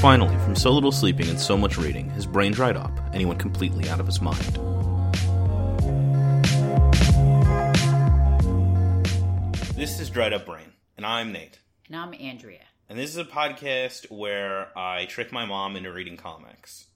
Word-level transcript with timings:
Finally, 0.00 0.34
from 0.38 0.56
so 0.56 0.70
little 0.70 0.90
sleeping 0.90 1.28
and 1.28 1.38
so 1.38 1.58
much 1.58 1.76
reading, 1.76 2.08
his 2.12 2.24
brain 2.24 2.52
dried 2.52 2.74
up 2.74 2.90
and 3.08 3.16
he 3.16 3.26
went 3.26 3.38
completely 3.38 3.86
out 3.90 4.00
of 4.00 4.06
his 4.06 4.18
mind. 4.22 4.40
This 9.76 10.00
is 10.00 10.08
Dried 10.08 10.32
Up 10.32 10.46
Brain, 10.46 10.72
and 10.96 11.04
I'm 11.04 11.32
Nate. 11.32 11.58
And 11.88 11.96
I'm 11.96 12.14
Andrea. 12.14 12.64
And 12.88 12.98
this 12.98 13.10
is 13.10 13.18
a 13.18 13.26
podcast 13.26 14.10
where 14.10 14.68
I 14.74 15.04
trick 15.04 15.32
my 15.32 15.44
mom 15.44 15.76
into 15.76 15.92
reading 15.92 16.16
comics. 16.16 16.86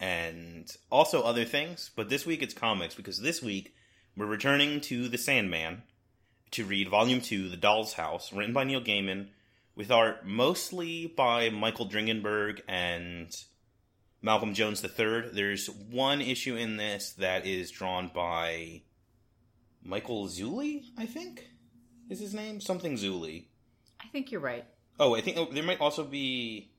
And 0.00 0.68
also 0.90 1.22
other 1.22 1.44
things, 1.44 1.92
but 1.94 2.08
this 2.08 2.26
week 2.26 2.42
it's 2.42 2.52
comics 2.52 2.96
because 2.96 3.20
this 3.20 3.42
week 3.42 3.76
we're 4.16 4.26
returning 4.26 4.80
to 4.80 5.06
The 5.06 5.18
Sandman 5.18 5.84
to 6.50 6.64
read 6.64 6.88
Volume 6.88 7.20
2, 7.20 7.48
The 7.48 7.56
Doll's 7.56 7.92
House, 7.92 8.32
written 8.32 8.52
by 8.52 8.64
Neil 8.64 8.80
Gaiman, 8.80 9.28
with 9.76 9.90
art 9.90 10.26
mostly 10.26 11.06
by 11.06 11.50
Michael 11.50 11.88
Dringenberg 11.88 12.60
and 12.68 13.34
Malcolm 14.22 14.54
Jones 14.54 14.82
III. 14.82 15.30
There's 15.32 15.68
one 15.68 16.20
issue 16.20 16.56
in 16.56 16.76
this 16.76 17.12
that 17.12 17.46
is 17.46 17.70
drawn 17.70 18.10
by 18.14 18.82
Michael 19.82 20.28
Zulli, 20.28 20.84
I 20.96 21.06
think, 21.06 21.48
is 22.08 22.20
his 22.20 22.34
name? 22.34 22.60
Something 22.60 22.96
Zulli. 22.96 23.44
I 24.00 24.06
think 24.08 24.30
you're 24.30 24.40
right. 24.40 24.64
Oh, 24.98 25.14
I 25.14 25.20
think 25.20 25.36
oh, 25.36 25.48
there 25.50 25.62
might 25.62 25.80
also 25.80 26.04
be. 26.04 26.70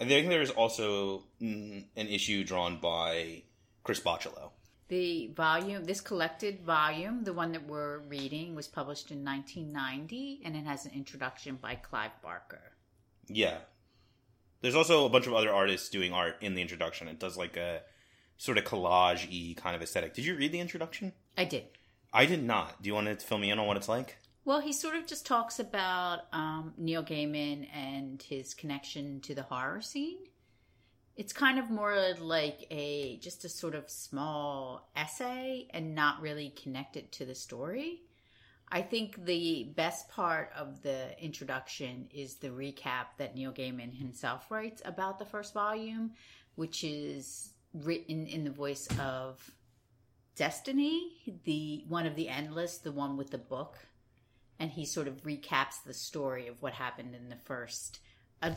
I 0.00 0.04
think 0.04 0.28
there 0.28 0.42
is 0.42 0.50
also 0.50 1.24
an 1.40 1.86
issue 1.94 2.44
drawn 2.44 2.78
by 2.78 3.44
Chris 3.82 4.00
Bachalo. 4.00 4.50
The 4.88 5.32
volume, 5.34 5.84
this 5.84 6.00
collected 6.00 6.60
volume, 6.60 7.24
the 7.24 7.32
one 7.32 7.52
that 7.52 7.66
we're 7.66 7.98
reading, 8.00 8.54
was 8.54 8.68
published 8.68 9.10
in 9.10 9.24
1990, 9.24 10.42
and 10.44 10.54
it 10.54 10.64
has 10.64 10.86
an 10.86 10.92
introduction 10.94 11.56
by 11.56 11.74
Clive 11.74 12.12
Barker. 12.22 12.72
Yeah. 13.26 13.58
There's 14.60 14.76
also 14.76 15.04
a 15.04 15.08
bunch 15.08 15.26
of 15.26 15.34
other 15.34 15.52
artists 15.52 15.88
doing 15.88 16.12
art 16.12 16.36
in 16.40 16.54
the 16.54 16.62
introduction. 16.62 17.08
It 17.08 17.18
does 17.18 17.36
like 17.36 17.56
a 17.56 17.82
sort 18.36 18.58
of 18.58 18.64
collage 18.64 19.28
y 19.28 19.54
kind 19.60 19.74
of 19.74 19.82
aesthetic. 19.82 20.14
Did 20.14 20.24
you 20.24 20.36
read 20.36 20.52
the 20.52 20.60
introduction? 20.60 21.12
I 21.36 21.44
did. 21.44 21.64
I 22.12 22.26
did 22.26 22.44
not. 22.44 22.80
Do 22.80 22.88
you 22.88 22.94
want 22.94 23.06
to 23.06 23.26
fill 23.26 23.38
me 23.38 23.50
in 23.50 23.58
on 23.58 23.66
what 23.66 23.76
it's 23.76 23.88
like? 23.88 24.16
Well, 24.44 24.60
he 24.60 24.72
sort 24.72 24.94
of 24.94 25.06
just 25.06 25.26
talks 25.26 25.58
about 25.58 26.20
um, 26.32 26.72
Neil 26.78 27.02
Gaiman 27.02 27.68
and 27.74 28.22
his 28.22 28.54
connection 28.54 29.20
to 29.22 29.34
the 29.34 29.42
horror 29.42 29.80
scene. 29.80 30.18
It's 31.16 31.32
kind 31.32 31.58
of 31.58 31.70
more 31.70 32.14
like 32.20 32.66
a 32.70 33.18
just 33.22 33.44
a 33.44 33.48
sort 33.48 33.74
of 33.74 33.88
small 33.88 34.90
essay 34.94 35.66
and 35.70 35.94
not 35.94 36.20
really 36.20 36.50
connected 36.50 37.10
to 37.12 37.24
the 37.24 37.34
story. 37.34 38.02
I 38.68 38.82
think 38.82 39.24
the 39.24 39.72
best 39.76 40.08
part 40.08 40.50
of 40.56 40.82
the 40.82 41.18
introduction 41.22 42.08
is 42.12 42.34
the 42.34 42.48
recap 42.48 43.06
that 43.18 43.34
Neil 43.34 43.52
Gaiman 43.52 43.96
himself 43.96 44.50
writes 44.50 44.82
about 44.84 45.18
the 45.18 45.24
first 45.24 45.54
volume, 45.54 46.12
which 46.56 46.82
is 46.82 47.50
written 47.72 48.26
in 48.26 48.44
the 48.44 48.50
voice 48.50 48.88
of 48.98 49.50
Destiny, 50.34 51.12
the 51.44 51.84
one 51.88 52.04
of 52.06 52.14
the 52.14 52.28
endless, 52.28 52.78
the 52.78 52.92
one 52.92 53.16
with 53.16 53.30
the 53.30 53.38
book, 53.38 53.78
and 54.58 54.70
he 54.70 54.84
sort 54.84 55.08
of 55.08 55.22
recaps 55.22 55.82
the 55.84 55.94
story 55.94 56.46
of 56.46 56.60
what 56.60 56.74
happened 56.74 57.14
in 57.14 57.30
the 57.30 57.36
first, 57.36 58.00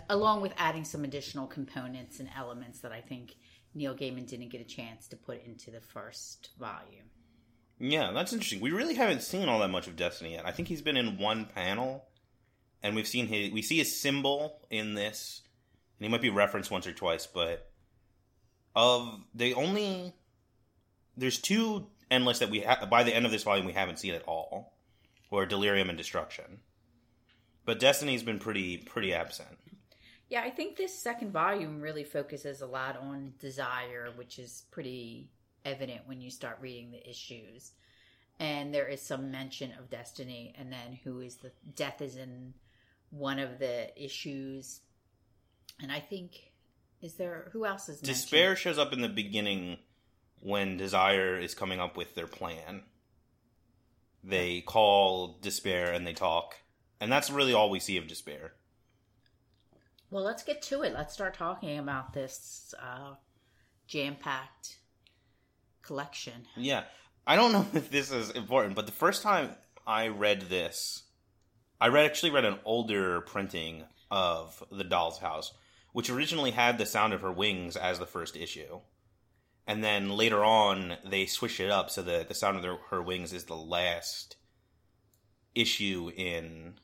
along 0.10 0.42
with 0.42 0.54
adding 0.58 0.84
some 0.84 1.04
additional 1.04 1.48
components 1.48 2.20
and 2.20 2.30
elements 2.36 2.80
that 2.80 2.92
I 2.92 3.02
think 3.02 3.36
Neil 3.74 3.96
Gaiman 3.96 4.28
didn't 4.28 4.50
get 4.50 4.62
a 4.62 4.66
chance 4.66 5.08
to 5.08 5.16
put 5.16 5.46
into 5.46 5.72
the 5.72 5.80
first 5.80 6.50
volume. 6.60 7.10
Yeah, 7.80 8.12
that's 8.12 8.34
interesting. 8.34 8.60
We 8.60 8.72
really 8.72 8.96
haven't 8.96 9.22
seen 9.22 9.48
all 9.48 9.60
that 9.60 9.70
much 9.70 9.88
of 9.88 9.96
Destiny 9.96 10.34
yet. 10.34 10.46
I 10.46 10.52
think 10.52 10.68
he's 10.68 10.82
been 10.82 10.98
in 10.98 11.18
one 11.18 11.46
panel, 11.46 12.06
and 12.84 12.96
we've 12.96 13.08
seen 13.08 13.28
his. 13.28 13.52
We 13.52 13.62
see 13.62 13.78
his 13.78 14.00
symbol 14.00 14.68
in 14.70 14.96
this, 14.96 15.42
and 15.98 16.06
he 16.06 16.12
might 16.12 16.22
be 16.22 16.30
referenced 16.30 16.72
once 16.72 16.86
or 16.86 16.92
twice. 16.92 17.26
But 17.26 17.72
of 18.76 19.22
the 19.34 19.54
only, 19.54 20.14
there's 21.16 21.40
two 21.40 21.88
endless 22.12 22.40
that 22.40 22.50
we 22.50 22.62
ha- 22.62 22.86
by 22.86 23.04
the 23.04 23.16
end 23.16 23.26
of 23.26 23.32
this 23.32 23.44
volume 23.44 23.66
we 23.66 23.74
haven't 23.74 24.00
seen 24.00 24.14
at 24.14 24.24
all, 24.24 24.74
or 25.32 25.46
Delirium 25.46 25.88
and 25.88 25.98
Destruction. 25.98 26.60
But 27.64 27.80
Destiny's 27.80 28.24
been 28.24 28.40
pretty 28.40 28.78
pretty 28.78 29.14
absent. 29.14 29.58
Yeah, 30.30 30.42
I 30.42 30.52
think 30.52 30.78
this 30.78 30.94
second 30.94 31.32
volume 31.32 31.82
really 31.82 32.04
focuses 32.04 32.62
a 32.62 32.68
lot 32.68 32.98
on 32.98 33.34
desire, 33.40 34.10
which 34.16 34.38
is 34.38 34.66
pretty 34.70 35.32
evident 35.66 36.02
when 36.06 36.22
you 36.22 36.30
start 36.30 36.60
reading 36.62 36.92
the 36.92 37.10
issues. 37.10 37.72
And 38.40 38.74
there 38.74 38.88
is 38.88 39.02
some 39.02 39.32
mention 39.32 39.74
of 39.78 39.90
destiny, 39.90 40.54
and 40.58 40.72
then 40.72 41.00
who 41.04 41.20
is 41.20 41.38
the 41.38 41.52
death 41.76 42.02
is 42.02 42.16
in 42.16 42.54
one 43.10 43.40
of 43.40 43.60
the 43.60 43.92
issues. 44.02 44.82
And 45.82 45.92
I 45.92 46.00
think 46.00 46.52
is 47.02 47.16
there 47.16 47.50
who 47.52 47.66
else 47.66 47.90
is 47.90 48.02
mentioned? 48.02 48.16
Despair 48.16 48.56
shows 48.56 48.78
up 48.78 48.94
in 48.94 49.02
the 49.02 49.10
beginning 49.10 49.78
when 50.42 50.78
Desire 50.78 51.40
is 51.40 51.56
coming 51.56 51.80
up 51.80 51.98
with 51.98 52.16
their 52.16 52.28
plan. 52.28 52.84
They 54.24 54.62
call 54.62 55.38
Despair 55.42 55.92
and 55.92 56.06
they 56.06 56.14
talk, 56.14 56.56
and 57.00 57.12
that's 57.12 57.30
really 57.30 57.54
all 57.54 57.70
we 57.70 57.80
see 57.80 57.98
of 57.98 58.08
Despair. 58.08 58.54
Well, 60.12 60.24
let's 60.24 60.44
get 60.44 60.62
to 60.64 60.82
it. 60.82 60.94
Let's 60.94 61.14
start 61.14 61.36
talking 61.36 61.78
about 61.78 62.14
this 62.14 62.74
uh, 62.82 63.16
jam-packed 63.88 64.78
collection. 65.84 66.46
Yeah. 66.56 66.84
I 67.28 67.36
don't 67.36 67.52
know 67.54 67.66
if 67.74 67.92
this 67.92 68.12
is 68.12 68.32
important, 68.32 68.76
but 68.76 68.86
the 68.86 68.92
first 68.92 69.22
time 69.22 69.52
I 69.86 70.08
read 70.08 70.42
this, 70.44 71.04
I 71.80 71.88
read 71.90 72.06
actually 72.06 72.32
read 72.32 72.46
an 72.46 72.60
older 72.66 73.22
printing 73.22 73.84
of 74.10 74.64
The 74.72 74.84
Doll's 74.84 75.20
House, 75.20 75.54
which 75.94 76.10
originally 76.10 76.52
had 76.52 76.78
The 76.78 76.86
Sound 76.86 77.14
of 77.14 77.22
Her 77.22 77.32
Wings 77.32 77.78
as 77.78 78.00
the 78.00 78.06
first 78.06 78.36
issue. 78.36 78.80
And 79.68 79.84
then 79.84 80.10
later 80.10 80.44
on, 80.44 80.98
they 81.08 81.28
switched 81.28 81.60
it 81.60 81.70
up 81.70 81.92
so 81.92 82.02
that 82.02 82.28
The 82.28 82.34
Sound 82.34 82.58
of 82.58 82.64
Her- 82.64 82.78
Her 82.90 83.02
Wings 83.04 83.32
is 83.34 83.44
the 83.44 83.56
last 83.56 84.38
issue 85.54 86.12
in 86.16 86.80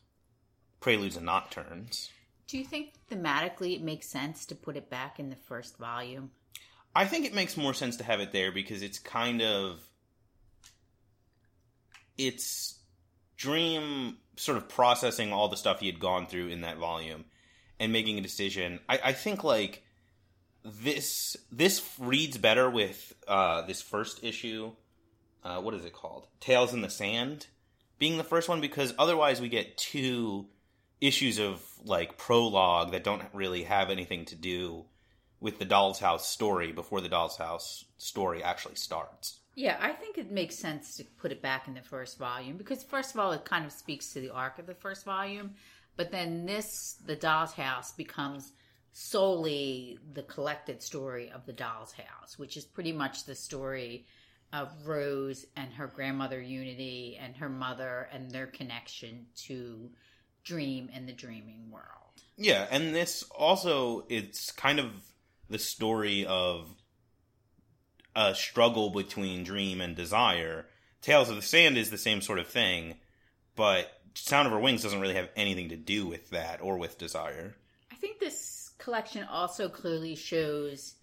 Preludes 0.80 1.16
and 1.16 1.25
Nocturnes. 1.25 2.09
Do 2.47 2.57
you 2.57 2.66
think 2.66 2.94
thematically 3.09 3.75
it 3.75 3.81
makes 3.81 4.07
sense 4.07 4.45
to 4.47 4.56
put 4.56 4.78
it 4.78 4.89
back 4.89 5.19
in 5.19 5.29
the 5.29 5.35
first 5.35 5.78
volume? 5.78 6.31
I 6.95 7.06
think 7.06 7.25
it 7.25 7.33
makes 7.33 7.57
more 7.57 7.73
sense 7.73 7.97
to 7.97 8.03
have 8.03 8.19
it 8.19 8.31
there 8.31 8.51
because 8.51 8.81
it's 8.81 9.00
kind 9.00 9.41
of 9.41 9.81
it's 12.17 12.75
Dream 13.38 14.17
sort 14.38 14.57
of 14.57 14.69
processing 14.69 15.33
all 15.33 15.50
the 15.50 15.57
stuff 15.57 15.81
he 15.81 15.88
had 15.88 16.00
gone 16.00 16.25
through 16.28 16.47
in 16.47 16.61
that 16.61 16.78
volume 16.78 17.25
and 17.79 17.91
making 17.91 18.17
a 18.17 18.22
decision. 18.22 18.79
I, 18.88 19.00
I 19.06 19.12
think 19.12 19.44
like 19.44 19.83
this 20.63 21.35
this 21.51 21.83
reads 22.00 22.38
better 22.38 22.69
with 22.69 23.13
uh, 23.27 23.63
this 23.63 23.81
first 23.81 24.23
issue. 24.23 24.72
Uh, 25.44 25.59
what 25.62 25.73
is 25.73 25.83
it 25.83 25.94
called? 25.94 26.27
Tales 26.39 26.73
in 26.73 26.81
the 26.81 26.89
Sand 26.89 27.47
being 28.00 28.17
the 28.17 28.23
first 28.23 28.47
one 28.50 28.62
because 28.62 28.94
otherwise 28.97 29.41
we 29.41 29.50
get 29.50 29.77
two 29.77 30.47
issues 31.01 31.39
of 31.39 31.61
like 31.83 32.17
prologue 32.17 32.91
that 32.91 33.03
don't 33.03 33.23
really 33.33 33.63
have 33.63 33.89
anything 33.89 34.25
to 34.25 34.35
do 34.35 34.85
with 35.39 35.59
the 35.59 35.66
Doll's 35.66 36.00
House 36.00 36.28
story 36.28 36.72
before 36.72 37.01
the 37.01 37.09
Doll's 37.09 37.38
House 37.38 37.85
story 37.97 38.44
actually 38.44 38.75
starts. 38.75 39.39
Yeah, 39.56 39.78
I 39.79 39.91
think 39.91 40.17
it 40.17 40.31
makes 40.31 40.56
sense 40.56 40.95
to 40.97 41.03
put 41.03 41.31
it 41.31 41.41
back 41.41 41.67
in 41.67 41.75
the 41.75 41.81
first 41.81 42.17
volume 42.17 42.57
because, 42.57 42.83
first 42.83 43.13
of 43.13 43.19
all, 43.19 43.31
it 43.31 43.45
kind 43.45 43.66
of 43.66 43.72
speaks 43.72 44.11
to 44.13 44.19
the 44.19 44.31
arc 44.31 44.59
of 44.59 44.66
the 44.66 44.73
first 44.73 45.06
volume. 45.06 45.51
But 45.95 46.11
then 46.11 46.45
this, 46.45 46.97
the 47.06 47.16
Doll's 47.16 47.53
House, 47.53 47.94
becomes 47.94 48.51
solely 48.91 49.97
the 50.13 50.23
collected 50.23 50.81
story 50.81 51.31
of 51.31 51.45
the 51.45 51.53
Doll's 51.53 51.94
House, 51.94 52.38
which 52.38 52.57
is 52.57 52.66
pretty 52.66 52.91
much 52.91 53.23
the 53.23 53.35
story 53.35 54.06
of 54.51 54.69
Rose 54.85 55.45
and 55.56 55.72
her 55.73 55.88
grandmother 55.88 56.41
Unity 56.41 57.17
and 57.22 57.35
her 57.38 57.50
mother 57.50 58.09
and 58.12 58.31
their 58.31 58.47
connection 58.47 59.25
to 59.47 59.89
Dream 60.45 60.89
and 60.94 61.07
the 61.07 61.13
dreaming 61.13 61.69
world. 61.71 61.86
Yeah, 62.38 62.68
and 62.71 62.95
this 62.95 63.24
also 63.24 64.06
it's 64.09 64.51
kind 64.51 64.80
of 64.80 64.92
the 65.50 65.59
story 65.59 66.25
of 66.25 66.69
a 68.15 68.33
struggle 68.33 68.89
between 68.92 69.44
dream 69.44 69.81
and 69.81 69.95
desire. 69.95 70.68
Tales 71.01 71.30
of 71.30 71.36
the 71.36 71.42
Sand 71.42 71.77
is 71.77 71.89
the 71.89 71.97
same 71.97 72.21
sort 72.21 72.39
of 72.39 72.47
thing, 72.47 72.95
but 73.56 73.92
Sound 74.15 74.47
of 74.47 74.53
Her 74.53 74.59
Wings 74.59 74.81
doesn't 74.81 75.01
really 75.01 75.15
have 75.15 75.30
anything 75.36 75.69
to 75.69 75.75
do 75.75 76.07
with 76.07 76.30
that 76.30 76.62
or 76.62 76.77
with 76.77 76.98
desire. 76.98 77.56
I 77.91 77.95
think 77.95 78.19
this 78.19 78.71
collection 78.77 79.24
also 79.24 79.68
clearly 79.68 80.15
shows 80.15 80.95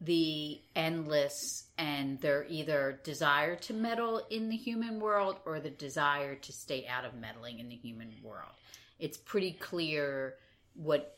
the 0.00 0.60
endless 0.76 1.64
and 1.76 2.20
their 2.20 2.46
either 2.48 3.00
desire 3.02 3.56
to 3.56 3.74
meddle 3.74 4.24
in 4.30 4.48
the 4.48 4.56
human 4.56 5.00
world 5.00 5.36
or 5.44 5.58
the 5.58 5.70
desire 5.70 6.36
to 6.36 6.52
stay 6.52 6.86
out 6.86 7.04
of 7.04 7.14
meddling 7.14 7.58
in 7.58 7.68
the 7.68 7.76
human 7.76 8.14
world. 8.22 8.52
It's 8.98 9.16
pretty 9.16 9.52
clear 9.52 10.34
what 10.74 11.16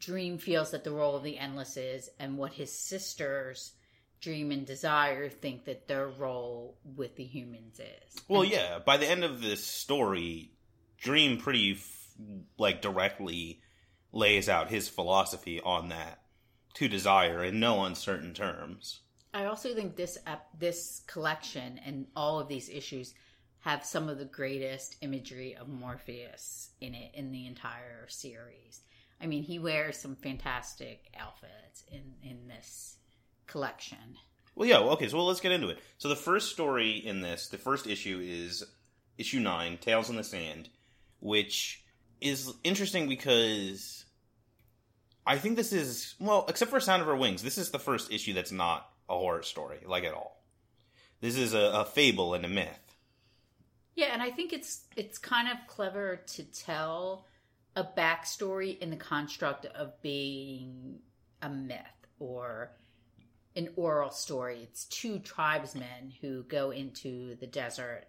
Dream 0.00 0.38
feels 0.38 0.72
that 0.72 0.82
the 0.82 0.90
role 0.90 1.14
of 1.14 1.22
the 1.22 1.38
endless 1.38 1.76
is 1.76 2.10
and 2.18 2.36
what 2.36 2.52
his 2.52 2.72
sisters 2.72 3.72
Dream 4.20 4.50
and 4.50 4.66
Desire 4.66 5.28
think 5.28 5.66
that 5.66 5.86
their 5.86 6.08
role 6.08 6.76
with 6.96 7.16
the 7.16 7.24
humans 7.24 7.78
is. 7.78 8.22
Well, 8.28 8.44
yeah, 8.44 8.78
by 8.78 8.96
the 8.96 9.08
end 9.08 9.22
of 9.22 9.40
this 9.40 9.64
story, 9.64 10.50
Dream 10.98 11.38
pretty 11.38 11.72
f- 11.72 12.14
like 12.58 12.80
directly 12.80 13.60
lays 14.12 14.48
out 14.48 14.70
his 14.70 14.88
philosophy 14.88 15.60
on 15.60 15.90
that 15.90 16.20
to 16.76 16.88
desire 16.88 17.42
in 17.42 17.58
no 17.58 17.84
uncertain 17.84 18.34
terms. 18.34 19.00
I 19.32 19.46
also 19.46 19.74
think 19.74 19.96
this 19.96 20.18
this 20.58 21.02
collection 21.06 21.80
and 21.84 22.06
all 22.14 22.38
of 22.38 22.48
these 22.48 22.68
issues 22.68 23.14
have 23.60 23.84
some 23.84 24.08
of 24.08 24.18
the 24.18 24.24
greatest 24.24 24.96
imagery 25.00 25.56
of 25.56 25.68
Morpheus 25.68 26.70
in 26.80 26.94
it 26.94 27.12
in 27.14 27.32
the 27.32 27.46
entire 27.46 28.06
series. 28.08 28.80
I 29.20 29.26
mean, 29.26 29.42
he 29.42 29.58
wears 29.58 29.96
some 29.98 30.16
fantastic 30.16 31.10
outfits 31.18 31.84
in 31.90 32.14
in 32.22 32.48
this 32.48 32.96
collection. 33.46 34.16
Well, 34.54 34.68
yeah, 34.68 34.78
okay, 34.78 35.08
so 35.08 35.18
well, 35.18 35.26
let's 35.26 35.40
get 35.40 35.52
into 35.52 35.68
it. 35.68 35.78
So 35.98 36.08
the 36.08 36.16
first 36.16 36.50
story 36.50 36.92
in 36.92 37.20
this, 37.20 37.48
the 37.48 37.58
first 37.58 37.86
issue 37.86 38.20
is 38.22 38.64
issue 39.18 39.40
9, 39.40 39.78
Tales 39.78 40.08
in 40.08 40.16
the 40.16 40.24
Sand, 40.24 40.70
which 41.20 41.84
is 42.22 42.54
interesting 42.64 43.06
because 43.06 44.05
I 45.26 45.38
think 45.38 45.56
this 45.56 45.72
is 45.72 46.14
well, 46.20 46.46
except 46.48 46.70
for 46.70 46.78
Sound 46.78 47.02
of 47.02 47.08
Her 47.08 47.16
Wings, 47.16 47.42
this 47.42 47.58
is 47.58 47.70
the 47.70 47.78
first 47.78 48.12
issue 48.12 48.32
that's 48.32 48.52
not 48.52 48.88
a 49.08 49.14
horror 49.14 49.42
story, 49.42 49.78
like 49.84 50.04
at 50.04 50.14
all. 50.14 50.42
This 51.20 51.36
is 51.36 51.54
a, 51.54 51.58
a 51.58 51.84
fable 51.84 52.34
and 52.34 52.44
a 52.44 52.48
myth. 52.48 52.96
Yeah, 53.94 54.10
and 54.12 54.22
I 54.22 54.30
think 54.30 54.52
it's 54.52 54.84
it's 54.94 55.18
kind 55.18 55.48
of 55.48 55.56
clever 55.66 56.20
to 56.34 56.44
tell 56.44 57.26
a 57.74 57.82
backstory 57.82 58.78
in 58.78 58.90
the 58.90 58.96
construct 58.96 59.66
of 59.66 60.00
being 60.02 61.00
a 61.42 61.48
myth 61.48 61.80
or 62.18 62.70
an 63.56 63.70
oral 63.76 64.10
story. 64.10 64.60
It's 64.62 64.84
two 64.84 65.18
tribesmen 65.18 66.12
who 66.20 66.44
go 66.44 66.70
into 66.70 67.34
the 67.36 67.46
desert, 67.46 68.04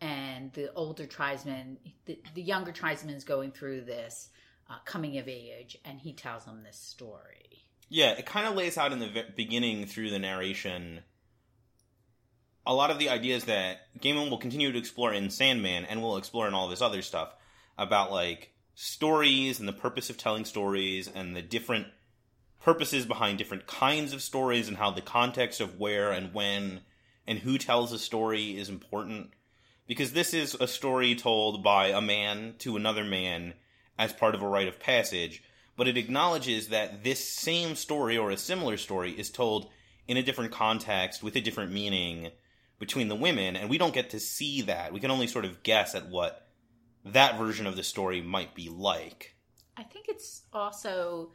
and 0.00 0.52
the 0.54 0.72
older 0.72 1.06
tribesman, 1.06 1.78
the, 2.06 2.18
the 2.34 2.42
younger 2.42 2.72
tribesman 2.72 3.14
is 3.14 3.24
going 3.24 3.52
through 3.52 3.82
this 3.82 4.30
uh, 4.68 4.76
coming 4.84 5.18
of 5.18 5.28
age, 5.28 5.78
and 5.84 6.00
he 6.00 6.12
tells 6.12 6.44
them 6.44 6.62
this 6.62 6.78
story. 6.78 7.64
Yeah, 7.88 8.10
it 8.10 8.26
kind 8.26 8.46
of 8.46 8.54
lays 8.54 8.76
out 8.76 8.92
in 8.92 8.98
the 8.98 9.24
beginning 9.36 9.86
through 9.86 10.10
the 10.10 10.18
narration 10.18 11.02
a 12.66 12.74
lot 12.74 12.90
of 12.90 12.98
the 12.98 13.08
ideas 13.08 13.44
that 13.44 13.78
Gaiman 14.00 14.28
will 14.28 14.38
continue 14.38 14.72
to 14.72 14.78
explore 14.78 15.12
in 15.12 15.30
Sandman 15.30 15.84
and 15.84 16.02
will 16.02 16.16
explore 16.16 16.48
in 16.48 16.54
all 16.54 16.64
of 16.64 16.72
his 16.72 16.82
other 16.82 17.00
stuff 17.00 17.32
about 17.78 18.10
like 18.10 18.52
stories 18.74 19.60
and 19.60 19.68
the 19.68 19.72
purpose 19.72 20.10
of 20.10 20.18
telling 20.18 20.44
stories 20.44 21.08
and 21.08 21.36
the 21.36 21.42
different 21.42 21.86
purposes 22.60 23.06
behind 23.06 23.38
different 23.38 23.66
kinds 23.66 24.12
of 24.12 24.20
stories 24.20 24.66
and 24.66 24.76
how 24.76 24.90
the 24.90 25.00
context 25.00 25.60
of 25.60 25.78
where 25.78 26.10
and 26.10 26.34
when 26.34 26.80
and 27.26 27.38
who 27.38 27.56
tells 27.56 27.92
a 27.92 27.98
story 27.98 28.58
is 28.58 28.68
important 28.68 29.30
because 29.86 30.12
this 30.12 30.34
is 30.34 30.54
a 30.56 30.66
story 30.66 31.14
told 31.14 31.62
by 31.62 31.88
a 31.88 32.00
man 32.00 32.54
to 32.58 32.76
another 32.76 33.04
man 33.04 33.54
as 33.98 34.12
part 34.12 34.34
of 34.34 34.42
a 34.42 34.48
rite 34.48 34.68
of 34.68 34.80
passage 34.80 35.42
but 35.76 35.88
it 35.88 35.96
acknowledges 35.96 36.68
that 36.68 37.04
this 37.04 37.22
same 37.28 37.76
story 37.76 38.16
or 38.16 38.30
a 38.30 38.36
similar 38.36 38.76
story 38.76 39.12
is 39.12 39.30
told 39.30 39.68
in 40.08 40.16
a 40.16 40.22
different 40.22 40.52
context 40.52 41.22
with 41.22 41.36
a 41.36 41.40
different 41.40 41.72
meaning 41.72 42.30
between 42.78 43.08
the 43.08 43.14
women, 43.14 43.56
and 43.56 43.70
we 43.70 43.78
don't 43.78 43.94
get 43.94 44.10
to 44.10 44.20
see 44.20 44.62
that. 44.62 44.92
We 44.92 45.00
can 45.00 45.10
only 45.10 45.26
sort 45.26 45.44
of 45.44 45.62
guess 45.62 45.94
at 45.94 46.08
what 46.08 46.46
that 47.04 47.38
version 47.38 47.66
of 47.66 47.76
the 47.76 47.82
story 47.82 48.20
might 48.20 48.54
be 48.54 48.68
like. 48.68 49.34
I 49.76 49.82
think 49.82 50.06
it's 50.08 50.42
also 50.52 51.30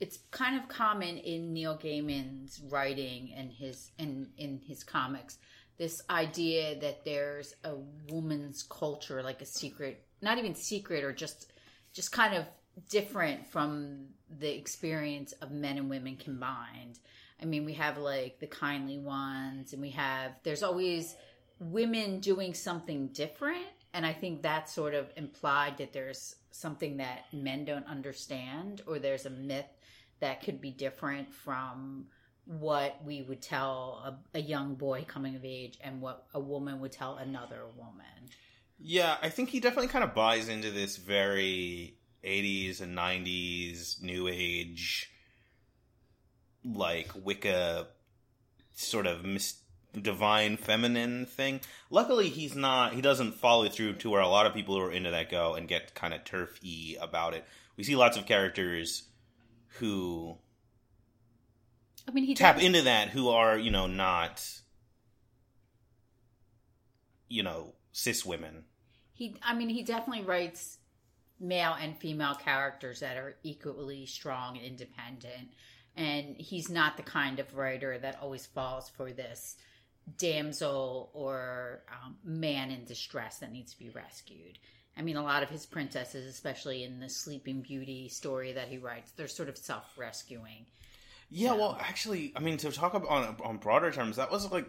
it's 0.00 0.18
kind 0.30 0.60
of 0.60 0.68
common 0.68 1.18
in 1.18 1.52
Neil 1.52 1.78
Gaiman's 1.78 2.60
writing 2.70 3.32
and 3.36 3.50
his 3.50 3.90
in 3.98 4.28
in 4.36 4.60
his 4.66 4.84
comics 4.84 5.38
this 5.76 6.02
idea 6.08 6.78
that 6.80 7.04
there's 7.04 7.54
a 7.64 7.74
woman's 8.08 8.62
culture 8.62 9.22
like 9.22 9.40
a 9.40 9.46
secret 9.46 10.06
not 10.20 10.38
even 10.38 10.54
secret 10.54 11.02
or 11.02 11.12
just 11.12 11.52
just 11.94 12.12
kind 12.12 12.34
of 12.34 12.44
different 12.90 13.46
from 13.46 14.08
the 14.38 14.54
experience 14.54 15.32
of 15.40 15.50
men 15.50 15.78
and 15.78 15.88
women 15.88 16.16
combined 16.16 16.98
I 17.40 17.46
mean, 17.46 17.64
we 17.64 17.74
have 17.74 17.98
like 17.98 18.38
the 18.38 18.46
kindly 18.46 18.98
ones, 18.98 19.72
and 19.72 19.82
we 19.82 19.90
have, 19.90 20.32
there's 20.44 20.62
always 20.62 21.14
women 21.58 22.20
doing 22.20 22.54
something 22.54 23.08
different. 23.08 23.66
And 23.92 24.04
I 24.04 24.12
think 24.12 24.42
that's 24.42 24.74
sort 24.74 24.94
of 24.94 25.10
implied 25.16 25.78
that 25.78 25.92
there's 25.92 26.36
something 26.50 26.96
that 26.96 27.26
men 27.32 27.64
don't 27.64 27.86
understand, 27.86 28.82
or 28.86 28.98
there's 28.98 29.26
a 29.26 29.30
myth 29.30 29.66
that 30.20 30.42
could 30.42 30.60
be 30.60 30.70
different 30.70 31.32
from 31.32 32.06
what 32.46 32.98
we 33.04 33.22
would 33.22 33.42
tell 33.42 34.02
a, 34.34 34.38
a 34.38 34.40
young 34.40 34.74
boy 34.74 35.04
coming 35.06 35.34
of 35.36 35.44
age 35.44 35.78
and 35.82 36.00
what 36.00 36.26
a 36.34 36.40
woman 36.40 36.80
would 36.80 36.92
tell 36.92 37.16
another 37.16 37.62
woman. 37.76 38.30
Yeah, 38.78 39.16
I 39.22 39.28
think 39.30 39.50
he 39.50 39.60
definitely 39.60 39.88
kind 39.88 40.04
of 40.04 40.14
buys 40.14 40.48
into 40.48 40.70
this 40.70 40.96
very 40.96 41.96
80s 42.24 42.80
and 42.80 42.96
90s 42.96 44.02
new 44.02 44.28
age 44.28 45.10
like 46.64 47.10
Wicca 47.14 47.86
sort 48.74 49.06
of 49.06 49.24
mis- 49.24 49.58
divine 50.00 50.56
feminine 50.56 51.26
thing. 51.26 51.60
Luckily, 51.90 52.28
he's 52.30 52.54
not. 52.56 52.94
He 52.94 53.00
doesn't 53.02 53.34
follow 53.34 53.68
through 53.68 53.94
to 53.94 54.10
where 54.10 54.20
a 54.22 54.28
lot 54.28 54.46
of 54.46 54.54
people 54.54 54.74
who 54.74 54.80
are 54.82 54.90
into 54.92 55.10
that 55.10 55.30
go 55.30 55.54
and 55.54 55.68
get 55.68 55.94
kind 55.94 56.12
of 56.14 56.24
turfy 56.24 56.96
about 57.00 57.34
it. 57.34 57.44
We 57.76 57.84
see 57.84 57.96
lots 57.96 58.16
of 58.16 58.26
characters 58.26 59.04
who. 59.78 60.36
I 62.08 62.12
mean, 62.12 62.24
he 62.24 62.34
tap 62.34 62.56
does- 62.56 62.64
into 62.64 62.82
that 62.82 63.10
who 63.10 63.28
are 63.28 63.56
you 63.58 63.70
know 63.70 63.86
not. 63.86 64.46
You 67.28 67.42
know, 67.42 67.73
cis 67.94 68.26
women. 68.26 68.64
He, 69.14 69.36
I 69.42 69.54
mean, 69.54 69.70
he 69.70 69.82
definitely 69.82 70.24
writes 70.24 70.76
male 71.40 71.74
and 71.80 71.96
female 71.96 72.34
characters 72.34 73.00
that 73.00 73.16
are 73.16 73.36
equally 73.42 74.04
strong 74.04 74.56
and 74.58 74.66
independent 74.66 75.48
and 75.96 76.36
he's 76.36 76.68
not 76.70 76.96
the 76.96 77.02
kind 77.02 77.38
of 77.38 77.54
writer 77.54 77.98
that 77.98 78.18
always 78.20 78.46
falls 78.46 78.88
for 78.88 79.12
this 79.12 79.56
damsel 80.18 81.10
or 81.14 81.82
um, 81.90 82.16
man 82.24 82.70
in 82.70 82.84
distress 82.84 83.38
that 83.38 83.52
needs 83.52 83.72
to 83.72 83.78
be 83.78 83.90
rescued. 83.90 84.58
I 84.96 85.02
mean, 85.02 85.16
a 85.16 85.22
lot 85.22 85.42
of 85.42 85.50
his 85.50 85.66
princesses, 85.66 86.26
especially 86.26 86.84
in 86.84 87.00
the 87.00 87.08
Sleeping 87.08 87.62
Beauty 87.62 88.08
story 88.08 88.52
that 88.52 88.68
he 88.68 88.78
writes, 88.78 89.12
they're 89.12 89.28
sort 89.28 89.48
of 89.48 89.56
self 89.56 89.84
rescuing. 89.96 90.66
Yeah, 91.30 91.50
So- 91.50 91.56
well, 91.56 91.78
actually, 91.80 92.32
I 92.36 92.40
mean, 92.40 92.56
to 92.58 92.70
talk 92.70 92.94
about 92.94 93.08
on, 93.08 93.36
on 93.42 93.56
broader 93.58 93.90
terms, 93.90 94.16
that 94.16 94.30
was 94.30 94.50
like 94.50 94.68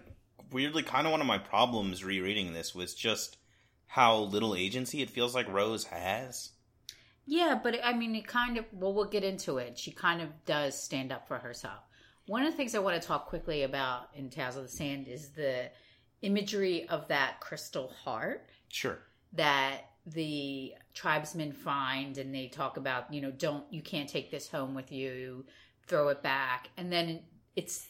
weirdly 0.52 0.84
kind 0.84 1.06
of 1.08 1.12
one 1.12 1.22
of 1.22 1.28
my 1.28 1.38
problems 1.38 2.04
rereading 2.04 2.54
this 2.54 2.74
was 2.76 2.94
just 2.94 3.38
how 3.88 4.18
little 4.20 4.56
agency 4.56 5.02
it 5.02 5.10
feels 5.10 5.34
like 5.36 5.48
Rose 5.52 5.86
has. 5.86 6.52
Yeah, 7.26 7.60
but 7.62 7.80
I 7.84 7.94
mean, 7.94 8.16
it 8.16 8.28
kind 8.28 8.58
of, 8.58 8.66
well, 8.72 8.94
we'll 8.94 9.06
get 9.06 9.24
into 9.24 9.58
it. 9.58 9.78
She 9.80 9.92
kind 9.92 10.22
of 10.22 10.30
does 10.46 10.82
stand 10.82 11.12
up 11.12 11.28
for 11.28 11.38
herself. 11.40 11.80
One 12.28 12.44
of 12.44 12.52
the 12.52 12.58
things 12.58 12.76
I 12.76 12.80
want 12.80 13.02
to 13.02 13.08
talk 13.08 13.28
quickly 13.28 13.64
about 13.64 14.10
in 14.16 14.30
Tales 14.30 14.56
of 14.58 14.64
the 14.64 14.70
Sand 14.70 15.08
is 15.08 15.30
the 15.30 15.70
imagery 16.22 16.88
of 16.90 17.08
that 17.08 17.40
crystal 17.40 17.88
heart. 18.04 18.50
Sure. 18.68 19.00
that 19.34 19.82
the 20.06 20.74
tribesmen 20.94 21.52
find 21.54 22.18
and 22.18 22.34
they 22.34 22.48
talk 22.48 22.78
about 22.78 23.12
you 23.12 23.22
know 23.22 23.32
don't 23.32 23.64
you 23.72 23.82
can't 23.82 24.08
take 24.10 24.30
this 24.30 24.48
home 24.48 24.76
with 24.76 24.92
you 24.92 25.46
throw 25.88 26.10
it 26.10 26.22
back 26.22 26.70
and 26.78 26.92
then 26.92 27.22
it's 27.56 27.88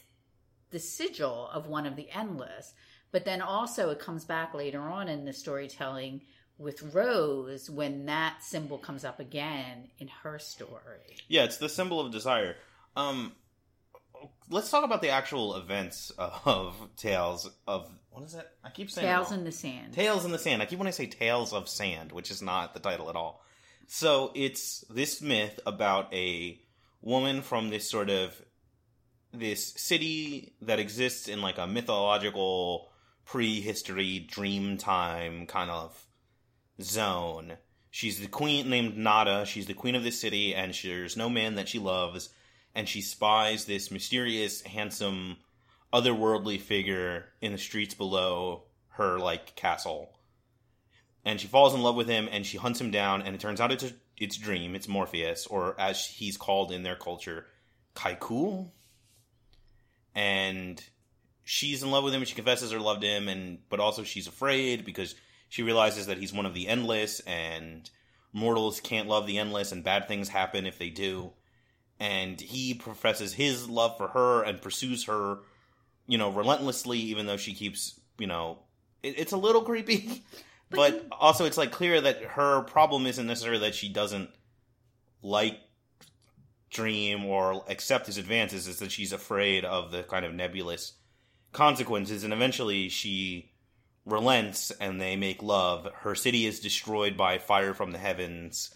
the 0.70 0.78
sigil 0.78 1.48
of 1.52 1.66
one 1.66 1.86
of 1.86 1.96
the 1.96 2.08
endless 2.10 2.74
but 3.12 3.24
then 3.24 3.40
also 3.40 3.90
it 3.90 3.98
comes 3.98 4.24
back 4.24 4.54
later 4.54 4.80
on 4.80 5.08
in 5.08 5.24
the 5.24 5.32
storytelling 5.32 6.20
with 6.58 6.94
rose 6.94 7.68
when 7.68 8.06
that 8.06 8.42
symbol 8.42 8.78
comes 8.78 9.04
up 9.04 9.20
again 9.20 9.88
in 9.98 10.08
her 10.08 10.38
story 10.38 11.16
Yeah, 11.28 11.44
it's 11.44 11.58
the 11.58 11.68
symbol 11.68 12.00
of 12.00 12.12
desire. 12.12 12.56
Um, 12.96 13.32
let's 14.48 14.70
talk 14.70 14.84
about 14.84 15.02
the 15.02 15.10
actual 15.10 15.56
events 15.56 16.10
of 16.18 16.74
Tales 16.96 17.50
of 17.66 17.90
what 18.10 18.24
is 18.24 18.34
it? 18.34 18.48
I 18.64 18.70
keep 18.70 18.90
saying 18.90 19.06
tales 19.06 19.30
in 19.32 19.44
the 19.44 19.52
sand 19.52 19.92
Tales 19.92 20.24
in 20.24 20.32
the 20.32 20.38
Sand. 20.38 20.62
I 20.62 20.66
keep 20.66 20.78
when 20.78 20.88
I 20.88 20.92
say 20.92 21.06
Tales 21.06 21.52
of 21.52 21.68
Sand, 21.68 22.12
which 22.12 22.30
is 22.30 22.40
not 22.40 22.72
the 22.72 22.80
title 22.80 23.10
at 23.10 23.16
all. 23.16 23.42
So 23.88 24.32
it's 24.34 24.84
this 24.88 25.20
myth 25.20 25.60
about 25.66 26.12
a 26.14 26.58
woman 27.02 27.42
from 27.42 27.68
this 27.68 27.90
sort 27.90 28.08
of 28.08 28.40
this 29.32 29.72
city 29.76 30.54
that 30.62 30.78
exists 30.78 31.28
in 31.28 31.42
like 31.42 31.58
a 31.58 31.66
mythological 31.66 32.90
prehistory 33.24 34.20
dream 34.20 34.78
time 34.78 35.46
kind 35.46 35.70
of 35.70 36.06
zone. 36.80 37.56
She's 37.90 38.20
the 38.20 38.28
queen 38.28 38.68
named 38.68 38.96
Nada. 38.96 39.46
She's 39.46 39.66
the 39.66 39.74
queen 39.74 39.94
of 39.94 40.04
this 40.04 40.20
city, 40.20 40.54
and 40.54 40.74
there's 40.74 41.16
no 41.16 41.28
man 41.28 41.54
that 41.54 41.68
she 41.68 41.78
loves. 41.78 42.28
And 42.74 42.86
she 42.86 43.00
spies 43.00 43.64
this 43.64 43.90
mysterious, 43.90 44.60
handsome, 44.62 45.38
otherworldly 45.92 46.60
figure 46.60 47.26
in 47.40 47.52
the 47.52 47.58
streets 47.58 47.94
below 47.94 48.64
her 48.90 49.18
like 49.18 49.56
castle. 49.56 50.10
And 51.24 51.40
she 51.40 51.46
falls 51.46 51.74
in 51.74 51.82
love 51.82 51.96
with 51.96 52.06
him, 52.06 52.28
and 52.30 52.44
she 52.44 52.58
hunts 52.58 52.80
him 52.80 52.90
down. 52.90 53.22
And 53.22 53.34
it 53.34 53.40
turns 53.40 53.60
out 53.60 53.72
it's 53.72 53.84
a, 53.84 53.92
it's 54.18 54.36
Dream. 54.36 54.74
It's 54.74 54.88
Morpheus, 54.88 55.46
or 55.46 55.74
as 55.80 56.04
he's 56.06 56.36
called 56.36 56.70
in 56.72 56.82
their 56.82 56.96
culture, 56.96 57.46
Kaiku. 57.94 58.70
And 60.16 60.82
she's 61.44 61.82
in 61.82 61.90
love 61.92 62.02
with 62.02 62.14
him, 62.14 62.22
and 62.22 62.28
she 62.28 62.34
confesses 62.34 62.72
her 62.72 62.80
love 62.80 63.00
to 63.00 63.06
him, 63.06 63.28
and 63.28 63.58
but 63.68 63.78
also 63.78 64.02
she's 64.02 64.26
afraid 64.26 64.84
because 64.84 65.14
she 65.48 65.62
realizes 65.62 66.06
that 66.06 66.18
he's 66.18 66.32
one 66.32 66.46
of 66.46 66.54
the 66.54 66.66
endless, 66.66 67.20
and 67.20 67.88
mortals 68.32 68.80
can't 68.80 69.08
love 69.08 69.26
the 69.26 69.38
endless 69.38 69.72
and 69.72 69.84
bad 69.84 70.08
things 70.08 70.28
happen 70.28 70.66
if 70.66 70.78
they 70.78 70.90
do. 70.90 71.32
And 72.00 72.40
he 72.40 72.74
professes 72.74 73.32
his 73.34 73.68
love 73.68 73.96
for 73.96 74.08
her 74.08 74.42
and 74.42 74.60
pursues 74.60 75.04
her, 75.04 75.38
you 76.06 76.18
know, 76.18 76.30
relentlessly, 76.30 76.98
even 76.98 77.26
though 77.26 77.38
she 77.38 77.54
keeps, 77.54 77.98
you 78.18 78.26
know, 78.26 78.58
it, 79.02 79.18
it's 79.18 79.32
a 79.32 79.38
little 79.38 79.62
creepy. 79.62 80.24
But, 80.68 81.08
but 81.08 81.16
also, 81.20 81.44
it's 81.44 81.56
like 81.56 81.70
clear 81.70 82.00
that 82.00 82.24
her 82.24 82.62
problem 82.62 83.06
isn't 83.06 83.24
necessarily 83.24 83.60
that 83.60 83.76
she 83.76 83.88
doesn't 83.88 84.30
like 85.22 85.60
Dream 86.76 87.24
or 87.24 87.64
accept 87.68 88.06
his 88.06 88.18
advances, 88.18 88.68
is 88.68 88.78
that 88.78 88.92
she's 88.92 89.12
afraid 89.12 89.64
of 89.64 89.90
the 89.90 90.02
kind 90.02 90.24
of 90.24 90.34
nebulous 90.34 90.92
consequences. 91.52 92.22
And 92.22 92.32
eventually, 92.32 92.88
she 92.88 93.50
relents 94.04 94.70
and 94.70 95.00
they 95.00 95.16
make 95.16 95.42
love. 95.42 95.88
Her 95.92 96.14
city 96.14 96.46
is 96.46 96.60
destroyed 96.60 97.16
by 97.16 97.38
fire 97.38 97.74
from 97.74 97.90
the 97.90 97.98
heavens, 97.98 98.74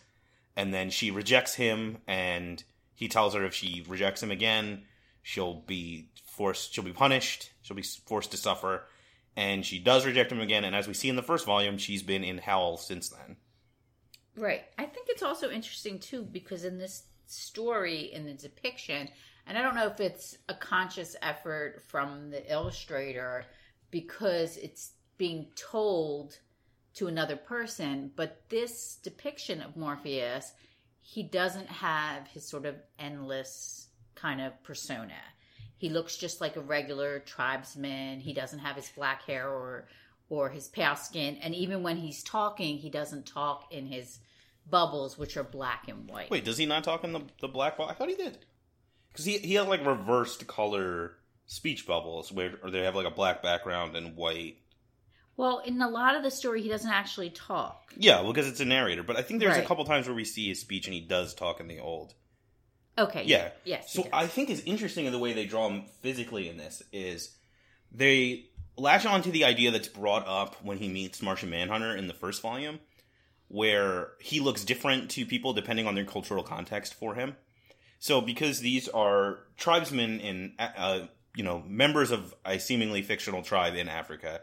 and 0.56 0.74
then 0.74 0.90
she 0.90 1.10
rejects 1.10 1.54
him, 1.54 1.98
and 2.06 2.62
he 2.94 3.08
tells 3.08 3.34
her 3.34 3.44
if 3.44 3.54
she 3.54 3.84
rejects 3.88 4.22
him 4.22 4.30
again, 4.30 4.82
she'll 5.22 5.54
be 5.54 6.10
forced, 6.24 6.74
she'll 6.74 6.84
be 6.84 6.92
punished, 6.92 7.50
she'll 7.62 7.76
be 7.76 7.82
forced 7.82 8.32
to 8.32 8.36
suffer. 8.36 8.84
And 9.36 9.64
she 9.64 9.78
does 9.78 10.04
reject 10.04 10.32
him 10.32 10.40
again, 10.40 10.64
and 10.64 10.74
as 10.74 10.88
we 10.88 10.94
see 10.94 11.08
in 11.08 11.16
the 11.16 11.22
first 11.22 11.46
volume, 11.46 11.78
she's 11.78 12.02
been 12.02 12.24
in 12.24 12.38
hell 12.38 12.76
since 12.76 13.08
then. 13.08 13.36
Right. 14.36 14.64
I 14.78 14.86
think 14.86 15.06
it's 15.08 15.22
also 15.22 15.50
interesting 15.50 15.98
too 15.98 16.22
because 16.22 16.64
in 16.64 16.78
this 16.78 17.04
story, 17.30 18.12
in 18.12 18.24
the 18.24 18.34
depiction, 18.34 19.08
and 19.46 19.58
I 19.58 19.62
don't 19.62 19.74
know 19.74 19.86
if 19.86 20.00
it's 20.00 20.38
a 20.48 20.54
conscious 20.54 21.16
effort 21.22 21.82
from 21.88 22.30
the 22.30 22.52
illustrator 22.52 23.44
because 23.90 24.56
it's 24.56 24.92
being 25.18 25.48
told 25.56 26.38
to 26.94 27.06
another 27.06 27.36
person, 27.36 28.12
but 28.16 28.48
this 28.48 28.98
depiction 29.02 29.60
of 29.60 29.76
Morpheus, 29.76 30.52
he 31.00 31.22
doesn't 31.22 31.68
have 31.68 32.26
his 32.28 32.46
sort 32.46 32.66
of 32.66 32.76
endless 32.98 33.88
kind 34.14 34.40
of 34.40 34.62
persona. 34.62 35.14
He 35.76 35.88
looks 35.88 36.16
just 36.16 36.40
like 36.40 36.56
a 36.56 36.60
regular 36.60 37.20
tribesman. 37.20 38.20
He 38.20 38.34
doesn't 38.34 38.58
have 38.58 38.76
his 38.76 38.90
black 38.90 39.22
hair 39.22 39.48
or 39.48 39.88
or 40.28 40.48
his 40.48 40.68
pale 40.68 40.94
skin, 40.94 41.38
and 41.42 41.56
even 41.56 41.82
when 41.82 41.96
he's 41.96 42.22
talking, 42.22 42.78
he 42.78 42.88
doesn't 42.88 43.26
talk 43.26 43.72
in 43.72 43.86
his 43.86 44.20
bubbles, 44.70 45.18
which 45.18 45.36
are 45.36 45.44
black 45.44 45.88
and 45.88 46.08
white. 46.08 46.30
Wait, 46.30 46.44
does 46.44 46.58
he 46.58 46.66
not 46.66 46.84
talk 46.84 47.04
in 47.04 47.12
the 47.12 47.22
the 47.40 47.48
black 47.48 47.76
bubble? 47.76 47.90
I 47.90 47.94
thought 47.94 48.08
he 48.08 48.16
did, 48.16 48.38
because 49.12 49.24
he 49.24 49.38
he 49.38 49.54
has 49.54 49.66
like 49.66 49.84
reversed 49.84 50.46
color 50.46 51.12
speech 51.46 51.86
bubbles 51.86 52.30
where 52.30 52.54
or 52.62 52.70
they 52.70 52.80
have 52.80 52.94
like 52.94 53.06
a 53.06 53.10
black 53.10 53.42
background 53.42 53.96
and 53.96 54.16
white 54.16 54.58
well, 55.40 55.60
in 55.60 55.80
a 55.80 55.88
lot 55.88 56.16
of 56.16 56.22
the 56.22 56.30
story, 56.30 56.60
he 56.60 56.68
doesn't 56.68 56.90
actually 56.90 57.30
talk. 57.30 57.94
Yeah, 57.96 58.20
well, 58.20 58.30
because 58.30 58.46
it's 58.46 58.60
a 58.60 58.66
narrator. 58.66 59.02
But 59.02 59.16
I 59.16 59.22
think 59.22 59.40
there's 59.40 59.56
right. 59.56 59.64
a 59.64 59.66
couple 59.66 59.86
times 59.86 60.06
where 60.06 60.14
we 60.14 60.26
see 60.26 60.48
his 60.48 60.60
speech 60.60 60.86
and 60.86 60.92
he 60.92 61.00
does 61.00 61.32
talk 61.32 61.60
in 61.60 61.66
the 61.66 61.80
old. 61.80 62.12
Okay. 62.98 63.24
Yeah. 63.24 63.48
Yes. 63.64 63.90
So 63.90 64.06
I 64.12 64.26
think 64.26 64.50
is 64.50 64.60
interesting 64.66 65.06
in 65.06 65.12
the 65.12 65.18
way 65.18 65.32
they 65.32 65.46
draw 65.46 65.66
him 65.66 65.84
physically 66.02 66.50
in 66.50 66.58
this 66.58 66.82
is 66.92 67.34
they 67.90 68.50
latch 68.76 69.06
on 69.06 69.22
to 69.22 69.30
the 69.30 69.46
idea 69.46 69.70
that's 69.70 69.88
brought 69.88 70.28
up 70.28 70.62
when 70.62 70.76
he 70.76 70.88
meets 70.88 71.22
Martian 71.22 71.48
Manhunter 71.48 71.96
in 71.96 72.06
the 72.06 72.12
first 72.12 72.42
volume, 72.42 72.78
where 73.50 74.12
he 74.20 74.40
looks 74.40 74.64
different 74.64 75.10
to 75.10 75.26
people 75.26 75.52
depending 75.52 75.86
on 75.86 75.94
their 75.94 76.04
cultural 76.04 76.42
context 76.42 76.94
for 76.94 77.14
him. 77.14 77.36
So 77.98 78.20
because 78.20 78.60
these 78.60 78.88
are 78.88 79.40
tribesmen 79.58 80.20
in, 80.20 80.54
uh, 80.58 81.06
you 81.36 81.44
know, 81.44 81.62
members 81.66 82.10
of 82.10 82.34
a 82.44 82.58
seemingly 82.58 83.02
fictional 83.02 83.42
tribe 83.42 83.74
in 83.74 83.88
Africa 83.88 84.40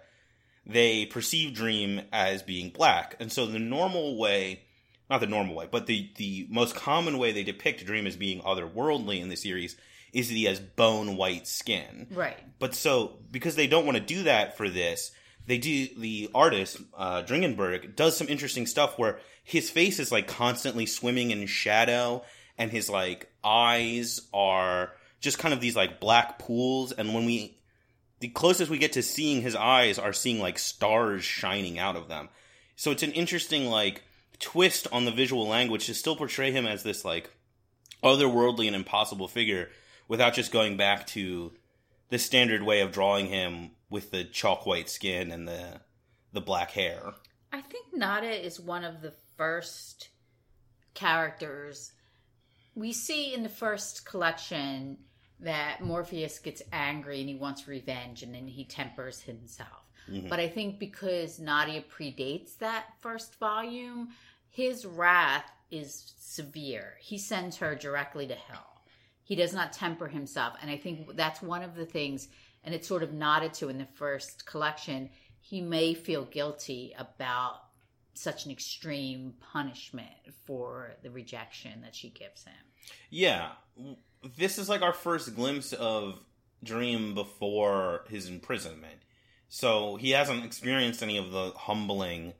they 0.68 1.06
perceive 1.06 1.54
Dream 1.54 2.02
as 2.12 2.44
being 2.44 2.70
black. 2.70 3.16
And 3.20 3.32
so 3.32 3.46
the 3.46 3.60
normal 3.60 4.18
way, 4.18 4.64
not 5.10 5.22
the 5.22 5.28
normal 5.28 5.56
way, 5.56 5.68
but 5.72 5.88
the, 5.88 6.12
the 6.18 6.46
most 6.50 6.76
common 6.76 7.18
way 7.18 7.32
they 7.32 7.44
depict 7.44 7.86
Dream 7.86 8.06
as 8.06 8.18
being 8.18 8.42
otherworldly 8.42 9.22
in 9.22 9.30
the 9.30 9.38
series 9.38 9.78
is 10.12 10.28
that 10.28 10.36
he 10.36 10.44
has 10.44 10.60
bone 10.60 11.16
white 11.16 11.48
skin. 11.48 12.08
Right. 12.12 12.38
But 12.60 12.76
so, 12.76 13.20
because 13.32 13.56
they 13.56 13.68
don't 13.68 13.86
want 13.86 13.98
to 13.98 14.04
do 14.04 14.24
that 14.24 14.58
for 14.58 14.68
this, 14.70 15.12
they 15.48 15.58
do, 15.58 15.88
the 15.98 16.30
artist, 16.36 16.78
uh, 16.96 17.24
Dringenberg, 17.24 17.96
does 17.96 18.18
some 18.18 18.28
interesting 18.28 18.68
stuff 18.68 19.00
where 19.00 19.20
his 19.44 19.70
face 19.70 19.98
is 19.98 20.12
like 20.12 20.28
constantly 20.28 20.86
swimming 20.86 21.32
in 21.32 21.48
shadow 21.48 22.24
and 22.58 22.70
his 22.70 22.90
like 22.90 23.32
eyes 23.44 24.22
are 24.34 24.92
just 25.22 25.40
kind 25.40 25.54
of 25.54 25.62
these 25.62 25.76
like 25.76 26.02
black 26.02 26.38
pools. 26.38 26.92
And 26.92 27.14
when 27.14 27.26
we 27.26 27.58
the 28.20 28.28
closest 28.28 28.70
we 28.70 28.78
get 28.78 28.94
to 28.94 29.04
seeing 29.04 29.42
his 29.42 29.56
eyes 29.56 29.98
are 29.98 30.12
seeing 30.12 30.40
like 30.40 30.60
stars 30.60 31.24
shining 31.24 31.80
out 31.80 31.96
of 31.96 32.10
them. 32.10 32.28
So 32.76 32.92
it's 32.92 33.04
an 33.04 33.14
interesting 33.14 33.68
like 33.68 34.04
twist 34.40 34.86
on 34.92 35.06
the 35.06 35.12
visual 35.12 35.48
language 35.48 35.86
to 35.86 35.94
still 35.94 36.18
portray 36.18 36.52
him 36.52 36.68
as 36.68 36.84
this 36.84 37.06
like 37.06 37.32
otherworldly 38.04 38.68
and 38.68 38.76
impossible 38.76 39.30
figure 39.30 39.70
without 40.10 40.34
just 40.34 40.52
going 40.52 40.76
back 40.76 41.08
to 41.08 41.54
the 42.10 42.20
standard 42.20 42.64
way 42.64 42.82
of 42.82 42.92
drawing 42.92 43.28
him 43.28 43.72
with 43.90 44.12
the 44.12 44.24
chalk 44.24 44.66
white 44.66 44.90
skin 44.90 45.32
and 45.32 45.48
the 45.48 45.82
the 46.34 46.42
black 46.42 46.72
hair. 46.72 47.14
I 47.52 47.62
think 47.62 47.88
Nadia 47.94 48.32
is 48.32 48.60
one 48.60 48.84
of 48.84 49.02
the 49.02 49.14
first 49.38 50.10
characters 50.94 51.94
we 52.78 52.94
see 52.94 53.34
in 53.34 53.42
the 53.42 53.50
first 53.50 54.06
collection 54.06 54.98
that 55.40 55.82
Morpheus 55.82 56.38
gets 56.38 56.62
angry 56.72 57.20
and 57.20 57.28
he 57.28 57.36
wants 57.36 57.68
revenge 57.68 58.22
and 58.22 58.34
then 58.36 58.48
he 58.48 58.66
tempers 58.66 59.22
himself. 59.22 59.90
Mm-hmm. 60.10 60.28
But 60.28 60.40
I 60.40 60.48
think 60.48 60.78
because 60.78 61.40
Nadia 61.40 61.82
predates 61.82 62.58
that 62.60 62.86
first 63.00 63.40
volume, 63.40 64.10
his 64.50 64.86
wrath 64.86 65.52
is 65.72 66.14
severe. 66.20 66.94
He 67.00 67.18
sends 67.18 67.58
her 67.58 67.76
directly 67.76 68.28
to 68.28 68.36
hell. 68.36 68.84
He 69.24 69.36
does 69.36 69.54
not 69.54 69.74
temper 69.74 70.08
himself. 70.08 70.54
And 70.62 70.70
I 70.70 70.78
think 70.78 71.16
that's 71.16 71.42
one 71.42 71.64
of 71.64 71.76
the 71.76 71.86
things, 71.86 72.30
and 72.64 72.76
it's 72.76 72.88
sort 72.88 73.04
of 73.04 73.14
nodded 73.14 73.54
to 73.56 73.70
in 73.70 73.78
the 73.78 73.88
first 73.96 74.46
collection. 74.46 75.10
He 75.40 75.62
may 75.62 75.94
feel 75.94 76.26
guilty 76.26 76.94
about 76.98 77.62
such 78.14 78.46
an 78.46 78.52
extreme 78.52 79.36
punishment 79.40 80.10
for 80.46 80.96
the 81.04 81.12
rejection 81.12 81.82
that 81.82 81.96
she 81.96 82.10
gives 82.10 82.44
him. 82.44 82.56
Yeah 83.10 83.50
this 84.36 84.58
is 84.58 84.70
like 84.70 84.82
our 84.82 84.94
first 84.94 85.36
glimpse 85.36 85.74
of 85.74 86.20
Dream 86.64 87.14
before 87.14 88.06
his 88.10 88.28
imprisonment. 88.28 89.02
So 89.48 89.96
he 89.96 90.12
hasn't 90.12 90.44
experienced 90.44 91.04
any 91.04 91.18
of 91.18 91.32
the 91.32 91.52
humbling, 91.56 92.34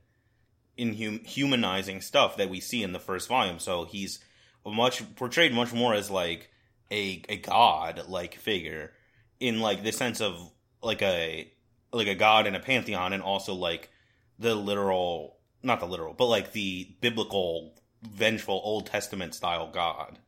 inhumanizing 0.76 2.00
stuff 2.00 2.36
that 2.36 2.50
we 2.50 2.60
see 2.60 2.82
in 2.82 2.92
the 2.92 2.98
first 2.98 3.28
volume. 3.28 3.58
So 3.58 3.84
he's 3.84 4.18
much 4.66 5.02
portrayed 5.16 5.54
much 5.54 5.72
more 5.72 5.94
as 5.94 6.10
like 6.10 6.50
a 6.90 7.22
a 7.28 7.38
god 7.38 8.02
like 8.08 8.34
figure 8.34 8.92
in 9.40 9.60
like 9.60 9.82
the 9.82 9.92
sense 9.92 10.20
of 10.20 10.50
like 10.82 11.02
a 11.02 11.50
like 11.92 12.08
a 12.08 12.14
god 12.14 12.46
in 12.46 12.54
a 12.54 12.60
pantheon 12.60 13.12
and 13.12 13.22
also 13.22 13.54
like 13.54 13.90
the 14.38 14.54
literal 14.54 15.38
not 15.62 15.80
the 15.80 15.86
literal 15.86 16.14
but 16.14 16.26
like 16.26 16.52
the 16.52 16.96
biblical 17.00 17.74
vengeful 18.02 18.60
old 18.62 18.86
testament 18.86 19.34
style 19.34 19.70
god 19.72 20.18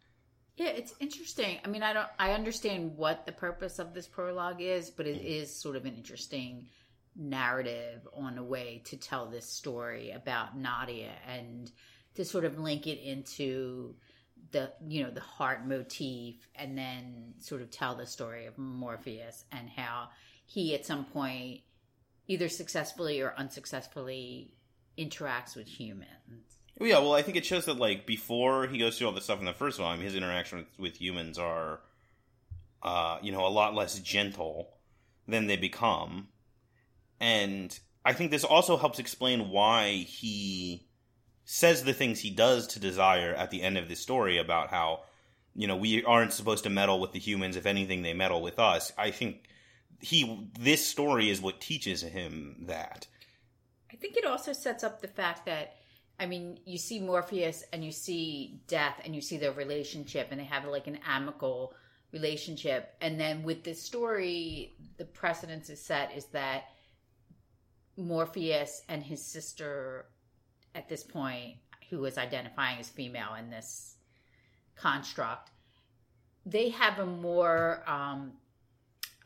yeah, 0.61 0.67
it's 0.67 0.93
interesting. 1.01 1.59
I 1.65 1.69
mean, 1.69 1.83
I 1.83 1.95
don't 1.95 2.09
I 2.19 2.33
understand 2.33 2.95
what 2.95 3.25
the 3.25 3.33
purpose 3.33 3.79
of 3.79 3.95
this 3.95 4.07
prologue 4.07 4.61
is, 4.61 4.91
but 4.91 5.07
it 5.07 5.23
mm. 5.23 5.25
is 5.25 5.59
sort 5.59 5.75
of 5.75 5.87
an 5.87 5.95
interesting 5.95 6.67
narrative 7.17 8.07
on 8.13 8.37
a 8.37 8.45
way 8.45 8.83
to 8.85 8.99
tell 8.99 9.25
this 9.25 9.47
story 9.47 10.11
about 10.11 10.59
Nadia 10.59 11.13
and 11.27 11.73
to 12.15 12.27
sort 12.27 12.45
of 12.45 12.59
link 12.59 12.87
it 12.87 13.01
into 13.01 13.95
the 14.53 14.73
you 14.87 15.03
know 15.03 15.11
the 15.11 15.21
heart 15.21 15.67
motif 15.67 16.37
and 16.55 16.77
then 16.77 17.35
sort 17.39 17.63
of 17.63 17.71
tell 17.71 17.95
the 17.95 18.07
story 18.07 18.47
of 18.47 18.57
Morpheus 18.59 19.45
and 19.53 19.69
how 19.69 20.09
he 20.47 20.75
at 20.75 20.85
some 20.85 21.05
point 21.05 21.61
either 22.27 22.49
successfully 22.49 23.21
or 23.21 23.35
unsuccessfully 23.37 24.55
interacts 24.99 25.57
with 25.57 25.67
humans. 25.67 26.59
Yeah, 26.81 26.99
well, 26.99 27.13
I 27.13 27.23
think 27.23 27.37
it 27.37 27.45
shows 27.45 27.67
that 27.67 27.79
like 27.79 28.07
before 28.07 28.67
he 28.67 28.79
goes 28.79 28.97
through 28.97 29.09
all 29.09 29.13
this 29.13 29.25
stuff 29.25 29.41
in 29.41 29.45
the 29.45 29.53
first 29.53 29.79
volume, 29.79 30.03
his 30.03 30.15
interaction 30.15 30.59
with, 30.59 30.79
with 30.79 31.01
humans 31.01 31.39
are, 31.39 31.81
uh, 32.83 33.19
you 33.21 33.33
know, 33.33 33.47
a 33.47 33.49
lot 33.49 33.75
less 33.75 33.99
gentle 33.99 34.71
than 35.29 35.47
they 35.47 35.57
become, 35.57 36.29
and 37.21 37.79
I 38.05 38.15
think 38.15 38.31
this 38.31 38.45
also 38.45 38.77
helps 38.77 38.99
explain 38.99 39.51
why 39.51 39.93
he 39.93 40.87
says 41.45 41.85
the 41.85 41.93
things 41.93 42.21
he 42.21 42.31
does 42.31 42.67
to 42.69 42.81
Desire 42.81 43.35
at 43.35 43.51
the 43.51 43.63
end 43.63 43.79
of 43.79 43.89
this 43.89 44.01
story 44.01 44.39
about 44.39 44.71
how, 44.71 45.01
you 45.55 45.67
know, 45.67 45.77
we 45.77 46.05
aren't 46.05 46.33
supposed 46.33 46.65
to 46.65 46.71
meddle 46.71 47.01
with 47.01 47.13
the 47.13 47.19
humans. 47.19 47.57
If 47.57 47.67
anything, 47.67 48.03
they 48.03 48.15
meddle 48.15 48.43
with 48.43 48.59
us. 48.59 48.93
I 48.97 49.11
think 49.11 49.49
he 50.01 50.49
this 50.59 50.87
story 50.87 51.31
is 51.31 51.41
what 51.41 51.61
teaches 51.61 52.03
him 52.03 52.65
that. 52.67 53.07
I 53.93 53.97
think 53.97 54.17
it 54.17 54.25
also 54.25 54.53
sets 54.53 54.85
up 54.85 55.01
the 55.01 55.09
fact 55.09 55.47
that 55.47 55.77
I 56.21 56.27
mean, 56.27 56.61
you 56.67 56.77
see 56.77 57.01
Morpheus 57.01 57.65
and 57.73 57.83
you 57.83 57.93
see 57.93 58.61
Death 58.69 59.01
and 59.05 59.15
you 59.15 59.23
see 59.23 59.39
their 59.39 59.53
relationship 59.53 60.29
and 60.31 60.39
they 60.39 60.45
have 60.45 60.67
like 60.67 60.87
an 60.87 60.99
amicable 61.07 61.75
relationship. 62.13 62.95
And 63.01 63.19
then 63.19 63.43
with 63.43 63.65
this 63.65 63.83
story, 63.83 64.75
the 64.99 65.07
precedence 65.07 65.71
is 65.71 65.81
set 65.81 66.15
is 66.15 66.27
that 66.27 66.65
Morpheus 67.97 68.83
and 68.89 69.03
his 69.03 69.25
sister 69.25 70.07
at 70.75 70.89
this 70.89 71.03
point, 71.03 71.57
who 71.91 72.05
is 72.05 72.19
identifying 72.19 72.79
as 72.79 72.89
female 72.89 73.35
in 73.39 73.51
this 73.51 73.97
construct, 74.77 75.51
they 76.47 76.71
have 76.71 76.99
a 76.99 77.07
more 77.07 77.83
um, 77.87 78.33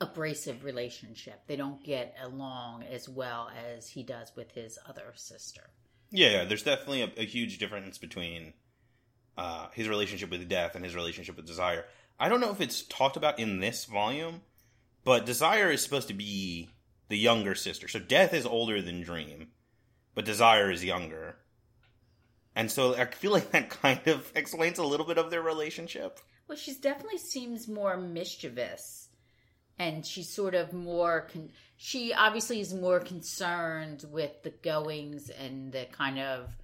abrasive 0.01 0.65
relationship. 0.65 1.43
They 1.47 1.57
don't 1.57 1.83
get 1.85 2.17
along 2.23 2.85
as 2.85 3.09
well 3.09 3.51
as 3.77 3.89
he 3.89 4.03
does 4.03 4.33
with 4.35 4.53
his 4.53 4.79
other 4.89 5.13
sister. 5.15 5.71
Yeah, 6.11 6.45
there's 6.45 6.63
definitely 6.63 7.03
a, 7.03 7.11
a 7.19 7.25
huge 7.25 7.59
difference 7.59 7.99
between 7.99 8.53
uh, 9.37 9.69
his 9.75 9.89
relationship 9.89 10.31
with 10.31 10.49
Death 10.49 10.75
and 10.75 10.85
his 10.85 10.95
relationship 10.95 11.37
with 11.37 11.47
Desire. 11.47 11.85
I 12.19 12.29
don't 12.29 12.41
know 12.41 12.51
if 12.51 12.61
it's 12.61 12.83
talked 12.83 13.17
about 13.17 13.39
in 13.39 13.61
this 13.61 13.85
volume, 13.85 14.43
but 15.03 15.27
Desire 15.27 15.71
is 15.71 15.83
supposed 15.83 16.09
to 16.09 16.15
be 16.15 16.71
the 17.09 17.19
younger 17.19 17.55
sister. 17.55 17.89
So 17.89 17.99
Death 17.99 18.33
is 18.33 18.47
older 18.47 18.81
than 18.81 19.03
Dream, 19.03 19.49
but 20.15 20.25
Desire 20.25 20.71
is 20.71 20.85
younger. 20.85 21.37
And 22.57 22.71
so 22.71 22.95
I 22.95 23.07
feel 23.07 23.33
like 23.33 23.51
that 23.51 23.71
kind 23.83 24.07
of 24.07 24.31
explains 24.35 24.79
a 24.79 24.85
little 24.85 25.07
bit 25.07 25.19
of 25.19 25.31
their 25.31 25.43
relationship. 25.43 26.21
Well, 26.49 26.59
she 26.59 26.75
definitely 26.75 27.19
seems 27.19 27.69
more 27.69 27.97
mischievous. 27.97 29.09
And 29.79 30.07
she's 30.07 30.33
sort 30.33 30.55
of 30.55 30.73
more. 30.73 31.29
Con- 31.33 31.51
she 31.77 32.15
obviously 32.15 32.61
is 32.61 32.73
more 32.73 33.01
concerned 33.01 34.05
with 34.11 34.43
the 34.45 34.51
goings 34.51 35.31
and 35.31 35.73
the 35.73 35.87
kind 35.91 36.21
of 36.21 36.57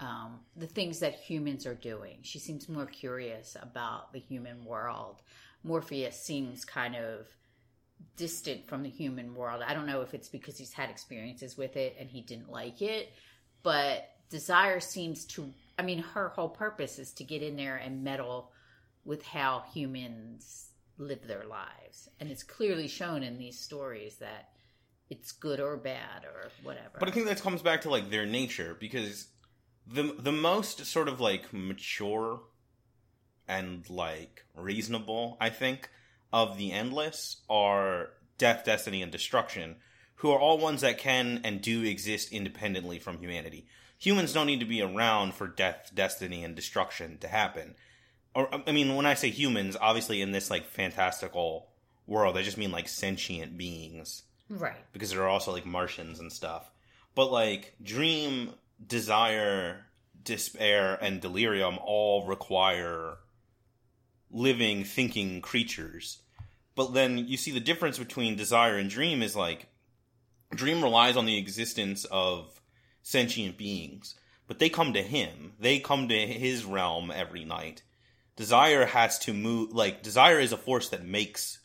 um, 0.00 0.40
the 0.56 0.66
things 0.66 1.00
that 1.00 1.14
humans 1.14 1.66
are 1.66 1.74
doing. 1.74 2.18
She 2.22 2.38
seems 2.38 2.68
more 2.68 2.86
curious 2.86 3.56
about 3.60 4.12
the 4.12 4.18
human 4.18 4.64
world. 4.64 5.20
Morpheus 5.64 6.22
seems 6.22 6.64
kind 6.64 6.96
of 6.96 7.26
distant 8.16 8.66
from 8.66 8.82
the 8.82 8.88
human 8.88 9.34
world. 9.34 9.62
I 9.66 9.74
don't 9.74 9.86
know 9.86 10.00
if 10.00 10.14
it's 10.14 10.28
because 10.28 10.58
he's 10.58 10.72
had 10.72 10.90
experiences 10.90 11.56
with 11.56 11.76
it 11.76 11.96
and 11.98 12.08
he 12.08 12.20
didn't 12.20 12.50
like 12.50 12.82
it, 12.82 13.12
but 13.62 14.10
Desire 14.30 14.80
seems 14.80 15.24
to, 15.26 15.52
I 15.78 15.82
mean, 15.82 15.98
her 15.98 16.30
whole 16.30 16.48
purpose 16.48 16.98
is 16.98 17.12
to 17.12 17.24
get 17.24 17.42
in 17.42 17.56
there 17.56 17.76
and 17.76 18.02
meddle 18.02 18.50
with 19.04 19.24
how 19.24 19.64
humans 19.72 20.70
live 20.98 21.26
their 21.26 21.44
lives. 21.44 22.08
And 22.18 22.30
it's 22.30 22.42
clearly 22.42 22.88
shown 22.88 23.22
in 23.22 23.38
these 23.38 23.58
stories 23.58 24.16
that 24.16 24.50
it's 25.10 25.32
good 25.32 25.60
or 25.60 25.76
bad 25.76 26.24
or 26.24 26.50
whatever. 26.62 26.96
But 26.98 27.08
I 27.08 27.12
think 27.12 27.26
that 27.26 27.40
comes 27.40 27.62
back 27.62 27.82
to 27.82 27.90
like 27.90 28.10
their 28.10 28.26
nature 28.26 28.76
because 28.78 29.28
the 29.86 30.14
the 30.18 30.32
most 30.32 30.84
sort 30.86 31.08
of 31.08 31.20
like 31.20 31.52
mature 31.52 32.40
and 33.46 33.88
like 33.88 34.44
reasonable, 34.56 35.36
I 35.40 35.50
think, 35.50 35.88
of 36.32 36.56
the 36.56 36.72
endless 36.72 37.36
are 37.48 38.10
death, 38.38 38.64
destiny, 38.64 39.02
and 39.02 39.12
destruction, 39.12 39.76
who 40.16 40.30
are 40.30 40.38
all 40.38 40.58
ones 40.58 40.80
that 40.80 40.98
can 40.98 41.40
and 41.44 41.60
do 41.60 41.82
exist 41.82 42.32
independently 42.32 42.98
from 42.98 43.18
humanity. 43.18 43.66
Humans 43.98 44.32
don't 44.32 44.46
need 44.46 44.60
to 44.60 44.66
be 44.66 44.82
around 44.82 45.34
for 45.34 45.46
death, 45.46 45.90
destiny, 45.94 46.44
and 46.44 46.54
destruction 46.54 47.18
to 47.18 47.28
happen. 47.28 47.74
Or 48.34 48.54
um, 48.54 48.62
I 48.66 48.72
mean, 48.72 48.94
when 48.96 49.06
I 49.06 49.14
say 49.14 49.30
humans, 49.30 49.76
obviously 49.80 50.20
in 50.20 50.32
this 50.32 50.50
like 50.50 50.66
fantastical 50.66 51.68
world, 52.06 52.36
I 52.36 52.42
just 52.42 52.58
mean 52.58 52.72
like 52.72 52.88
sentient 52.88 53.56
beings, 53.56 54.22
right? 54.50 54.76
Because 54.92 55.10
there 55.10 55.22
are 55.22 55.28
also 55.28 55.52
like 55.52 55.66
Martians 55.66 56.20
and 56.20 56.32
stuff. 56.32 56.70
But 57.14 57.32
like 57.32 57.74
dream, 57.82 58.50
desire, 58.86 59.86
despair, 60.22 60.98
and 61.00 61.20
delirium 61.20 61.78
all 61.82 62.26
require 62.26 63.16
living, 64.30 64.84
thinking 64.84 65.40
creatures. 65.40 66.18
But 66.74 66.92
then 66.92 67.18
you 67.18 67.36
see 67.36 67.50
the 67.50 67.60
difference 67.60 67.98
between 67.98 68.36
desire 68.36 68.76
and 68.76 68.90
dream 68.90 69.22
is 69.22 69.34
like 69.34 69.68
dream 70.54 70.82
relies 70.82 71.16
on 71.16 71.26
the 71.26 71.38
existence 71.38 72.04
of 72.06 72.60
sentient 73.02 73.56
beings, 73.56 74.14
but 74.46 74.58
they 74.58 74.68
come 74.68 74.92
to 74.92 75.02
him. 75.02 75.54
They 75.58 75.78
come 75.78 76.08
to 76.08 76.18
his 76.26 76.64
realm 76.64 77.10
every 77.10 77.44
night. 77.44 77.82
Desire 78.36 78.84
has 78.84 79.18
to 79.20 79.32
move 79.32 79.72
like 79.72 80.02
desire 80.02 80.38
is 80.38 80.52
a 80.52 80.58
force 80.58 80.90
that 80.90 81.04
makes 81.04 81.60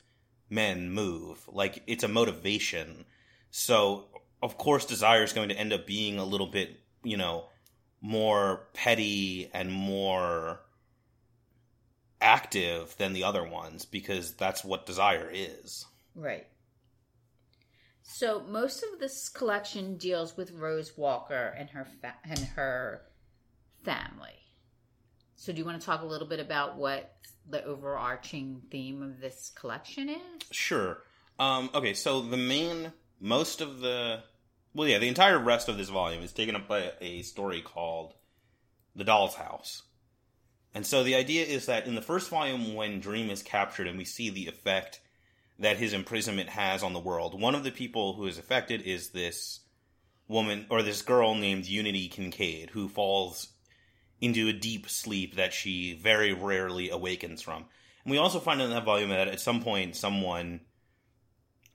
men 0.50 0.92
move. 0.92 1.40
Like 1.48 1.84
it's 1.88 2.04
a 2.04 2.08
motivation. 2.08 3.06
So 3.52 4.06
of 4.42 4.58
course 4.58 4.86
desire 4.86 5.24
is 5.24 5.34
going 5.34 5.50
to 5.50 5.58
end 5.58 5.74
up 5.74 5.86
being 5.86 6.18
a 6.18 6.26
little 6.26 6.48
bit, 6.48 6.80
you 7.04 7.18
know, 7.18 7.48
more 8.00 8.68
petty 8.74 9.50
and 9.54 9.72
more 9.72 10.62
active 12.22 12.96
than 12.98 13.14
the 13.14 13.24
other 13.24 13.44
ones 13.44 13.86
because 13.86 14.34
that's 14.34 14.64
what 14.64 14.86
desire 14.86 15.30
is. 15.32 15.86
Right. 16.16 16.48
So 18.04 18.42
most 18.42 18.84
of 18.84 19.00
this 19.00 19.30
collection 19.30 19.98
deals 19.98 20.36
with 20.36 20.52
Rose 20.52 20.98
Walker 20.98 21.56
and 21.58 21.70
her 21.70 21.86
fa- 22.02 22.16
and 22.24 22.40
her 22.40 23.02
family. 23.84 24.42
So 25.36 25.52
do 25.52 25.60
you 25.60 25.66
want 25.66 25.80
to 25.80 25.86
talk 25.86 26.02
a 26.02 26.06
little 26.06 26.28
bit 26.28 26.40
about 26.40 26.78
what 26.78 27.16
the 27.50 27.64
overarching 27.64 28.62
theme 28.70 29.02
of 29.02 29.20
this 29.20 29.52
collection 29.56 30.10
is? 30.10 30.18
Sure. 30.52 31.00
Um, 31.40 31.70
okay, 31.74 31.94
so 31.94 32.22
the 32.22 32.38
main 32.38 32.92
most 33.20 33.62
of 33.62 33.80
the 33.80 34.24
well 34.74 34.88
yeah, 34.88 34.98
the 34.98 35.08
entire 35.08 35.40
rest 35.40 35.70
of 35.70 35.78
this 35.78 35.90
volume 35.90 36.22
is 36.22 36.32
taken 36.32 36.56
up 36.56 36.68
by 36.68 36.92
a 37.02 37.22
story 37.22 37.62
called 37.62 38.14
The 38.96 39.04
Doll's 39.04 39.36
House. 39.36 39.84
And 40.74 40.86
so 40.86 41.04
the 41.04 41.16
idea 41.16 41.46
is 41.46 41.66
that 41.66 41.86
in 41.86 41.96
the 41.96 42.02
first 42.02 42.30
volume, 42.30 42.76
when 42.76 43.00
Dream 43.00 43.30
is 43.30 43.44
captured 43.44 43.88
and 43.88 43.98
we 43.98 44.06
see 44.06 44.30
the 44.30 44.48
effect 44.48 45.02
that 45.60 45.78
his 45.78 45.94
imprisonment 45.94 46.50
has 46.50 46.82
on 46.82 46.94
the 46.94 47.00
world, 47.00 47.40
one 47.40 47.56
of 47.56 47.64
the 47.64 47.72
people 47.72 48.14
who 48.14 48.26
is 48.26 48.38
affected 48.38 48.82
is 48.82 49.10
this 49.10 49.60
woman 50.28 50.66
or 50.70 50.82
this 50.82 51.02
girl 51.02 51.36
named 51.36 51.66
Unity 51.66 52.08
Kincaid, 52.08 52.70
who 52.70 52.88
falls 52.88 53.50
into 54.22 54.48
a 54.48 54.54
deep 54.54 54.90
sleep 54.90 55.36
that 55.36 55.54
she 55.54 55.94
very 55.94 56.32
rarely 56.32 56.90
awakens 56.90 57.42
from. 57.42 57.66
And 58.06 58.12
we 58.12 58.18
also 58.18 58.40
find 58.40 58.62
in 58.62 58.70
that 58.70 58.86
volume 58.86 59.10
that 59.10 59.28
at 59.28 59.42
some 59.42 59.62
point 59.62 59.96
someone 59.96 60.62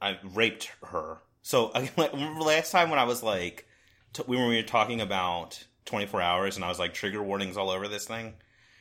I 0.01 0.19
raped 0.23 0.71
her. 0.85 1.19
So 1.43 1.67
last 1.97 2.73
time 2.73 2.89
when 2.89 2.99
I 2.99 3.05
was 3.05 3.23
like, 3.23 3.67
t- 4.15 4.23
we 4.27 4.37
were 4.37 4.63
talking 4.63 5.01
about 5.03 5.63
24 5.85 6.21
hours 6.23 6.57
and 6.57 6.65
I 6.65 6.69
was 6.69 6.79
like 6.79 6.95
trigger 6.95 7.23
warnings 7.23 7.57
all 7.57 7.71
over 7.71 7.89
this 7.89 8.07
thing 8.07 8.35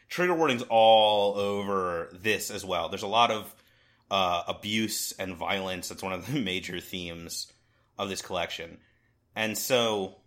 trigger 0.09 0.33
warnings 0.33 0.63
all 0.69 1.35
over 1.35 2.09
this 2.13 2.51
as 2.51 2.65
well. 2.65 2.89
There's 2.89 3.03
a 3.03 3.07
lot 3.07 3.31
of 3.31 3.53
uh, 4.11 4.43
abuse 4.47 5.13
and 5.13 5.35
violence. 5.35 5.89
That's 5.89 6.03
one 6.03 6.13
of 6.13 6.31
the 6.31 6.39
major 6.41 6.79
themes 6.79 7.51
of 7.97 8.09
this 8.09 8.21
collection, 8.21 8.77
and 9.35 9.57
so 9.57 10.17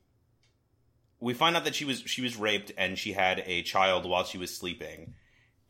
we 1.21 1.35
find 1.35 1.57
out 1.57 1.65
that 1.65 1.75
she 1.75 1.85
was 1.85 2.01
she 2.07 2.23
was 2.23 2.37
raped 2.37 2.73
and 2.77 2.99
she 2.99 3.13
had 3.13 3.43
a 3.47 3.63
child 3.63 4.07
while 4.07 4.25
she 4.25 4.39
was 4.39 4.55
sleeping, 4.55 5.15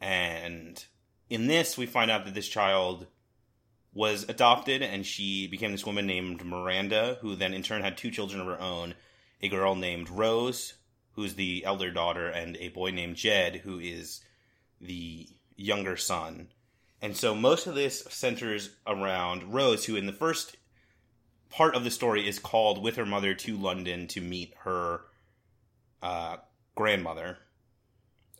and 0.00 0.84
in 1.30 1.46
this 1.46 1.76
we 1.76 1.86
find 1.86 2.10
out 2.10 2.24
that 2.24 2.34
this 2.34 2.48
child 2.48 3.06
was 3.94 4.24
adopted 4.28 4.82
and 4.82 5.04
she 5.04 5.46
became 5.48 5.72
this 5.72 5.86
woman 5.86 6.06
named 6.06 6.44
Miranda, 6.44 7.18
who 7.20 7.34
then 7.34 7.54
in 7.54 7.62
turn 7.62 7.82
had 7.82 7.96
two 7.96 8.10
children 8.10 8.40
of 8.40 8.46
her 8.46 8.60
own, 8.60 8.94
a 9.40 9.48
girl 9.48 9.74
named 9.74 10.10
Rose, 10.10 10.74
who's 11.18 11.34
the 11.34 11.64
elder 11.64 11.90
daughter, 11.90 12.28
and 12.28 12.56
a 12.58 12.68
boy 12.68 12.92
named 12.92 13.16
Jed, 13.16 13.56
who 13.56 13.80
is 13.80 14.20
the 14.80 15.26
younger 15.56 15.96
son. 15.96 16.46
And 17.02 17.16
so 17.16 17.34
most 17.34 17.66
of 17.66 17.74
this 17.74 18.04
centers 18.08 18.70
around 18.86 19.52
Rose, 19.52 19.84
who 19.84 19.96
in 19.96 20.06
the 20.06 20.12
first 20.12 20.56
part 21.50 21.74
of 21.74 21.82
the 21.82 21.90
story 21.90 22.28
is 22.28 22.38
called 22.38 22.80
with 22.80 22.94
her 22.94 23.04
mother 23.04 23.34
to 23.34 23.56
London 23.56 24.06
to 24.06 24.20
meet 24.20 24.54
her 24.58 25.00
uh, 26.04 26.36
grandmother, 26.76 27.38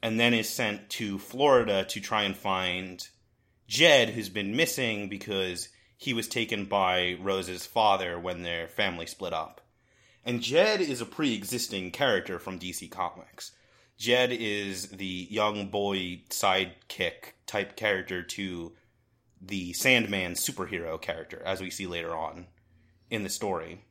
and 0.01 0.21
then 0.21 0.33
is 0.33 0.49
sent 0.49 0.89
to 0.91 1.19
Florida 1.19 1.85
to 1.87 2.01
try 2.01 2.23
and 2.23 2.37
find 2.37 3.09
Jed, 3.67 4.11
who's 4.11 4.29
been 4.29 4.55
missing 4.55 5.09
because 5.09 5.69
he 5.97 6.15
was 6.15 6.29
taken 6.29 6.67
by 6.67 7.17
Rose's 7.21 7.67
father 7.67 8.21
when 8.21 8.45
their 8.45 8.69
family 8.69 9.07
split 9.07 9.33
up. 9.33 9.63
And 10.25 10.43
Jed 10.43 10.81
is 10.81 11.01
a 11.01 11.07
pre 11.07 11.35
existing 11.35 11.91
character 11.91 12.39
from 12.39 12.59
DC 12.59 12.91
Comics. 12.91 13.53
Jed 13.97 14.31
is 14.33 14.89
the 14.91 15.27
young 15.31 15.69
boy 15.69 16.23
sidekick 16.31 17.33
type 17.47 17.77
character 17.77 18.23
to 18.23 18.73
the 19.41 19.73
Sandman 19.73 20.33
superhero 20.33 21.01
character, 21.01 21.43
as 21.45 21.61
we 21.61 21.71
see 21.71 21.87
later 21.87 22.15
on 22.15 22.47
in 23.11 23.23
the 23.23 23.29
story. 23.29 23.85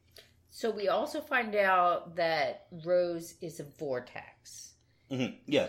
So 0.50 0.72
we 0.72 0.88
also 0.88 1.22
find 1.22 1.56
out 1.56 2.16
that 2.16 2.68
Rose 2.86 3.36
is 3.42 3.60
a 3.60 3.63
vortex. 3.63 4.74
Mm-hmm. 5.12 5.36
Yeah. 5.46 5.68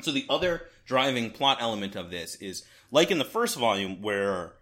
So 0.00 0.10
the 0.10 0.26
other 0.30 0.62
driving 0.84 1.30
plot 1.30 1.58
element 1.60 1.96
of 1.96 2.10
this 2.10 2.36
is 2.36 2.64
like 2.90 3.10
in 3.10 3.18
the 3.18 3.24
first 3.24 3.56
volume 3.56 4.00
where 4.00 4.54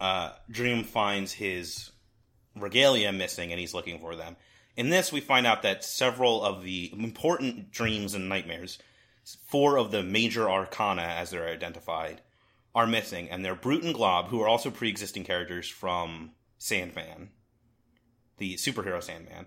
uh, 0.00 0.32
Dream 0.50 0.84
finds 0.84 1.32
his 1.32 1.90
regalia 2.56 3.12
missing 3.12 3.50
and 3.50 3.60
he's 3.60 3.74
looking 3.74 3.98
for 3.98 4.16
them. 4.16 4.36
In 4.80 4.88
this, 4.88 5.12
we 5.12 5.20
find 5.20 5.46
out 5.46 5.60
that 5.60 5.84
several 5.84 6.42
of 6.42 6.62
the 6.62 6.90
important 6.98 7.70
dreams 7.70 8.14
and 8.14 8.30
nightmares, 8.30 8.78
four 9.46 9.76
of 9.76 9.90
the 9.90 10.02
major 10.02 10.48
arcana 10.48 11.02
as 11.02 11.28
they're 11.28 11.50
identified, 11.50 12.22
are 12.74 12.86
missing, 12.86 13.28
and 13.28 13.44
they're 13.44 13.54
Brute 13.54 13.82
and 13.82 13.92
Glob, 13.92 14.28
who 14.28 14.40
are 14.40 14.48
also 14.48 14.70
pre 14.70 14.88
existing 14.88 15.24
characters 15.24 15.68
from 15.68 16.30
Sandman, 16.56 17.28
the 18.38 18.54
superhero 18.54 19.02
Sandman, 19.02 19.44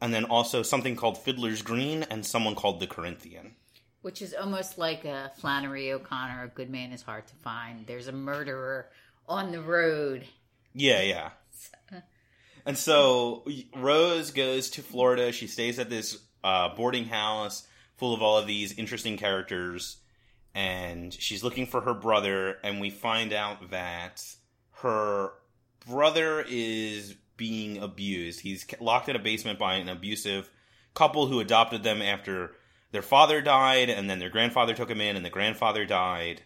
and 0.00 0.14
then 0.14 0.24
also 0.24 0.62
something 0.62 0.96
called 0.96 1.18
Fiddler's 1.18 1.60
Green 1.60 2.04
and 2.04 2.24
someone 2.24 2.54
called 2.54 2.80
the 2.80 2.86
Corinthian. 2.86 3.56
Which 4.00 4.22
is 4.22 4.32
almost 4.32 4.78
like 4.78 5.04
a 5.04 5.30
Flannery 5.36 5.92
O'Connor, 5.92 6.44
a 6.44 6.48
good 6.48 6.70
man 6.70 6.92
is 6.92 7.02
hard 7.02 7.26
to 7.26 7.34
find. 7.44 7.86
There's 7.86 8.08
a 8.08 8.12
murderer 8.12 8.88
on 9.28 9.52
the 9.52 9.60
road. 9.60 10.24
Yeah, 10.72 11.02
yeah. 11.02 11.30
And 12.66 12.76
so 12.76 13.44
Rose 13.74 14.30
goes 14.30 14.70
to 14.70 14.82
Florida. 14.82 15.32
She 15.32 15.46
stays 15.46 15.78
at 15.78 15.90
this 15.90 16.18
uh, 16.44 16.74
boarding 16.74 17.06
house 17.06 17.66
full 17.96 18.14
of 18.14 18.22
all 18.22 18.38
of 18.38 18.46
these 18.46 18.78
interesting 18.78 19.16
characters, 19.16 19.98
and 20.54 21.12
she's 21.12 21.44
looking 21.44 21.66
for 21.66 21.82
her 21.82 21.94
brother. 21.94 22.56
And 22.64 22.80
we 22.80 22.90
find 22.90 23.32
out 23.32 23.70
that 23.70 24.24
her 24.82 25.32
brother 25.86 26.44
is 26.48 27.14
being 27.36 27.78
abused. 27.78 28.40
He's 28.40 28.66
locked 28.80 29.08
in 29.08 29.16
a 29.16 29.20
basement 29.20 29.58
by 29.58 29.74
an 29.74 29.88
abusive 29.88 30.50
couple 30.94 31.26
who 31.26 31.40
adopted 31.40 31.82
them 31.82 32.02
after 32.02 32.52
their 32.92 33.02
father 33.02 33.40
died, 33.40 33.88
and 33.88 34.10
then 34.10 34.18
their 34.18 34.30
grandfather 34.30 34.74
took 34.74 34.90
him 34.90 35.00
in, 35.00 35.16
and 35.16 35.24
the 35.24 35.30
grandfather 35.30 35.84
died, 35.86 36.42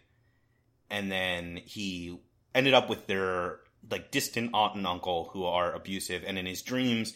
and 0.91 1.11
then 1.11 1.61
he 1.65 2.21
ended 2.55 2.75
up 2.75 2.89
with 2.89 3.07
their 3.07 3.61
like 3.91 4.11
distant 4.11 4.51
aunt 4.55 4.77
and 4.77 4.87
uncle 4.87 5.31
who 5.33 5.45
are 5.45 5.73
abusive, 5.73 6.25
and 6.27 6.39
in 6.39 6.47
his 6.47 6.63
dreams 6.63 7.15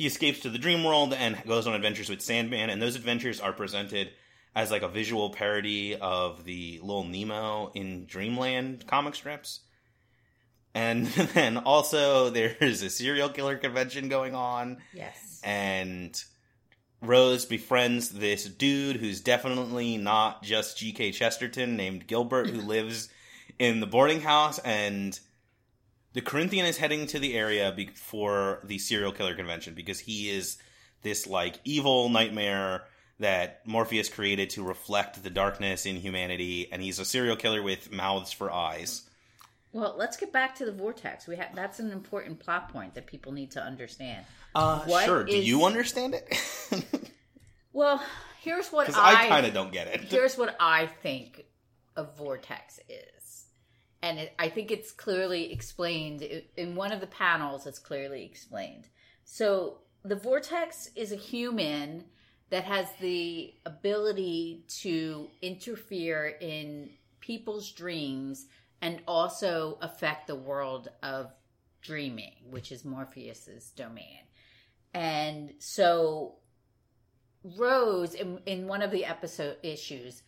he 0.00 0.06
escapes 0.06 0.40
to 0.40 0.48
the 0.48 0.56
dream 0.58 0.82
world 0.82 1.12
and 1.12 1.36
goes 1.46 1.66
on 1.66 1.74
adventures 1.74 2.08
with 2.08 2.22
Sandman, 2.22 2.70
and 2.70 2.80
those 2.80 2.96
adventures 2.96 3.38
are 3.38 3.52
presented 3.52 4.10
as 4.54 4.70
like 4.70 4.80
a 4.80 4.88
visual 4.88 5.28
parody 5.28 5.94
of 5.94 6.44
the 6.44 6.80
Little 6.82 7.04
Nemo 7.04 7.70
in 7.74 8.06
Dreamland 8.06 8.86
comic 8.86 9.14
strips. 9.14 9.60
And 10.74 11.06
then 11.34 11.58
also 11.58 12.30
there's 12.30 12.80
a 12.80 12.88
serial 12.88 13.28
killer 13.28 13.58
convention 13.58 14.08
going 14.08 14.34
on. 14.34 14.78
Yes. 14.94 15.40
And 15.44 16.18
Rose 17.02 17.44
befriends 17.44 18.08
this 18.08 18.44
dude 18.46 18.96
who's 18.96 19.20
definitely 19.20 19.98
not 19.98 20.42
just 20.42 20.78
G.K. 20.78 21.12
Chesterton 21.12 21.76
named 21.76 22.06
Gilbert 22.06 22.48
who 22.48 22.60
lives 22.66 23.10
in 23.58 23.80
the 23.80 23.86
boarding 23.86 24.22
house 24.22 24.58
and 24.60 25.20
the 26.12 26.20
Corinthian 26.20 26.66
is 26.66 26.76
heading 26.76 27.06
to 27.08 27.18
the 27.18 27.34
area 27.36 27.72
before 27.74 28.60
the 28.64 28.78
serial 28.78 29.12
killer 29.12 29.34
convention 29.34 29.74
because 29.74 29.98
he 30.00 30.30
is 30.30 30.58
this 31.02 31.26
like 31.26 31.58
evil 31.64 32.08
nightmare 32.08 32.82
that 33.18 33.66
Morpheus 33.66 34.08
created 34.08 34.50
to 34.50 34.62
reflect 34.62 35.22
the 35.22 35.30
darkness 35.30 35.84
in 35.86 35.96
humanity, 35.96 36.68
and 36.72 36.80
he's 36.82 36.98
a 36.98 37.04
serial 37.04 37.36
killer 37.36 37.62
with 37.62 37.92
mouths 37.92 38.32
for 38.32 38.50
eyes. 38.50 39.02
Well, 39.72 39.94
let's 39.98 40.16
get 40.16 40.32
back 40.32 40.54
to 40.56 40.64
the 40.64 40.72
vortex. 40.72 41.26
We 41.28 41.36
have 41.36 41.54
that's 41.54 41.78
an 41.80 41.92
important 41.92 42.40
plot 42.40 42.72
point 42.72 42.94
that 42.94 43.06
people 43.06 43.30
need 43.32 43.50
to 43.52 43.62
understand. 43.62 44.24
Uh, 44.54 44.80
What 44.80 45.04
sure. 45.04 45.24
Do 45.24 45.32
is- 45.32 45.46
you 45.46 45.64
understand 45.64 46.14
it? 46.14 46.90
Well, 47.72 48.02
here's 48.40 48.68
what 48.70 48.94
I, 48.96 49.26
I, 49.26 49.28
kind 49.28 49.46
of 49.46 49.54
don't 49.54 49.72
get 49.72 49.86
it. 49.86 50.00
here's 50.00 50.36
what 50.36 50.56
I 50.58 50.86
think 50.86 51.44
a 51.96 52.02
vortex 52.04 52.80
is, 52.88 53.19
and 54.02 54.18
it, 54.18 54.34
I 54.38 54.48
think 54.48 54.70
it's 54.70 54.92
clearly 54.92 55.52
explained 55.52 56.22
in 56.56 56.74
one 56.74 56.92
of 56.92 57.00
the 57.00 57.06
panels. 57.06 57.66
It's 57.66 57.78
clearly 57.78 58.24
explained. 58.24 58.88
So 59.24 59.78
the 60.04 60.16
vortex 60.16 60.90
is 60.96 61.12
a 61.12 61.16
human 61.16 62.04
that 62.48 62.64
has 62.64 62.86
the 63.00 63.54
ability 63.66 64.64
to 64.80 65.28
interfere 65.42 66.36
in 66.40 66.90
people's 67.20 67.70
dreams 67.72 68.46
and 68.82 69.00
also 69.06 69.78
affect 69.82 70.26
the 70.26 70.34
world 70.34 70.88
of 71.02 71.30
dreaming, 71.82 72.32
which 72.50 72.72
is 72.72 72.84
Morpheus's 72.84 73.70
domain. 73.70 74.20
And 74.94 75.52
so 75.58 76.36
Rose 77.44 78.14
in, 78.14 78.40
in 78.46 78.66
one 78.66 78.82
of 78.82 78.90
the 78.90 79.04
episode 79.04 79.56
issues, 79.62 80.22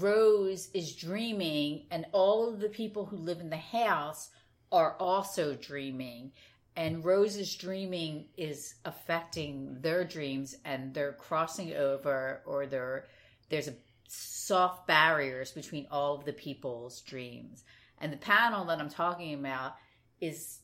Rose 0.00 0.70
is 0.72 0.96
dreaming, 0.96 1.84
and 1.90 2.06
all 2.12 2.48
of 2.48 2.60
the 2.60 2.68
people 2.68 3.04
who 3.04 3.16
live 3.16 3.40
in 3.40 3.50
the 3.50 3.56
house 3.56 4.30
are 4.70 4.96
also 4.98 5.54
dreaming. 5.54 6.32
And 6.74 7.04
Rose's 7.04 7.54
dreaming 7.54 8.28
is 8.38 8.74
affecting 8.86 9.76
their 9.80 10.04
dreams, 10.04 10.56
and 10.64 10.94
they're 10.94 11.12
crossing 11.12 11.74
over, 11.74 12.40
or 12.46 12.66
they're, 12.66 13.06
there's 13.50 13.68
a 13.68 13.74
soft 14.08 14.86
barriers 14.86 15.52
between 15.52 15.86
all 15.90 16.14
of 16.14 16.24
the 16.24 16.32
people's 16.32 17.02
dreams. 17.02 17.62
And 18.00 18.10
the 18.10 18.16
panel 18.16 18.64
that 18.64 18.80
I'm 18.80 18.88
talking 18.88 19.34
about 19.34 19.74
is 20.22 20.61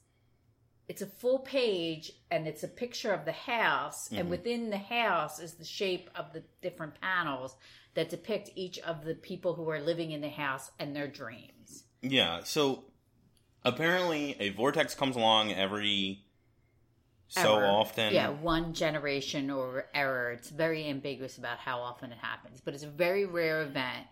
it's 0.89 1.03
a 1.03 1.07
full 1.07 1.41
page 1.41 2.13
and 2.31 2.49
it's 2.49 2.63
a 2.63 2.69
picture 2.69 3.13
of 3.13 3.25
the 3.27 3.33
house 3.33 4.11
and 4.11 4.27
Mhm. 4.27 4.31
within 4.31 4.71
the 4.71 4.79
house 4.79 5.39
is 5.39 5.55
the 5.55 5.65
shape 5.65 6.09
of 6.15 6.33
the 6.33 6.43
different 6.63 6.99
panels 7.01 7.57
that 7.95 8.09
depict 8.09 8.51
each 8.55 8.79
of 8.81 9.05
the 9.05 9.15
people 9.15 9.55
who 9.55 9.69
are 9.71 9.81
living 9.81 10.13
in 10.13 10.21
the 10.23 10.31
house 10.31 10.71
and 10.79 10.97
their 10.97 11.09
dreams 11.09 11.85
Yeah, 12.01 12.43
so 12.45 12.85
apparently 13.65 14.37
a 14.41 14.51
vortex 14.51 14.95
comes 14.95 15.17
along 15.17 15.53
every 15.53 16.25
so 17.31 17.57
Ever. 17.57 17.67
often. 17.67 18.15
yeah 18.15 18.31
one 18.31 18.73
generation 18.73 19.51
or 19.51 19.89
error 19.93 20.31
it's 20.33 20.49
very 20.49 20.89
ambiguous 20.89 21.37
about 21.37 21.59
how 21.59 21.81
often 21.81 22.11
it 22.13 22.19
happens 22.19 22.61
but 22.63 22.73
it's 22.73 22.85
a 22.85 22.89
very 22.89 23.27
rare 23.27 23.61
event 23.63 24.07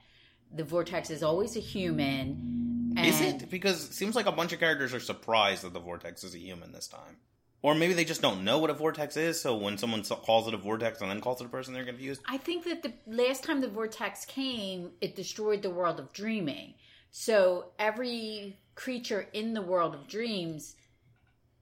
the 0.52 0.64
vortex 0.64 1.08
is 1.10 1.22
always 1.22 1.56
a 1.56 1.60
human 1.60 2.65
and 2.96 3.06
Is 3.06 3.20
it? 3.20 3.50
Because 3.50 3.84
it 3.84 3.92
seems 3.92 4.14
like 4.14 4.26
a 4.26 4.32
bunch 4.32 4.52
of 4.52 4.60
characters 4.60 4.94
are 4.94 5.00
surprised 5.00 5.62
that 5.62 5.72
the 5.72 5.80
vortex 5.80 6.24
is 6.24 6.34
a 6.34 6.38
human 6.38 6.72
this 6.72 6.88
time. 6.88 7.16
Or 7.62 7.74
maybe 7.74 7.94
they 7.94 8.04
just 8.04 8.22
don't 8.22 8.44
know 8.44 8.58
what 8.58 8.70
a 8.70 8.74
vortex 8.74 9.16
is, 9.16 9.40
so 9.40 9.56
when 9.56 9.76
someone 9.78 10.02
calls 10.04 10.46
it 10.46 10.54
a 10.54 10.56
vortex 10.56 11.00
and 11.00 11.10
then 11.10 11.20
calls 11.20 11.40
it 11.40 11.46
a 11.46 11.48
person, 11.48 11.74
they're 11.74 11.84
confused. 11.84 12.20
I 12.28 12.36
think 12.36 12.64
that 12.64 12.82
the 12.82 12.92
last 13.06 13.42
time 13.42 13.60
the 13.60 13.68
vortex 13.68 14.24
came, 14.24 14.92
it 15.00 15.16
destroyed 15.16 15.62
the 15.62 15.70
world 15.70 15.98
of 15.98 16.12
dreaming. 16.12 16.74
So 17.10 17.70
every 17.78 18.58
creature 18.74 19.26
in 19.32 19.54
the 19.54 19.62
world 19.62 19.94
of 19.94 20.06
dreams 20.06 20.76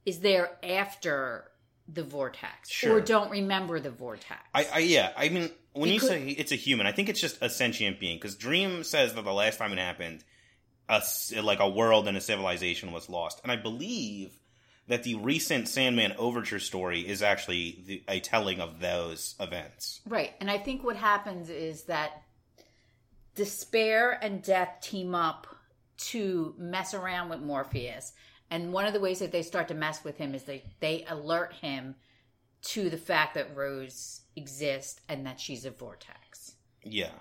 is 0.04 0.18
there 0.20 0.58
after 0.62 1.50
the 1.88 2.02
vortex 2.02 2.70
Sure. 2.70 2.96
or 2.96 3.00
don't 3.00 3.30
remember 3.30 3.78
the 3.78 3.90
vortex. 3.90 4.40
I, 4.52 4.66
I 4.74 4.78
yeah, 4.80 5.12
I 5.16 5.28
mean, 5.28 5.50
when 5.74 5.90
you 5.90 6.00
say 6.00 6.28
it's 6.28 6.52
a 6.52 6.56
human, 6.56 6.86
I 6.86 6.92
think 6.92 7.08
it's 7.08 7.20
just 7.20 7.38
a 7.40 7.48
sentient 7.48 8.00
being. 8.00 8.16
Because 8.16 8.36
Dream 8.36 8.84
says 8.84 9.14
that 9.14 9.24
the 9.24 9.32
last 9.32 9.58
time 9.58 9.72
it 9.72 9.78
happened, 9.78 10.24
a 10.88 11.02
like 11.42 11.60
a 11.60 11.68
world 11.68 12.08
and 12.08 12.16
a 12.16 12.20
civilization 12.20 12.92
was 12.92 13.08
lost, 13.08 13.40
and 13.42 13.50
I 13.50 13.56
believe 13.56 14.38
that 14.86 15.02
the 15.02 15.14
recent 15.14 15.68
Sandman 15.68 16.12
Overture 16.18 16.58
story 16.58 17.06
is 17.06 17.22
actually 17.22 17.82
the, 17.86 18.02
a 18.08 18.20
telling 18.20 18.60
of 18.60 18.80
those 18.80 19.34
events. 19.40 20.00
Right. 20.06 20.32
And 20.40 20.50
I 20.50 20.58
think 20.58 20.84
what 20.84 20.96
happens 20.96 21.48
is 21.48 21.84
that 21.84 22.22
despair 23.34 24.12
and 24.22 24.42
death 24.42 24.80
team 24.82 25.14
up 25.14 25.46
to 25.96 26.54
mess 26.58 26.92
around 26.92 27.30
with 27.30 27.40
Morpheus. 27.40 28.12
And 28.50 28.72
one 28.72 28.84
of 28.84 28.92
the 28.92 29.00
ways 29.00 29.20
that 29.20 29.32
they 29.32 29.42
start 29.42 29.68
to 29.68 29.74
mess 29.74 30.04
with 30.04 30.18
him 30.18 30.34
is 30.34 30.42
they, 30.42 30.64
they 30.80 31.04
alert 31.08 31.54
him 31.54 31.94
to 32.62 32.90
the 32.90 32.98
fact 32.98 33.34
that 33.34 33.56
Rose 33.56 34.20
exists 34.36 35.00
and 35.08 35.26
that 35.26 35.40
she's 35.40 35.64
a 35.64 35.70
vortex. 35.70 36.54
Yeah, 36.82 37.12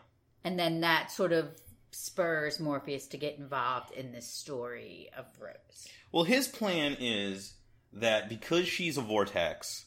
And 0.43 0.59
then 0.59 0.81
that 0.81 1.11
sort 1.11 1.31
of 1.31 1.49
spurs 1.93 2.59
Morpheus 2.59 3.07
to 3.07 3.17
get 3.17 3.37
involved 3.37 3.91
in 3.91 4.11
this 4.11 4.27
story 4.27 5.09
of 5.17 5.25
Rose. 5.39 5.87
Well, 6.11 6.23
his 6.23 6.47
plan 6.47 6.97
is 6.99 7.53
that 7.93 8.29
because 8.29 8.67
she's 8.67 8.97
a 8.97 9.01
vortex, 9.01 9.85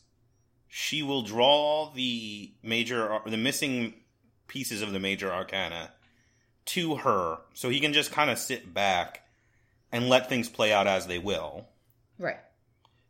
she 0.69 1.03
will 1.03 1.23
draw 1.23 1.93
the 1.95 2.53
major, 2.63 3.19
the 3.27 3.37
missing 3.37 3.95
pieces 4.47 4.83
of 4.83 4.93
the 4.93 5.01
major 5.01 5.33
arcana 5.33 5.91
to 6.67 6.97
her, 6.97 7.39
so 7.55 7.69
he 7.69 7.81
can 7.81 7.93
just 7.93 8.11
kind 8.13 8.31
of 8.31 8.39
sit 8.39 8.73
back 8.75 9.23
and 9.93 10.09
let 10.09 10.29
things 10.29 10.49
play 10.49 10.73
out 10.73 10.87
as 10.87 11.07
they 11.07 11.19
will. 11.19 11.69
Right. 12.19 12.41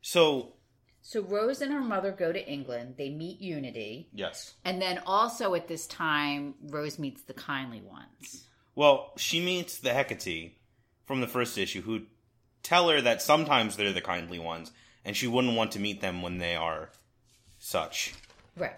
So, 0.02 0.52
So 1.00 1.22
Rose 1.22 1.62
and 1.62 1.72
her 1.72 1.80
mother 1.80 2.12
go 2.12 2.32
to 2.32 2.46
England. 2.50 2.94
They 2.98 3.09
meet 3.11 3.40
Unity. 3.40 4.09
yes. 4.12 4.54
And 4.64 4.80
then 4.80 5.00
also 5.06 5.54
at 5.54 5.68
this 5.68 5.87
time, 5.87 6.54
Rose 6.68 6.98
meets 6.98 7.22
the 7.22 7.35
kindly 7.35 7.80
ones. 7.80 8.45
Well, 8.77 9.12
she 9.17 9.41
meets 9.41 9.79
the 9.79 9.91
Hecate 9.91 10.53
from 11.07 11.21
the 11.21 11.27
first 11.27 11.59
issue 11.59 11.83
who 11.83 12.03
tell 12.62 12.89
her 12.91 13.01
that 13.01 13.23
sometimes 13.23 13.77
they're 13.77 13.93
the 13.93 14.01
kindly 14.01 14.39
ones, 14.39 14.71
and 15.05 15.17
she 15.17 15.27
wouldn't 15.27 15.57
want 15.57 15.73
to 15.73 15.81
meet 15.81 16.01
them 16.01 16.23
when 16.23 16.39
they 16.39 16.55
are 16.55 16.91
such. 17.59 18.15
Right. 18.57 18.77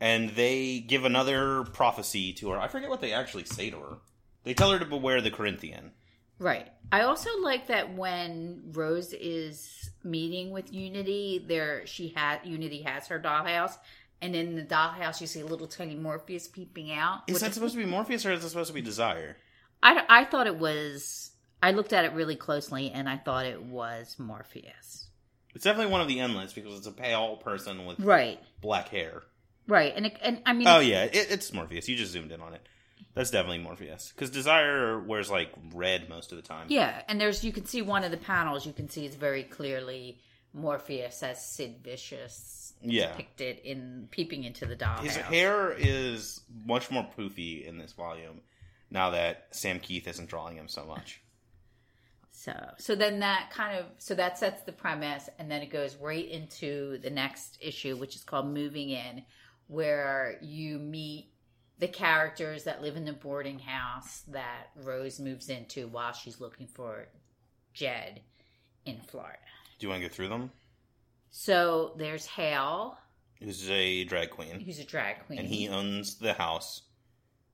and 0.00 0.30
they 0.30 0.80
give 0.80 1.04
another 1.04 1.64
prophecy 1.64 2.32
to 2.34 2.50
her. 2.50 2.58
I 2.58 2.68
forget 2.68 2.88
what 2.90 3.00
they 3.00 3.12
actually 3.12 3.44
say 3.44 3.70
to 3.70 3.78
her. 3.78 3.96
They 4.44 4.54
tell 4.54 4.70
her 4.72 4.78
to 4.78 4.84
beware 4.86 5.20
the 5.20 5.30
Corinthian. 5.30 5.92
Right. 6.38 6.68
I 6.90 7.02
also 7.02 7.30
like 7.40 7.66
that 7.66 7.94
when 7.94 8.62
Rose 8.72 9.12
is 9.12 9.90
meeting 10.02 10.50
with 10.50 10.72
Unity, 10.72 11.44
there 11.46 11.86
she 11.86 12.08
had 12.16 12.40
Unity 12.44 12.80
has 12.82 13.08
her 13.08 13.20
dollhouse, 13.20 13.76
and 14.22 14.34
in 14.36 14.54
the 14.56 14.62
dollhouse 14.62 15.20
you 15.20 15.26
see 15.26 15.40
a 15.40 15.46
little 15.46 15.66
tiny 15.66 15.94
Morpheus 15.94 16.48
peeping 16.48 16.92
out. 16.92 17.20
Is 17.26 17.40
that 17.40 17.54
supposed 17.54 17.74
to 17.74 17.80
be 17.80 17.86
Morpheus 17.86 18.24
or 18.26 18.32
is 18.32 18.44
it 18.44 18.48
supposed 18.48 18.68
to 18.68 18.74
be 18.74 18.82
Desire? 18.82 19.36
I, 19.82 20.04
I 20.08 20.24
thought 20.24 20.46
it 20.46 20.56
was. 20.56 21.30
I 21.62 21.72
looked 21.72 21.92
at 21.92 22.04
it 22.06 22.12
really 22.12 22.36
closely, 22.36 22.90
and 22.90 23.08
I 23.08 23.16
thought 23.18 23.44
it 23.46 23.62
was 23.62 24.16
Morpheus. 24.18 25.08
It's 25.54 25.64
definitely 25.64 25.92
one 25.92 26.00
of 26.00 26.08
the 26.08 26.20
endless 26.20 26.52
because 26.52 26.76
it's 26.78 26.86
a 26.86 26.92
pale 26.92 27.36
person 27.36 27.84
with 27.84 27.98
Right. 28.00 28.40
black 28.60 28.88
hair. 28.88 29.22
Right. 29.66 29.92
And 29.94 30.06
it, 30.06 30.16
and 30.22 30.40
I 30.46 30.52
mean 30.52 30.66
Oh 30.68 30.80
yeah, 30.80 31.04
it, 31.04 31.26
it's 31.30 31.52
Morpheus. 31.52 31.88
You 31.88 31.96
just 31.96 32.12
zoomed 32.12 32.32
in 32.32 32.40
on 32.40 32.54
it. 32.54 32.66
That's 33.14 33.30
definitely 33.30 33.58
Morpheus 33.58 34.12
because 34.14 34.30
Desire 34.30 34.98
wears 35.00 35.30
like 35.30 35.50
red 35.74 36.08
most 36.08 36.30
of 36.32 36.36
the 36.36 36.42
time. 36.42 36.66
Yeah, 36.68 37.02
and 37.08 37.20
there's 37.20 37.44
you 37.44 37.52
can 37.52 37.66
see 37.66 37.82
one 37.82 38.04
of 38.04 38.10
the 38.10 38.16
panels. 38.16 38.64
You 38.66 38.72
can 38.72 38.88
see 38.88 39.04
it's 39.04 39.16
very 39.16 39.42
clearly 39.42 40.18
Morpheus 40.52 41.22
as 41.22 41.44
Sid 41.44 41.80
Vicious 41.82 42.74
Yeah. 42.82 43.08
depicted 43.08 43.58
in 43.58 44.08
peeping 44.10 44.44
into 44.44 44.66
the 44.66 44.76
dollhouse. 44.76 45.02
His 45.02 45.16
hair 45.16 45.72
is 45.72 46.40
much 46.64 46.90
more 46.90 47.08
poofy 47.16 47.64
in 47.64 47.78
this 47.78 47.92
volume 47.92 48.40
now 48.90 49.10
that 49.10 49.48
Sam 49.52 49.80
Kieth 49.80 50.08
isn't 50.08 50.28
drawing 50.28 50.56
him 50.56 50.68
so 50.68 50.84
much. 50.84 51.20
So 52.32 52.54
so 52.78 52.94
then 52.94 53.20
that 53.20 53.50
kind 53.52 53.78
of 53.78 53.86
so 53.98 54.14
that 54.14 54.38
sets 54.38 54.62
the 54.62 54.72
premise, 54.72 55.28
and 55.38 55.50
then 55.50 55.60
it 55.62 55.70
goes 55.70 55.96
right 55.96 56.26
into 56.26 56.98
the 56.98 57.10
next 57.10 57.58
issue, 57.60 57.96
which 57.96 58.16
is 58.16 58.24
called 58.24 58.46
Moving 58.46 58.90
In, 58.90 59.24
where 59.66 60.38
you 60.40 60.78
meet 60.78 61.32
the 61.78 61.88
characters 61.88 62.64
that 62.64 62.82
live 62.82 62.96
in 62.96 63.04
the 63.04 63.12
boarding 63.12 63.58
house 63.58 64.22
that 64.28 64.68
Rose 64.74 65.18
moves 65.20 65.48
into 65.48 65.86
while 65.88 66.12
she's 66.12 66.40
looking 66.40 66.66
for 66.66 67.08
Jed 67.74 68.22
in 68.86 69.00
Florida. 69.00 69.38
Do 69.80 69.86
you 69.86 69.90
want 69.90 70.02
to 70.02 70.08
go 70.08 70.14
through 70.14 70.28
them? 70.28 70.50
So 71.30 71.94
there's 71.96 72.26
Hale, 72.26 72.96
Who's 73.40 73.68
a 73.70 74.04
drag 74.04 74.30
queen, 74.30 74.60
who's 74.60 74.78
a 74.78 74.84
drag 74.84 75.24
queen, 75.26 75.38
and 75.38 75.48
he 75.48 75.68
owns 75.68 76.16
the 76.16 76.34
house, 76.34 76.82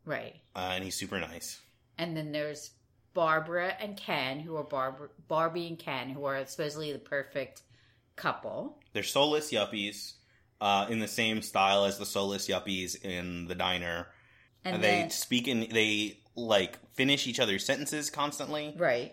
right. 0.05 0.35
uh, 0.57 0.73
and 0.75 0.83
he's 0.83 0.97
super 0.97 1.21
nice. 1.21 1.61
And 1.99 2.17
then 2.17 2.33
there's 2.33 2.73
Barbara 3.15 3.75
and 3.81 3.97
Ken, 3.97 4.41
who 4.41 4.57
are 4.57 4.65
Barb- 4.65 5.11
Barbie 5.29 5.69
and 5.69 5.79
Ken, 5.79 6.09
who 6.11 6.25
are 6.25 6.45
supposedly 6.47 6.93
the 6.93 6.99
perfect 6.99 7.63
couple. 8.17 8.81
They're 8.93 9.05
soulless 9.05 9.53
yuppies, 9.53 10.15
uh, 10.61 10.87
in 10.91 10.99
the 10.99 11.07
same 11.07 11.41
style 11.41 11.85
as 11.85 11.99
the 11.99 12.07
soulless 12.07 12.49
yuppies 12.49 13.01
in 13.05 13.47
the 13.47 13.55
diner. 13.55 14.09
And 14.65 14.75
And 14.75 14.83
then, 14.85 15.03
they 15.05 15.09
speak 15.11 15.47
in 15.47 15.69
they 15.73 16.19
like 16.35 16.79
finish 16.95 17.29
each 17.29 17.39
other's 17.39 17.65
sentences 17.65 18.11
constantly. 18.11 18.75
right. 18.77 19.13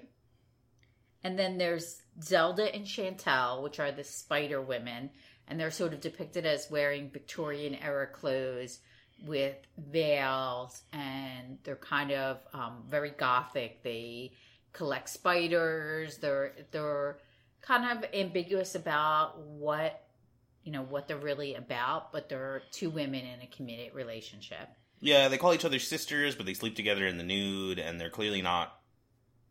And 1.24 1.38
then 1.38 1.58
there's 1.60 2.02
Zelda 2.22 2.74
and 2.74 2.86
Chantal, 2.86 3.64
which 3.64 3.80
are 3.80 3.92
the 3.92 4.04
Spider 4.04 4.62
Women, 4.62 5.10
and 5.48 5.60
they're 5.60 5.72
sort 5.72 5.94
of 5.94 6.02
depicted 6.02 6.46
as 6.46 6.70
wearing 6.70 7.10
Victorian 7.10 7.76
era 7.76 8.08
clothes 8.08 8.80
with 9.26 9.56
veils, 9.78 10.82
and 10.92 11.58
they're 11.64 11.76
kind 11.76 12.12
of 12.12 12.40
um, 12.54 12.84
very 12.88 13.12
gothic. 13.12 13.84
They 13.84 14.34
collect 14.74 15.10
spiders. 15.10 16.18
They're 16.18 16.54
they're 16.72 17.18
kind 17.62 17.98
of 17.98 18.10
ambiguous 18.14 18.76
about 18.76 19.40
what 19.40 20.04
you 20.64 20.72
know 20.72 20.84
what 20.84 21.08
they're 21.08 21.18
really 21.18 21.56
about, 21.56 22.12
but 22.12 22.30
they're 22.30 22.64
two 22.72 22.90
women 22.90 23.26
in 23.26 23.42
a 23.42 23.48
committed 23.48 23.94
relationship. 23.94 24.70
Yeah, 25.00 25.28
they 25.28 25.38
call 25.38 25.54
each 25.54 25.66
other 25.66 25.80
sisters, 25.80 26.36
but 26.36 26.46
they 26.46 26.54
sleep 26.54 26.78
together 26.78 27.06
in 27.06 27.18
the 27.18 27.24
nude, 27.24 27.78
and 27.78 28.00
they're 28.00 28.10
clearly 28.10 28.42
not, 28.42 28.80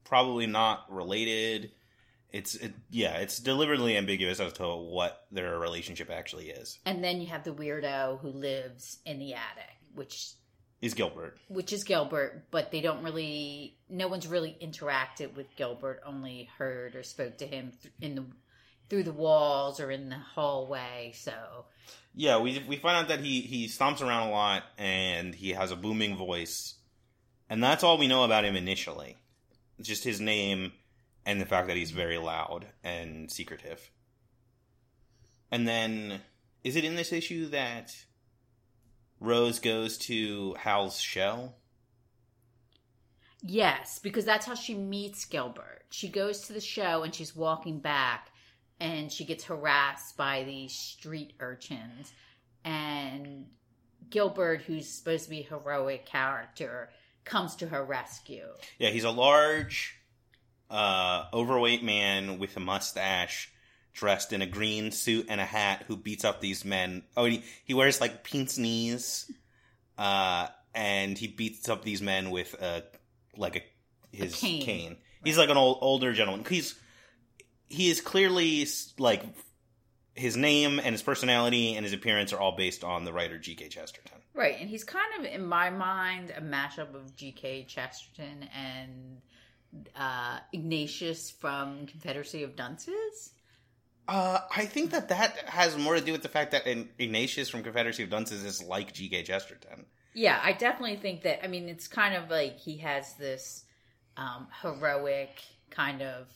probably 0.03 0.47
not 0.47 0.91
related. 0.91 1.73
It's 2.33 2.55
it, 2.55 2.73
yeah, 2.91 3.19
it's 3.19 3.39
deliberately 3.39 3.97
ambiguous 3.97 4.41
as 4.41 4.55
to 4.55 4.65
what 4.67 5.27
their 5.31 5.59
relationship 5.59 6.11
actually 6.11 6.49
is. 6.49 6.79
And 6.87 7.05
then 7.05 7.21
you 7.21 7.27
have 7.29 7.45
the 7.45 7.53
weirdo 7.53 8.21
who 8.21 8.29
lives 8.29 8.99
in 9.05 9.19
the 9.19 9.35
attic, 9.35 9.77
which 9.95 10.33
Is 10.81 10.95
Gilbert? 10.95 11.37
which 11.49 11.73
is 11.75 11.85
Gilbert, 11.85 12.47
but 12.51 12.71
they 12.71 12.81
don't 12.81 13.03
really 13.05 13.77
no 13.91 14.09
one's 14.09 14.27
really 14.27 14.57
interacted 14.63 15.35
with 15.37 15.55
Gilbert, 15.57 16.01
only 16.07 16.49
heard 16.57 16.97
or 16.97 17.03
spoke 17.03 17.37
to 17.39 17.47
him 17.47 17.73
th- 17.83 17.93
in 18.01 18.15
the 18.15 18.25
through 18.89 19.03
the 19.05 19.13
walls 19.13 19.79
or 19.79 19.91
in 19.91 20.09
the 20.09 20.17
hallway. 20.17 21.13
So, 21.15 21.67
Yeah, 22.15 22.39
we 22.39 22.65
we 22.67 22.77
find 22.77 22.97
out 22.97 23.09
that 23.09 23.21
he 23.21 23.43
he 23.43 23.67
stomps 23.69 24.01
around 24.01 24.29
a 24.29 24.31
lot 24.31 24.65
and 24.79 25.35
he 25.35 25.51
has 25.51 25.71
a 25.71 25.77
booming 25.77 26.17
voice, 26.17 26.77
and 27.51 27.63
that's 27.63 27.85
all 27.85 27.99
we 27.99 28.09
know 28.09 28.25
about 28.25 28.47
him 28.47 28.57
initially. 28.57 29.19
Just 29.83 30.05
his 30.05 30.21
name 30.21 30.73
and 31.25 31.41
the 31.41 31.47
fact 31.47 31.69
that 31.69 31.77
he's 31.77 31.91
very 31.91 32.19
loud 32.19 32.67
and 32.83 33.31
secretive. 33.31 33.91
And 35.51 35.69
then, 35.69 36.21
is 36.65 36.77
it 36.77 36.85
in 36.85 36.97
this 36.97 37.13
issue 37.13 37.49
that 37.51 37.95
Rose 39.21 39.59
goes 39.59 39.99
to 39.99 40.55
Hal's 40.59 41.01
show? 41.01 41.55
yes, 43.45 43.99
because 43.99 44.25
that's 44.25 44.47
how 44.47 44.55
she 44.55 44.75
meets 44.75 45.25
Gilbert. 45.25 45.83
She 45.91 46.09
goes 46.09 46.43
to 46.43 46.53
the 46.53 46.61
show 46.61 47.03
and 47.03 47.15
she's 47.15 47.35
walking 47.35 47.81
back 47.81 48.31
and 48.81 49.11
she 49.11 49.25
gets 49.25 49.45
harassed 49.45 50.17
by 50.17 50.45
these 50.45 50.73
street 50.73 51.35
urchins 51.41 52.13
and 52.65 53.47
Gilbert, 54.11 54.63
who's 54.63 54.89
supposed 54.89 55.25
to 55.25 55.31
be 55.31 55.41
a 55.41 55.49
heroic 55.49 56.07
character, 56.07 56.91
comes 57.25 57.57
to 57.57 57.67
her 57.69 57.85
rescue. 57.85 58.47
Yeah, 58.79 58.91
he's 58.91 59.05
a 59.05 59.11
large, 59.11 59.97
uh, 60.73 61.27
overweight 61.33 61.85
man 61.85 62.39
with 62.39 62.57
a 62.57 62.61
mustache, 62.61 63.53
dressed 63.93 64.33
in 64.33 64.41
a 64.41 64.47
green 64.47 64.91
suit 64.91 65.27
and 65.29 65.41
a 65.41 65.45
hat, 65.45 65.85
who 65.87 65.97
beats 65.97 66.25
up 66.25 66.41
these 66.41 66.65
men. 66.65 67.05
Oh, 67.17 67.27
he, 67.27 67.45
he 67.65 67.75
wears 67.75 68.01
like 68.01 68.25
pince 68.25 68.57
nez, 68.59 69.31
uh, 69.99 70.49
and 70.75 71.17
he 71.17 71.29
beats 71.29 71.69
up 71.69 71.85
these 71.85 72.01
men 72.01 72.31
with 72.31 72.57
uh, 72.61 72.81
like 73.37 73.57
a 73.57 74.17
his 74.17 74.35
cane. 74.35 74.63
cane. 74.63 74.97
He's 75.23 75.39
like 75.39 75.51
an 75.51 75.57
old 75.57 75.79
older 75.83 76.13
gentleman. 76.13 76.47
He's 76.49 76.75
he 77.69 77.91
is 77.91 78.01
clearly 78.01 78.67
like 78.99 79.23
his 80.15 80.37
name 80.37 80.79
and 80.79 80.93
his 80.93 81.03
personality 81.03 81.75
and 81.75 81.85
his 81.85 81.93
appearance 81.93 82.33
are 82.33 82.41
all 82.41 82.57
based 82.57 82.85
on 82.85 83.05
the 83.05 83.13
writer 83.13 83.39
G.K. 83.39 83.69
Chesterton. 83.69 84.19
Right, 84.35 84.57
and 84.61 84.69
he's 84.69 84.85
kind 84.85 85.07
of, 85.19 85.25
in 85.25 85.47
my 85.47 85.71
mind, 85.71 86.33
a 86.37 86.41
mashup 86.41 86.95
of 86.95 87.17
G.K. 87.17 87.65
Chesterton 87.65 88.49
and 88.55 89.23
uh, 89.97 90.39
Ignatius 90.53 91.31
from 91.31 91.87
Confederacy 91.87 92.43
of 92.43 92.57
Dunces. 92.57 93.33
Uh, 94.09 94.41
I 94.55 94.67
think 94.67 94.91
that 94.91 95.09
that 95.09 95.49
has 95.49 95.77
more 95.79 95.95
to 95.95 96.01
do 96.01 96.13
with 96.13 96.23
the 96.23 96.29
fact 96.29 96.51
that 96.51 96.67
Ignatius 96.67 97.49
from 97.49 97.63
Confederacy 97.63 98.03
of 98.03 98.11
Dunces 98.11 98.45
is 98.45 98.63
like 98.63 98.93
G.K. 98.93 99.23
Chesterton. 99.23 99.87
Yeah, 100.15 100.41
I 100.43 100.53
definitely 100.53 100.97
think 100.97 101.23
that. 101.23 101.45
I 101.45 101.49
mean, 101.49 101.69
it's 101.69 101.89
kind 101.89 102.15
of 102.15 102.29
like 102.29 102.59
he 102.59 102.79
has 102.79 103.15
this 103.15 103.65
um, 104.17 104.49
heroic 104.61 105.41
kind 105.71 106.03
of 106.03 106.27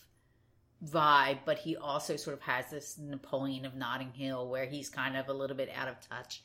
vibe, 0.85 1.39
but 1.45 1.59
he 1.59 1.77
also 1.77 2.17
sort 2.17 2.37
of 2.37 2.43
has 2.43 2.71
this 2.71 2.99
Napoleon 2.99 3.67
of 3.67 3.75
Notting 3.75 4.13
Hill 4.13 4.49
where 4.49 4.67
he's 4.67 4.89
kind 4.89 5.17
of 5.17 5.29
a 5.29 5.33
little 5.33 5.57
bit 5.57 5.71
out 5.75 5.89
of 5.89 5.97
touch 6.09 6.43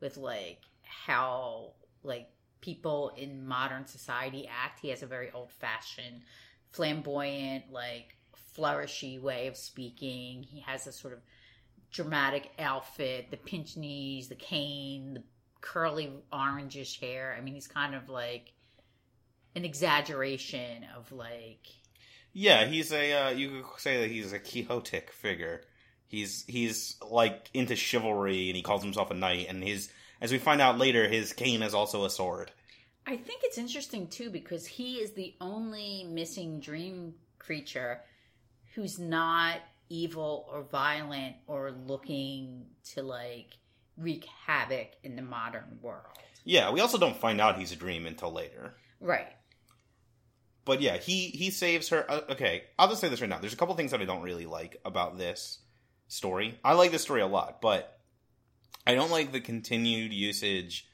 with 0.00 0.16
like 0.16 0.60
how 0.82 1.72
like 2.02 2.28
people 2.60 3.12
in 3.16 3.46
modern 3.46 3.86
society 3.86 4.48
act. 4.48 4.80
He 4.80 4.88
has 4.88 5.02
a 5.02 5.06
very 5.06 5.30
old 5.30 5.50
fashioned, 5.50 6.22
flamboyant, 6.70 7.72
like 7.72 8.16
flourishy 8.56 9.20
way 9.20 9.46
of 9.46 9.56
speaking. 9.56 10.42
He 10.42 10.60
has 10.60 10.86
a 10.86 10.92
sort 10.92 11.14
of 11.14 11.20
dramatic 11.90 12.50
outfit, 12.58 13.30
the 13.30 13.36
pince 13.36 13.76
nez, 13.76 14.28
the 14.28 14.34
cane, 14.34 15.14
the 15.14 15.22
curly 15.60 16.10
orangish 16.32 17.00
hair. 17.00 17.34
I 17.36 17.40
mean, 17.40 17.54
he's 17.54 17.66
kind 17.66 17.94
of 17.94 18.08
like 18.08 18.52
an 19.54 19.64
exaggeration 19.64 20.86
of 20.96 21.10
like 21.12 21.66
Yeah, 22.32 22.66
he's 22.66 22.92
a 22.92 23.12
uh, 23.12 23.30
you 23.30 23.64
could 23.70 23.80
say 23.80 24.00
that 24.00 24.10
he's 24.10 24.32
a 24.32 24.38
Quixotic 24.38 25.10
figure. 25.10 25.62
He's 26.06 26.44
he's 26.46 26.96
like 27.08 27.50
into 27.54 27.76
chivalry 27.76 28.48
and 28.48 28.56
he 28.56 28.62
calls 28.62 28.82
himself 28.82 29.10
a 29.10 29.14
knight 29.14 29.46
and 29.48 29.62
his 29.62 29.90
as 30.20 30.32
we 30.32 30.38
find 30.38 30.60
out 30.60 30.78
later 30.78 31.08
his 31.08 31.32
cane 31.32 31.62
is 31.62 31.74
also 31.74 32.04
a 32.04 32.10
sword. 32.10 32.50
I 33.06 33.16
think 33.16 33.42
it's 33.44 33.58
interesting 33.58 34.08
too 34.08 34.30
because 34.30 34.66
he 34.66 34.96
is 34.96 35.12
the 35.12 35.34
only 35.40 36.06
missing 36.08 36.60
dream 36.60 37.14
creature 37.38 38.02
who's 38.74 38.98
not 38.98 39.56
evil 39.88 40.46
or 40.52 40.62
violent 40.62 41.36
or 41.46 41.72
looking 41.72 42.66
to 42.94 43.02
like 43.02 43.56
wreak 43.96 44.26
havoc 44.46 44.88
in 45.02 45.16
the 45.16 45.22
modern 45.22 45.78
world. 45.82 46.04
Yeah, 46.44 46.70
we 46.70 46.80
also 46.80 46.98
don't 46.98 47.16
find 47.16 47.40
out 47.40 47.58
he's 47.58 47.72
a 47.72 47.76
dream 47.76 48.06
until 48.06 48.32
later. 48.32 48.74
Right. 49.00 49.28
But 50.64 50.80
yeah, 50.80 50.98
he 50.98 51.28
he 51.28 51.50
saves 51.50 51.88
her. 51.88 52.08
Uh, 52.08 52.20
okay, 52.30 52.64
I'll 52.78 52.88
just 52.88 53.00
say 53.00 53.08
this 53.08 53.20
right 53.20 53.28
now. 53.28 53.38
There's 53.38 53.52
a 53.52 53.56
couple 53.56 53.74
things 53.74 53.90
that 53.90 54.00
I 54.00 54.04
don't 54.04 54.22
really 54.22 54.46
like 54.46 54.80
about 54.84 55.18
this 55.18 55.58
story. 56.08 56.58
I 56.64 56.74
like 56.74 56.92
this 56.92 57.02
story 57.02 57.22
a 57.22 57.26
lot, 57.26 57.60
but 57.60 57.99
I 58.86 58.94
don't 58.94 59.10
like 59.10 59.32
the 59.32 59.40
continued 59.40 60.12
usage 60.12 60.88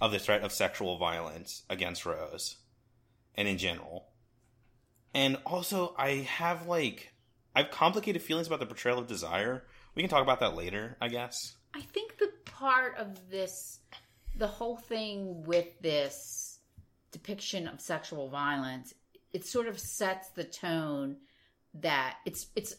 of 0.00 0.12
the 0.12 0.18
threat 0.18 0.42
of 0.42 0.52
sexual 0.52 0.98
violence 0.98 1.62
against 1.70 2.04
Rose 2.04 2.56
and 3.34 3.48
in 3.48 3.58
general. 3.58 4.08
And 5.14 5.36
also, 5.46 5.94
I 5.96 6.26
have 6.28 6.66
like 6.66 7.12
I 7.54 7.62
have 7.62 7.70
complicated 7.70 8.22
feelings 8.22 8.46
about 8.46 8.60
the 8.60 8.66
portrayal 8.66 8.98
of 8.98 9.06
desire. 9.06 9.64
We 9.94 10.02
can 10.02 10.10
talk 10.10 10.22
about 10.22 10.40
that 10.40 10.54
later, 10.54 10.96
I 11.00 11.08
guess. 11.08 11.56
I 11.74 11.80
think 11.80 12.18
the 12.18 12.30
part 12.44 12.96
of 12.98 13.30
this, 13.30 13.80
the 14.36 14.46
whole 14.46 14.76
thing 14.76 15.42
with 15.44 15.66
this 15.80 16.58
depiction 17.10 17.66
of 17.66 17.80
sexual 17.80 18.28
violence, 18.28 18.94
it 19.32 19.44
sort 19.44 19.66
of 19.66 19.78
sets 19.78 20.30
the 20.30 20.44
tone 20.44 21.16
that 21.74 22.16
it's 22.24 22.46
it's 22.54 22.74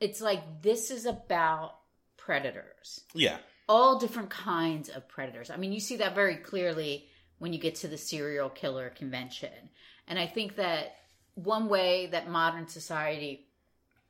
it's 0.00 0.20
like 0.20 0.62
this 0.62 0.90
is 0.90 1.06
about 1.06 1.76
predators. 2.16 3.00
Yeah. 3.14 3.38
All 3.68 3.98
different 3.98 4.30
kinds 4.30 4.88
of 4.88 5.08
predators. 5.08 5.50
I 5.50 5.56
mean, 5.56 5.72
you 5.72 5.80
see 5.80 5.96
that 5.96 6.14
very 6.14 6.36
clearly 6.36 7.06
when 7.38 7.52
you 7.52 7.58
get 7.58 7.76
to 7.76 7.88
the 7.88 7.96
serial 7.96 8.50
killer 8.50 8.90
convention. 8.90 9.70
And 10.06 10.18
I 10.18 10.26
think 10.26 10.56
that 10.56 10.96
one 11.34 11.68
way 11.68 12.06
that 12.06 12.28
modern 12.28 12.68
society 12.68 13.46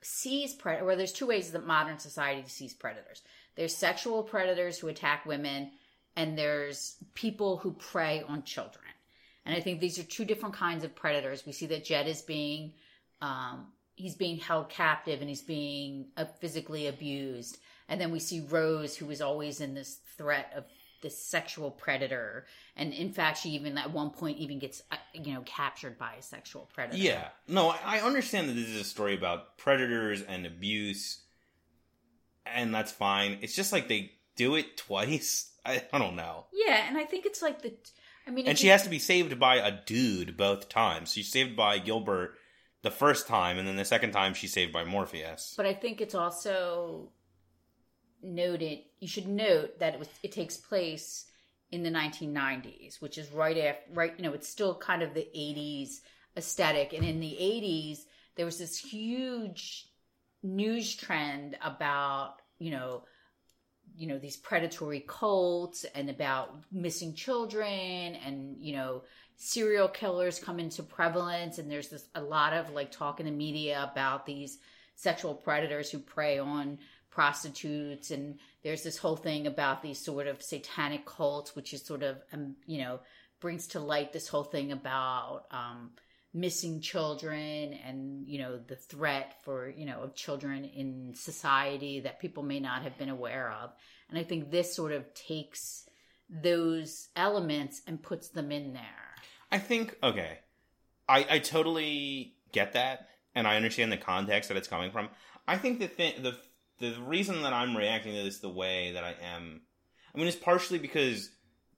sees 0.01 0.55
predators, 0.55 0.87
well, 0.87 0.97
there's 0.97 1.13
two 1.13 1.27
ways 1.27 1.53
that 1.53 1.67
modern 1.67 1.99
society 1.99 2.45
sees 2.49 2.75
predators. 2.75 3.23
There's 3.57 3.75
sexual 3.75 4.23
predators 4.23 4.79
who 4.79 4.89
attack 4.89 5.25
women, 5.25 5.71
and 6.17 6.37
there's 6.37 6.97
people 7.15 7.57
who 7.57 7.73
prey 7.73 8.23
on 8.27 8.43
children. 8.43 8.85
And 9.47 9.55
I 9.55 9.61
think 9.61 9.81
these 9.81 9.99
are 9.99 10.05
two 10.05 10.25
different 10.25 10.55
kinds 10.55 10.85
of 10.85 10.95
predators. 10.95 11.47
We 11.47 11.53
see 11.53 11.67
that 11.67 11.85
Jed 11.85 12.09
is 12.09 12.23
being, 12.23 12.73
um, 13.21 13.67
he's 13.95 14.15
being 14.15 14.39
held 14.39 14.69
captive 14.69 15.21
and 15.21 15.29
he's 15.29 15.43
being 15.43 16.07
uh, 16.17 16.25
physically 16.41 16.87
abused. 16.87 17.59
And 17.89 18.01
then 18.01 18.11
we 18.13 18.19
see 18.21 18.41
Rose, 18.49 18.97
who 18.97 19.11
is 19.11 19.21
always 19.21 19.61
in 19.61 19.75
this 19.75 19.99
threat 20.17 20.53
of 20.57 20.65
this 21.03 21.19
sexual 21.19 21.71
predator. 21.71 22.47
And 22.77 22.95
in 22.95 23.13
fact, 23.13 23.39
she 23.39 23.51
even 23.51 23.77
at 23.77 23.93
one 23.93 24.11
point 24.11 24.39
even 24.39 24.59
gets, 24.59 24.83
uh, 24.91 24.97
you 25.13 25.35
know, 25.35 25.43
captured 25.45 25.99
by 25.99 26.15
a 26.19 26.23
sexual 26.23 26.69
predator. 26.73 26.97
Yeah. 26.99 27.29
No, 27.47 27.69
I, 27.69 27.79
I 27.85 28.01
understand 28.01 28.49
that 28.49 28.55
this 28.55 28.69
is 28.69 28.81
a 28.81 28.85
story 28.85 29.15
about 29.15 29.59
predators 29.59 30.23
and 30.23 30.47
abuse, 30.47 31.21
and 32.47 32.75
that's 32.75 32.93
fine. 32.93 33.39
It's 33.43 33.55
just 33.55 33.73
like 33.73 33.89
they 33.89 34.13
do 34.37 34.55
it 34.55 34.77
twice. 34.77 35.51
I, 35.67 35.83
I 35.93 35.99
don't 35.99 36.17
know. 36.17 36.45
Yeah, 36.53 36.87
and 36.89 36.99
I 36.99 37.05
think 37.05 37.27
it's 37.27 37.43
like 37.43 37.63
the. 37.63 37.75
I 38.27 38.31
mean, 38.31 38.47
And 38.47 38.59
she 38.59 38.67
you- 38.67 38.73
has 38.73 38.83
to 38.85 38.89
be 38.91 38.99
saved 38.99 39.39
by 39.39 39.57
a 39.57 39.71
dude 39.85 40.37
both 40.37 40.69
times. 40.71 41.13
She's 41.13 41.31
saved 41.31 41.55
by 41.57 41.79
Gilbert 41.79 42.35
the 42.81 42.91
first 42.91 43.27
time, 43.29 43.59
and 43.59 43.69
then 43.69 43.77
the 43.77 43.85
second 43.85 44.13
time 44.13 44.33
she's 44.35 44.53
saved 44.53 44.73
by 44.73 44.85
Morpheus. 44.85 45.53
But 45.57 45.67
I 45.67 45.75
think 45.75 46.01
it's 46.01 46.15
also 46.15 47.11
noted. 48.25 48.81
You 49.01 49.09
should 49.09 49.29
note 49.29 49.79
that 49.79 49.95
it 49.95 49.99
was. 49.99 50.09
It 50.23 50.33
takes 50.33 50.57
place 50.57 51.27
in 51.71 51.83
the 51.83 51.91
1990s, 51.91 53.01
which 53.01 53.19
is 53.19 53.31
right 53.33 53.57
after. 53.57 53.83
Right, 53.93 54.15
you 54.17 54.25
know, 54.25 54.33
it's 54.33 54.49
still 54.49 54.75
kind 54.75 55.03
of 55.03 55.15
the 55.15 55.29
80s 55.37 56.01
aesthetic, 56.37 56.93
and 56.93 57.05
in 57.05 57.21
the 57.21 57.37
80s 57.41 58.05
there 58.37 58.47
was 58.47 58.59
this 58.59 58.79
huge 58.79 59.89
news 60.43 60.95
trend 60.95 61.57
about 61.65 62.37
you 62.59 62.71
know 62.71 63.03
you 63.97 64.07
know 64.07 64.19
these 64.19 64.37
predatory 64.37 65.05
cults 65.07 65.85
and 65.95 66.11
about 66.11 66.55
missing 66.71 67.15
children 67.15 68.17
and 68.27 68.57
you 68.59 68.75
know 68.75 69.03
serial 69.37 69.89
killers 69.89 70.39
come 70.39 70.61
into 70.61 70.83
prevalence 70.83 71.59
and 71.59 71.71
there's 71.71 71.89
this 71.89 72.07
a 72.15 72.21
lot 72.21 72.53
of 72.53 72.71
like 72.71 72.91
talk 72.91 73.21
in 73.21 73.27
the 73.27 73.33
media 73.33 73.89
about 73.91 74.27
these 74.27 74.59
sexual 74.97 75.35
predators 75.35 75.91
who 75.91 75.99
prey 75.99 76.39
on 76.39 76.79
prostitutes 77.15 78.11
and 78.11 78.39
there's 78.63 78.83
this 78.83 78.99
whole 78.99 79.17
thing 79.17 79.47
about 79.47 79.83
these 79.83 79.99
sort 79.99 80.27
of 80.27 80.43
satanic 80.43 81.07
cults 81.07 81.55
which 81.55 81.73
is 81.73 81.85
sort 81.85 82.03
of 82.03 82.17
um, 82.33 82.57
you 82.67 82.79
know 82.79 82.99
brings 83.41 83.69
to 83.69 83.81
light 83.81 84.13
this 84.13 84.29
whole 84.29 84.45
thing 84.45 84.73
about 84.73 85.45
um, 85.51 85.91
missing 86.33 86.81
children 86.81 87.79
and 87.87 88.27
you 88.27 88.39
know 88.39 88.59
the 88.67 88.77
threat 88.77 89.37
for 89.45 89.69
you 89.69 89.87
know 89.87 90.01
of 90.01 90.15
children 90.15 90.65
in 90.65 91.15
society 91.15 92.01
that 92.01 92.21
people 92.21 92.43
may 92.43 92.59
not 92.59 92.83
have 92.83 92.99
been 92.99 93.11
aware 93.11 93.53
of 93.63 93.71
and 94.09 94.19
i 94.19 94.23
think 94.25 94.51
this 94.51 94.75
sort 94.75 94.93
of 94.93 95.15
takes 95.15 95.89
those 96.29 97.09
elements 97.15 97.81
and 97.87 98.03
puts 98.03 98.31
them 98.31 98.51
in 98.51 98.73
there 98.73 99.05
I 99.55 99.59
think 99.59 99.97
okay. 100.03 100.39
I 101.09 101.27
I 101.31 101.39
totally 101.39 102.35
get 102.51 102.73
that, 102.73 103.09
and 103.37 103.47
I 103.47 103.55
understand 103.55 103.93
the 103.93 103.97
context 103.97 104.49
that 104.49 104.57
it's 104.57 104.67
coming 104.67 104.91
from. 104.91 105.09
I 105.47 105.59
think 105.59 105.79
the 105.79 105.87
thing, 105.87 106.25
the 106.25 106.37
the 106.79 106.97
reason 107.07 107.43
that 107.43 107.53
I'm 107.53 107.77
reacting 107.77 108.15
to 108.15 108.23
this 108.23 108.39
the 108.39 108.49
way 108.49 108.93
that 108.93 109.05
I 109.05 109.15
am, 109.23 109.63
I 110.15 110.19
mean, 110.19 110.27
it's 110.27 110.37
partially 110.37 110.79
because 110.79 111.31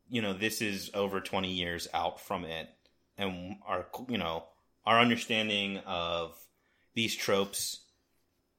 you 0.09 0.23
know 0.23 0.33
this 0.33 0.63
is 0.63 0.91
over 0.95 1.21
20 1.21 1.53
years 1.53 1.89
out 1.93 2.21
from 2.21 2.45
it, 2.45 2.69
and 3.19 3.57
our 3.67 3.87
you 4.09 4.19
know 4.19 4.45
our 4.85 5.01
understanding 5.01 5.79
of 5.87 6.37
these 6.95 7.15
tropes 7.15 7.81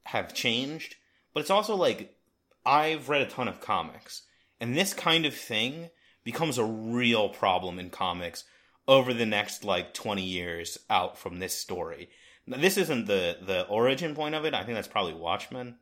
have 0.04 0.34
changed. 0.34 0.96
But 1.34 1.40
it's 1.40 1.50
also 1.50 1.74
like 1.74 2.16
I've 2.64 3.08
read 3.08 3.22
a 3.22 3.26
ton 3.26 3.48
of 3.48 3.60
comics, 3.60 4.22
and 4.60 4.76
this 4.76 4.94
kind 4.94 5.26
of 5.26 5.34
thing 5.34 5.90
becomes 6.24 6.58
a 6.58 6.64
real 6.64 7.30
problem 7.30 7.78
in 7.78 7.90
comics 7.90 8.44
over 8.86 9.12
the 9.12 9.26
next 9.26 9.64
like 9.64 9.94
20 9.94 10.22
years 10.22 10.78
out 10.90 11.18
from 11.18 11.38
this 11.38 11.54
story. 11.54 12.08
Now, 12.46 12.58
this 12.58 12.78
isn't 12.78 13.06
the 13.06 13.38
the 13.42 13.66
origin 13.66 14.14
point 14.14 14.34
of 14.34 14.44
it. 14.44 14.54
I 14.54 14.64
think 14.64 14.76
that's 14.76 14.88
probably 14.88 15.14
Watchmen. 15.14 15.76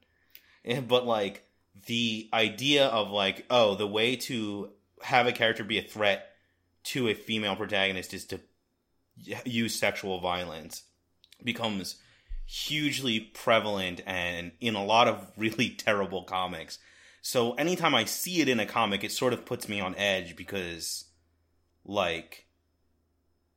Eh, 0.66 0.80
But 0.80 1.06
like 1.06 1.44
the 1.86 2.28
idea 2.32 2.86
of 2.86 3.10
like 3.10 3.46
oh, 3.50 3.74
the 3.74 3.86
way 3.86 4.16
to 4.16 4.70
have 5.02 5.26
a 5.26 5.32
character 5.32 5.64
be 5.64 5.78
a 5.78 5.82
threat 5.82 6.28
to 6.84 7.08
a 7.08 7.14
female 7.14 7.56
protagonist 7.56 8.14
is 8.14 8.24
to 8.26 8.40
use 9.44 9.74
sexual 9.74 10.20
violence 10.20 10.84
becomes 11.42 11.96
hugely 12.46 13.18
prevalent 13.20 14.00
and 14.06 14.52
in 14.60 14.74
a 14.74 14.84
lot 14.84 15.08
of 15.08 15.32
really 15.36 15.70
terrible 15.70 16.24
comics. 16.24 16.78
So 17.22 17.54
anytime 17.54 17.94
I 17.94 18.04
see 18.04 18.40
it 18.40 18.48
in 18.48 18.60
a 18.60 18.66
comic, 18.66 19.02
it 19.02 19.10
sort 19.10 19.32
of 19.32 19.44
puts 19.44 19.68
me 19.68 19.80
on 19.80 19.94
edge 19.96 20.36
because 20.36 21.04
like 21.84 22.46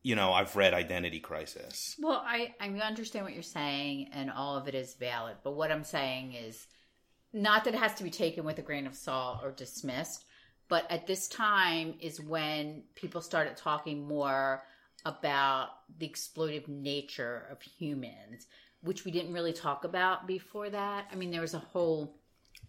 you 0.02 0.16
know, 0.16 0.32
I've 0.32 0.56
read 0.56 0.74
Identity 0.74 1.20
Crisis. 1.20 1.98
Well, 2.00 2.24
I, 2.26 2.54
I 2.62 2.70
understand 2.70 3.26
what 3.26 3.34
you're 3.34 3.44
saying, 3.44 4.12
and 4.14 4.32
all 4.32 4.56
of 4.56 4.70
it 4.70 4.74
is 4.74 4.94
valid. 4.94 5.36
But 5.44 5.56
what 5.56 5.74
I'm 5.74 5.84
saying 5.84 6.36
is 6.36 6.66
not 7.34 7.64
that 7.66 7.74
it 7.74 7.80
has 7.80 7.94
to 7.96 8.04
be 8.04 8.10
taken 8.10 8.44
with 8.44 8.58
a 8.60 8.62
grain 8.62 8.88
of 8.88 8.96
salt 8.96 9.40
or 9.44 9.52
dismissed, 9.52 10.26
but 10.68 10.90
at 10.92 11.08
this 11.08 11.28
time 11.28 11.96
is 12.00 12.22
when 12.22 12.84
people 12.96 13.22
started 13.22 13.58
talking 13.58 14.08
more 14.08 14.64
about 15.06 15.70
the 15.98 16.08
exploitive 16.08 16.68
nature 16.68 17.48
of 17.52 17.62
humans, 17.62 18.48
which 18.82 19.06
we 19.06 19.12
didn't 19.12 19.34
really 19.34 19.54
talk 19.54 19.84
about 19.84 20.28
before 20.28 20.70
that. 20.70 21.08
I 21.12 21.16
mean, 21.16 21.32
there 21.32 21.42
was 21.42 21.54
a 21.54 21.60
whole 21.60 22.16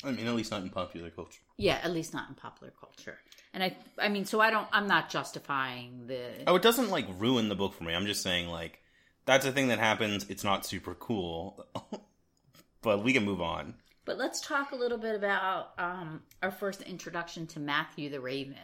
I 0.03 0.13
mean, 0.13 0.27
at 0.27 0.35
least 0.35 0.51
not 0.51 0.63
in 0.63 0.71
popular 0.71 1.11
culture. 1.11 1.41
yeah, 1.59 1.79
at 1.83 1.91
least 1.91 2.15
not 2.15 2.29
in 2.29 2.35
popular 2.35 2.73
culture. 2.79 3.19
And 3.53 3.63
I 3.63 3.77
I 3.99 4.09
mean, 4.09 4.25
so 4.25 4.41
I 4.41 4.51
don't 4.51 4.69
I'm 4.73 4.87
not 4.87 5.11
justifying 5.11 6.07
the 6.07 6.31
Oh, 6.47 6.55
it 6.57 6.63
doesn't 6.63 6.91
like 6.91 7.07
ruin 7.19 7.49
the 7.49 7.55
book 7.55 7.75
for 7.75 7.85
me. 7.85 7.95
I'm 7.95 8.07
just 8.07 8.23
saying 8.23 8.49
like 8.49 8.79
that's 9.27 9.45
a 9.45 9.53
thing 9.53 9.69
that 9.69 9.79
happens. 9.79 10.27
It's 10.31 10.45
not 10.45 10.65
super 10.65 10.95
cool, 10.95 11.67
but 12.83 13.05
we 13.05 13.13
can 13.13 13.25
move 13.25 13.41
on. 13.43 13.75
But 14.05 14.19
let's 14.19 14.41
talk 14.41 14.73
a 14.73 14.77
little 14.77 14.99
bit 14.99 15.15
about 15.15 15.73
um, 15.79 16.23
our 16.43 16.51
first 16.51 16.83
introduction 16.83 17.47
to 17.49 17.61
Matthew 17.61 18.11
the 18.11 18.21
Raven. 18.21 18.57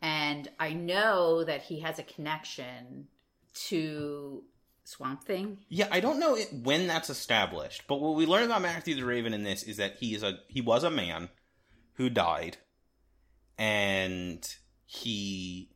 And 0.00 0.48
I 0.60 0.72
know 0.72 1.44
that 1.44 1.62
he 1.62 1.80
has 1.80 1.98
a 1.98 2.02
connection 2.04 3.08
to 3.68 4.44
Swamp 4.84 5.24
Thing. 5.24 5.58
Yeah, 5.68 5.88
I 5.90 6.00
don't 6.00 6.20
know 6.20 6.36
it, 6.36 6.48
when 6.62 6.86
that's 6.86 7.10
established, 7.10 7.84
but 7.88 8.00
what 8.00 8.14
we 8.14 8.24
learn 8.26 8.44
about 8.44 8.62
Matthew 8.62 8.94
the 8.94 9.04
Raven 9.04 9.34
in 9.34 9.42
this 9.42 9.62
is 9.64 9.78
that 9.78 9.96
he 9.96 10.14
is 10.14 10.22
a 10.22 10.38
he 10.48 10.60
was 10.60 10.84
a 10.84 10.90
man 10.90 11.28
who 11.94 12.08
died, 12.08 12.58
and 13.58 14.46
he 14.84 15.70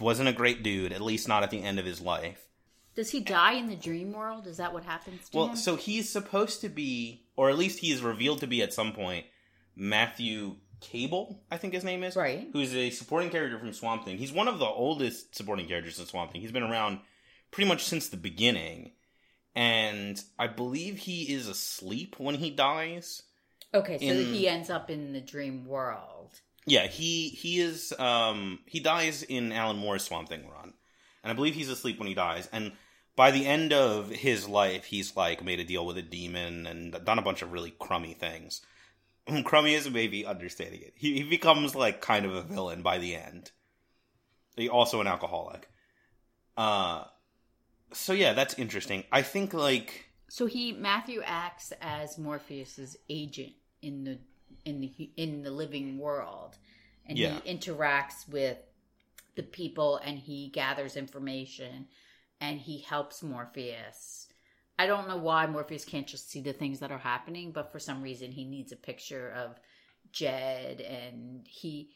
wasn't 0.00 0.28
a 0.28 0.32
great 0.32 0.62
dude, 0.62 0.92
at 0.92 1.00
least 1.00 1.28
not 1.28 1.42
at 1.42 1.50
the 1.50 1.62
end 1.62 1.78
of 1.78 1.84
his 1.84 2.00
life. 2.00 2.46
Does 2.94 3.10
he 3.10 3.20
die 3.20 3.52
in 3.52 3.68
the 3.68 3.76
dream 3.76 4.12
world? 4.12 4.46
Is 4.46 4.56
that 4.56 4.72
what 4.72 4.84
happens 4.84 5.28
to 5.28 5.36
Well, 5.36 5.48
him? 5.50 5.56
so 5.56 5.76
he's 5.76 6.10
supposed 6.10 6.60
to 6.62 6.68
be, 6.68 7.26
or 7.40 7.48
at 7.48 7.56
least 7.56 7.78
he 7.78 7.90
is 7.90 8.02
revealed 8.02 8.40
to 8.40 8.46
be 8.46 8.60
at 8.62 8.74
some 8.74 8.92
point, 8.92 9.24
Matthew 9.74 10.56
Cable, 10.82 11.42
I 11.50 11.56
think 11.56 11.72
his 11.72 11.84
name 11.84 12.04
is, 12.04 12.14
Right. 12.14 12.48
Who's 12.52 12.74
a 12.74 12.90
supporting 12.90 13.30
character 13.30 13.58
from 13.58 13.72
Swamp 13.72 14.04
Thing. 14.04 14.18
He's 14.18 14.30
one 14.30 14.46
of 14.46 14.58
the 14.58 14.66
oldest 14.66 15.34
supporting 15.34 15.66
characters 15.66 15.98
in 15.98 16.04
Swamp 16.04 16.32
Thing. 16.32 16.42
He's 16.42 16.52
been 16.52 16.62
around 16.62 16.98
pretty 17.50 17.66
much 17.66 17.84
since 17.84 18.10
the 18.10 18.18
beginning, 18.18 18.92
and 19.54 20.22
I 20.38 20.48
believe 20.48 20.98
he 20.98 21.32
is 21.32 21.48
asleep 21.48 22.16
when 22.18 22.34
he 22.34 22.50
dies. 22.50 23.22
okay, 23.72 23.96
so 23.98 24.04
in- 24.04 24.34
he 24.34 24.46
ends 24.46 24.68
up 24.68 24.90
in 24.90 25.14
the 25.14 25.20
dream 25.22 25.64
world. 25.64 26.40
Yeah, 26.66 26.88
he 26.88 27.30
he 27.30 27.58
is 27.60 27.94
um 27.98 28.58
he 28.66 28.80
dies 28.80 29.22
in 29.22 29.50
Alan 29.50 29.78
Moore's 29.78 30.04
Swamp 30.04 30.28
Thing 30.28 30.46
run. 30.46 30.74
And 31.22 31.30
I 31.32 31.34
believe 31.34 31.54
he's 31.54 31.70
asleep 31.70 31.98
when 31.98 32.06
he 32.06 32.14
dies. 32.14 32.48
And 32.52 32.72
by 33.16 33.30
the 33.30 33.46
end 33.46 33.72
of 33.72 34.10
his 34.10 34.48
life, 34.48 34.84
he's 34.84 35.16
like 35.16 35.44
made 35.44 35.60
a 35.60 35.64
deal 35.64 35.84
with 35.86 35.98
a 35.98 36.02
demon 36.02 36.66
and 36.66 36.92
done 37.04 37.18
a 37.18 37.22
bunch 37.22 37.42
of 37.42 37.52
really 37.52 37.72
crummy 37.78 38.14
things. 38.14 38.62
crummy 39.44 39.74
is 39.74 39.90
maybe 39.90 40.24
understating 40.26 40.80
it. 40.80 40.94
He 40.96 41.14
he 41.14 41.22
becomes 41.24 41.74
like 41.74 42.00
kind 42.00 42.24
of 42.26 42.34
a 42.34 42.42
villain 42.42 42.82
by 42.82 42.98
the 42.98 43.14
end. 43.14 43.50
He 44.56 44.68
also 44.68 45.00
an 45.00 45.06
alcoholic. 45.06 45.68
Uh 46.56 47.04
so 47.92 48.12
yeah, 48.12 48.32
that's 48.32 48.54
interesting. 48.54 49.04
I 49.12 49.22
think 49.22 49.52
like 49.52 50.06
So 50.28 50.46
he 50.46 50.72
Matthew 50.72 51.22
acts 51.24 51.72
as 51.80 52.18
Morpheus's 52.18 52.96
agent 53.08 53.52
in 53.82 54.04
the 54.04 54.18
in 54.64 54.80
the 54.80 55.10
in 55.16 55.42
the 55.42 55.50
living 55.50 55.98
world, 55.98 56.56
and 57.06 57.18
Yeah. 57.18 57.40
he 57.40 57.54
interacts 57.54 58.28
with 58.28 58.58
the 59.36 59.42
people 59.42 59.96
and 60.04 60.18
he 60.18 60.48
gathers 60.48 60.96
information 60.96 61.86
and 62.40 62.58
he 62.58 62.78
helps 62.78 63.22
Morpheus. 63.22 64.28
I 64.78 64.86
don't 64.86 65.08
know 65.08 65.18
why 65.18 65.46
Morpheus 65.46 65.84
can't 65.84 66.06
just 66.06 66.30
see 66.30 66.40
the 66.40 66.54
things 66.54 66.80
that 66.80 66.90
are 66.90 66.98
happening, 66.98 67.52
but 67.52 67.70
for 67.70 67.78
some 67.78 68.02
reason 68.02 68.32
he 68.32 68.44
needs 68.44 68.72
a 68.72 68.76
picture 68.76 69.30
of 69.30 69.60
Jed 70.10 70.80
and 70.80 71.46
he 71.46 71.90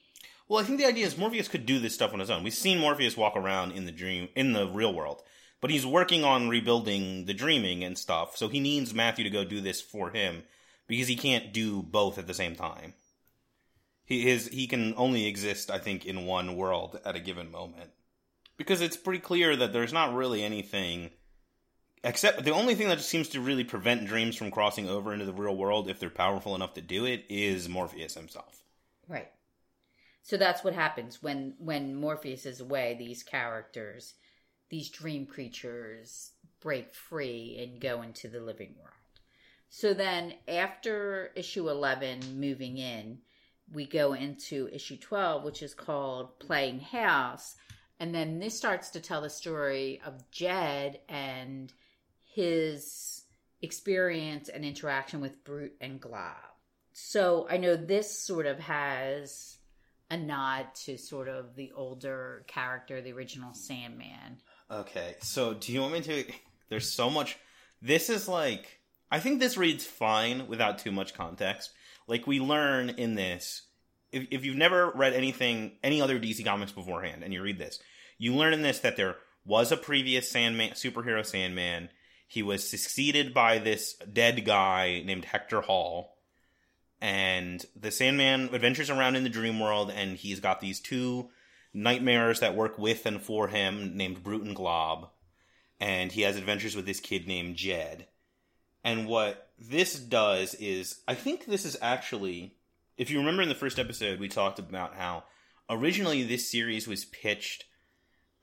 Well, 0.49 0.61
I 0.61 0.65
think 0.65 0.79
the 0.79 0.87
idea 0.87 1.07
is 1.07 1.17
Morpheus 1.17 1.49
could 1.49 1.67
do 1.67 1.79
this 1.79 1.95
stuff 1.95 2.13
on 2.13 2.21
his 2.21 2.31
own. 2.31 2.45
We've 2.45 2.53
seen 2.53 2.79
Morpheus 2.79 3.17
walk 3.17 3.37
around 3.37 3.73
in 3.73 3.87
the 3.87 3.93
dream 3.93 4.29
in 4.37 4.53
the 4.53 4.69
real 4.69 4.93
world, 4.93 5.23
but 5.61 5.71
he's 5.71 5.87
working 5.87 6.25
on 6.25 6.51
rebuilding 6.51 7.25
the 7.25 7.35
dreaming 7.35 7.83
and 7.83 7.97
stuff. 7.97 8.37
So 8.37 8.49
he 8.49 8.61
needs 8.61 8.93
Matthew 8.93 9.25
to 9.25 9.31
go 9.31 9.45
do 9.45 9.63
this 9.63 9.81
for 9.81 10.11
him 10.11 10.43
because 10.87 11.09
he 11.09 11.17
can't 11.17 11.53
do 11.53 11.83
both 11.83 12.19
at 12.19 12.27
the 12.27 12.35
same 12.35 12.55
time. 12.55 12.93
He 14.05 14.23
his 14.23 14.49
he 14.49 14.67
can 14.67 14.93
only 14.99 15.27
exist, 15.27 15.71
I 15.71 15.79
think, 15.79 16.05
in 16.05 16.27
one 16.27 16.57
world 16.57 17.01
at 17.05 17.17
a 17.17 17.21
given 17.21 17.51
moment. 17.51 17.91
Because 18.57 18.81
it's 18.81 18.97
pretty 18.97 19.21
clear 19.21 19.57
that 19.57 19.73
there's 19.73 19.93
not 19.93 20.15
really 20.15 20.45
anything 20.45 21.11
except 22.05 22.45
the 22.45 22.53
only 22.53 22.75
thing 22.75 22.89
that 22.89 23.01
seems 23.01 23.29
to 23.31 23.41
really 23.41 23.65
prevent 23.65 24.07
dreams 24.07 24.37
from 24.37 24.51
crossing 24.51 24.89
over 24.89 25.13
into 25.13 25.25
the 25.25 25.33
real 25.33 25.57
world 25.57 25.89
if 25.89 25.99
they're 25.99 26.11
powerful 26.11 26.55
enough 26.55 26.75
to 26.75 26.83
do 26.83 27.07
it 27.07 27.25
is 27.29 27.69
Morpheus 27.69 28.15
himself. 28.15 28.63
Right. 29.09 29.31
So 30.23 30.37
that's 30.37 30.63
what 30.63 30.75
happens 30.75 31.23
when 31.23 31.55
when 31.59 31.95
Morpheus 31.95 32.47
is 32.47 32.61
away, 32.61 32.95
these 32.99 33.23
characters, 33.23 34.15
these 34.71 34.91
dream 34.91 35.27
creatures 35.27 36.33
break 36.61 36.95
free 36.95 37.59
and 37.61 37.81
go 37.81 38.03
into 38.03 38.29
the 38.29 38.41
living 38.41 38.75
world. 38.79 38.91
So 39.69 39.93
then 39.93 40.35
after 40.47 41.31
issue 41.35 41.69
11 41.69 42.39
moving 42.39 42.79
in, 42.79 43.19
we 43.73 43.87
go 43.87 44.13
into 44.13 44.69
issue 44.73 44.97
12 44.97 45.43
which 45.43 45.63
is 45.63 45.75
called 45.75 46.39
Playing 46.39 46.81
House 46.81 47.57
and 48.01 48.15
then 48.15 48.39
this 48.39 48.57
starts 48.57 48.91
to 48.91 49.01
tell 49.01 49.21
the 49.21 49.31
story 49.31 50.01
of 50.05 50.31
Jed 50.31 51.01
and 51.09 51.73
his 52.25 53.25
experience 53.63 54.49
and 54.49 54.65
interaction 54.65 55.21
with 55.21 55.45
Brute 55.45 55.77
and 55.81 56.01
Glob. 56.01 56.35
So 56.93 57.47
I 57.51 57.57
know 57.57 57.77
this 57.77 58.17
sort 58.17 58.47
of 58.47 58.59
has 58.61 59.59
a 60.11 60.17
nod 60.17 60.67
to 60.75 60.97
sort 60.97 61.29
of 61.29 61.57
the 61.57 61.73
older 61.73 62.45
character, 62.47 63.01
the 63.01 63.13
original 63.13 63.55
Sandman. 63.55 64.39
Okay, 64.71 65.17
so 65.21 65.55
do 65.55 65.73
you 65.73 65.81
want 65.81 65.95
me 65.95 66.01
to? 66.03 66.25
There's 66.69 66.91
so 66.91 67.11
much. 67.11 67.37
This 67.83 68.11
is 68.11 68.29
like. 68.29 68.81
I 69.11 69.21
think 69.21 69.39
this 69.39 69.57
reads 69.57 69.85
fine 69.85 70.49
without 70.49 70.79
too 70.79 70.91
much 70.91 71.15
context. 71.15 71.71
Like, 72.09 72.27
we 72.27 72.41
learn 72.41 72.91
in 72.91 73.15
this. 73.15 73.63
If, 74.15 74.29
if 74.31 74.45
you've 74.45 74.57
never 74.57 74.91
read 74.95 75.13
anything, 75.13 75.73
any 75.83 76.01
other 76.01 76.19
DC 76.19 76.45
comics 76.45 76.73
beforehand, 76.73 77.23
and 77.23 77.33
you 77.33 77.43
read 77.43 77.59
this, 77.59 77.79
you 78.19 78.35
learn 78.35 78.55
in 78.55 78.63
this 78.63 78.81
that 78.81 78.97
there 78.97 79.17
was 79.45 79.73
a 79.73 79.77
previous 79.77 80.31
Sandman, 80.31 80.71
superhero 80.71 81.25
Sandman. 81.25 81.91
He 82.27 82.43
was 82.43 82.69
succeeded 82.69 83.35
by 83.35 83.59
this 83.59 83.95
dead 83.95 84.45
guy 84.45 85.03
named 85.05 85.27
Hector 85.27 85.61
Hall. 85.61 86.17
And 87.01 87.65
the 87.77 87.91
Sandman 87.91 88.51
adventures 88.55 88.89
around 88.89 89.17
in 89.17 89.25
the 89.25 89.29
dream 89.29 89.61
world, 89.61 89.93
and 89.95 90.17
he's 90.17 90.41
got 90.41 90.61
these 90.61 90.81
two 90.81 91.29
nightmares 91.75 92.41
that 92.41 92.55
work 92.55 92.79
with 92.79 93.05
and 93.05 93.21
for 93.21 93.49
him 93.49 93.97
named 93.97 94.23
Brute 94.23 94.45
and 94.45 94.57
Glob. 94.57 95.11
And 95.81 96.13
he 96.13 96.23
has 96.23 96.37
adventures 96.37 96.77
with 96.77 96.87
this 96.87 97.01
kid 97.01 97.27
named 97.27 97.57
Jed. 97.57 98.07
And 98.85 99.07
what 99.07 99.51
this 99.59 99.99
does 99.99 100.55
is, 100.55 101.01
I 101.09 101.15
think 101.15 101.47
this 101.47 101.65
is 101.65 101.77
actually, 101.83 102.57
if 102.97 103.11
you 103.11 103.19
remember 103.19 103.43
in 103.43 103.49
the 103.49 103.55
first 103.55 103.79
episode, 103.79 104.21
we 104.21 104.29
talked 104.29 104.59
about 104.59 104.95
how 104.95 105.25
originally 105.69 106.23
this 106.23 106.51
series 106.51 106.87
was 106.87 107.05
pitched 107.05 107.65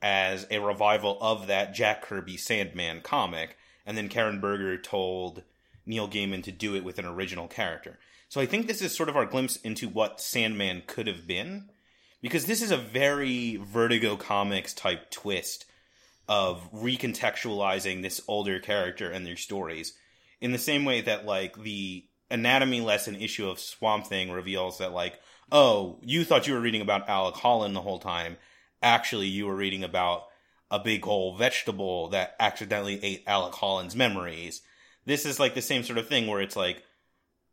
as 0.00 0.46
a 0.50 0.58
revival 0.58 1.16
of 1.20 1.46
that 1.46 1.74
Jack 1.74 2.02
Kirby 2.02 2.36
Sandman 2.36 3.00
comic, 3.00 3.56
and 3.86 3.96
then 3.96 4.08
Karen 4.08 4.40
Berger 4.40 4.76
told 4.76 5.42
Neil 5.86 6.08
Gaiman 6.08 6.42
to 6.44 6.52
do 6.52 6.74
it 6.74 6.84
with 6.84 6.98
an 6.98 7.06
original 7.06 7.48
character. 7.48 7.98
So 8.28 8.40
I 8.40 8.46
think 8.46 8.66
this 8.66 8.82
is 8.82 8.94
sort 8.96 9.08
of 9.08 9.16
our 9.16 9.26
glimpse 9.26 9.56
into 9.56 9.88
what 9.88 10.20
Sandman 10.20 10.82
could 10.86 11.06
have 11.06 11.26
been, 11.26 11.70
because 12.20 12.46
this 12.46 12.62
is 12.62 12.70
a 12.70 12.76
very 12.76 13.56
Vertigo 13.56 14.16
Comics 14.16 14.72
type 14.72 15.10
twist 15.10 15.66
of 16.28 16.72
recontextualizing 16.72 18.02
this 18.02 18.20
older 18.28 18.58
character 18.58 19.10
and 19.10 19.26
their 19.26 19.36
stories 19.36 19.94
in 20.40 20.52
the 20.52 20.58
same 20.58 20.84
way 20.84 21.00
that 21.00 21.26
like 21.26 21.56
the 21.62 22.04
anatomy 22.32 22.80
lesson 22.80 23.14
issue 23.14 23.48
of 23.48 23.60
Swamp 23.60 24.06
Thing 24.06 24.32
reveals 24.32 24.78
that 24.78 24.92
like 24.92 25.20
oh 25.52 25.98
you 26.02 26.24
thought 26.24 26.46
you 26.46 26.54
were 26.54 26.60
reading 26.60 26.82
about 26.82 27.08
Alec 27.08 27.36
Holland 27.36 27.76
the 27.76 27.80
whole 27.80 27.98
time 28.00 28.36
actually 28.82 29.28
you 29.28 29.46
were 29.46 29.54
reading 29.54 29.84
about 29.84 30.24
a 30.72 30.78
big 30.78 31.06
old 31.06 31.38
vegetable 31.38 32.08
that 32.08 32.34
accidentally 32.40 32.98
ate 33.04 33.22
Alec 33.26 33.54
Holland's 33.54 33.94
memories. 33.94 34.62
This 35.04 35.26
is 35.26 35.38
like 35.38 35.54
the 35.54 35.60
same 35.60 35.84
sort 35.84 35.98
of 35.98 36.08
thing 36.08 36.26
where 36.26 36.40
it's 36.40 36.56
like, 36.56 36.82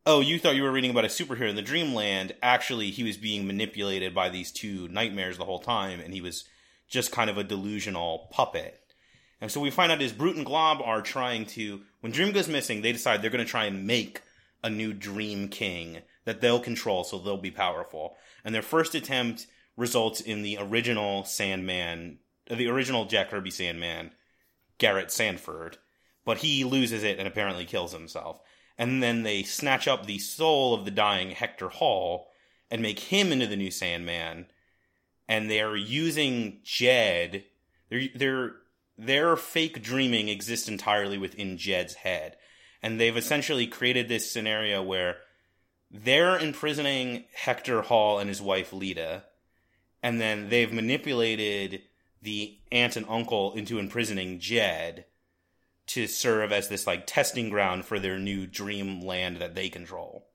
oh, 0.05 0.21
you 0.21 0.39
thought 0.39 0.55
you 0.55 0.63
were 0.63 0.71
reading 0.71 0.89
about 0.89 1.03
a 1.03 1.09
superhero 1.09 1.49
in 1.49 1.57
the 1.57 1.61
dreamland. 1.61 2.33
Actually, 2.41 2.91
he 2.91 3.03
was 3.03 3.17
being 3.17 3.45
manipulated 3.45 4.15
by 4.15 4.29
these 4.29 4.51
two 4.51 4.87
nightmares 4.87 5.37
the 5.37 5.43
whole 5.43 5.59
time, 5.59 5.99
and 5.99 6.13
he 6.13 6.21
was 6.21 6.45
just 6.87 7.11
kind 7.11 7.29
of 7.29 7.37
a 7.37 7.43
delusional 7.43 8.29
puppet. 8.31 8.79
And 9.41 9.51
so 9.51 9.59
we 9.59 9.69
find 9.69 9.91
out 9.91 10.01
is 10.01 10.13
Brute 10.13 10.37
and 10.37 10.45
Glob 10.45 10.81
are 10.81 11.01
trying 11.01 11.45
to, 11.47 11.81
when 11.99 12.13
Dream 12.13 12.31
goes 12.31 12.47
missing, 12.47 12.81
they 12.81 12.93
decide 12.93 13.21
they're 13.21 13.29
going 13.29 13.45
to 13.45 13.51
try 13.51 13.65
and 13.65 13.85
make 13.85 14.21
a 14.63 14.69
new 14.69 14.93
Dream 14.93 15.47
King 15.47 15.99
that 16.25 16.41
they'll 16.41 16.59
control 16.59 17.03
so 17.03 17.17
they'll 17.17 17.37
be 17.37 17.51
powerful. 17.51 18.15
And 18.43 18.53
their 18.53 18.61
first 18.61 18.95
attempt 18.95 19.47
results 19.77 20.21
in 20.21 20.41
the 20.41 20.57
original 20.59 21.23
Sandman, 21.23 22.19
the 22.49 22.67
original 22.67 23.05
Jack 23.05 23.29
Kirby 23.29 23.51
Sandman, 23.51 24.11
Garrett 24.77 25.11
Sanford, 25.11 25.77
but 26.25 26.39
he 26.39 26.63
loses 26.63 27.03
it 27.03 27.17
and 27.19 27.27
apparently 27.27 27.65
kills 27.65 27.93
himself. 27.93 28.39
And 28.77 29.03
then 29.03 29.23
they 29.23 29.43
snatch 29.43 29.87
up 29.87 30.05
the 30.05 30.19
soul 30.19 30.73
of 30.73 30.85
the 30.85 30.91
dying 30.91 31.31
Hector 31.31 31.69
Hall 31.69 32.29
and 32.71 32.81
make 32.81 32.99
him 32.99 33.31
into 33.31 33.47
the 33.47 33.55
new 33.55 33.71
Sandman. 33.71 34.47
And 35.27 35.49
they're 35.49 35.75
using 35.75 36.59
Jed. 36.63 37.45
Their 37.89 38.01
their 38.15 38.55
their 38.97 39.35
fake 39.35 39.81
dreaming 39.81 40.29
exists 40.29 40.67
entirely 40.67 41.17
within 41.17 41.57
Jed's 41.57 41.95
head, 41.95 42.35
and 42.81 42.99
they've 42.99 43.17
essentially 43.17 43.67
created 43.67 44.07
this 44.07 44.31
scenario 44.31 44.81
where 44.81 45.17
they're 45.91 46.37
imprisoning 46.37 47.25
Hector 47.33 47.81
Hall 47.81 48.19
and 48.19 48.29
his 48.29 48.41
wife 48.41 48.71
Lyta, 48.71 49.23
and 50.03 50.21
then 50.21 50.49
they've 50.49 50.71
manipulated 50.71 51.81
the 52.21 52.57
aunt 52.71 52.95
and 52.95 53.05
uncle 53.09 53.53
into 53.53 53.79
imprisoning 53.79 54.39
Jed 54.39 55.05
to 55.87 56.05
serve 56.05 56.51
as 56.51 56.67
this 56.67 56.85
like 56.85 57.07
testing 57.07 57.49
ground 57.49 57.85
for 57.85 57.99
their 57.99 58.19
new 58.19 58.45
dream 58.45 59.01
land 59.01 59.37
that 59.37 59.55
they 59.55 59.69
control. 59.69 60.27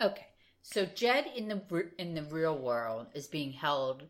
Okay. 0.00 0.26
So 0.62 0.84
Jed 0.84 1.26
in 1.36 1.48
the 1.48 1.62
in 1.96 2.14
the 2.14 2.24
real 2.24 2.58
world 2.58 3.06
is 3.14 3.28
being 3.28 3.52
held 3.52 4.02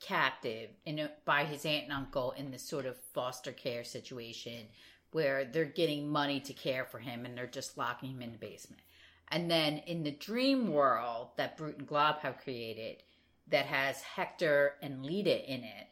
captive 0.00 0.70
in 0.84 0.98
a, 0.98 1.10
by 1.24 1.44
his 1.44 1.64
aunt 1.66 1.84
and 1.84 1.92
uncle 1.92 2.32
in 2.32 2.50
this 2.50 2.62
sort 2.62 2.86
of 2.86 2.96
foster 3.12 3.52
care 3.52 3.84
situation 3.84 4.66
where 5.12 5.44
they're 5.44 5.64
getting 5.64 6.08
money 6.10 6.40
to 6.40 6.52
care 6.52 6.84
for 6.84 6.98
him 6.98 7.24
and 7.24 7.36
they're 7.36 7.46
just 7.46 7.78
locking 7.78 8.10
him 8.10 8.22
in 8.22 8.32
the 8.32 8.38
basement. 8.38 8.82
And 9.28 9.50
then 9.50 9.78
in 9.86 10.02
the 10.02 10.10
dream 10.10 10.72
world 10.72 11.28
that 11.36 11.56
Brute 11.56 11.78
and 11.78 11.86
Glob 11.86 12.20
have 12.20 12.38
created, 12.38 13.02
that 13.48 13.66
has 13.66 14.00
Hector 14.02 14.74
and 14.82 15.04
Lyta 15.04 15.44
in 15.44 15.64
it, 15.64 15.88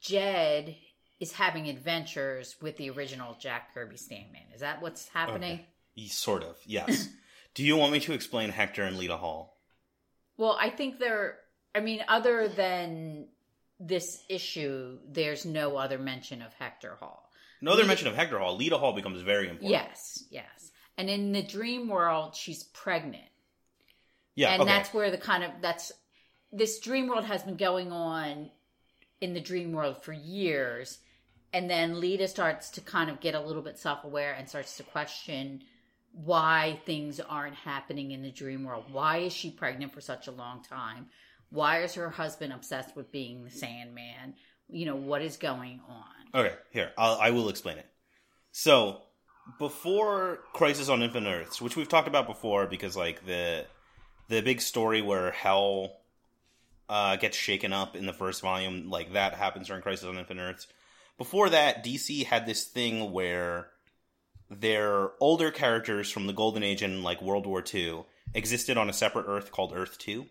Jed 0.00 0.76
is 1.18 1.32
having 1.32 1.68
adventures 1.68 2.56
with 2.60 2.76
the 2.76 2.90
original 2.90 3.36
Jack 3.38 3.74
Kirby 3.74 3.96
Sandman. 3.96 4.42
Is 4.54 4.60
that 4.60 4.82
what's 4.82 5.08
happening? 5.08 5.60
Okay. 5.98 6.08
Sort 6.08 6.42
of, 6.42 6.56
yes. 6.66 7.08
Do 7.54 7.64
you 7.64 7.76
want 7.76 7.92
me 7.92 8.00
to 8.00 8.12
explain 8.12 8.50
Hector 8.50 8.82
and 8.82 8.98
Lyta 8.98 9.18
Hall? 9.18 9.56
Well, 10.36 10.56
I 10.60 10.68
think 10.68 10.98
they're. 10.98 11.38
I 11.74 11.80
mean, 11.80 12.02
other 12.06 12.48
than 12.48 13.28
this 13.80 14.22
issue, 14.28 14.98
there's 15.08 15.46
no 15.46 15.76
other 15.76 15.98
mention 15.98 16.42
of 16.42 16.52
Hector 16.54 16.96
Hall. 17.00 17.25
No 17.60 17.72
other 17.72 17.84
Lyta, 17.84 17.88
mention 17.88 18.08
of 18.08 18.14
Hector 18.14 18.38
Hall. 18.38 18.58
Lyta 18.58 18.78
Hall 18.78 18.92
becomes 18.92 19.20
very 19.22 19.48
important. 19.48 19.70
Yes, 19.70 20.24
yes. 20.30 20.70
And 20.98 21.10
in 21.10 21.32
the 21.32 21.42
dream 21.42 21.88
world, 21.88 22.34
she's 22.34 22.64
pregnant. 22.64 23.24
Yeah, 24.34 24.52
and 24.52 24.62
okay. 24.62 24.70
that's 24.70 24.92
where 24.92 25.10
the 25.10 25.18
kind 25.18 25.44
of 25.44 25.50
that's 25.62 25.92
this 26.52 26.78
dream 26.80 27.08
world 27.08 27.24
has 27.24 27.42
been 27.42 27.56
going 27.56 27.92
on 27.92 28.50
in 29.20 29.34
the 29.34 29.40
dream 29.40 29.72
world 29.72 30.02
for 30.02 30.12
years 30.12 30.98
and 31.56 31.70
then 31.70 31.94
Lyta 31.94 32.28
starts 32.28 32.68
to 32.70 32.82
kind 32.82 33.08
of 33.08 33.20
get 33.20 33.34
a 33.34 33.40
little 33.40 33.62
bit 33.62 33.78
self-aware 33.78 34.34
and 34.34 34.46
starts 34.46 34.76
to 34.76 34.82
question 34.82 35.62
why 36.12 36.78
things 36.84 37.18
aren't 37.18 37.54
happening 37.54 38.10
in 38.10 38.22
the 38.22 38.30
dream 38.30 38.64
world. 38.64 38.84
Why 38.92 39.18
is 39.18 39.32
she 39.32 39.50
pregnant 39.50 39.94
for 39.94 40.02
such 40.02 40.26
a 40.26 40.32
long 40.32 40.62
time? 40.62 41.06
Why 41.50 41.82
is 41.82 41.94
her 41.94 42.10
husband 42.10 42.52
obsessed 42.52 42.94
with 42.94 43.10
being 43.10 43.42
the 43.42 43.50
Sandman? 43.50 44.34
You 44.68 44.84
know, 44.84 44.96
what 44.96 45.22
is 45.22 45.38
going 45.38 45.80
on? 45.88 46.15
Okay, 46.36 46.54
here, 46.70 46.92
I'll, 46.98 47.16
I 47.18 47.30
will 47.30 47.48
explain 47.48 47.78
it. 47.78 47.86
So, 48.52 49.00
before 49.58 50.40
Crisis 50.52 50.90
on 50.90 51.02
Infinite 51.02 51.30
Earths, 51.30 51.62
which 51.62 51.76
we've 51.76 51.88
talked 51.88 52.08
about 52.08 52.26
before 52.26 52.66
because, 52.66 52.94
like, 52.94 53.24
the 53.24 53.64
the 54.28 54.42
big 54.42 54.60
story 54.60 55.00
where 55.00 55.30
Hell 55.30 55.96
uh, 56.90 57.16
gets 57.16 57.38
shaken 57.38 57.72
up 57.72 57.96
in 57.96 58.04
the 58.04 58.12
first 58.12 58.42
volume, 58.42 58.90
like 58.90 59.14
that 59.14 59.34
happens 59.34 59.68
during 59.68 59.82
Crisis 59.82 60.04
on 60.04 60.18
Infinite 60.18 60.42
Earths. 60.42 60.66
before 61.16 61.48
that, 61.48 61.82
DC 61.82 62.26
had 62.26 62.44
this 62.44 62.66
thing 62.66 63.12
where 63.12 63.68
their 64.50 65.10
older 65.20 65.50
characters 65.50 66.10
from 66.10 66.26
the 66.26 66.32
Golden 66.34 66.62
Age 66.62 66.82
and 66.82 67.02
like 67.02 67.22
World 67.22 67.46
War 67.46 67.64
II 67.74 68.04
existed 68.34 68.76
on 68.76 68.90
a 68.90 68.92
separate 68.92 69.26
Earth 69.26 69.50
called 69.50 69.72
Earth 69.74 69.96
2. 69.98 70.26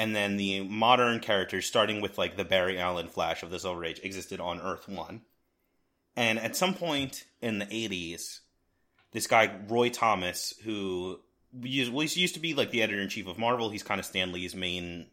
And 0.00 0.16
then 0.16 0.38
the 0.38 0.62
modern 0.62 1.20
characters, 1.20 1.66
starting 1.66 2.00
with 2.00 2.16
like 2.16 2.38
the 2.38 2.44
Barry 2.44 2.78
Allen 2.78 3.08
Flash 3.08 3.42
of 3.42 3.50
the 3.50 3.58
Silver 3.58 3.84
Age, 3.84 4.00
existed 4.02 4.40
on 4.40 4.58
Earth 4.58 4.88
1. 4.88 5.20
And 6.16 6.38
at 6.38 6.56
some 6.56 6.72
point 6.72 7.26
in 7.42 7.58
the 7.58 7.66
80s, 7.66 8.40
this 9.12 9.26
guy, 9.26 9.54
Roy 9.68 9.90
Thomas, 9.90 10.54
who 10.64 11.20
used, 11.60 11.92
well, 11.92 12.06
he 12.06 12.18
used 12.18 12.32
to 12.32 12.40
be 12.40 12.54
like 12.54 12.70
the 12.70 12.82
editor 12.82 12.98
in 12.98 13.10
chief 13.10 13.26
of 13.26 13.38
Marvel, 13.38 13.68
he's 13.68 13.82
kind 13.82 14.00
of 14.00 14.06
Stan 14.06 14.32
Lee's 14.32 14.54
main 14.54 15.08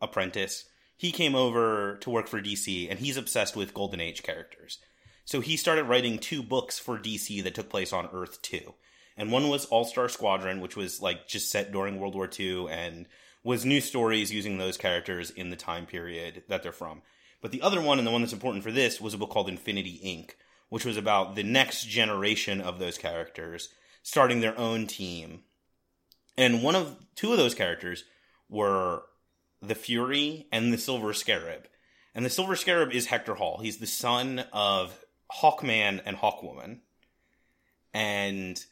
apprentice. 0.00 0.64
He 0.96 1.10
came 1.10 1.34
over 1.34 1.96
to 1.96 2.10
work 2.10 2.28
for 2.28 2.40
DC, 2.40 2.88
and 2.88 3.00
he's 3.00 3.16
obsessed 3.16 3.56
with 3.56 3.74
Golden 3.74 4.00
Age 4.00 4.22
characters. 4.22 4.78
So 5.24 5.40
he 5.40 5.56
started 5.56 5.86
writing 5.86 6.20
two 6.20 6.44
books 6.44 6.78
for 6.78 7.00
DC 7.00 7.42
that 7.42 7.56
took 7.56 7.68
place 7.68 7.92
on 7.92 8.08
Earth 8.12 8.40
2. 8.42 8.74
And 9.16 9.32
one 9.32 9.48
was 9.48 9.64
All 9.64 9.84
Star 9.84 10.08
Squadron, 10.08 10.60
which 10.60 10.76
was 10.76 11.02
like 11.02 11.26
just 11.26 11.50
set 11.50 11.72
during 11.72 11.98
World 11.98 12.14
War 12.14 12.30
II 12.38 12.68
and 12.70 13.08
was 13.42 13.64
new 13.64 13.80
stories 13.80 14.32
using 14.32 14.58
those 14.58 14.76
characters 14.76 15.30
in 15.30 15.50
the 15.50 15.56
time 15.56 15.86
period 15.86 16.42
that 16.48 16.62
they're 16.62 16.72
from. 16.72 17.02
But 17.40 17.52
the 17.52 17.62
other 17.62 17.80
one, 17.80 17.98
and 17.98 18.06
the 18.06 18.10
one 18.10 18.20
that's 18.20 18.32
important 18.32 18.62
for 18.62 18.72
this, 18.72 19.00
was 19.00 19.14
a 19.14 19.18
book 19.18 19.30
called 19.30 19.48
Infinity 19.48 20.00
Inc., 20.04 20.32
which 20.68 20.84
was 20.84 20.96
about 20.96 21.34
the 21.34 21.42
next 21.42 21.86
generation 21.86 22.60
of 22.60 22.78
those 22.78 22.98
characters 22.98 23.70
starting 24.02 24.40
their 24.40 24.58
own 24.58 24.86
team. 24.86 25.40
And 26.36 26.62
one 26.62 26.74
of 26.74 26.96
two 27.14 27.32
of 27.32 27.38
those 27.38 27.54
characters 27.54 28.04
were 28.48 29.02
the 29.60 29.74
Fury 29.74 30.46
and 30.52 30.72
the 30.72 30.78
Silver 30.78 31.12
Scarab. 31.12 31.66
And 32.14 32.24
the 32.24 32.30
Silver 32.30 32.56
Scarab 32.56 32.92
is 32.92 33.06
Hector 33.06 33.34
Hall. 33.34 33.60
He's 33.62 33.78
the 33.78 33.86
son 33.86 34.44
of 34.52 35.04
Hawkman 35.40 36.00
and 36.04 36.16
Hawkwoman. 36.16 36.78
And 37.92 38.62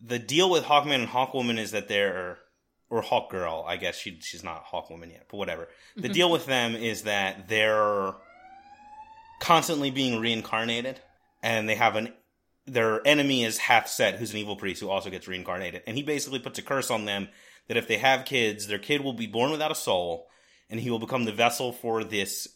the 0.00 0.18
deal 0.18 0.50
with 0.50 0.64
Hawkman 0.64 1.00
and 1.00 1.08
Hawkwoman 1.08 1.58
is 1.58 1.72
that 1.72 1.88
they're 1.88 2.38
or 2.92 3.02
Hawkgirl, 3.02 3.64
I 3.66 3.78
guess 3.78 3.96
she 3.96 4.18
she's 4.20 4.44
not 4.44 4.66
Hawkwoman 4.66 5.10
yet, 5.10 5.24
but 5.30 5.38
whatever. 5.38 5.68
The 5.96 6.02
mm-hmm. 6.02 6.12
deal 6.12 6.30
with 6.30 6.44
them 6.44 6.76
is 6.76 7.04
that 7.04 7.48
they're 7.48 8.12
constantly 9.40 9.90
being 9.90 10.20
reincarnated, 10.20 11.00
and 11.42 11.66
they 11.66 11.74
have 11.74 11.96
an 11.96 12.12
their 12.66 13.04
enemy 13.06 13.44
is 13.44 13.56
Hath-Set, 13.56 14.16
who's 14.16 14.32
an 14.32 14.38
evil 14.38 14.56
priest 14.56 14.82
who 14.82 14.90
also 14.90 15.08
gets 15.08 15.26
reincarnated, 15.26 15.82
and 15.86 15.96
he 15.96 16.02
basically 16.02 16.38
puts 16.38 16.58
a 16.58 16.62
curse 16.62 16.90
on 16.90 17.06
them 17.06 17.28
that 17.66 17.78
if 17.78 17.88
they 17.88 17.96
have 17.96 18.26
kids, 18.26 18.66
their 18.66 18.78
kid 18.78 19.00
will 19.00 19.14
be 19.14 19.26
born 19.26 19.50
without 19.50 19.72
a 19.72 19.74
soul, 19.74 20.28
and 20.68 20.78
he 20.78 20.90
will 20.90 20.98
become 20.98 21.24
the 21.24 21.32
vessel 21.32 21.72
for 21.72 22.04
this 22.04 22.46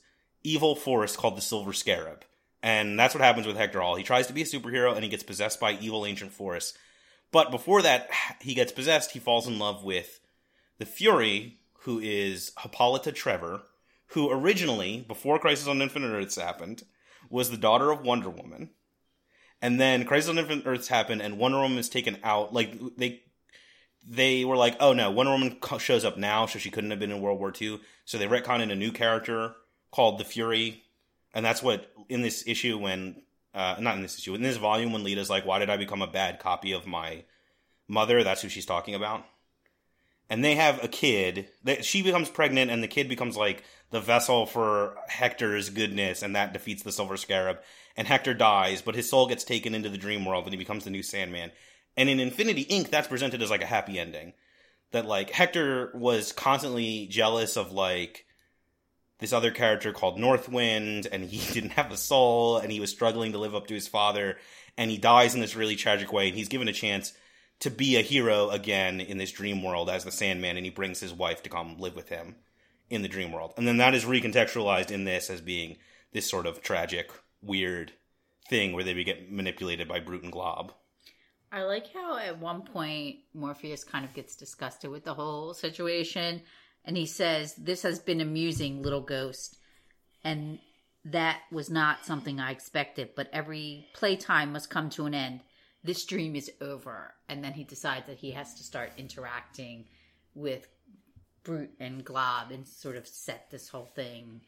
evil 0.45 0.77
force 0.77 1.17
called 1.17 1.39
the 1.39 1.43
Silver 1.43 1.73
Scarab. 1.73 2.27
And 2.63 2.99
that's 2.99 3.15
what 3.15 3.25
happens 3.25 3.47
with 3.47 3.57
Hector 3.57 3.81
Hall. 3.81 3.97
He 3.97 4.03
tries 4.03 4.27
to 4.27 4.33
be 4.33 4.43
a 4.43 4.45
superhero 4.45 4.95
and 4.95 5.03
he 5.03 5.11
gets 5.11 5.23
possessed 5.23 5.61
by 5.61 5.73
evil 5.73 6.05
ancient 6.07 6.33
force. 6.33 6.73
But 7.33 7.51
before 7.51 7.83
that, 7.83 8.09
he 8.41 8.55
gets 8.55 8.73
possessed, 8.73 9.13
he 9.13 9.19
falls 9.19 9.47
in 9.47 9.59
love 9.59 9.85
with 9.85 10.21
the 10.79 10.87
Fury, 10.87 11.59
who 11.81 11.99
is 11.99 12.53
Hippolyta 12.61 13.13
Trevor, 13.13 13.63
who 14.09 14.31
originally, 14.31 15.05
before 15.07 15.39
Crisis 15.39 15.67
on 15.67 15.83
Infinite 15.83 16.09
Earths 16.09 16.37
happened, 16.37 16.85
was 17.31 17.51
the 17.51 17.57
daughter 17.57 17.91
of 17.91 18.03
Wonder 18.03 18.31
Woman. 18.31 18.71
And 19.61 19.81
then 19.81 20.05
Crisis 20.05 20.31
on 20.31 20.39
Infinite 20.39 20.67
Earths 20.67 20.89
happened, 20.89 21.23
and 21.23 21.39
Wonder 21.39 21.59
Woman 21.59 21.79
is 21.79 21.89
taken 21.89 22.19
out. 22.23 22.53
Like 22.53 22.79
they, 22.97 23.23
they 24.07 24.45
were 24.45 24.57
like, 24.57 24.77
"Oh 24.81 24.93
no, 24.93 25.11
Wonder 25.11 25.33
Woman 25.33 25.59
shows 25.79 26.05
up 26.05 26.19
now, 26.19 26.47
so 26.47 26.59
she 26.59 26.71
couldn't 26.71 26.91
have 26.91 27.01
been 27.01 27.11
in 27.11 27.21
World 27.23 27.41
War 27.41 27.53
II." 27.59 27.81
So 28.05 28.19
they 28.19 28.27
retcon 28.27 28.61
in 28.61 28.71
a 28.71 28.77
new 28.77 28.93
character 28.93 29.55
called 29.91 30.19
the 30.19 30.25
Fury, 30.25 30.85
and 31.35 31.45
that's 31.45 31.63
what 31.63 31.91
in 32.09 32.21
this 32.21 32.47
issue 32.47 32.79
when, 32.79 33.23
uh, 33.55 33.77
not 33.81 33.97
in 33.97 34.03
this 34.03 34.19
issue, 34.19 34.35
in 34.35 34.43
this 34.43 34.59
volume 34.59 34.93
when 34.93 35.03
Lyta's 35.03 35.31
like, 35.31 35.47
"Why 35.47 35.59
did 35.59 35.71
I 35.71 35.79
become 35.79 36.03
a 36.03 36.07
bad 36.07 36.39
copy 36.39 36.73
of 36.73 36.87
my 36.87 37.25
mother?" 37.89 38.23
That's 38.23 38.43
who 38.43 38.51
she's 38.51 38.67
talking 38.67 38.95
about 38.95 39.25
and 40.29 40.45
they 40.45 40.55
have 40.55 40.83
a 40.83 40.89
kid. 40.89 41.49
That 41.65 41.85
she 41.85 42.03
becomes 42.03 42.29
pregnant 42.29 42.71
and 42.71 42.83
the 42.83 42.89
kid 42.89 43.09
becomes 43.09 43.37
like 43.37 43.65
the 43.91 44.01
vessel 44.01 44.47
for 44.47 44.97
Hector's 45.09 45.71
goodness 45.71 46.23
and 46.23 46.35
that 46.37 46.53
defeats 46.53 46.83
the 46.83 46.93
silver 46.93 47.17
scarab. 47.17 47.59
And 47.97 48.07
Hector 48.07 48.35
dies 48.35 48.83
but 48.83 48.95
his 48.95 49.09
soul 49.09 49.27
gets 49.27 49.45
taken 49.45 49.75
into 49.75 49.89
the 49.89 49.99
dream 49.99 50.25
world 50.25 50.45
and 50.45 50.53
he 50.53 50.59
becomes 50.59 50.85
the 50.85 50.91
new 50.91 51.03
Sandman. 51.03 51.53
And 51.97 52.09
in 52.09 52.21
Infinity 52.21 52.65
Inc 52.67 52.91
that's 52.91 53.09
presented 53.09 53.43
as 53.43 53.51
like 53.51 53.63
a 53.63 53.67
happy 53.67 53.99
ending. 53.99 54.33
That 54.93 55.07
like 55.07 55.31
Hector 55.31 55.91
was 55.95 56.33
constantly 56.33 57.07
jealous 57.07 57.57
of 57.57 57.73
like 57.73 58.25
this 59.19 59.33
other 59.33 59.51
character 59.51 59.93
called 59.93 60.19
Northwind 60.19 61.07
and 61.11 61.25
he 61.25 61.53
didn't 61.53 61.71
have 61.71 61.91
a 61.93 61.97
soul 61.97 62.59
and 62.59 62.71
he 62.71 62.81
was 62.81 62.91
struggling 62.91 63.33
to 63.33 63.39
live 63.39 63.55
up 63.55 63.67
to 63.69 63.75
his 63.75 63.89
father 63.89 64.37
and 64.77 64.91
he 64.91 64.99
dies 64.99 65.35
in 65.35 65.41
this 65.41 65.57
really 65.57 65.77
tragic 65.77 66.13
way 66.13 66.29
and 66.29 66.37
he's 66.37 66.49
given 66.49 66.69
a 66.69 66.73
chance 66.73 67.13
to 67.61 67.71
be 67.71 67.97
a 67.97 68.03
hero 68.03 68.51
again 68.51 69.01
in 69.01 69.19
this 69.19 69.33
dream 69.33 69.63
world 69.63 69.89
as 69.89 70.05
the 70.05 70.11
Sandman, 70.11 70.57
and 70.57 70.65
he 70.65 70.71
brings 70.71 71.01
his 71.01 71.13
wife 71.13 71.43
to 71.43 71.51
come 71.51 71.79
live 71.79 71.97
with 71.97 72.09
him 72.09 72.37
in 72.91 73.03
the 73.03 73.09
dream 73.09 73.33
world. 73.33 73.55
And 73.57 73.67
then 73.67 73.79
that 73.79 73.95
is 73.95 74.05
recontextualized 74.05 74.91
in 74.91 75.05
this 75.05 75.31
as 75.31 75.41
being 75.41 75.77
this 76.13 76.29
sort 76.29 76.47
of 76.47 76.63
tragic, 76.63 77.11
weird 77.43 77.93
thing 78.49 78.73
where 78.73 78.85
they 78.85 79.03
get 79.05 79.31
manipulated 79.33 79.89
by 79.89 80.01
Brute 80.01 80.23
and 80.23 80.33
Glob. 80.33 80.73
I 81.51 81.63
like 81.63 81.93
how 81.93 82.19
at 82.19 82.39
one 82.39 82.63
point 82.63 83.17
Morpheus 83.33 83.85
kind 83.85 84.05
of 84.05 84.15
gets 84.15 84.37
disgusted 84.37 84.91
with 84.91 85.05
the 85.05 85.15
whole 85.15 85.55
situation 85.55 86.43
and 86.85 86.97
he 86.97 87.07
says, 87.07 87.55
This 87.55 87.83
has 87.83 87.99
been 87.99 88.21
amusing, 88.21 88.83
little 88.83 89.01
ghost. 89.01 89.59
And 90.23 90.59
that 91.05 91.41
was 91.53 91.71
not 91.71 92.05
something 92.05 92.41
I 92.41 92.51
expected, 92.51 93.11
but 93.15 93.29
every 93.33 93.89
playtime 93.95 94.53
must 94.53 94.71
come 94.71 94.91
to 94.91 95.07
an 95.07 95.15
end 95.15 95.41
this 95.87 96.05
dream 96.05 96.37
is 96.37 96.51
over. 96.61 97.15
And 97.29 97.43
then 97.43 97.53
he 97.53 97.65
decides 97.65 98.07
that 98.07 98.19
he 98.19 98.33
has 98.33 98.55
to 98.55 98.63
start 98.63 98.93
interacting 98.99 99.87
with 100.35 100.69
Brute 101.43 101.75
and 101.81 102.05
Glob 102.05 102.51
and 102.51 102.67
sort 102.67 102.97
of 102.97 103.07
set 103.07 103.51
this 103.51 103.69
whole 103.69 103.89
thing 103.95 104.43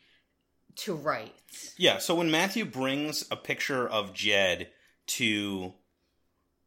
to 0.77 0.95
rights. 0.95 1.75
Yeah, 1.77 1.99
so 1.99 2.15
when 2.15 2.31
Matthew 2.31 2.65
brings 2.65 3.25
a 3.31 3.37
picture 3.37 3.89
of 3.89 4.13
Jed 4.13 4.69
to 5.07 5.75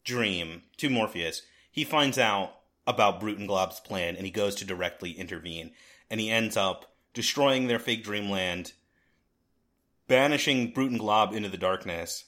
Dream, 0.03 0.63
to 0.77 0.89
Morpheus, 0.89 1.43
he 1.71 1.83
finds 1.83 2.17
out 2.17 2.55
about 2.87 3.19
Brute 3.19 3.37
and 3.37 3.47
Glob's 3.47 3.79
plan 3.79 4.15
and 4.15 4.25
he 4.25 4.31
goes 4.31 4.55
to 4.55 4.65
directly 4.65 5.11
intervene. 5.11 5.71
And 6.09 6.19
he 6.19 6.29
ends 6.29 6.57
up 6.57 6.93
destroying 7.13 7.67
their 7.67 7.79
fake 7.79 8.03
dreamland, 8.03 8.73
banishing 10.07 10.71
Brute 10.71 10.91
and 10.91 10.99
Glob 10.99 11.33
into 11.33 11.49
the 11.49 11.57
darkness, 11.57 12.25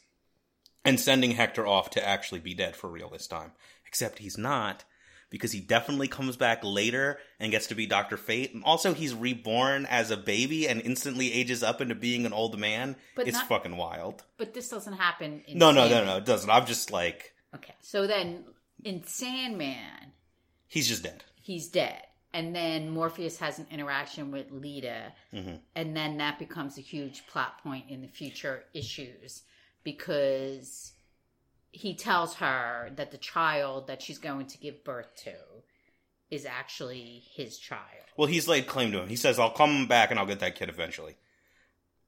and 0.85 0.99
sending 0.99 1.31
Hector 1.31 1.65
off 1.65 1.89
to 1.91 2.07
actually 2.07 2.39
be 2.39 2.53
dead 2.53 2.75
for 2.75 2.89
real 2.89 3.09
this 3.09 3.27
time. 3.27 3.51
Except 3.87 4.19
he's 4.19 4.37
not, 4.37 4.83
because 5.29 5.51
he 5.51 5.59
definitely 5.59 6.07
comes 6.07 6.35
back 6.35 6.63
later 6.63 7.19
and 7.39 7.51
gets 7.51 7.67
to 7.67 7.75
be 7.75 7.85
Dr. 7.85 8.17
Fate. 8.17 8.53
And 8.53 8.63
also, 8.63 8.93
he's 8.93 9.13
reborn 9.13 9.85
as 9.85 10.11
a 10.11 10.17
baby 10.17 10.67
and 10.67 10.81
instantly 10.81 11.31
ages 11.31 11.63
up 11.63 11.79
into 11.79 11.95
being 11.95 12.25
an 12.25 12.33
old 12.33 12.59
man. 12.59 12.95
But 13.15 13.27
it's 13.27 13.37
not, 13.37 13.47
fucking 13.47 13.77
wild. 13.77 14.23
But 14.37 14.53
this 14.53 14.69
doesn't 14.69 14.93
happen 14.93 15.43
No, 15.53 15.71
no, 15.71 15.87
no, 15.87 16.05
no, 16.05 16.17
it 16.17 16.25
doesn't. 16.25 16.49
I'm 16.49 16.65
just 16.65 16.91
like. 16.91 17.33
Okay, 17.55 17.75
so 17.81 18.07
then 18.07 18.45
in 18.83 19.03
Sandman. 19.05 20.13
He's 20.67 20.87
just 20.87 21.03
dead. 21.03 21.23
He's 21.41 21.67
dead. 21.67 22.01
And 22.33 22.55
then 22.55 22.89
Morpheus 22.89 23.37
has 23.37 23.59
an 23.59 23.67
interaction 23.69 24.31
with 24.31 24.51
Lyta. 24.51 25.11
Mm-hmm. 25.31 25.55
And 25.75 25.95
then 25.95 26.17
that 26.17 26.39
becomes 26.39 26.79
a 26.79 26.81
huge 26.81 27.27
plot 27.27 27.61
point 27.61 27.85
in 27.89 28.01
the 28.01 28.07
future 28.07 28.63
issues 28.73 29.43
because 29.83 30.93
he 31.71 31.95
tells 31.95 32.35
her 32.35 32.91
that 32.95 33.11
the 33.11 33.17
child 33.17 33.87
that 33.87 34.01
she's 34.01 34.19
going 34.19 34.45
to 34.45 34.57
give 34.57 34.83
birth 34.83 35.15
to 35.23 35.33
is 36.29 36.45
actually 36.45 37.23
his 37.35 37.57
child. 37.57 37.81
Well, 38.17 38.27
he's 38.27 38.47
laid 38.47 38.67
claim 38.67 38.91
to 38.91 39.01
him. 39.01 39.09
He 39.09 39.15
says, 39.15 39.39
"I'll 39.39 39.51
come 39.51 39.87
back 39.87 40.11
and 40.11 40.19
I'll 40.19 40.25
get 40.25 40.39
that 40.39 40.55
kid 40.55 40.69
eventually." 40.69 41.15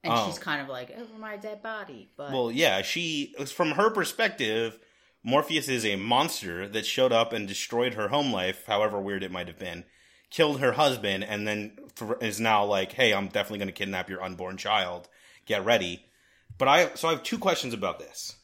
And 0.04 0.14
um, 0.14 0.30
she's 0.30 0.40
kind 0.40 0.62
of 0.62 0.70
like, 0.70 0.92
"Over 0.92 1.18
my 1.18 1.38
dead 1.38 1.62
body." 1.62 2.10
But 2.16 2.32
well, 2.32 2.52
yeah, 2.52 2.82
she 2.82 3.34
from 3.48 3.72
her 3.72 3.90
perspective, 3.90 4.80
Morpheus 5.24 5.68
is 5.68 5.86
a 5.86 5.96
monster 5.96 6.68
that 6.68 6.86
showed 6.86 7.12
up 7.12 7.34
and 7.34 7.48
destroyed 7.48 7.96
her 7.96 8.10
home 8.10 8.32
life, 8.32 8.66
however 8.68 9.00
weird 9.00 9.24
it 9.24 9.32
might 9.32 9.48
have 9.48 9.60
been, 9.60 9.84
killed 10.30 10.60
her 10.60 10.74
husband, 10.74 11.24
and 11.24 11.48
then 11.48 11.78
is 12.22 12.40
now 12.40 12.64
like, 12.64 12.92
"Hey, 12.94 13.14
I'm 13.14 13.28
definitely 13.28 13.60
going 13.60 13.68
to 13.68 13.74
kidnap 13.74 14.10
your 14.10 14.24
unborn 14.24 14.58
child. 14.58 15.10
Get 15.46 15.66
ready." 15.66 16.06
But 16.58 16.68
I 16.68 16.96
so 16.96 17.08
I 17.08 17.12
have 17.12 17.24
two 17.24 17.38
questions 17.38 17.74
about 17.74 18.00
this. 18.00 18.36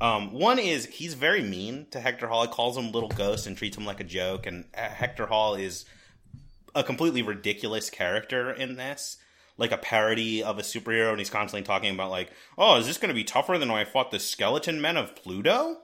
Um, 0.00 0.32
one 0.32 0.58
is 0.58 0.86
he's 0.86 1.14
very 1.14 1.42
mean 1.42 1.86
to 1.90 2.00
Hector 2.00 2.28
Hall. 2.28 2.42
He 2.42 2.48
calls 2.48 2.76
him 2.76 2.92
little 2.92 3.08
ghost 3.08 3.46
and 3.46 3.56
treats 3.56 3.76
him 3.76 3.84
like 3.84 4.00
a 4.00 4.04
joke. 4.04 4.46
And 4.46 4.64
uh, 4.76 4.88
Hector 4.88 5.26
Hall 5.26 5.54
is 5.54 5.84
a 6.74 6.84
completely 6.84 7.22
ridiculous 7.22 7.90
character 7.90 8.52
in 8.52 8.76
this, 8.76 9.16
like 9.56 9.72
a 9.72 9.78
parody 9.78 10.42
of 10.42 10.58
a 10.58 10.62
superhero. 10.62 11.10
And 11.10 11.18
he's 11.18 11.30
constantly 11.30 11.66
talking 11.66 11.92
about 11.92 12.10
like, 12.10 12.30
oh, 12.56 12.76
is 12.76 12.86
this 12.86 12.98
going 12.98 13.08
to 13.08 13.14
be 13.14 13.24
tougher 13.24 13.58
than 13.58 13.70
when 13.70 13.80
I 13.80 13.84
fought 13.84 14.10
the 14.10 14.20
skeleton 14.20 14.80
men 14.80 14.96
of 14.96 15.16
Pluto? 15.16 15.78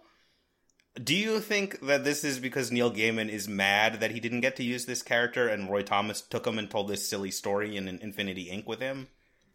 Do 1.03 1.17
you 1.17 1.41
think 1.41 1.81
that 1.81 2.05
this 2.05 2.23
is 2.23 2.39
because 2.39 2.71
Neil 2.71 2.93
Gaiman 2.93 3.29
is 3.29 3.49
mad 3.49 3.99
that 3.99 4.13
he 4.13 4.21
didn't 4.21 4.43
get 4.43 4.55
to 4.57 4.63
use 4.63 4.87
this 4.87 5.03
character 5.03 5.49
and 5.49 5.69
Roy 5.69 5.83
Thomas 5.83 6.21
took 6.21 6.47
him 6.47 6.57
and 6.57 6.71
told 6.71 6.87
this 6.87 7.09
silly 7.09 7.33
story 7.33 7.77
in 7.77 7.89
Infinity 7.89 8.49
Inc. 8.53 8.65
with 8.65 8.79
him? 8.79 9.09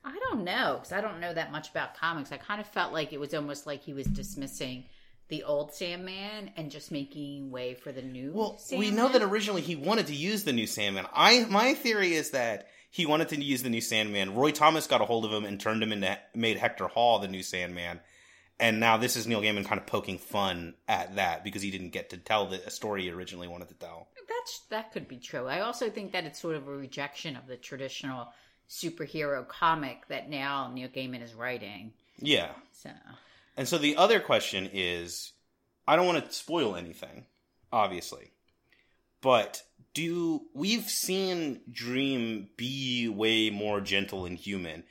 I 0.04 0.18
don't 0.20 0.44
know 0.44 0.76
because 0.76 0.92
I 0.92 1.02
don't 1.02 1.20
know 1.20 1.34
that 1.34 1.52
much 1.52 1.70
about 1.70 1.96
comics. 1.96 2.32
I 2.32 2.38
kind 2.38 2.62
of 2.62 2.68
felt 2.68 2.94
like 2.94 3.14
it 3.14 3.20
was 3.20 3.34
almost 3.34 3.68
like 3.68 3.84
he 3.84 3.94
was 3.94 4.08
dismissing 4.08 4.86
the 5.28 5.44
old 5.44 5.74
Sandman 5.74 6.52
and 6.58 6.72
just 6.72 6.92
making 6.92 7.52
way 7.52 7.76
for 7.76 7.92
the 7.92 8.02
new. 8.02 8.32
Well, 8.34 8.58
Sandman. 8.58 8.90
we 8.90 8.96
know 8.96 9.10
that 9.10 9.22
originally 9.22 9.62
he 9.62 9.76
wanted 9.76 10.08
to 10.08 10.16
use 10.16 10.44
the 10.44 10.54
new 10.54 10.68
Sandman. 10.68 11.06
I 11.14 11.46
my 11.46 11.74
theory 11.74 12.14
is 12.14 12.32
that 12.32 12.68
he 12.90 13.06
wanted 13.06 13.30
to 13.30 13.44
use 13.44 13.62
the 13.62 13.70
new 13.70 13.82
Sandman. 13.82 14.36
Roy 14.36 14.52
Thomas 14.52 14.88
got 14.88 15.02
a 15.02 15.06
hold 15.06 15.26
of 15.26 15.32
him 15.32 15.46
and 15.46 15.60
turned 15.60 15.84
him 15.84 15.92
into 15.92 16.18
made 16.34 16.58
Hector 16.58 16.88
Hall 16.88 17.20
the 17.20 17.28
new 17.28 17.44
Sandman. 17.44 18.00
And 18.60 18.80
now 18.80 18.98
this 18.98 19.16
is 19.16 19.26
Neil 19.26 19.42
Gaiman 19.42 19.66
kind 19.66 19.80
of 19.80 19.88
poking 19.88 20.18
fun 20.18 20.74
at 20.88 21.16
that 21.16 21.46
because 21.46 21.62
he 21.62 21.72
didn't 21.72 21.92
get 21.92 22.10
to 22.10 22.18
tell 22.18 22.48
the 22.48 22.70
story 22.70 23.04
he 23.04 23.12
originally 23.12 23.48
wanted 23.48 23.70
to 23.70 23.76
tell. 23.76 24.10
That's 24.28 24.62
that 24.70 24.92
could 24.92 25.08
be 25.08 25.18
true. 25.18 25.48
I 25.48 25.62
also 25.62 25.90
think 25.90 26.12
that 26.12 26.26
it's 26.26 26.40
sort 26.42 26.56
of 26.56 26.68
a 26.68 26.76
rejection 26.76 27.36
of 27.36 27.48
the 27.48 27.56
traditional 27.56 28.30
superhero 28.70 29.48
comic 29.48 30.08
that 30.08 30.30
now 30.30 30.72
Neil 30.74 30.90
Gaiman 30.90 31.24
is 31.24 31.34
writing. 31.34 31.94
Yeah. 32.20 32.52
So 32.72 32.92
And 33.58 33.68
so 33.68 33.78
the 33.78 33.98
other 33.98 34.20
question 34.20 34.70
is 34.72 35.34
I 35.88 35.96
don't 35.96 36.06
want 36.06 36.24
to 36.24 36.32
spoil 36.32 36.76
anything, 36.76 37.26
obviously. 37.72 38.32
But 39.22 39.64
do 39.94 40.44
we've 40.54 40.90
seen 40.90 41.62
Dream 41.72 42.50
be 42.58 43.10
way 43.10 43.50
more 43.50 43.82
gentle 43.82 44.26
and 44.26 44.38
human 44.38 44.84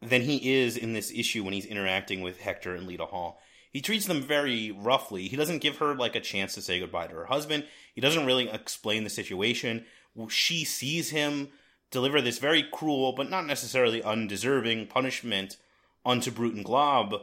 than 0.00 0.22
he 0.22 0.60
is 0.60 0.76
in 0.76 0.92
this 0.92 1.10
issue 1.10 1.42
when 1.42 1.52
he's 1.52 1.66
interacting 1.66 2.20
with 2.20 2.40
Hector 2.40 2.74
and 2.74 2.88
Lyta 2.88 3.08
Hall. 3.08 3.40
He 3.72 3.80
treats 3.80 4.06
them 4.06 4.22
very 4.22 4.70
roughly. 4.70 5.28
He 5.28 5.36
doesn't 5.36 5.58
give 5.58 5.78
her 5.78 5.94
like 5.94 6.14
a 6.16 6.20
chance 6.20 6.54
to 6.54 6.62
say 6.62 6.78
goodbye 6.78 7.08
to 7.08 7.14
her 7.14 7.26
husband. 7.26 7.66
He 7.94 8.00
doesn't 8.00 8.26
really 8.26 8.48
explain 8.48 9.04
the 9.04 9.10
situation. 9.10 9.84
She 10.28 10.64
sees 10.64 11.10
him 11.10 11.48
deliver 11.90 12.20
this 12.20 12.38
very 12.38 12.62
cruel 12.62 13.12
but 13.12 13.30
not 13.30 13.46
necessarily 13.46 14.02
undeserving 14.02 14.86
punishment 14.86 15.56
onto 16.04 16.30
Brute 16.30 16.54
and 16.54 16.64
Glob 16.64 17.14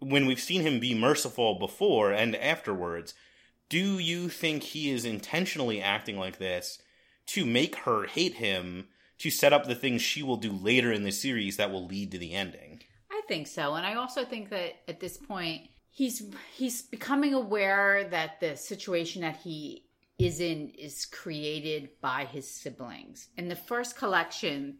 when 0.00 0.26
we've 0.26 0.40
seen 0.40 0.62
him 0.62 0.80
be 0.80 0.94
merciful 0.94 1.58
before 1.58 2.12
and 2.12 2.36
afterwards. 2.36 3.14
Do 3.68 3.98
you 3.98 4.28
think 4.28 4.62
he 4.62 4.90
is 4.90 5.04
intentionally 5.04 5.82
acting 5.82 6.16
like 6.18 6.38
this 6.38 6.80
to 7.26 7.44
make 7.44 7.76
her 7.76 8.04
hate 8.04 8.34
him 8.34 8.88
to 9.18 9.30
set 9.30 9.52
up 9.52 9.66
the 9.66 9.74
things 9.74 10.00
she 10.00 10.22
will 10.22 10.36
do 10.36 10.52
later 10.52 10.92
in 10.92 11.02
the 11.02 11.10
series 11.10 11.56
that 11.56 11.70
will 11.70 11.86
lead 11.86 12.12
to 12.12 12.18
the 12.18 12.32
ending? 12.32 12.82
I 13.10 13.20
think 13.26 13.46
so, 13.46 13.74
and 13.74 13.84
I 13.84 13.94
also 13.94 14.24
think 14.24 14.50
that 14.50 14.74
at 14.86 15.00
this 15.00 15.18
point 15.18 15.62
he's 15.90 16.22
he's 16.54 16.82
becoming 16.82 17.34
aware 17.34 18.08
that 18.10 18.40
the 18.40 18.56
situation 18.56 19.22
that 19.22 19.36
he 19.36 19.87
is 20.18 20.40
in 20.40 20.70
is 20.70 21.06
created 21.06 21.90
by 22.00 22.24
his 22.24 22.50
siblings. 22.50 23.28
In 23.36 23.48
the 23.48 23.56
first 23.56 23.96
collection, 23.96 24.78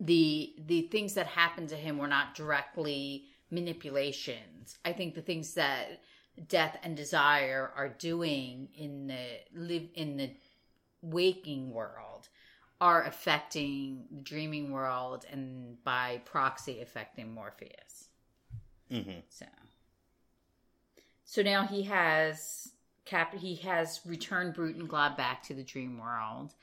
the 0.00 0.54
the 0.66 0.82
things 0.82 1.14
that 1.14 1.26
happened 1.26 1.68
to 1.68 1.76
him 1.76 1.98
were 1.98 2.08
not 2.08 2.34
directly 2.34 3.26
manipulations. 3.50 4.78
I 4.84 4.92
think 4.92 5.14
the 5.14 5.22
things 5.22 5.54
that 5.54 6.02
death 6.48 6.78
and 6.82 6.96
desire 6.96 7.72
are 7.76 7.88
doing 7.88 8.68
in 8.74 9.06
the 9.06 9.40
live 9.54 9.88
in 9.94 10.16
the 10.16 10.30
waking 11.02 11.72
world 11.72 12.28
are 12.80 13.04
affecting 13.04 14.04
the 14.10 14.20
dreaming 14.20 14.70
world 14.72 15.24
and 15.30 15.82
by 15.82 16.20
proxy 16.24 16.80
affecting 16.80 17.32
Morpheus. 17.32 18.08
Mm-hmm. 18.90 19.20
So, 19.28 19.46
so 21.24 21.42
now 21.42 21.66
he 21.66 21.82
has 21.84 22.72
cap. 23.08 23.34
He 23.34 23.56
has 23.56 24.00
returned 24.04 24.54
Brute 24.54 24.76
and 24.76 24.88
Glob 24.88 25.16
back 25.16 25.42
to 25.44 25.54
the 25.54 25.64
dream 25.64 25.98
world, 25.98 26.54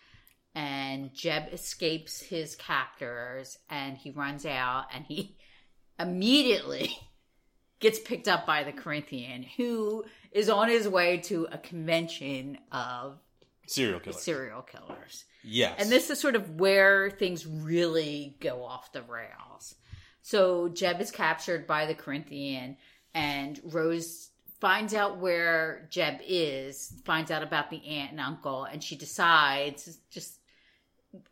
and 0.54 1.14
Jed 1.14 1.50
escapes 1.52 2.22
his 2.22 2.56
captors, 2.56 3.58
and 3.70 3.98
he 3.98 4.12
runs 4.12 4.46
out, 4.46 4.86
and 4.93 5.06
he 5.06 5.36
immediately 6.00 6.98
gets 7.80 8.00
picked 8.00 8.28
up 8.28 8.46
by 8.46 8.64
the 8.64 8.72
Corinthian, 8.72 9.43
who 9.58 10.06
is 10.32 10.50
on 10.50 10.70
his 10.70 10.88
way 10.88 11.18
to 11.18 11.48
a 11.52 11.58
convention 11.58 12.58
of 12.72 13.20
Serial 13.68 14.00
killer. 14.00 14.18
serial 14.18 14.62
killers. 14.62 15.26
yes. 15.43 15.76
And 15.80 15.89
this 15.89 16.10
is 16.10 16.20
sort 16.20 16.36
of 16.36 16.60
where 16.60 17.10
things 17.10 17.48
really 17.48 18.38
go 18.39 18.64
off 18.64 18.91
the 18.91 19.02
rails. 19.02 19.76
So 20.22 20.70
Jed 20.70 21.02
is 21.02 21.12
captured 21.12 21.66
by 21.66 21.86
the 21.86 21.96
Corinthian, 21.96 22.78
and 23.14 23.60
Rose 23.64 24.30
finds 24.66 24.95
out 24.95 25.20
where 25.20 25.88
Jed 25.91 26.22
is, 26.26 26.91
finds 27.05 27.30
out 27.30 27.43
about 27.43 27.70
the 27.70 27.86
aunt 27.86 28.09
and 28.09 28.20
uncle, 28.20 28.63
and 28.63 28.84
she 28.84 28.95
decides 28.95 29.99
just 30.09 30.39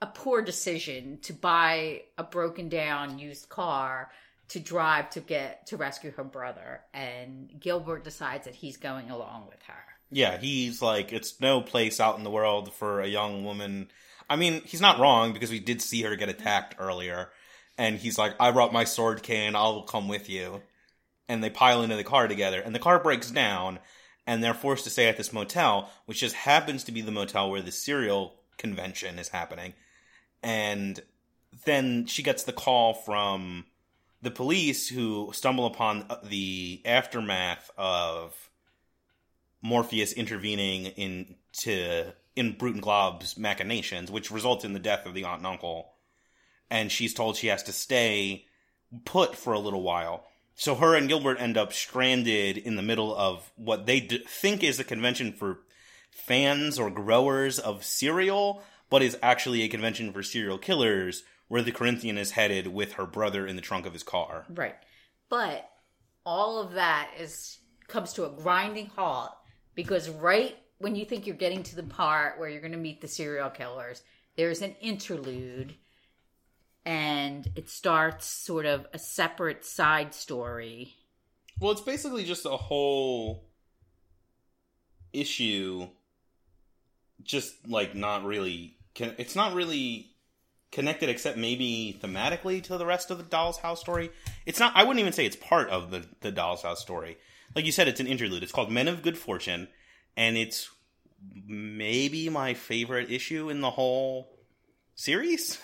a 0.04 0.06
poor 0.06 0.44
decision 0.44 1.18
to 1.24 1.34
buy 1.34 2.04
a 2.16 2.24
broken 2.24 2.70
down 2.70 3.18
used 3.18 3.50
car 3.50 4.12
to 4.50 4.60
drive 4.60 5.10
to 5.10 5.20
get 5.20 5.66
to 5.66 5.78
rescue 5.78 6.12
her 6.12 6.24
brother. 6.24 6.82
And 6.94 7.50
Gilbert 7.60 8.04
decides 8.04 8.46
that 8.46 8.54
he's 8.54 8.78
going 8.78 9.10
along 9.10 9.48
with 9.50 9.64
her. 9.66 9.84
Yeah, 10.12 10.38
he's 10.38 10.80
like, 10.84 11.12
it's 11.12 11.42
no 11.42 11.60
place 11.60 12.00
out 12.00 12.20
in 12.20 12.24
the 12.24 12.30
world 12.30 12.72
for 12.72 13.02
a 13.02 13.08
young 13.08 13.44
woman. 13.44 13.90
I 14.30 14.36
mean, 14.36 14.62
he's 14.64 14.80
not 14.80 15.00
wrong 15.00 15.34
because 15.34 15.50
we 15.50 15.60
did 15.60 15.82
see 15.82 16.04
her 16.04 16.16
get 16.16 16.30
attacked 16.30 16.76
earlier. 16.78 17.32
And 17.80 17.98
he's 17.98 18.20
like, 18.20 18.36
I 18.40 18.52
brought 18.52 18.72
my 18.72 18.84
sword 18.84 19.24
cane, 19.24 19.56
I'll 19.56 19.82
come 19.82 20.08
with 20.08 20.30
you. 20.30 20.62
And 21.28 21.44
they 21.44 21.50
pile 21.50 21.82
into 21.82 21.96
the 21.96 22.04
car 22.04 22.28
together, 22.28 22.60
and 22.60 22.76
the 22.76 22.80
car 22.80 23.00
breaks 23.00 23.32
down, 23.32 23.80
and 24.28 24.44
they're 24.44 24.54
forced 24.54 24.84
to 24.84 24.90
stay 24.90 25.08
at 25.08 25.18
this 25.18 25.34
motel, 25.34 25.90
which 26.06 26.20
just 26.20 26.36
happens 26.36 26.84
to 26.84 26.92
be 26.92 27.02
the 27.02 27.12
motel 27.12 27.50
where 27.50 27.62
the 27.62 27.72
serial 27.72 28.36
convention 28.58 29.20
is 29.20 29.30
happening. 29.30 29.74
And 30.42 31.02
then 31.66 32.06
she 32.08 32.24
gets 32.24 32.44
the 32.44 32.54
call 32.54 32.94
from 32.94 33.66
the 34.22 34.32
police 34.32 34.88
who 34.88 35.32
stumble 35.34 35.66
upon 35.66 36.06
the 36.24 36.82
aftermath 36.86 37.72
of 37.78 38.50
Morpheus 39.62 40.14
intervening 40.14 40.86
into 40.86 42.14
in 42.36 42.54
Brute 42.54 42.76
and 42.76 42.84
Glob's 42.84 43.38
machinations, 43.38 44.10
which 44.10 44.32
results 44.32 44.66
in 44.66 44.74
the 44.74 44.80
death 44.80 45.06
of 45.06 45.14
the 45.14 45.24
aunt 45.24 45.40
and 45.40 45.48
uncle. 45.48 45.94
And 46.70 46.92
she's 46.92 47.14
told 47.14 47.38
she 47.38 47.48
has 47.48 47.64
to 47.64 47.72
stay 47.72 48.46
put 49.06 49.36
for 49.36 49.54
a 49.54 49.60
little 49.60 49.84
while. 49.84 50.26
So 50.56 50.76
her 50.76 50.96
and 50.96 51.08
Gilbert 51.08 51.40
end 51.40 51.58
up 51.58 51.74
stranded 51.74 52.58
in 52.58 52.76
the 52.76 52.82
middle 52.82 53.16
of 53.16 53.52
what 53.56 53.86
they 53.86 54.00
d- 54.00 54.24
think 54.28 54.64
is 54.64 54.80
a 54.80 54.84
convention 54.84 55.34
for 55.34 55.60
fans 56.12 56.78
or 56.78 56.90
growers 56.90 57.60
of 57.60 57.84
cereal, 57.84 58.64
but 58.90 59.02
is 59.02 59.18
actually 59.24 59.64
a 59.64 59.68
convention 59.68 60.14
for 60.14 60.22
serial 60.22 60.58
killers, 60.58 61.24
where 61.48 61.64
the 61.64 61.72
Corinthian 61.72 62.18
is 62.18 62.32
headed 62.32 62.68
with 62.68 62.94
her 62.94 63.06
brother 63.06 63.48
in 63.48 63.56
the 63.56 63.62
trunk 63.62 63.86
of 63.86 63.94
his 63.94 64.04
car. 64.04 64.46
Right. 64.50 64.76
But 65.30 65.70
all 66.26 66.62
of 66.62 66.74
that 66.74 67.10
is 67.20 67.60
comes 67.88 68.14
to 68.14 68.26
a 68.26 68.30
grinding 68.30 68.88
halt 68.96 69.32
because 69.76 70.10
right 70.10 70.56
when 70.80 70.96
you 70.96 71.06
think 71.06 71.26
you're 71.26 71.36
getting 71.36 71.64
to 71.64 71.76
the 71.76 71.84
part 71.84 72.40
where 72.40 72.50
you're 72.50 72.62
going 72.62 72.72
to 72.72 72.78
meet 72.78 73.02
the 73.02 73.08
serial 73.08 73.50
killers, 73.50 74.02
there's 74.36 74.62
an 74.62 74.76
interlude 74.82 75.76
and 76.86 77.50
it 77.56 77.70
starts 77.70 78.28
sort 78.28 78.66
of 78.66 78.88
a 78.94 79.00
separate 79.00 79.66
side 79.66 80.14
story. 80.14 80.96
Well, 81.60 81.72
it's 81.72 81.82
basically 81.82 82.26
just 82.26 82.46
a 82.46 82.58
whole 82.58 83.46
issue, 85.14 85.88
just 87.24 87.68
like 87.68 87.96
not 87.96 88.26
really. 88.26 88.78
Can, 88.96 89.16
it's 89.18 89.36
not 89.36 89.54
really 89.54 90.12
connected, 90.72 91.10
except 91.10 91.38
maybe 91.38 91.98
thematically 92.02 92.62
to 92.64 92.78
the 92.78 92.86
rest 92.86 93.12
of 93.12 93.18
the 93.18 93.24
Doll's 93.24 93.60
House 93.60 93.80
story. 93.80 94.12
It's 94.46 94.60
not. 94.60 94.74
I 94.76 94.84
wouldn't 94.84 95.00
even 95.00 95.14
say 95.14 95.26
it's 95.26 95.36
part 95.36 95.70
of 95.70 95.92
the 95.92 96.06
the 96.22 96.32
Doll's 96.32 96.64
House 96.64 96.82
story. 96.82 97.18
Like 97.56 97.66
you 97.66 97.72
said, 97.72 97.88
it's 97.88 98.00
an 98.00 98.08
interlude. 98.08 98.44
It's 98.44 98.52
called 98.52 98.72
Men 98.72 98.88
of 98.88 99.04
Good 99.04 99.18
Fortune, 99.18 99.68
and 100.18 100.36
it's 100.38 100.70
maybe 101.48 102.30
my 102.30 102.54
favorite 102.54 103.12
issue 103.12 103.50
in 103.50 103.62
the 103.62 103.70
whole 103.70 104.30
series. 104.96 105.60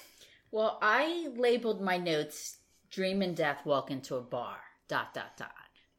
Well, 0.52 0.78
I 0.82 1.28
labeled 1.36 1.82
my 1.82 1.97
notes 1.97 2.58
Dream 2.89 3.22
and 3.22 3.36
Death 3.36 3.66
Walk 3.66 3.91
into 3.91 4.16
a 4.16 4.22
Bar. 4.22 4.58
Dot 4.88 5.14
dot 5.14 5.38
dot. 5.38 5.52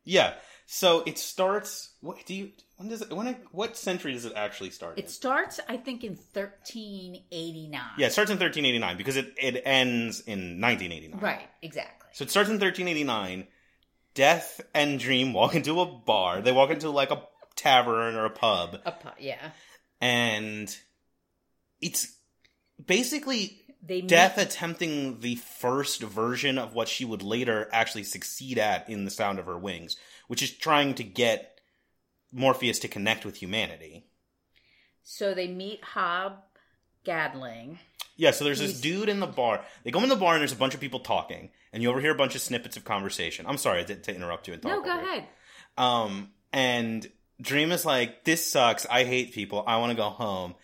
Yeah. 0.05 0.35
So 0.67 1.03
it 1.07 1.19
starts. 1.19 1.91
What 2.01 2.25
do 2.27 2.35
you? 2.35 2.51
When 2.77 2.89
does 2.89 3.03
it? 3.03 3.13
When? 3.13 3.29
It, 3.29 3.37
what 3.53 3.77
century 3.77 4.13
does 4.13 4.25
it 4.25 4.33
actually 4.35 4.71
start? 4.71 4.99
in? 4.99 5.05
It 5.05 5.11
starts, 5.11 5.61
I 5.69 5.77
think, 5.77 6.03
in 6.03 6.13
1389. 6.33 7.81
Yeah, 7.99 8.07
it 8.07 8.13
starts 8.13 8.31
in 8.31 8.39
1389 8.39 8.97
because 8.97 9.17
it, 9.17 9.35
it 9.41 9.63
ends 9.65 10.21
in 10.21 10.61
1989. 10.61 11.21
Right, 11.21 11.49
exactly. 11.63 12.09
So 12.13 12.25
it 12.25 12.31
starts 12.31 12.49
in 12.49 12.55
1389. 12.55 13.47
Death 14.15 14.61
and 14.75 14.99
Dream 14.99 15.33
walk 15.33 15.55
into 15.55 15.81
a 15.81 15.87
bar. 15.87 16.41
They 16.41 16.51
walk 16.53 16.71
into 16.71 16.91
like 16.91 17.13
a 17.13 17.23
tavern 17.55 18.17
or 18.17 18.25
a 18.25 18.31
pub, 18.31 18.81
A 18.85 18.93
pu- 18.93 19.09
yeah. 19.21 19.51
and 20.01 20.75
it's 21.81 22.13
basically 22.85 23.60
They 23.83 24.01
Death 24.03 24.37
meet- 24.37 24.47
attempting 24.47 25.21
the 25.21 25.37
first 25.37 26.03
version 26.03 26.59
of 26.59 26.75
what 26.75 26.89
she 26.89 27.05
would 27.05 27.23
later 27.23 27.69
actually 27.73 28.05
succeed 28.05 28.59
at 28.59 28.89
in 28.89 29.05
The 29.05 29.11
Sound 29.11 29.39
of 29.39 29.47
Her 29.47 29.59
Wings, 29.59 29.97
which 30.29 30.43
is 30.43 30.51
trying 30.51 30.95
to 30.95 31.05
get 31.05 31.61
Morpheus 32.33 32.79
to 32.81 32.89
connect 32.89 33.25
with 33.25 33.37
humanity. 33.37 34.05
So 35.03 35.35
they 35.35 35.49
meet 35.49 35.83
Hob 35.83 36.35
Gadling. 37.05 37.79
Yeah, 38.17 38.33
so 38.33 38.45
there's 38.45 38.59
this 38.59 38.81
dude 38.81 39.09
in 39.09 39.21
the 39.21 39.27
bar. 39.27 39.65
They 39.83 39.91
go 39.91 40.03
in 40.03 40.11
the 40.11 40.17
bar 40.17 40.35
and 40.35 40.41
there's 40.41 40.53
a 40.53 40.57
bunch 40.57 40.75
of 40.75 40.81
people 40.81 41.01
talking, 41.01 41.51
and 41.73 41.83
you 41.83 41.89
overhear 41.89 42.11
a 42.11 42.17
bunch 42.17 42.35
of 42.35 42.43
snippets 42.43 42.77
of 42.77 42.85
conversation. 42.85 43.47
I'm 43.49 43.57
sorry 43.57 43.83
to, 43.87 43.97
to 43.97 44.15
interrupt 44.15 44.47
you 44.47 44.53
and 44.53 44.63
talk. 44.63 44.71
No, 44.71 44.83
go 44.83 44.99
ahead. 44.99 45.25
Um, 45.79 46.31
and 46.53 47.11
Dream 47.41 47.73
is 47.73 47.87
like, 47.87 48.25
"This 48.25 48.45
sucks. 48.51 48.85
I 48.91 49.05
hate 49.05 49.33
people. 49.33 49.65
I 49.67 49.79
want 49.79 49.91
to 49.93 49.97
go 49.97 50.11
home." 50.11 50.55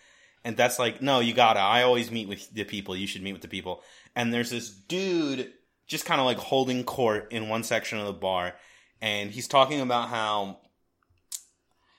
And 0.47 0.55
that's 0.55 0.79
like, 0.79 1.01
"No, 1.01 1.19
you 1.19 1.33
gotta. 1.33 1.59
I 1.59 1.83
always 1.83 2.09
meet 2.09 2.29
with 2.29 2.53
the 2.53 2.63
people. 2.63 2.95
You 2.95 3.05
should 3.05 3.21
meet 3.21 3.33
with 3.33 3.41
the 3.41 3.49
people." 3.49 3.83
And 4.15 4.33
there's 4.33 4.49
this 4.49 4.69
dude 4.69 5.51
just 5.87 6.05
kind 6.05 6.21
of 6.21 6.25
like 6.25 6.37
holding 6.37 6.85
court 6.85 7.33
in 7.33 7.49
one 7.49 7.63
section 7.63 7.99
of 7.99 8.07
the 8.07 8.13
bar, 8.13 8.55
and 9.01 9.29
he's 9.29 9.49
talking 9.49 9.81
about 9.81 10.07
how 10.07 10.59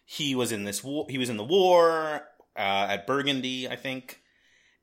he 0.07 0.35
was 0.35 0.51
in 0.51 0.65
this 0.65 0.83
war. 0.83 1.05
He 1.11 1.19
was 1.19 1.29
in 1.29 1.37
the 1.37 1.45
war 1.45 2.23
uh, 2.57 2.87
at 2.89 3.07
Burgundy, 3.07 3.69
I 3.69 3.77
think, 3.77 4.23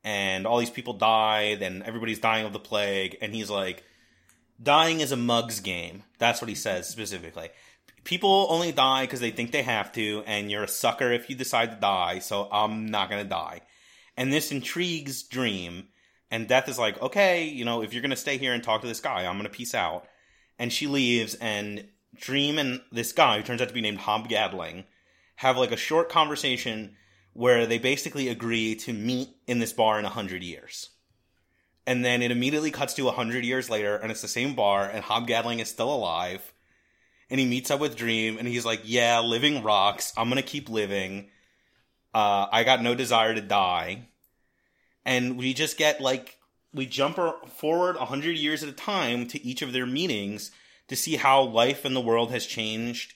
and 0.04 0.46
all 0.46 0.58
these 0.58 0.70
people 0.70 0.92
died, 0.92 1.60
and 1.60 1.82
everybody's 1.82 2.20
dying 2.20 2.46
of 2.46 2.52
the 2.52 2.60
plague. 2.60 3.16
And 3.20 3.34
he's 3.34 3.50
like, 3.50 3.82
"Dying 4.62 5.00
is 5.00 5.10
a 5.10 5.16
mugs 5.16 5.58
game." 5.58 6.04
That's 6.20 6.40
what 6.40 6.48
he 6.48 6.54
says 6.54 6.88
specifically 6.88 7.50
people 8.06 8.46
only 8.48 8.72
die 8.72 9.02
because 9.02 9.20
they 9.20 9.30
think 9.30 9.50
they 9.50 9.62
have 9.62 9.92
to, 9.92 10.22
and 10.26 10.50
you're 10.50 10.62
a 10.64 10.68
sucker 10.68 11.12
if 11.12 11.28
you 11.28 11.36
decide 11.36 11.72
to 11.72 11.80
die, 11.80 12.20
so 12.20 12.48
I'm 12.50 12.86
not 12.86 13.10
gonna 13.10 13.24
die. 13.24 13.60
And 14.16 14.32
this 14.32 14.50
intrigues 14.50 15.22
Dream, 15.24 15.88
and 16.30 16.48
Death 16.48 16.68
is 16.68 16.78
like, 16.78 17.00
okay, 17.02 17.44
you 17.44 17.64
know, 17.64 17.82
if 17.82 17.92
you're 17.92 18.02
gonna 18.02 18.16
stay 18.16 18.38
here 18.38 18.54
and 18.54 18.62
talk 18.62 18.80
to 18.80 18.86
this 18.86 19.00
guy, 19.00 19.26
I'm 19.26 19.36
gonna 19.36 19.50
peace 19.50 19.74
out. 19.74 20.06
And 20.58 20.72
she 20.72 20.86
leaves, 20.86 21.34
and 21.34 21.88
Dream 22.14 22.58
and 22.58 22.80
this 22.90 23.12
guy, 23.12 23.36
who 23.36 23.42
turns 23.42 23.60
out 23.60 23.68
to 23.68 23.74
be 23.74 23.82
named 23.82 23.98
Hob 23.98 24.28
Gadling, 24.28 24.84
have 25.36 25.58
like 25.58 25.72
a 25.72 25.76
short 25.76 26.08
conversation 26.08 26.96
where 27.34 27.66
they 27.66 27.78
basically 27.78 28.28
agree 28.28 28.74
to 28.76 28.94
meet 28.94 29.28
in 29.46 29.58
this 29.58 29.74
bar 29.74 29.98
in 29.98 30.06
a 30.06 30.10
hundred 30.10 30.42
years. 30.42 30.90
And 31.86 32.04
then 32.04 32.22
it 32.22 32.30
immediately 32.30 32.70
cuts 32.70 32.94
to 32.94 33.08
a 33.08 33.12
hundred 33.12 33.44
years 33.44 33.68
later, 33.68 33.96
and 33.96 34.10
it's 34.10 34.22
the 34.22 34.28
same 34.28 34.54
bar, 34.54 34.88
and 34.88 35.04
Hob 35.04 35.26
Gadling 35.26 35.60
is 35.60 35.68
still 35.68 35.92
alive 35.92 36.52
and 37.30 37.40
he 37.40 37.46
meets 37.46 37.70
up 37.70 37.80
with 37.80 37.96
Dream, 37.96 38.38
and 38.38 38.46
he's 38.46 38.64
like, 38.64 38.82
"Yeah, 38.84 39.20
living 39.20 39.62
rocks. 39.62 40.12
I'm 40.16 40.28
gonna 40.28 40.42
keep 40.42 40.68
living. 40.68 41.30
Uh, 42.14 42.46
I 42.50 42.64
got 42.64 42.82
no 42.82 42.94
desire 42.94 43.34
to 43.34 43.40
die." 43.40 44.08
And 45.04 45.38
we 45.38 45.54
just 45.54 45.76
get 45.76 46.00
like 46.00 46.38
we 46.72 46.86
jump 46.86 47.18
or- 47.18 47.38
forward 47.48 47.96
hundred 47.96 48.36
years 48.36 48.62
at 48.62 48.68
a 48.68 48.72
time 48.72 49.26
to 49.28 49.44
each 49.44 49.62
of 49.62 49.72
their 49.72 49.86
meetings 49.86 50.50
to 50.88 50.96
see 50.96 51.16
how 51.16 51.42
life 51.42 51.84
in 51.84 51.94
the 51.94 52.00
world 52.00 52.30
has 52.30 52.46
changed. 52.46 53.14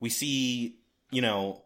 We 0.00 0.10
see, 0.10 0.76
you 1.10 1.22
know, 1.22 1.62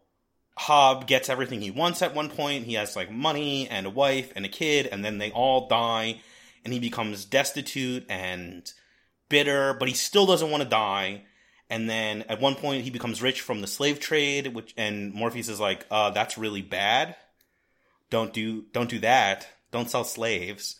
Hob 0.57 1.07
gets 1.07 1.29
everything 1.29 1.61
he 1.61 1.71
wants 1.71 2.01
at 2.01 2.15
one 2.15 2.29
point. 2.29 2.65
He 2.65 2.75
has 2.75 2.95
like 2.95 3.11
money 3.11 3.67
and 3.67 3.85
a 3.85 3.89
wife 3.89 4.31
and 4.35 4.45
a 4.45 4.49
kid, 4.49 4.87
and 4.87 5.03
then 5.03 5.17
they 5.17 5.31
all 5.31 5.67
die, 5.67 6.21
and 6.63 6.73
he 6.73 6.79
becomes 6.79 7.25
destitute 7.25 8.05
and 8.09 8.71
bitter, 9.27 9.73
but 9.73 9.87
he 9.87 9.93
still 9.93 10.25
doesn't 10.25 10.51
want 10.51 10.63
to 10.63 10.69
die 10.69 11.23
and 11.71 11.89
then 11.89 12.23
at 12.27 12.41
one 12.41 12.55
point 12.55 12.83
he 12.83 12.89
becomes 12.89 13.21
rich 13.21 13.39
from 13.39 13.61
the 13.61 13.67
slave 13.67 13.99
trade 13.99 14.53
which 14.53 14.73
and 14.77 15.13
morpheus 15.13 15.47
is 15.47 15.59
like 15.59 15.85
uh 15.89 16.11
that's 16.11 16.37
really 16.37 16.61
bad. 16.61 17.15
Don't 18.11 18.33
do 18.33 18.65
don't 18.73 18.89
do 18.89 18.99
that. 18.99 19.47
Don't 19.71 19.89
sell 19.89 20.03
slaves. 20.03 20.75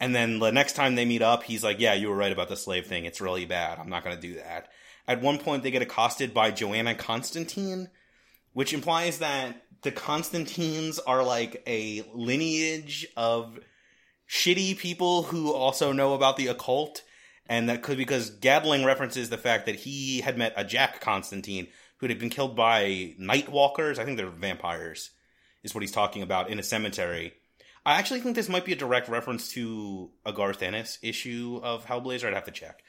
And 0.00 0.14
then 0.14 0.38
the 0.38 0.50
next 0.50 0.72
time 0.72 0.94
they 0.94 1.04
meet 1.04 1.20
up 1.20 1.44
he's 1.44 1.62
like 1.62 1.78
yeah 1.78 1.92
you 1.92 2.08
were 2.08 2.16
right 2.16 2.32
about 2.32 2.48
the 2.48 2.56
slave 2.56 2.86
thing. 2.86 3.04
It's 3.04 3.20
really 3.20 3.44
bad. 3.44 3.78
I'm 3.78 3.90
not 3.90 4.02
going 4.02 4.16
to 4.16 4.28
do 4.28 4.34
that. 4.36 4.68
At 5.06 5.20
one 5.20 5.38
point 5.38 5.62
they 5.62 5.70
get 5.70 5.82
accosted 5.82 6.32
by 6.32 6.50
johanna 6.50 6.94
constantine 6.94 7.90
which 8.54 8.72
implies 8.72 9.18
that 9.18 9.62
the 9.82 9.92
constantines 9.92 10.98
are 10.98 11.22
like 11.22 11.62
a 11.66 12.02
lineage 12.14 13.06
of 13.18 13.60
shitty 14.28 14.78
people 14.78 15.24
who 15.24 15.52
also 15.52 15.92
know 15.92 16.14
about 16.14 16.38
the 16.38 16.46
occult 16.46 17.02
and 17.48 17.68
that 17.68 17.82
could 17.82 17.98
because 17.98 18.30
Gadling 18.30 18.84
references 18.84 19.30
the 19.30 19.38
fact 19.38 19.66
that 19.66 19.76
he 19.76 20.20
had 20.20 20.38
met 20.38 20.54
a 20.56 20.64
Jack 20.64 21.00
Constantine 21.00 21.68
who 21.98 22.06
had 22.06 22.18
been 22.18 22.30
killed 22.30 22.56
by 22.56 23.14
night 23.18 23.48
walkers. 23.48 23.98
I 23.98 24.04
think 24.04 24.16
they're 24.16 24.28
vampires, 24.28 25.10
is 25.62 25.74
what 25.74 25.82
he's 25.82 25.92
talking 25.92 26.22
about 26.22 26.50
in 26.50 26.58
a 26.58 26.62
cemetery. 26.62 27.32
I 27.84 27.94
actually 27.94 28.20
think 28.20 28.34
this 28.34 28.48
might 28.48 28.64
be 28.64 28.72
a 28.72 28.76
direct 28.76 29.08
reference 29.08 29.50
to 29.52 30.10
a 30.24 30.32
Garth 30.32 30.62
Ennis 30.62 30.98
issue 31.02 31.60
of 31.62 31.86
Hellblazer. 31.86 32.26
I'd 32.26 32.34
have 32.34 32.44
to 32.44 32.50
check, 32.50 32.82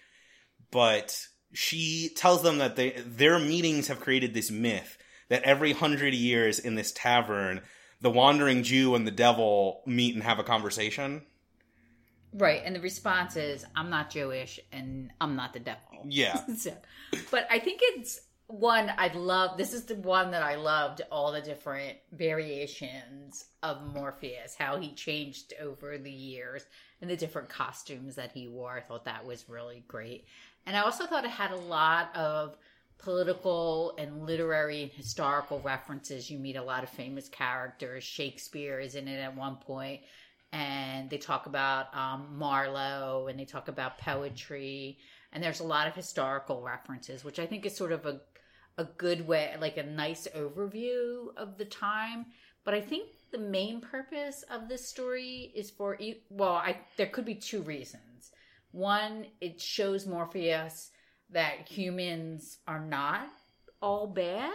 but 0.71 1.27
she 1.53 2.09
tells 2.15 2.41
them 2.43 2.57
that 2.57 2.75
they 2.75 2.91
their 3.05 3.39
meetings 3.39 3.87
have 3.87 3.99
created 3.99 4.33
this 4.33 4.51
myth 4.51 4.97
that 5.29 5.43
every 5.43 5.73
hundred 5.73 6.13
years 6.13 6.59
in 6.59 6.75
this 6.75 6.91
tavern, 6.91 7.61
the 8.01 8.09
wandering 8.09 8.63
Jew 8.63 8.95
and 8.95 9.05
the 9.05 9.11
devil 9.11 9.81
meet 9.85 10.15
and 10.15 10.23
have 10.23 10.39
a 10.39 10.43
conversation. 10.43 11.23
Right, 12.33 12.61
and 12.63 12.75
the 12.75 12.81
response 12.81 13.35
is, 13.35 13.65
"I'm 13.75 13.89
not 13.89 14.09
Jewish, 14.09 14.59
and 14.71 15.11
I'm 15.21 15.35
not 15.35 15.53
the 15.53 15.59
devil." 15.59 16.05
Yeah. 16.07 16.45
so, 16.57 16.73
but 17.31 17.47
I 17.49 17.59
think 17.59 17.79
it's 17.83 18.19
one 18.47 18.91
I 18.97 19.13
love. 19.13 19.57
This 19.57 19.73
is 19.73 19.85
the 19.85 19.95
one 19.95 20.31
that 20.31 20.43
I 20.43 20.55
loved. 20.55 21.01
All 21.11 21.31
the 21.31 21.41
different 21.41 21.97
variations 22.11 23.45
of 23.63 23.93
Morpheus, 23.93 24.55
how 24.55 24.77
he 24.77 24.93
changed 24.93 25.53
over 25.61 25.97
the 25.97 26.11
years, 26.11 26.65
and 27.01 27.09
the 27.09 27.17
different 27.17 27.49
costumes 27.49 28.15
that 28.15 28.31
he 28.33 28.47
wore. 28.47 28.77
I 28.77 28.81
thought 28.81 29.05
that 29.05 29.25
was 29.25 29.49
really 29.49 29.83
great, 29.87 30.25
and 30.65 30.75
I 30.75 30.81
also 30.81 31.05
thought 31.05 31.23
it 31.23 31.31
had 31.31 31.51
a 31.51 31.57
lot 31.57 32.15
of 32.15 32.57
political 32.99 33.95
and 33.97 34.25
literary 34.25 34.83
and 34.83 34.91
historical 34.91 35.59
references. 35.61 36.29
You 36.29 36.39
meet 36.39 36.55
a 36.55 36.63
lot 36.63 36.83
of 36.83 36.89
famous 36.89 37.29
characters. 37.29 38.03
Shakespeare 38.03 38.79
is 38.79 38.95
in 38.95 39.07
it 39.07 39.19
at 39.19 39.35
one 39.35 39.57
point 39.57 40.01
and 40.51 41.09
they 41.09 41.17
talk 41.17 41.45
about 41.45 41.95
um, 41.95 42.37
Marlowe 42.37 43.27
and 43.29 43.39
they 43.39 43.45
talk 43.45 43.67
about 43.67 43.97
poetry 43.97 44.97
and 45.33 45.43
there's 45.43 45.59
a 45.59 45.65
lot 45.65 45.87
of 45.87 45.95
historical 45.95 46.61
references, 46.61 47.23
which 47.23 47.39
I 47.39 47.45
think 47.45 47.65
is 47.65 47.75
sort 47.75 47.91
of 47.91 48.05
a 48.05 48.21
a 48.79 48.85
good 48.85 49.27
way, 49.27 49.55
like 49.59 49.77
a 49.77 49.83
nice 49.83 50.27
overview 50.35 51.35
of 51.35 51.57
the 51.57 51.65
time. 51.65 52.27
But 52.63 52.75
I 52.75 52.81
think 52.81 53.09
the 53.31 53.39
main 53.39 53.81
purpose 53.81 54.43
of 54.51 54.69
this 54.69 54.87
story 54.87 55.51
is 55.55 55.71
for 55.71 55.97
well, 56.29 56.53
I 56.53 56.79
there 56.95 57.07
could 57.07 57.25
be 57.25 57.35
two 57.35 57.61
reasons. 57.61 58.31
One, 58.71 59.25
it 59.41 59.59
shows 59.59 60.05
Morpheus 60.05 60.91
that 61.31 61.67
humans 61.67 62.59
are 62.67 62.79
not 62.79 63.27
all 63.81 64.07
bad 64.07 64.53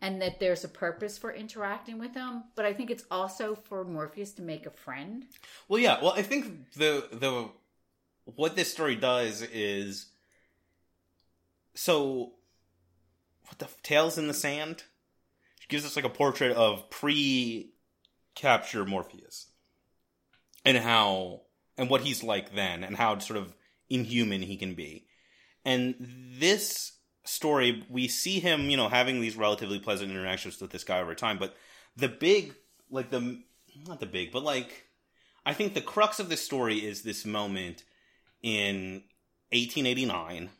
and 0.00 0.22
that 0.22 0.38
there's 0.38 0.64
a 0.64 0.68
purpose 0.68 1.18
for 1.18 1.32
interacting 1.32 1.98
with 1.98 2.14
them 2.14 2.44
but 2.54 2.64
i 2.64 2.72
think 2.72 2.90
it's 2.90 3.04
also 3.10 3.54
for 3.54 3.84
morpheus 3.84 4.32
to 4.32 4.42
make 4.42 4.66
a 4.66 4.70
friend 4.70 5.26
Well, 5.68 5.80
yeah. 5.80 5.98
Well, 6.02 6.14
I 6.16 6.22
think 6.22 6.72
the 6.74 7.06
the 7.12 7.48
what 8.24 8.56
this 8.56 8.70
story 8.70 8.96
does 8.96 9.42
is 9.42 10.06
so 11.74 12.32
what 13.46 13.58
the 13.58 13.68
Tales 13.82 14.18
in 14.18 14.28
the 14.28 14.34
Sand. 14.34 14.84
She 15.60 15.68
gives 15.68 15.84
us 15.84 15.96
like 15.96 16.04
a 16.04 16.10
portrait 16.10 16.52
of 16.56 16.90
pre 16.90 17.72
capture 18.34 18.84
Morpheus 18.84 19.46
and 20.64 20.76
how 20.76 21.42
and 21.76 21.88
what 21.88 22.02
he's 22.02 22.22
like 22.22 22.54
then 22.54 22.84
and 22.84 22.96
how 22.96 23.18
sort 23.18 23.38
of 23.38 23.54
inhuman 23.88 24.42
he 24.42 24.56
can 24.56 24.74
be. 24.74 25.06
And 25.64 25.94
this 26.38 26.92
story, 27.28 27.84
we 27.88 28.08
see 28.08 28.40
him, 28.40 28.70
you 28.70 28.76
know, 28.76 28.88
having 28.88 29.20
these 29.20 29.36
relatively 29.36 29.78
pleasant 29.78 30.10
interactions 30.10 30.60
with 30.60 30.70
this 30.70 30.84
guy 30.84 31.00
over 31.00 31.14
time. 31.14 31.38
But 31.38 31.56
the 31.96 32.08
big, 32.08 32.54
like 32.90 33.10
the, 33.10 33.40
not 33.86 34.00
the 34.00 34.06
big, 34.06 34.32
but 34.32 34.42
like, 34.42 34.86
I 35.44 35.52
think 35.52 35.74
the 35.74 35.80
crux 35.80 36.20
of 36.20 36.28
this 36.28 36.44
story 36.44 36.78
is 36.78 37.02
this 37.02 37.24
moment 37.24 37.84
in 38.42 39.02
1889 39.50 40.50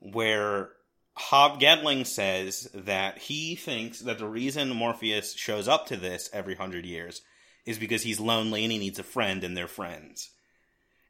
where 0.00 0.70
Hob 1.14 1.60
Gadling 1.60 2.04
says 2.04 2.68
that 2.74 3.18
he 3.18 3.54
thinks 3.54 4.00
that 4.00 4.18
the 4.18 4.26
reason 4.26 4.70
Morpheus 4.70 5.34
shows 5.34 5.68
up 5.68 5.86
to 5.86 5.96
this 5.96 6.30
every 6.32 6.54
hundred 6.54 6.86
years 6.86 7.22
is 7.66 7.78
because 7.78 8.02
he's 8.02 8.18
lonely 8.18 8.64
and 8.64 8.72
he 8.72 8.78
needs 8.78 8.98
a 8.98 9.04
friend 9.04 9.44
and 9.44 9.56
they're 9.56 9.68
friends. 9.68 10.30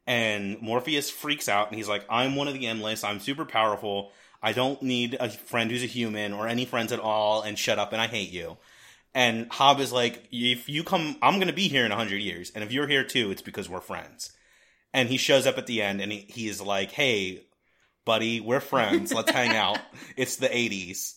And 0.05 0.61
Morpheus 0.61 1.09
freaks 1.09 1.47
out 1.47 1.69
and 1.69 1.77
he's 1.77 1.87
like, 1.87 2.05
I'm 2.09 2.35
one 2.35 2.47
of 2.47 2.53
the 2.53 2.67
endless, 2.67 3.03
I'm 3.03 3.19
super 3.19 3.45
powerful, 3.45 4.11
I 4.43 4.51
don't 4.51 4.81
need 4.83 5.15
a 5.19 5.29
friend 5.29 5.71
who's 5.71 5.83
a 5.83 5.87
human 5.87 6.33
or 6.33 6.47
any 6.47 6.65
friends 6.65 6.91
at 6.91 6.99
all, 6.99 7.41
and 7.41 7.57
shut 7.57 7.79
up 7.79 7.93
and 7.93 8.01
I 8.01 8.07
hate 8.07 8.31
you. 8.31 8.57
And 9.15 9.49
Hob 9.51 9.79
is 9.79 9.93
like, 9.93 10.27
if 10.31 10.67
you 10.67 10.83
come, 10.83 11.15
I'm 11.21 11.35
going 11.35 11.47
to 11.47 11.53
be 11.53 11.67
here 11.67 11.85
in 11.85 11.91
100 11.91 12.17
years. 12.17 12.51
And 12.53 12.63
if 12.63 12.71
you're 12.71 12.87
here 12.87 13.03
too, 13.03 13.31
it's 13.31 13.41
because 13.41 13.69
we're 13.69 13.79
friends. 13.79 14.33
And 14.93 15.07
he 15.07 15.17
shows 15.17 15.47
up 15.47 15.57
at 15.57 15.67
the 15.67 15.81
end 15.81 16.01
and 16.01 16.11
he, 16.11 16.25
he's 16.27 16.61
like, 16.61 16.91
hey, 16.91 17.45
buddy, 18.05 18.41
we're 18.41 18.59
friends. 18.59 19.13
Let's 19.13 19.31
hang 19.31 19.51
out. 19.55 19.79
It's 20.17 20.37
the 20.37 20.49
80s. 20.49 21.13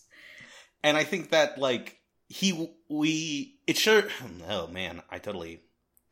And 0.83 0.97
I 0.97 1.05
think 1.05 1.31
that, 1.31 1.59
like, 1.59 1.99
he, 2.29 2.71
we, 2.89 3.59
it 3.67 3.77
sure, 3.77 4.05
oh 4.49 4.69
man, 4.69 5.03
I 5.11 5.19
totally 5.19 5.61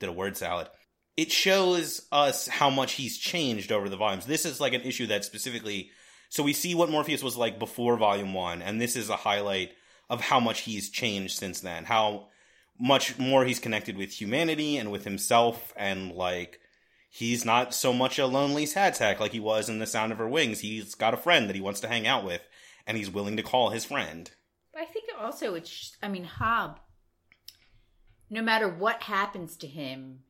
did 0.00 0.08
a 0.08 0.12
word 0.12 0.36
salad. 0.36 0.68
It 1.16 1.30
shows 1.30 2.06
us 2.10 2.48
how 2.48 2.70
much 2.70 2.94
he's 2.94 3.18
changed 3.18 3.70
over 3.70 3.88
the 3.88 3.96
volumes. 3.96 4.26
This 4.26 4.44
is 4.44 4.60
like 4.60 4.72
an 4.72 4.80
issue 4.80 5.06
that 5.08 5.24
specifically, 5.24 5.90
so 6.34 6.42
we 6.42 6.52
see 6.52 6.74
what 6.74 6.90
Morpheus 6.90 7.22
was 7.22 7.36
like 7.36 7.60
before 7.60 7.96
volume 7.96 8.34
one, 8.34 8.60
and 8.60 8.80
this 8.80 8.96
is 8.96 9.08
a 9.08 9.14
highlight 9.14 9.70
of 10.10 10.20
how 10.20 10.40
much 10.40 10.62
he's 10.62 10.90
changed 10.90 11.38
since 11.38 11.60
then. 11.60 11.84
How 11.84 12.26
much 12.76 13.20
more 13.20 13.44
he's 13.44 13.60
connected 13.60 13.96
with 13.96 14.20
humanity 14.20 14.76
and 14.76 14.90
with 14.90 15.04
himself 15.04 15.72
and 15.76 16.10
like 16.10 16.58
he's 17.08 17.44
not 17.44 17.72
so 17.72 17.92
much 17.92 18.18
a 18.18 18.26
lonely 18.26 18.66
sad 18.66 18.96
sack 18.96 19.20
like 19.20 19.30
he 19.30 19.38
was 19.38 19.68
in 19.68 19.78
the 19.78 19.86
sound 19.86 20.10
of 20.10 20.18
her 20.18 20.28
wings 20.28 20.58
he's 20.58 20.96
got 20.96 21.14
a 21.14 21.16
friend 21.16 21.48
that 21.48 21.54
he 21.54 21.62
wants 21.62 21.78
to 21.78 21.86
hang 21.86 22.04
out 22.04 22.24
with 22.24 22.40
and 22.84 22.96
he's 22.96 23.08
willing 23.08 23.36
to 23.36 23.42
call 23.44 23.70
his 23.70 23.84
friend 23.84 24.32
But 24.72 24.82
I 24.82 24.86
think 24.86 25.04
also 25.20 25.54
it's, 25.54 25.96
I 26.02 26.08
mean, 26.08 26.24
Hob, 26.24 26.80
no 28.28 28.42
matter 28.42 28.68
what 28.68 29.02
happens 29.02 29.56
to 29.58 29.68
him, 29.68 30.24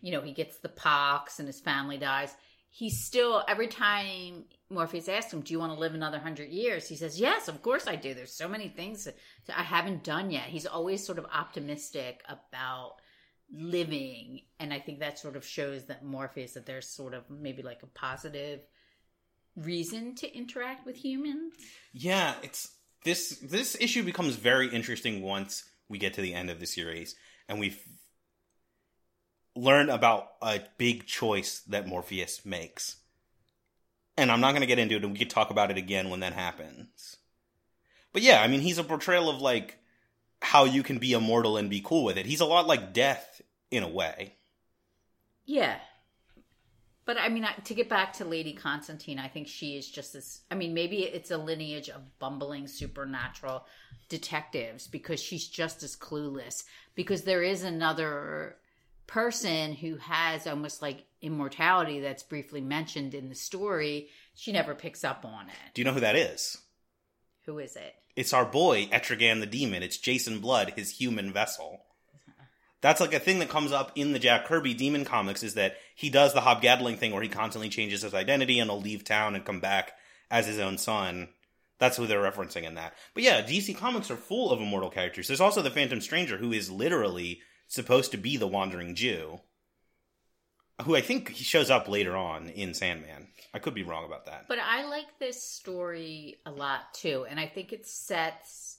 you 0.00 0.12
know, 0.12 0.22
he 0.22 0.32
gets 0.32 0.58
the 0.58 0.68
pox 0.68 1.38
and 1.38 1.48
his 1.48 1.60
family 1.60 1.98
dies. 1.98 2.34
He's 2.72 3.04
still, 3.04 3.44
every 3.48 3.66
time 3.66 4.44
Morpheus 4.70 5.08
asks 5.08 5.32
him, 5.32 5.40
Do 5.40 5.52
you 5.52 5.58
want 5.58 5.72
to 5.72 5.78
live 5.78 5.94
another 5.94 6.18
hundred 6.18 6.50
years? 6.50 6.88
He 6.88 6.96
says, 6.96 7.20
Yes, 7.20 7.48
of 7.48 7.62
course 7.62 7.86
I 7.86 7.96
do. 7.96 8.14
There's 8.14 8.32
so 8.32 8.48
many 8.48 8.68
things 8.68 9.04
that 9.04 9.58
I 9.58 9.62
haven't 9.62 10.04
done 10.04 10.30
yet. 10.30 10.44
He's 10.44 10.66
always 10.66 11.04
sort 11.04 11.18
of 11.18 11.26
optimistic 11.26 12.22
about 12.28 12.94
living. 13.52 14.42
And 14.60 14.72
I 14.72 14.78
think 14.78 15.00
that 15.00 15.18
sort 15.18 15.36
of 15.36 15.44
shows 15.44 15.86
that 15.86 16.04
Morpheus, 16.04 16.52
that 16.52 16.66
there's 16.66 16.88
sort 16.88 17.14
of 17.14 17.28
maybe 17.28 17.62
like 17.62 17.82
a 17.82 17.86
positive 17.86 18.64
reason 19.56 20.14
to 20.16 20.36
interact 20.36 20.86
with 20.86 20.96
humans. 20.96 21.52
yeah 21.92 22.34
it's 22.42 22.70
this 23.04 23.38
this 23.42 23.76
issue 23.80 24.02
becomes 24.02 24.36
very 24.36 24.68
interesting 24.68 25.22
once 25.22 25.64
we 25.88 25.98
get 25.98 26.14
to 26.14 26.20
the 26.20 26.34
end 26.34 26.50
of 26.50 26.60
the 26.60 26.66
series 26.66 27.16
and 27.48 27.58
we've 27.58 27.82
learned 29.56 29.90
about 29.90 30.30
a 30.42 30.60
big 30.78 31.06
choice 31.06 31.60
that 31.60 31.86
morpheus 31.88 32.44
makes 32.44 32.96
and 34.16 34.30
i'm 34.30 34.40
not 34.40 34.52
going 34.52 34.60
to 34.60 34.66
get 34.66 34.78
into 34.78 34.96
it 34.96 35.02
and 35.02 35.12
we 35.12 35.18
could 35.18 35.30
talk 35.30 35.50
about 35.50 35.70
it 35.70 35.76
again 35.78 36.10
when 36.10 36.20
that 36.20 36.32
happens 36.32 37.16
but 38.12 38.22
yeah 38.22 38.40
i 38.42 38.48
mean 38.48 38.60
he's 38.60 38.78
a 38.78 38.84
portrayal 38.84 39.28
of 39.30 39.40
like 39.40 39.78
how 40.42 40.64
you 40.64 40.82
can 40.82 40.98
be 40.98 41.12
immortal 41.12 41.56
and 41.56 41.68
be 41.70 41.80
cool 41.84 42.04
with 42.04 42.16
it 42.18 42.26
he's 42.26 42.40
a 42.40 42.46
lot 42.46 42.66
like 42.66 42.92
death 42.92 43.42
in 43.70 43.82
a 43.82 43.88
way 43.88 44.34
Yeah. 45.44 45.76
But 47.04 47.18
I 47.18 47.28
mean, 47.28 47.46
to 47.64 47.74
get 47.74 47.88
back 47.88 48.12
to 48.14 48.24
Lady 48.24 48.52
Constantine, 48.52 49.18
I 49.18 49.26
think 49.28 49.48
she 49.48 49.76
is 49.76 49.90
just 49.90 50.14
as. 50.14 50.42
I 50.50 50.54
mean, 50.54 50.74
maybe 50.74 50.98
it's 51.02 51.32
a 51.32 51.38
lineage 51.38 51.88
of 51.88 52.18
bumbling 52.20 52.68
supernatural 52.68 53.66
detectives 54.08 54.86
because 54.86 55.20
she's 55.20 55.48
just 55.48 55.82
as 55.82 55.96
clueless. 55.96 56.64
Because 56.94 57.22
there 57.22 57.42
is 57.42 57.64
another 57.64 58.56
person 59.10 59.72
who 59.72 59.96
has 59.96 60.46
almost 60.46 60.80
like 60.80 61.04
immortality 61.20 62.00
that's 62.00 62.22
briefly 62.22 62.60
mentioned 62.60 63.12
in 63.12 63.28
the 63.28 63.34
story. 63.34 64.08
She 64.34 64.52
never 64.52 64.74
picks 64.74 65.02
up 65.02 65.24
on 65.24 65.48
it. 65.48 65.74
do 65.74 65.80
you 65.80 65.84
know 65.84 65.92
who 65.92 66.00
that 66.00 66.16
is 66.16 66.58
Who 67.46 67.58
is 67.58 67.74
it? 67.74 67.94
It's 68.14 68.32
our 68.32 68.44
boy, 68.44 68.86
Etrigan 68.86 69.40
the 69.40 69.46
Demon. 69.46 69.82
It's 69.82 69.98
Jason 69.98 70.38
Blood, 70.38 70.74
his 70.76 70.98
human 70.98 71.32
vessel. 71.32 71.82
That's 72.82 73.00
like 73.00 73.12
a 73.12 73.18
thing 73.18 73.40
that 73.40 73.50
comes 73.50 73.72
up 73.72 73.92
in 73.94 74.12
the 74.12 74.18
Jack 74.18 74.46
Kirby 74.46 74.74
Demon 74.74 75.04
comics 75.04 75.42
is 75.42 75.54
that 75.54 75.76
he 75.94 76.08
does 76.08 76.32
the 76.32 76.40
Hob 76.40 76.62
Gadling 76.62 76.96
thing 76.96 77.12
where 77.12 77.22
he 77.22 77.28
constantly 77.28 77.68
changes 77.68 78.02
his 78.02 78.14
identity 78.14 78.58
and 78.58 78.70
will 78.70 78.80
leave 78.80 79.04
town 79.04 79.34
and 79.34 79.44
come 79.44 79.60
back 79.60 79.92
as 80.30 80.46
his 80.46 80.58
own 80.58 80.78
son. 80.78 81.28
That's 81.78 81.96
who 81.96 82.06
they're 82.06 82.22
referencing 82.22 82.62
in 82.62 82.76
that. 82.76 82.94
But 83.12 83.22
yeah, 83.22 83.42
DC 83.42 83.76
comics 83.76 84.10
are 84.10 84.16
full 84.16 84.50
of 84.50 84.60
immortal 84.60 84.90
characters. 84.90 85.26
There's 85.26 85.40
also 85.40 85.62
the 85.62 85.70
Phantom 85.70 86.00
Stranger, 86.00 86.38
who 86.38 86.52
is 86.52 86.70
literally 86.70 87.40
supposed 87.70 88.10
to 88.10 88.18
be 88.18 88.36
the 88.36 88.48
Wandering 88.48 88.94
Jew, 88.96 89.40
who 90.82 90.96
I 90.96 91.00
think 91.00 91.30
he 91.30 91.44
shows 91.44 91.70
up 91.70 91.88
later 91.88 92.16
on 92.16 92.48
in 92.48 92.74
Sandman. 92.74 93.28
I 93.54 93.60
could 93.60 93.74
be 93.74 93.84
wrong 93.84 94.04
about 94.04 94.26
that. 94.26 94.46
But 94.48 94.58
I 94.58 94.86
like 94.86 95.18
this 95.18 95.42
story 95.42 96.40
a 96.44 96.50
lot 96.50 96.92
too, 96.92 97.26
and 97.30 97.38
I 97.38 97.46
think 97.46 97.72
it 97.72 97.86
sets 97.86 98.78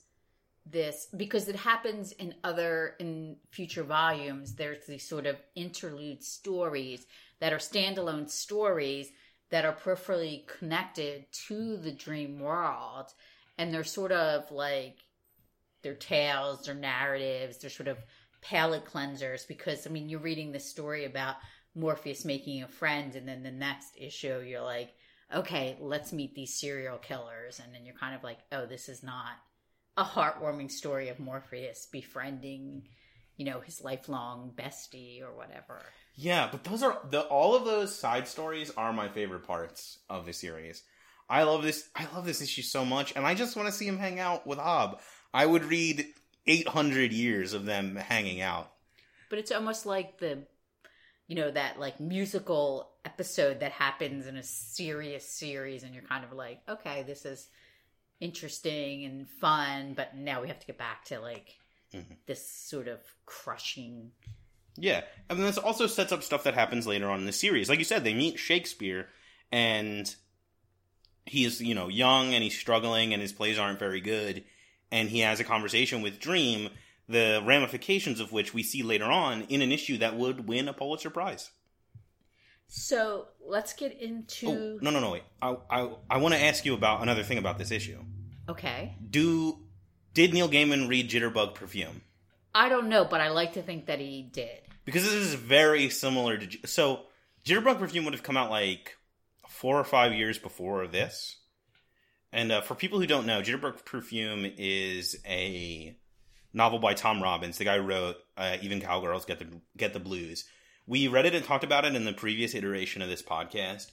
this 0.69 1.07
because 1.15 1.47
it 1.47 1.55
happens 1.55 2.11
in 2.11 2.35
other 2.43 2.95
in 2.99 3.37
future 3.49 3.83
volumes. 3.83 4.55
There's 4.55 4.85
these 4.85 5.07
sort 5.07 5.25
of 5.25 5.37
interlude 5.55 6.23
stories 6.23 7.05
that 7.39 7.53
are 7.53 7.57
standalone 7.57 8.29
stories 8.29 9.09
that 9.49 9.65
are 9.65 9.73
peripherally 9.73 10.45
connected 10.47 11.25
to 11.47 11.77
the 11.77 11.91
dream 11.91 12.39
world, 12.39 13.07
and 13.57 13.73
they're 13.73 13.83
sort 13.85 14.11
of 14.11 14.51
like 14.51 14.97
their 15.81 15.95
tales, 15.95 16.65
their 16.65 16.75
narratives, 16.75 17.57
they're 17.57 17.69
sort 17.69 17.87
of 17.87 17.97
palate 18.41 18.85
cleansers. 18.85 19.47
Because 19.47 19.87
I 19.87 19.89
mean, 19.89 20.09
you're 20.09 20.19
reading 20.19 20.51
this 20.51 20.69
story 20.69 21.05
about 21.05 21.35
Morpheus 21.75 22.25
making 22.25 22.63
a 22.63 22.67
friend, 22.67 23.15
and 23.15 23.27
then 23.27 23.43
the 23.43 23.51
next 23.51 23.93
issue, 23.97 24.41
you're 24.45 24.61
like, 24.61 24.93
okay, 25.33 25.77
let's 25.79 26.11
meet 26.11 26.35
these 26.35 26.59
serial 26.59 26.97
killers. 26.97 27.61
And 27.63 27.73
then 27.73 27.85
you're 27.85 27.95
kind 27.95 28.15
of 28.15 28.23
like, 28.23 28.39
oh, 28.51 28.65
this 28.65 28.89
is 28.89 29.03
not 29.03 29.31
a 29.97 30.03
heartwarming 30.03 30.71
story 30.71 31.09
of 31.09 31.19
Morpheus 31.19 31.87
befriending, 31.91 32.87
you 33.37 33.45
know, 33.45 33.59
his 33.59 33.81
lifelong 33.81 34.51
bestie 34.55 35.21
or 35.21 35.35
whatever. 35.35 35.81
Yeah, 36.15 36.49
but 36.51 36.63
those 36.63 36.83
are 36.83 36.99
the 37.09 37.21
all 37.21 37.55
of 37.55 37.65
those 37.65 37.97
side 37.97 38.27
stories 38.27 38.71
are 38.75 38.93
my 38.93 39.07
favorite 39.07 39.47
parts 39.47 39.99
of 40.09 40.25
the 40.25 40.33
series. 40.33 40.83
I 41.29 41.43
love 41.43 41.63
this. 41.63 41.89
I 41.95 42.07
love 42.13 42.25
this 42.25 42.41
issue 42.41 42.61
so 42.61 42.83
much, 42.83 43.13
and 43.15 43.25
I 43.25 43.33
just 43.33 43.55
want 43.55 43.67
to 43.69 43.73
see 43.73 43.87
him 43.87 43.97
hang 43.97 44.19
out 44.19 44.45
with 44.45 44.59
Hob. 44.59 44.99
I 45.33 45.45
would 45.45 45.63
read 45.63 46.05
eight 46.47 46.67
hundred 46.67 47.13
years 47.13 47.53
of 47.53 47.65
them 47.65 47.95
hanging 47.95 48.41
out. 48.41 48.71
But 49.29 49.39
it's 49.39 49.51
almost 49.51 49.85
like 49.85 50.19
the, 50.19 50.39
you 51.27 51.35
know, 51.35 51.51
that 51.51 51.79
like 51.79 51.99
musical 51.99 52.89
episode 53.05 53.61
that 53.61 53.71
happens 53.71 54.27
in 54.27 54.37
a 54.37 54.43
serious 54.43 55.27
series, 55.27 55.83
and 55.83 55.93
you're 55.93 56.03
kind 56.03 56.23
of 56.23 56.33
like, 56.33 56.61
okay, 56.67 57.03
this 57.03 57.25
is 57.25 57.47
interesting 58.19 59.05
and 59.05 59.27
fun, 59.27 59.93
but 59.95 60.15
now 60.15 60.41
we 60.41 60.47
have 60.47 60.59
to 60.59 60.67
get 60.67 60.77
back 60.77 61.05
to 61.05 61.19
like 61.19 61.57
Mhm. 61.93 62.17
this 62.25 62.47
sort 62.47 62.87
of 62.87 62.99
crushing. 63.25 64.11
Yeah, 64.77 65.03
and 65.29 65.39
this 65.39 65.57
also 65.57 65.87
sets 65.87 66.11
up 66.13 66.23
stuff 66.23 66.43
that 66.43 66.53
happens 66.53 66.87
later 66.87 67.09
on 67.09 67.19
in 67.19 67.25
the 67.25 67.33
series. 67.33 67.69
Like 67.69 67.79
you 67.79 67.85
said, 67.85 68.03
they 68.03 68.13
meet 68.13 68.39
Shakespeare, 68.39 69.09
and 69.51 70.13
he 71.25 71.43
is 71.45 71.61
you 71.61 71.75
know 71.75 71.87
young 71.89 72.33
and 72.33 72.43
he's 72.43 72.57
struggling, 72.57 73.11
and 73.13 73.21
his 73.21 73.33
plays 73.33 73.57
aren't 73.59 73.79
very 73.79 73.99
good, 74.01 74.43
and 74.91 75.09
he 75.09 75.19
has 75.19 75.39
a 75.39 75.43
conversation 75.43 76.01
with 76.01 76.19
Dream. 76.19 76.69
The 77.07 77.41
ramifications 77.45 78.19
of 78.19 78.31
which 78.31 78.53
we 78.53 78.63
see 78.63 78.83
later 78.83 79.05
on 79.05 79.41
in 79.49 79.61
an 79.61 79.71
issue 79.71 79.97
that 79.97 80.15
would 80.15 80.47
win 80.47 80.67
a 80.69 80.73
Pulitzer 80.73 81.09
Prize. 81.09 81.51
So 82.67 83.27
let's 83.45 83.73
get 83.73 83.99
into. 83.99 84.47
Oh, 84.47 84.79
no, 84.81 84.91
no, 84.91 85.01
no, 85.01 85.11
wait. 85.11 85.23
I, 85.41 85.57
I, 85.69 85.89
I 86.09 86.17
want 86.17 86.35
to 86.35 86.41
ask 86.41 86.63
you 86.65 86.73
about 86.73 87.01
another 87.01 87.23
thing 87.23 87.37
about 87.37 87.57
this 87.57 87.69
issue. 87.69 88.01
Okay. 88.47 88.95
Do 89.09 89.59
did 90.13 90.33
Neil 90.33 90.47
Gaiman 90.47 90.87
read 90.87 91.09
Jitterbug 91.09 91.53
Perfume? 91.53 92.01
I 92.55 92.69
don't 92.69 92.87
know, 92.87 93.05
but 93.05 93.21
I 93.21 93.29
like 93.29 93.53
to 93.53 93.61
think 93.61 93.87
that 93.87 93.99
he 93.99 94.23
did. 94.23 94.61
Because 94.85 95.03
this 95.03 95.13
is 95.13 95.33
very 95.33 95.89
similar 95.89 96.37
to 96.37 96.67
so 96.67 97.01
Jitterbug 97.45 97.79
Perfume 97.79 98.05
would 98.05 98.13
have 98.13 98.23
come 98.23 98.37
out 98.37 98.49
like 98.49 98.97
four 99.47 99.77
or 99.77 99.83
five 99.83 100.13
years 100.13 100.37
before 100.37 100.87
this. 100.87 101.37
And 102.33 102.51
uh, 102.51 102.61
for 102.61 102.75
people 102.75 102.99
who 102.99 103.07
don't 103.07 103.25
know, 103.25 103.41
Jitterbug 103.41 103.83
Perfume 103.85 104.45
is 104.57 105.17
a 105.25 105.95
novel 106.53 106.79
by 106.79 106.93
Tom 106.93 107.21
Robbins, 107.21 107.57
the 107.57 107.65
guy 107.65 107.77
who 107.77 107.83
wrote 107.83 108.17
uh, 108.37 108.57
Even 108.61 108.81
Cowgirls 108.81 109.25
Get 109.25 109.39
the 109.39 109.47
Get 109.77 109.93
the 109.93 109.99
Blues. 109.99 110.45
We 110.87 111.07
read 111.07 111.25
it 111.25 111.35
and 111.35 111.45
talked 111.45 111.63
about 111.63 111.85
it 111.85 111.95
in 111.95 112.05
the 112.05 112.13
previous 112.13 112.55
iteration 112.55 113.01
of 113.01 113.09
this 113.09 113.21
podcast. 113.21 113.91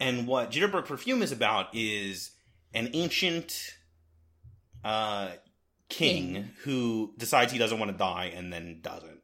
And 0.00 0.26
what 0.26 0.50
Jitterbug 0.50 0.86
Perfume 0.86 1.22
is 1.22 1.32
about 1.32 1.68
is 1.72 2.32
an 2.72 2.90
ancient 2.92 3.74
uh, 4.82 5.28
king 5.88 6.34
King. 6.34 6.50
who 6.62 7.14
decides 7.16 7.52
he 7.52 7.58
doesn't 7.58 7.78
want 7.78 7.90
to 7.90 7.96
die 7.96 8.32
and 8.34 8.52
then 8.52 8.80
doesn't. 8.82 9.20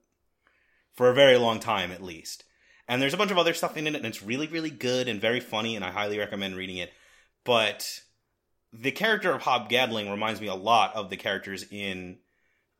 For 0.95 1.11
a 1.11 1.15
very 1.15 1.37
long 1.37 1.61
time, 1.61 1.91
at 1.91 2.03
least. 2.03 2.45
And 2.87 3.01
there's 3.01 3.15
a 3.15 3.17
bunch 3.17 3.31
of 3.31 3.39
other 3.39 3.55
stuff 3.55 3.77
in 3.77 3.87
it, 3.87 3.95
and 3.95 4.05
it's 4.05 4.23
really, 4.23 4.47
really 4.49 4.71
good 4.71 5.09
and 5.09 5.21
very 5.21 5.41
funny, 5.41 5.77
and 5.77 5.85
I 5.85 5.91
highly 5.91 6.19
recommend 6.19 6.57
reading 6.57 6.77
it. 6.77 6.91
But 7.45 8.01
the 8.73 8.93
character 8.93 9.33
of 9.33 9.43
Hob 9.43 9.69
Gadling 9.69 10.11
reminds 10.11 10.41
me 10.41 10.47
a 10.47 10.55
lot 10.55 10.95
of 10.95 11.11
the 11.11 11.17
characters 11.17 11.65
in 11.71 12.19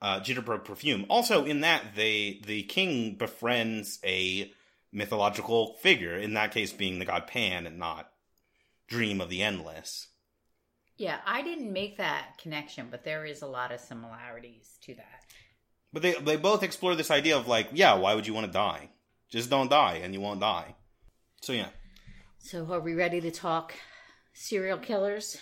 uh, 0.01 0.21
Jitterbug 0.21 0.65
Perfume. 0.65 1.07
Also, 1.09 1.45
in 1.45 1.61
that 1.61 1.95
they 1.95 2.41
the 2.47 2.63
king 2.65 3.17
befriends 3.17 3.99
a 4.05 4.53
mythological 4.93 5.75
figure. 5.83 6.17
In 6.17 6.35
that 6.35 6.53
case, 6.53 6.73
being 6.73 6.99
the 6.99 7.05
god 7.05 7.27
Pan, 7.27 7.67
and 7.67 7.79
not 7.79 8.11
Dream 8.89 9.21
of 9.21 9.29
the 9.29 9.43
Endless. 9.43 10.09
Yeah, 10.97 11.19
I 11.25 11.43
didn't 11.43 11.73
make 11.73 11.97
that 11.97 12.39
connection, 12.39 12.89
but 12.91 13.05
there 13.05 13.25
is 13.25 13.43
a 13.43 13.47
lot 13.47 13.73
of 13.73 13.81
similarities 13.81 14.79
to 14.83 14.95
that. 14.97 15.25
But 15.93 16.03
they 16.03 16.15
they 16.15 16.37
both 16.37 16.63
explore 16.63 16.95
this 16.95 17.11
idea 17.11 17.37
of 17.37 17.49
like, 17.49 17.69
yeah, 17.73 17.95
why 17.95 18.15
would 18.15 18.27
you 18.27 18.35
want 18.35 18.47
to 18.47 18.53
die? 18.53 18.91
Just 19.29 19.51
don't 19.51 19.71
die, 19.71 20.01
and 20.03 20.15
you 20.15 20.21
won't 20.21 20.41
die. 20.41 20.75
So 21.43 21.53
yeah, 21.53 21.69
So, 22.39 22.71
are 22.73 22.81
we 22.81 22.95
ready 22.95 23.21
to 23.21 23.31
talk 23.31 23.75
serial 24.35 24.79
killers? 24.79 25.39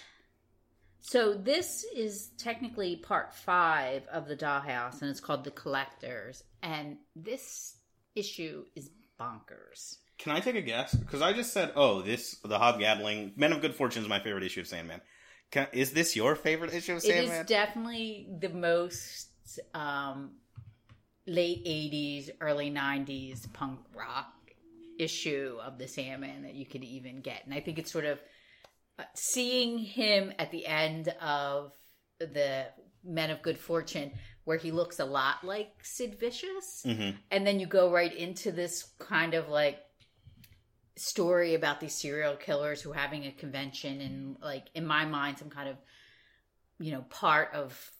So, 1.01 1.35
this 1.35 1.85
is 1.95 2.31
technically 2.39 2.97
part 2.97 3.35
five 3.35 4.07
of 4.09 4.27
the 4.27 4.37
Doll's 4.37 4.65
House, 4.65 5.01
and 5.01 5.11
it's 5.11 5.21
called 5.21 5.45
The 5.45 5.51
Collectors. 5.53 6.43
And 6.63 6.99
this 7.15 7.77
issue 8.15 8.65
is 8.75 8.91
bonkers. 9.21 9.99
can 10.19 10.33
I 10.33 10.41
take 10.41 10.57
a 10.57 10.63
guess? 10.63 10.95
Because 10.95 11.23
I 11.23 11.33
just 11.33 11.53
said, 11.53 11.73
oh, 11.77 12.03
this 12.03 12.37
the 12.45 12.59
Hob 12.59 12.79
Gadling 12.79 13.33
Men 13.37 13.53
of 13.53 13.61
Good 13.61 13.75
Fortune 13.75 14.03
is 14.03 14.09
my 14.09 14.21
favorite 14.21 14.45
issue 14.45 14.61
of 14.61 14.67
Sandman. 14.67 15.01
Can, 15.51 15.67
is 15.73 15.93
this 15.93 16.15
your 16.15 16.35
favorite 16.37 16.75
issue 16.75 16.95
of 16.95 17.03
Sandman? 17.03 17.41
is 17.41 17.47
definitely 17.47 18.29
the 18.41 18.51
most 18.51 19.29
um, 19.73 20.33
late 21.27 21.65
80s, 21.65 22.31
early 22.41 22.71
90s 22.71 23.51
punk 23.53 23.81
rock 23.95 24.35
issue 24.99 25.59
of 25.65 25.79
the 25.79 25.89
Sandman 25.89 26.43
that 26.43 26.55
you 26.55 26.67
could 26.67 26.85
even 26.85 27.21
get. 27.21 27.45
And 27.45 27.55
I 27.55 27.61
think 27.61 27.79
it's 27.79 27.91
sort 27.91 28.05
of 28.05 28.21
seeing 29.15 29.79
him 29.79 30.33
at 30.39 30.51
the 30.51 30.67
end 30.67 31.09
of 31.21 31.73
the 32.19 32.67
Men 33.05 33.31
of 33.31 33.43
Good 33.43 33.59
Fortune, 33.59 34.13
where 34.45 34.57
he 34.57 34.71
looks 34.71 34.99
a 34.99 35.05
lot 35.05 35.45
like 35.45 35.73
Sid 35.83 36.19
Vicious. 36.19 36.83
hmm 36.85 37.11
And 37.31 37.47
then 37.47 37.61
you 37.61 37.67
go 37.67 37.93
right 37.93 38.15
into 38.15 38.53
this 38.53 38.91
kind 38.99 39.35
of 39.35 39.49
like 39.49 39.79
story 40.99 41.55
about 41.55 41.81
these 41.81 41.95
serial 41.95 42.35
killers 42.35 42.83
who 42.83 42.91
are 42.91 42.97
having 42.97 43.25
a 43.25 43.31
convention 43.31 44.01
and 44.01 44.37
like 44.43 44.65
in 44.75 44.85
my 44.85 45.05
mind 45.05 45.39
some 45.39 45.49
kind 45.49 45.69
of 45.69 45.77
you 46.81 46.91
know 46.91 47.03
part 47.03 47.55
of 47.55 47.93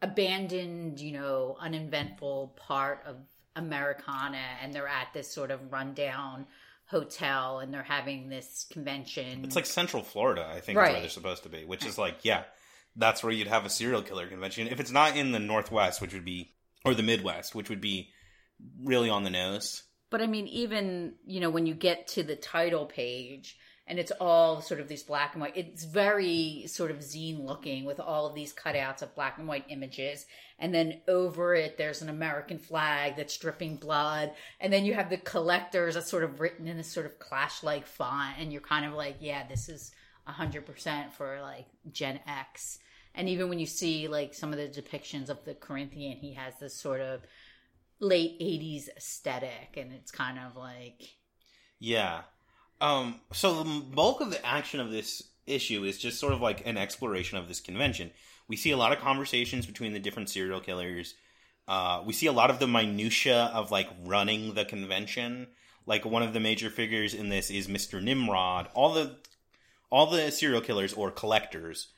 abandoned 0.00 0.98
you 0.98 1.12
know 1.12 1.56
uneventful 1.60 2.54
part 2.56 3.02
of 3.06 3.16
americana 3.56 4.40
and 4.62 4.72
they're 4.72 4.88
at 4.88 5.08
this 5.12 5.32
sort 5.32 5.50
of 5.50 5.70
rundown 5.70 6.46
hotel 6.86 7.58
and 7.58 7.74
they're 7.74 7.82
having 7.82 8.28
this 8.28 8.66
convention 8.70 9.44
It's 9.44 9.56
like 9.56 9.66
Central 9.66 10.02
Florida, 10.02 10.46
I 10.48 10.60
think, 10.60 10.78
is 10.78 10.82
where 10.82 10.92
they're 10.92 11.08
supposed 11.08 11.42
to 11.42 11.48
be. 11.48 11.64
Which 11.64 11.84
is 11.84 11.98
like, 11.98 12.18
yeah, 12.22 12.44
that's 12.94 13.22
where 13.22 13.32
you'd 13.32 13.48
have 13.48 13.66
a 13.66 13.70
serial 13.70 14.02
killer 14.02 14.26
convention. 14.26 14.68
If 14.68 14.80
it's 14.80 14.90
not 14.90 15.16
in 15.16 15.32
the 15.32 15.38
Northwest, 15.38 16.00
which 16.00 16.14
would 16.14 16.24
be, 16.24 16.52
or 16.84 16.94
the 16.94 17.02
Midwest, 17.02 17.54
which 17.54 17.68
would 17.68 17.80
be 17.80 18.10
really 18.82 19.10
on 19.10 19.24
the 19.24 19.30
nose. 19.30 19.82
But 20.10 20.22
I 20.22 20.26
mean, 20.26 20.46
even 20.46 21.14
you 21.26 21.40
know, 21.40 21.50
when 21.50 21.66
you 21.66 21.74
get 21.74 22.08
to 22.08 22.22
the 22.22 22.36
title 22.36 22.86
page 22.86 23.58
and 23.86 23.98
it's 23.98 24.12
all 24.20 24.60
sort 24.60 24.80
of 24.80 24.88
these 24.88 25.04
black 25.04 25.34
and 25.34 25.40
white, 25.40 25.56
it's 25.56 25.84
very 25.84 26.64
sort 26.66 26.90
of 26.90 26.98
zine 26.98 27.44
looking 27.44 27.84
with 27.84 28.00
all 28.00 28.26
of 28.26 28.34
these 28.34 28.52
cutouts 28.52 29.02
of 29.02 29.14
black 29.14 29.38
and 29.38 29.46
white 29.46 29.64
images. 29.68 30.26
And 30.58 30.74
then 30.74 31.00
over 31.06 31.54
it, 31.54 31.78
there's 31.78 32.02
an 32.02 32.08
American 32.08 32.58
flag 32.58 33.16
that's 33.16 33.36
dripping 33.38 33.76
blood. 33.76 34.32
And 34.60 34.72
then 34.72 34.84
you 34.84 34.94
have 34.94 35.08
the 35.08 35.18
collectors 35.18 35.94
that's 35.94 36.10
sort 36.10 36.24
of 36.24 36.40
written 36.40 36.66
in 36.66 36.76
this 36.76 36.90
sort 36.90 37.06
of 37.06 37.18
clash 37.20 37.62
like 37.62 37.86
font. 37.86 38.36
And 38.38 38.52
you're 38.52 38.60
kind 38.60 38.84
of 38.86 38.92
like, 38.92 39.18
yeah, 39.20 39.46
this 39.46 39.68
is 39.68 39.92
100% 40.28 41.12
for 41.12 41.40
like 41.40 41.66
Gen 41.92 42.18
X. 42.26 42.80
And 43.14 43.28
even 43.28 43.48
when 43.48 43.60
you 43.60 43.66
see 43.66 44.08
like 44.08 44.34
some 44.34 44.52
of 44.52 44.58
the 44.58 44.68
depictions 44.68 45.28
of 45.28 45.44
the 45.44 45.54
Corinthian, 45.54 46.16
he 46.16 46.34
has 46.34 46.54
this 46.58 46.74
sort 46.74 47.00
of 47.00 47.22
late 48.00 48.38
80s 48.40 48.88
aesthetic 48.96 49.76
and 49.76 49.92
it's 49.92 50.10
kind 50.10 50.38
of 50.38 50.56
like 50.56 51.02
Yeah. 51.78 52.22
Um, 52.80 53.20
so 53.32 53.62
the 53.62 53.80
bulk 53.80 54.20
of 54.20 54.30
the 54.30 54.44
action 54.44 54.80
of 54.80 54.90
this 54.90 55.22
issue 55.46 55.84
is 55.84 55.98
just 55.98 56.18
sort 56.18 56.32
of 56.32 56.40
like 56.40 56.66
an 56.66 56.76
exploration 56.76 57.38
of 57.38 57.48
this 57.48 57.60
convention. 57.60 58.10
We 58.48 58.56
see 58.56 58.70
a 58.70 58.76
lot 58.76 58.92
of 58.92 58.98
conversations 58.98 59.66
between 59.66 59.92
the 59.92 59.98
different 59.98 60.28
serial 60.30 60.60
killers. 60.60 61.14
Uh, 61.66 62.02
we 62.04 62.12
see 62.12 62.26
a 62.26 62.32
lot 62.32 62.50
of 62.50 62.58
the 62.58 62.66
minutia 62.68 63.50
of 63.54 63.70
like 63.70 63.88
running 64.04 64.54
the 64.54 64.64
convention. 64.64 65.48
Like 65.86 66.04
one 66.04 66.22
of 66.22 66.32
the 66.32 66.40
major 66.40 66.70
figures 66.70 67.14
in 67.14 67.28
this 67.28 67.50
is 67.50 67.66
Mr. 67.66 68.02
Nimrod. 68.02 68.68
All 68.74 68.92
the 68.92 69.16
all 69.90 70.06
the 70.06 70.30
serial 70.30 70.60
killers 70.60 70.92
or 70.92 71.10
collectors 71.10 71.88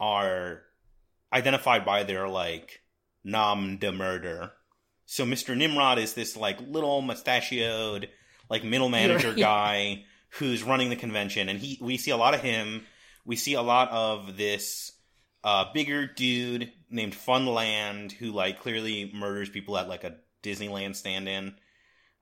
are 0.00 0.62
identified 1.32 1.84
by 1.84 2.04
their 2.04 2.28
like 2.28 2.80
nom 3.24 3.78
de 3.78 3.92
murder. 3.92 4.52
So 5.06 5.24
Mr. 5.24 5.56
Nimrod 5.56 5.98
is 5.98 6.14
this 6.14 6.36
like 6.36 6.60
little 6.60 7.02
mustachioed 7.02 8.08
like 8.48 8.64
middle 8.64 8.88
manager 8.88 9.28
Yeah. 9.28 9.34
guy 9.44 10.04
who's 10.38 10.62
running 10.62 10.90
the 10.90 10.96
convention 10.96 11.48
and 11.48 11.58
he 11.58 11.78
we 11.80 11.96
see 11.96 12.10
a 12.10 12.16
lot 12.16 12.34
of 12.34 12.40
him. 12.40 12.84
We 13.24 13.36
see 13.36 13.54
a 13.54 13.62
lot 13.62 13.90
of 13.90 14.36
this 14.36 14.92
uh 15.44 15.72
bigger 15.72 16.06
dude 16.06 16.72
named 16.90 17.14
Funland 17.14 18.12
who 18.12 18.32
like 18.32 18.60
clearly 18.60 19.10
murders 19.14 19.50
people 19.50 19.76
at 19.76 19.88
like 19.88 20.04
a 20.04 20.16
Disneyland 20.42 20.96
stand 20.96 21.28
in. 21.28 21.54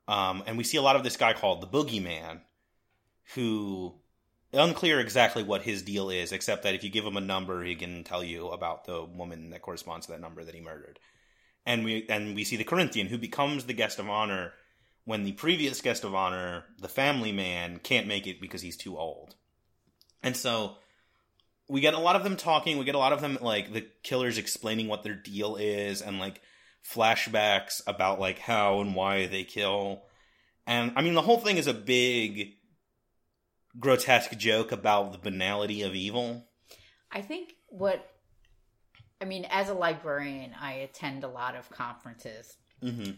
Um 0.08 0.42
and 0.46 0.58
we 0.58 0.64
see 0.64 0.76
a 0.76 0.82
lot 0.82 0.96
of 0.96 1.04
this 1.04 1.16
guy 1.16 1.32
called 1.32 1.61
the 1.61 1.66
Boogeyman 1.66 2.40
who 3.34 3.94
unclear 4.52 4.98
exactly 4.98 5.44
what 5.44 5.62
his 5.62 5.82
deal 5.82 6.11
is 6.11 6.32
except 6.32 6.64
that 6.64 6.74
if 6.74 6.82
you 6.82 6.90
give 6.90 7.04
him 7.04 7.16
a 7.16 7.20
number 7.20 7.62
he 7.62 7.76
can 7.76 8.02
tell 8.02 8.24
you 8.24 8.48
about 8.48 8.84
the 8.84 9.04
woman 9.04 9.50
that 9.50 9.62
corresponds 9.62 10.06
to 10.06 10.12
that 10.12 10.20
number 10.20 10.42
that 10.42 10.54
he 10.54 10.61
murdered 10.61 10.98
and 11.64 11.84
we 11.84 12.04
and 12.08 12.34
we 12.34 12.42
see 12.42 12.56
the 12.56 12.64
corinthian 12.64 13.06
who 13.06 13.16
becomes 13.16 13.64
the 13.64 13.72
guest 13.72 14.00
of 14.00 14.11
honor 14.11 14.52
when 15.11 15.24
the 15.24 15.32
previous 15.32 15.80
guest 15.80 16.04
of 16.04 16.14
honor 16.14 16.64
the 16.78 16.88
family 16.88 17.32
man 17.32 17.78
can't 17.82 18.06
make 18.06 18.26
it 18.28 18.40
because 18.40 18.62
he's 18.62 18.76
too 18.76 18.96
old 18.96 19.34
and 20.22 20.36
so 20.36 20.76
we 21.68 21.80
get 21.80 21.94
a 21.94 21.98
lot 21.98 22.14
of 22.14 22.22
them 22.22 22.36
talking 22.36 22.78
we 22.78 22.84
get 22.84 22.94
a 22.94 22.98
lot 22.98 23.12
of 23.12 23.20
them 23.20 23.36
like 23.40 23.72
the 23.72 23.84
killers 24.04 24.38
explaining 24.38 24.86
what 24.86 25.02
their 25.02 25.14
deal 25.14 25.56
is 25.56 26.00
and 26.00 26.20
like 26.20 26.40
flashbacks 26.88 27.82
about 27.88 28.20
like 28.20 28.38
how 28.38 28.80
and 28.80 28.94
why 28.94 29.26
they 29.26 29.42
kill 29.42 30.02
and 30.64 30.92
i 30.94 31.02
mean 31.02 31.14
the 31.14 31.22
whole 31.22 31.38
thing 31.38 31.56
is 31.56 31.66
a 31.66 31.74
big 31.74 32.54
grotesque 33.78 34.36
joke 34.36 34.72
about 34.72 35.12
the 35.12 35.18
banality 35.18 35.82
of 35.82 35.94
evil. 35.94 36.46
I 37.12 37.22
think 37.22 37.54
what 37.68 38.04
I 39.20 39.24
mean 39.24 39.46
as 39.50 39.68
a 39.68 39.74
librarian 39.74 40.52
I 40.61 40.72
attend 40.74 41.24
a 41.24 41.28
lot 41.28 41.54
of 41.54 41.70
conferences 41.70 42.56
Mm-hmm. 42.82 43.12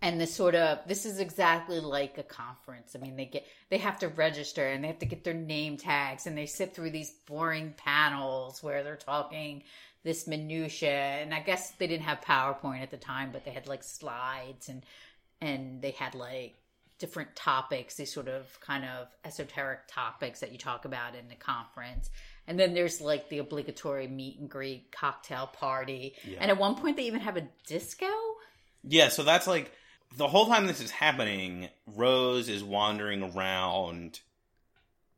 And 0.00 0.20
this 0.20 0.34
sort 0.34 0.54
of 0.54 0.78
this 0.86 1.04
is 1.04 1.18
exactly 1.18 1.80
like 1.80 2.18
a 2.18 2.22
conference. 2.22 2.94
I 2.94 2.98
mean 2.98 3.16
they 3.16 3.26
get 3.26 3.46
they 3.70 3.78
have 3.78 3.98
to 4.00 4.08
register 4.08 4.66
and 4.66 4.82
they 4.82 4.88
have 4.88 5.00
to 5.00 5.06
get 5.06 5.24
their 5.24 5.34
name 5.34 5.76
tags 5.76 6.26
and 6.26 6.36
they 6.36 6.46
sit 6.46 6.74
through 6.74 6.90
these 6.90 7.10
boring 7.26 7.74
panels 7.76 8.62
where 8.62 8.82
they're 8.82 8.96
talking 8.96 9.64
this 10.04 10.26
minutia. 10.26 10.90
And 10.90 11.34
i 11.34 11.40
guess 11.40 11.72
they 11.72 11.86
didn't 11.86 12.04
have 12.04 12.20
powerpoint 12.20 12.82
at 12.82 12.90
the 12.90 12.96
time 12.96 13.30
but 13.32 13.44
they 13.44 13.50
had 13.50 13.66
like 13.66 13.82
slides 13.82 14.68
and 14.68 14.84
and 15.40 15.82
they 15.82 15.92
had 15.92 16.14
like 16.14 16.56
different 16.98 17.34
topics 17.36 17.94
these 17.94 18.12
sort 18.12 18.28
of 18.28 18.58
kind 18.60 18.84
of 18.84 19.06
esoteric 19.24 19.80
topics 19.88 20.40
that 20.40 20.52
you 20.52 20.58
talk 20.58 20.84
about 20.84 21.14
in 21.14 21.28
the 21.28 21.34
conference. 21.36 22.10
And 22.46 22.58
then 22.58 22.74
there's 22.74 23.00
like 23.00 23.28
the 23.28 23.38
obligatory 23.38 24.08
meet 24.08 24.40
and 24.40 24.48
greet 24.48 24.90
cocktail 24.90 25.48
party. 25.48 26.14
Yeah. 26.24 26.38
and 26.40 26.50
at 26.50 26.58
one 26.58 26.74
point 26.74 26.96
they 26.96 27.04
even 27.04 27.20
have 27.20 27.36
a 27.36 27.46
disco? 27.66 28.06
Yeah, 28.82 29.08
so 29.08 29.22
that's 29.22 29.46
like 29.46 29.70
the 30.16 30.28
whole 30.28 30.46
time 30.46 30.66
this 30.66 30.80
is 30.80 30.90
happening, 30.90 31.68
Rose 31.86 32.48
is 32.48 32.64
wandering 32.64 33.22
around, 33.22 34.20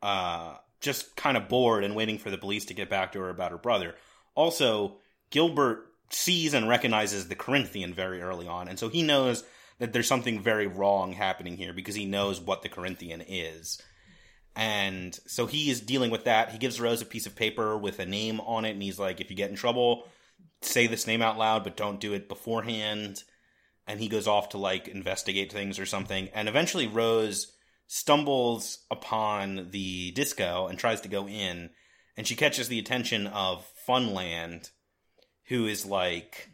uh, 0.02 0.56
just 0.80 1.16
kind 1.16 1.36
of 1.36 1.48
bored 1.48 1.84
and 1.84 1.94
waiting 1.94 2.18
for 2.18 2.30
the 2.30 2.38
police 2.38 2.64
to 2.66 2.74
get 2.74 2.90
back 2.90 3.12
to 3.12 3.20
her 3.20 3.30
about 3.30 3.52
her 3.52 3.58
brother. 3.58 3.94
Also, 4.34 4.96
Gilbert 5.30 5.86
sees 6.10 6.54
and 6.54 6.68
recognizes 6.68 7.28
the 7.28 7.34
Corinthian 7.34 7.94
very 7.94 8.20
early 8.20 8.48
on, 8.48 8.68
and 8.68 8.78
so 8.78 8.88
he 8.88 9.02
knows 9.02 9.44
that 9.78 9.92
there's 9.92 10.08
something 10.08 10.40
very 10.40 10.66
wrong 10.66 11.12
happening 11.12 11.56
here 11.56 11.72
because 11.72 11.94
he 11.94 12.04
knows 12.04 12.40
what 12.40 12.62
the 12.62 12.68
Corinthian 12.68 13.22
is. 13.26 13.80
And 14.56 15.18
so 15.26 15.46
he 15.46 15.70
is 15.70 15.80
dealing 15.80 16.10
with 16.10 16.24
that. 16.24 16.50
He 16.50 16.58
gives 16.58 16.80
Rose 16.80 17.00
a 17.00 17.06
piece 17.06 17.26
of 17.26 17.36
paper 17.36 17.78
with 17.78 17.98
a 17.98 18.06
name 18.06 18.40
on 18.40 18.64
it, 18.64 18.72
and 18.72 18.82
he's 18.82 18.98
like, 18.98 19.20
if 19.20 19.30
you 19.30 19.36
get 19.36 19.50
in 19.50 19.56
trouble, 19.56 20.06
say 20.60 20.86
this 20.86 21.06
name 21.06 21.22
out 21.22 21.38
loud, 21.38 21.64
but 21.64 21.76
don't 21.76 22.00
do 22.00 22.12
it 22.12 22.28
beforehand. 22.28 23.22
And 23.90 23.98
he 23.98 24.08
goes 24.08 24.28
off 24.28 24.50
to 24.50 24.58
like 24.58 24.86
investigate 24.86 25.50
things 25.50 25.80
or 25.80 25.86
something. 25.86 26.28
And 26.32 26.48
eventually, 26.48 26.86
Rose 26.86 27.52
stumbles 27.88 28.78
upon 28.88 29.70
the 29.72 30.12
disco 30.12 30.68
and 30.68 30.78
tries 30.78 31.00
to 31.00 31.08
go 31.08 31.26
in. 31.26 31.70
And 32.16 32.24
she 32.24 32.36
catches 32.36 32.68
the 32.68 32.78
attention 32.78 33.26
of 33.26 33.66
Funland, 33.88 34.70
who 35.48 35.66
is 35.66 35.84
like, 35.84 36.50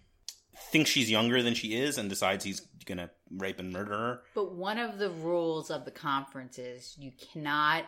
thinks 0.71 0.89
she's 0.89 1.11
younger 1.11 1.43
than 1.43 1.53
she 1.53 1.77
is 1.77 1.99
and 1.99 2.09
decides 2.09 2.43
he's 2.43 2.61
gonna 2.87 3.11
rape 3.31 3.59
and 3.59 3.71
murder 3.71 3.93
her. 3.93 4.21
But 4.35 4.55
one 4.55 4.79
of 4.79 4.99
the 4.99 5.11
rules 5.11 5.71
of 5.71 5.85
the 5.85 5.91
conference 5.91 6.59
is 6.59 6.97
you 6.99 7.13
cannot 7.33 7.85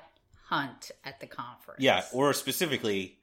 hunt 0.48 0.90
at 1.04 1.20
the 1.20 1.26
conference. 1.26 1.80
Yeah, 1.80 2.04
or 2.12 2.34
specifically, 2.34 3.16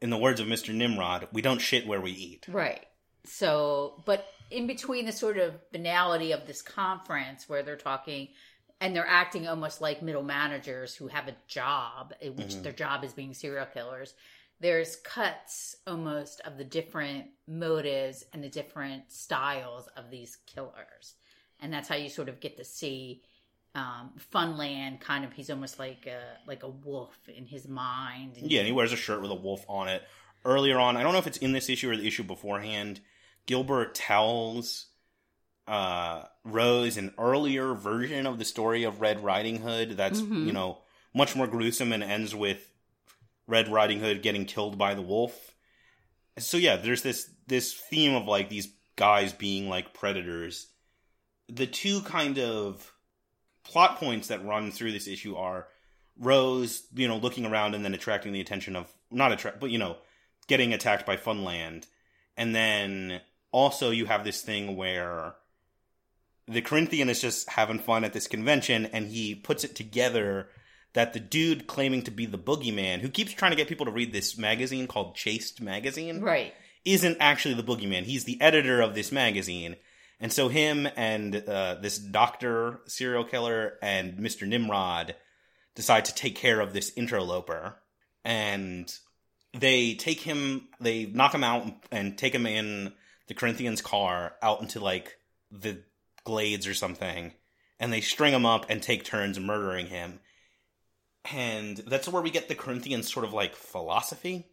in 0.00 0.10
the 0.10 0.18
words 0.18 0.40
of 0.40 0.48
Mr. 0.48 0.74
Nimrod, 0.74 1.28
we 1.32 1.42
don't 1.42 1.60
shit 1.60 1.86
where 1.86 2.00
we 2.00 2.10
eat. 2.10 2.46
right. 2.48 2.84
So, 3.24 4.02
but 4.06 4.26
in 4.50 4.66
between 4.66 5.06
the 5.06 5.12
sort 5.12 5.36
of 5.38 5.70
banality 5.72 6.32
of 6.32 6.46
this 6.46 6.62
conference 6.62 7.48
where 7.48 7.62
they're 7.62 7.76
talking 7.76 8.28
and 8.80 8.94
they're 8.94 9.06
acting 9.06 9.46
almost 9.48 9.80
like 9.80 10.02
middle 10.02 10.22
managers 10.22 10.94
who 10.94 11.08
have 11.08 11.26
a 11.28 11.34
job, 11.48 12.14
which 12.22 12.54
Mhm. 12.54 12.62
their 12.62 12.72
job 12.72 13.02
is 13.04 13.12
being 13.12 13.34
serial 13.34 13.66
killers. 13.66 14.14
There's 14.60 14.96
cuts 14.96 15.76
almost 15.86 16.40
of 16.40 16.58
the 16.58 16.64
different 16.64 17.30
motives 17.46 18.24
and 18.32 18.42
the 18.42 18.48
different 18.48 19.10
styles 19.10 19.86
of 19.96 20.10
these 20.10 20.36
killers. 20.46 21.14
And 21.60 21.72
that's 21.72 21.88
how 21.88 21.96
you 21.96 22.08
sort 22.08 22.28
of 22.28 22.40
get 22.40 22.56
to 22.56 22.64
see 22.64 23.22
um, 23.74 24.12
Funland 24.32 24.98
kind 25.00 25.24
of 25.24 25.32
he's 25.34 25.50
almost 25.50 25.78
like 25.78 26.06
a 26.06 26.38
like 26.46 26.62
a 26.64 26.68
wolf 26.68 27.16
in 27.28 27.44
his 27.46 27.68
mind. 27.68 28.36
And 28.38 28.50
Yeah, 28.50 28.60
and 28.60 28.66
he 28.66 28.72
wears 28.72 28.92
a 28.92 28.96
shirt 28.96 29.20
with 29.20 29.30
a 29.30 29.36
wolf 29.36 29.64
on 29.68 29.88
it. 29.88 30.02
Earlier 30.44 30.78
on, 30.78 30.96
I 30.96 31.02
don't 31.02 31.12
know 31.12 31.18
if 31.18 31.26
it's 31.28 31.38
in 31.38 31.52
this 31.52 31.68
issue 31.68 31.90
or 31.90 31.96
the 31.96 32.06
issue 32.06 32.24
beforehand, 32.24 33.00
Gilbert 33.48 33.94
tells 33.96 34.84
uh, 35.66 36.22
Rose 36.44 36.96
an 36.96 37.12
earlier 37.18 37.74
version 37.74 38.26
of 38.26 38.38
the 38.38 38.44
story 38.46 38.84
of 38.84 39.02
Red 39.02 39.22
Riding 39.22 39.58
Hood 39.58 39.98
that's, 39.98 40.20
Mhm. 40.22 40.46
you 40.46 40.52
know, 40.54 40.78
much 41.12 41.36
more 41.36 41.46
gruesome 41.46 41.92
and 41.92 42.02
ends 42.02 42.34
with 42.34 42.70
Red 43.46 43.68
Riding 43.68 44.00
Hood 44.00 44.22
getting 44.22 44.46
killed 44.46 44.78
by 44.78 44.94
the 44.94 45.02
wolf. 45.02 45.54
So 46.38 46.56
yeah, 46.56 46.76
there's 46.76 47.02
this 47.02 47.28
this 47.46 47.74
theme 47.74 48.14
of 48.14 48.26
like 48.26 48.48
these 48.48 48.68
guys 48.96 49.32
being 49.34 49.68
like 49.68 49.92
predators 49.92 50.68
the 51.50 51.66
two 51.66 52.00
kind 52.02 52.38
of 52.38 52.92
plot 53.64 53.96
points 53.98 54.28
that 54.28 54.44
run 54.44 54.70
through 54.70 54.92
this 54.92 55.06
issue 55.08 55.34
are 55.36 55.68
Rose, 56.18 56.86
you 56.94 57.08
know, 57.08 57.16
looking 57.16 57.44
around 57.46 57.74
and 57.74 57.84
then 57.84 57.94
attracting 57.94 58.32
the 58.32 58.40
attention 58.40 58.74
of 58.76 58.90
not 59.10 59.32
attract, 59.32 59.60
but 59.60 59.70
you 59.70 59.78
know, 59.78 59.96
getting 60.46 60.72
attacked 60.74 61.04
by 61.06 61.16
Funland, 61.16 61.86
and 62.36 62.54
then 62.54 63.20
also 63.52 63.90
you 63.90 64.06
have 64.06 64.24
this 64.24 64.42
thing 64.42 64.76
where 64.76 65.34
the 66.46 66.62
Corinthian 66.62 67.08
is 67.10 67.20
just 67.20 67.50
having 67.50 67.78
fun 67.78 68.04
at 68.04 68.12
this 68.12 68.26
convention, 68.26 68.86
and 68.86 69.08
he 69.08 69.34
puts 69.34 69.64
it 69.64 69.74
together 69.74 70.48
that 70.94 71.12
the 71.12 71.20
dude 71.20 71.66
claiming 71.66 72.02
to 72.02 72.10
be 72.10 72.24
the 72.26 72.38
boogeyman, 72.38 73.00
who 73.00 73.08
keeps 73.10 73.32
trying 73.32 73.50
to 73.52 73.56
get 73.56 73.68
people 73.68 73.84
to 73.86 73.92
read 73.92 74.12
this 74.12 74.38
magazine 74.38 74.86
called 74.86 75.14
Chased 75.14 75.60
Magazine, 75.60 76.20
Right. 76.22 76.54
isn't 76.84 77.18
actually 77.20 77.54
the 77.54 77.62
boogeyman. 77.62 78.04
He's 78.04 78.24
the 78.24 78.40
editor 78.40 78.80
of 78.80 78.94
this 78.94 79.12
magazine. 79.12 79.76
And 80.20 80.32
so 80.32 80.48
him 80.48 80.88
and 80.96 81.36
uh, 81.36 81.76
this 81.80 81.98
doctor 81.98 82.80
serial 82.86 83.24
killer 83.24 83.74
and 83.82 84.14
Mr. 84.18 84.48
Nimrod 84.48 85.14
decide 85.74 86.06
to 86.06 86.14
take 86.14 86.34
care 86.34 86.60
of 86.60 86.72
this 86.72 86.90
interloper. 86.96 87.76
And 88.24 88.92
they 89.56 89.94
take 89.94 90.20
him, 90.20 90.68
they 90.80 91.06
knock 91.06 91.34
him 91.34 91.44
out 91.44 91.70
and 91.92 92.18
take 92.18 92.34
him 92.34 92.46
in 92.46 92.94
the 93.28 93.34
Corinthians' 93.34 93.80
car 93.80 94.34
out 94.42 94.60
into 94.60 94.80
like 94.80 95.18
the 95.50 95.78
glades 96.24 96.66
or 96.66 96.74
something. 96.74 97.32
And 97.80 97.92
they 97.92 98.00
string 98.00 98.34
him 98.34 98.44
up 98.44 98.66
and 98.68 98.82
take 98.82 99.04
turns 99.04 99.38
murdering 99.38 99.86
him. 99.86 100.20
And 101.32 101.76
that's 101.76 102.08
where 102.08 102.22
we 102.22 102.30
get 102.30 102.48
the 102.48 102.54
Corinthians 102.54 103.12
sort 103.12 103.24
of 103.24 103.32
like 103.32 103.54
philosophy. 103.54 104.46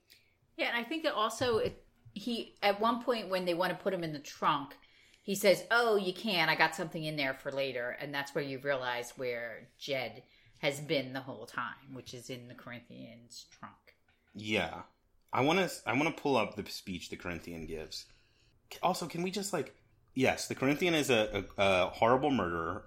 Yeah, 0.57 0.67
and 0.67 0.77
I 0.77 0.83
think 0.83 1.03
that 1.03 1.13
also 1.13 1.57
it, 1.57 1.83
he 2.13 2.55
at 2.61 2.79
one 2.79 3.03
point 3.03 3.29
when 3.29 3.45
they 3.45 3.53
want 3.53 3.71
to 3.71 3.83
put 3.83 3.93
him 3.93 4.03
in 4.03 4.13
the 4.13 4.19
trunk, 4.19 4.75
he 5.21 5.35
says, 5.35 5.63
"Oh, 5.71 5.95
you 5.95 6.13
can't. 6.13 6.51
I 6.51 6.55
got 6.55 6.75
something 6.75 7.03
in 7.03 7.17
there 7.17 7.33
for 7.33 7.51
later," 7.51 7.97
and 7.99 8.13
that's 8.13 8.35
where 8.35 8.43
you 8.43 8.59
realize 8.59 9.13
where 9.15 9.67
Jed 9.77 10.23
has 10.59 10.79
been 10.79 11.13
the 11.13 11.21
whole 11.21 11.45
time, 11.45 11.93
which 11.93 12.13
is 12.13 12.29
in 12.29 12.47
the 12.47 12.53
Corinthians' 12.53 13.45
trunk. 13.51 13.95
Yeah, 14.33 14.83
I 15.33 15.41
want 15.41 15.59
to. 15.59 15.71
I 15.85 15.93
want 15.93 16.15
to 16.15 16.21
pull 16.21 16.37
up 16.37 16.55
the 16.55 16.69
speech 16.69 17.09
the 17.09 17.17
Corinthian 17.17 17.65
gives. 17.65 18.05
Also, 18.81 19.07
can 19.07 19.21
we 19.23 19.31
just 19.31 19.53
like? 19.53 19.73
Yes, 20.13 20.47
the 20.47 20.55
Corinthian 20.55 20.93
is 20.93 21.09
a, 21.09 21.43
a, 21.57 21.61
a 21.63 21.85
horrible 21.87 22.31
murderer. 22.31 22.85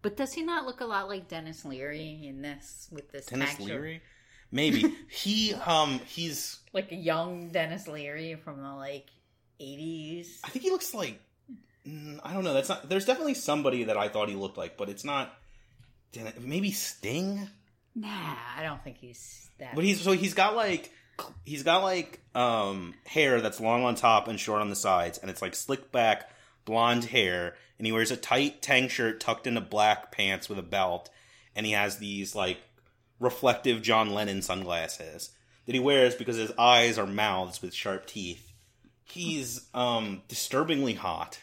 But 0.00 0.16
does 0.16 0.32
he 0.32 0.42
not 0.42 0.64
look 0.66 0.80
a 0.80 0.86
lot 0.86 1.08
like 1.08 1.28
Denis 1.28 1.64
Leary 1.64 2.22
in 2.26 2.42
this 2.42 2.88
with 2.90 3.10
this 3.12 3.26
Denis 3.26 3.50
actual- 3.50 3.66
Leary, 3.66 4.02
maybe 4.50 4.94
he. 5.10 5.54
Um, 5.66 6.00
he's. 6.06 6.58
like 6.72 6.90
a 6.92 6.96
young 6.96 7.48
Denis 7.50 7.86
Leary 7.88 8.34
from 8.36 8.62
the 8.62 8.74
like 8.74 9.06
eighties? 9.60 10.40
I 10.44 10.48
think 10.48 10.64
he 10.64 10.70
looks 10.70 10.94
like. 10.94 11.20
mm, 11.86 12.18
I 12.24 12.32
don't 12.32 12.44
know. 12.44 12.54
That's 12.54 12.68
not. 12.68 12.88
There's 12.88 13.04
definitely 13.04 13.34
somebody 13.34 13.84
that 13.84 13.96
I 13.96 14.08
thought 14.08 14.28
he 14.28 14.34
looked 14.34 14.56
like, 14.58 14.76
but 14.76 14.88
it's 14.88 15.04
not. 15.04 15.32
Maybe 16.40 16.72
Sting. 16.72 17.48
Nah, 17.94 18.08
I 18.56 18.62
don't 18.62 18.82
think 18.82 18.98
he's 18.98 19.48
that. 19.58 19.74
But 19.74 19.84
he's 19.84 20.00
so 20.00 20.12
he's 20.12 20.34
got 20.34 20.56
like 20.56 20.90
he's 21.44 21.62
got 21.62 21.82
like 21.82 22.20
um 22.34 22.94
hair 23.06 23.40
that's 23.40 23.60
long 23.60 23.84
on 23.84 23.94
top 23.94 24.28
and 24.28 24.38
short 24.38 24.60
on 24.60 24.70
the 24.70 24.76
sides, 24.76 25.18
and 25.18 25.30
it's 25.30 25.42
like 25.42 25.54
slicked 25.54 25.92
back 25.92 26.30
blonde 26.64 27.04
hair, 27.06 27.54
and 27.78 27.86
he 27.86 27.92
wears 27.92 28.10
a 28.10 28.16
tight 28.16 28.62
tank 28.62 28.90
shirt 28.90 29.20
tucked 29.20 29.46
into 29.46 29.60
black 29.60 30.12
pants 30.12 30.48
with 30.48 30.58
a 30.58 30.62
belt, 30.62 31.10
and 31.56 31.66
he 31.66 31.72
has 31.72 31.98
these 31.98 32.34
like 32.34 32.58
reflective 33.20 33.82
John 33.82 34.10
Lennon 34.12 34.42
sunglasses 34.42 35.30
that 35.66 35.74
he 35.74 35.80
wears 35.80 36.14
because 36.14 36.36
his 36.36 36.52
eyes 36.58 36.98
are 36.98 37.06
mouths 37.06 37.62
with 37.62 37.72
sharp 37.74 38.06
teeth. 38.06 38.52
He's 39.04 39.68
um 39.74 40.22
disturbingly 40.28 40.94
hot. 40.94 41.38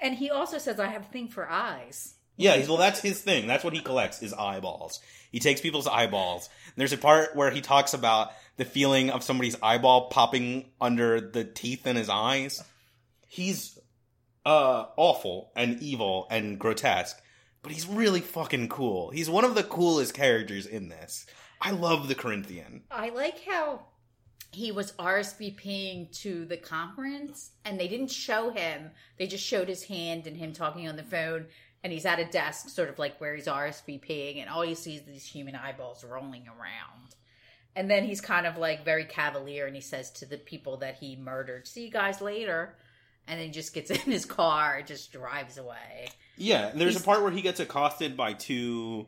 and 0.00 0.14
he 0.14 0.30
also 0.30 0.58
says, 0.58 0.80
"I 0.80 0.86
have 0.86 1.02
a 1.02 1.12
thing 1.12 1.28
for 1.28 1.48
eyes." 1.50 2.14
Yeah, 2.40 2.56
he's, 2.56 2.68
well, 2.68 2.78
that's 2.78 3.00
his 3.00 3.20
thing. 3.20 3.46
That's 3.46 3.62
what 3.62 3.74
he 3.74 3.80
collects 3.80 4.22
is 4.22 4.32
eyeballs. 4.32 5.00
He 5.30 5.38
takes 5.38 5.60
people's 5.60 5.86
eyeballs. 5.86 6.48
There's 6.76 6.92
a 6.92 6.98
part 6.98 7.36
where 7.36 7.50
he 7.50 7.60
talks 7.60 7.94
about 7.94 8.32
the 8.56 8.64
feeling 8.64 9.10
of 9.10 9.22
somebody's 9.22 9.56
eyeball 9.62 10.08
popping 10.08 10.70
under 10.80 11.20
the 11.20 11.44
teeth 11.44 11.86
in 11.86 11.96
his 11.96 12.08
eyes. 12.08 12.62
He's 13.28 13.78
uh 14.46 14.86
awful 14.96 15.52
and 15.54 15.80
evil 15.82 16.26
and 16.30 16.58
grotesque, 16.58 17.20
but 17.62 17.72
he's 17.72 17.86
really 17.86 18.20
fucking 18.20 18.68
cool. 18.68 19.10
He's 19.10 19.28
one 19.28 19.44
of 19.44 19.54
the 19.54 19.62
coolest 19.62 20.14
characters 20.14 20.66
in 20.66 20.88
this. 20.88 21.26
I 21.60 21.72
love 21.72 22.08
the 22.08 22.14
Corinthian. 22.14 22.82
I 22.90 23.10
like 23.10 23.44
how 23.44 23.82
he 24.52 24.72
was 24.72 24.92
RSVPing 24.92 26.10
to 26.22 26.44
the 26.46 26.56
conference 26.56 27.50
and 27.64 27.78
they 27.78 27.86
didn't 27.86 28.10
show 28.10 28.50
him. 28.50 28.90
They 29.18 29.26
just 29.26 29.44
showed 29.44 29.68
his 29.68 29.84
hand 29.84 30.26
and 30.26 30.36
him 30.36 30.52
talking 30.52 30.88
on 30.88 30.96
the 30.96 31.02
phone. 31.02 31.46
And 31.82 31.92
he's 31.92 32.04
at 32.04 32.18
a 32.18 32.26
desk, 32.26 32.68
sort 32.68 32.88
of 32.90 32.98
like 32.98 33.18
where 33.20 33.34
he's 33.34 33.46
RSVPing, 33.46 34.40
and 34.40 34.50
all 34.50 34.64
you 34.64 34.74
see 34.74 34.96
is 34.96 35.02
these 35.04 35.24
human 35.24 35.54
eyeballs 35.56 36.04
rolling 36.04 36.46
around. 36.46 37.14
And 37.74 37.90
then 37.90 38.04
he's 38.04 38.20
kind 38.20 38.46
of 38.46 38.58
like 38.58 38.84
very 38.84 39.04
cavalier 39.04 39.64
and 39.66 39.74
he 39.74 39.80
says 39.80 40.10
to 40.12 40.26
the 40.26 40.36
people 40.36 40.78
that 40.78 40.96
he 40.96 41.16
murdered, 41.16 41.66
See 41.66 41.84
you 41.84 41.90
guys 41.90 42.20
later. 42.20 42.74
And 43.28 43.38
then 43.38 43.46
he 43.46 43.52
just 43.52 43.72
gets 43.72 43.90
in 43.90 44.00
his 44.12 44.26
car 44.26 44.76
and 44.78 44.86
just 44.86 45.12
drives 45.12 45.56
away. 45.56 46.08
Yeah, 46.36 46.70
there's 46.74 46.92
He's- 46.94 47.02
a 47.02 47.04
part 47.04 47.22
where 47.22 47.30
he 47.30 47.42
gets 47.42 47.60
accosted 47.60 48.16
by 48.16 48.32
two 48.34 49.06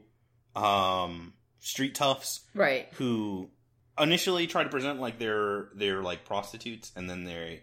um 0.55 1.33
street 1.61 1.95
toughs 1.95 2.41
Right. 2.55 2.89
who 2.95 3.51
initially 3.99 4.47
try 4.47 4.65
to 4.65 4.69
present 4.71 5.01
like 5.01 5.19
they're 5.19 5.69
they're 5.75 6.03
like 6.03 6.25
prostitutes 6.25 6.93
and 6.97 7.09
then 7.09 7.25
they 7.25 7.63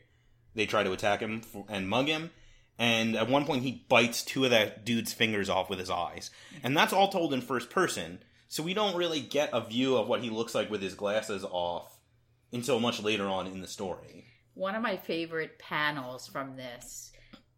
they 0.56 0.66
try 0.66 0.84
to 0.84 0.92
attack 0.92 1.20
him 1.22 1.42
f- 1.44 1.64
and 1.70 1.88
mug 1.90 2.08
him 2.08 2.32
and 2.80 3.18
at 3.18 3.30
one 3.30 3.46
point 3.46 3.64
he 3.64 3.84
bites 3.90 4.24
two 4.24 4.46
of 4.46 4.52
that 4.52 4.86
dude's 4.86 5.12
fingers 5.12 5.50
off 5.50 5.70
with 5.70 5.78
his 5.78 5.90
eyes. 5.90 6.32
And 6.64 6.76
that's 6.76 6.94
all 6.94 7.10
told 7.10 7.34
in 7.34 7.42
first 7.42 7.70
person. 7.70 8.20
So 8.48 8.64
we 8.64 8.74
don't 8.74 8.96
really 8.96 9.20
get 9.20 9.50
a 9.52 9.62
view 9.62 9.98
of 9.98 10.08
what 10.08 10.24
he 10.24 10.30
looks 10.30 10.56
like 10.56 10.72
with 10.72 10.82
his 10.82 10.96
glasses 10.96 11.44
off 11.44 12.00
until 12.54 12.80
much 12.80 13.04
later 13.04 13.28
on 13.28 13.48
in 13.48 13.62
the 13.62 13.68
story. 13.68 14.26
One 14.56 14.76
of 14.76 14.82
my 14.82 14.96
favorite 14.96 15.60
panels 15.60 16.26
from 16.26 16.56
this 16.56 17.12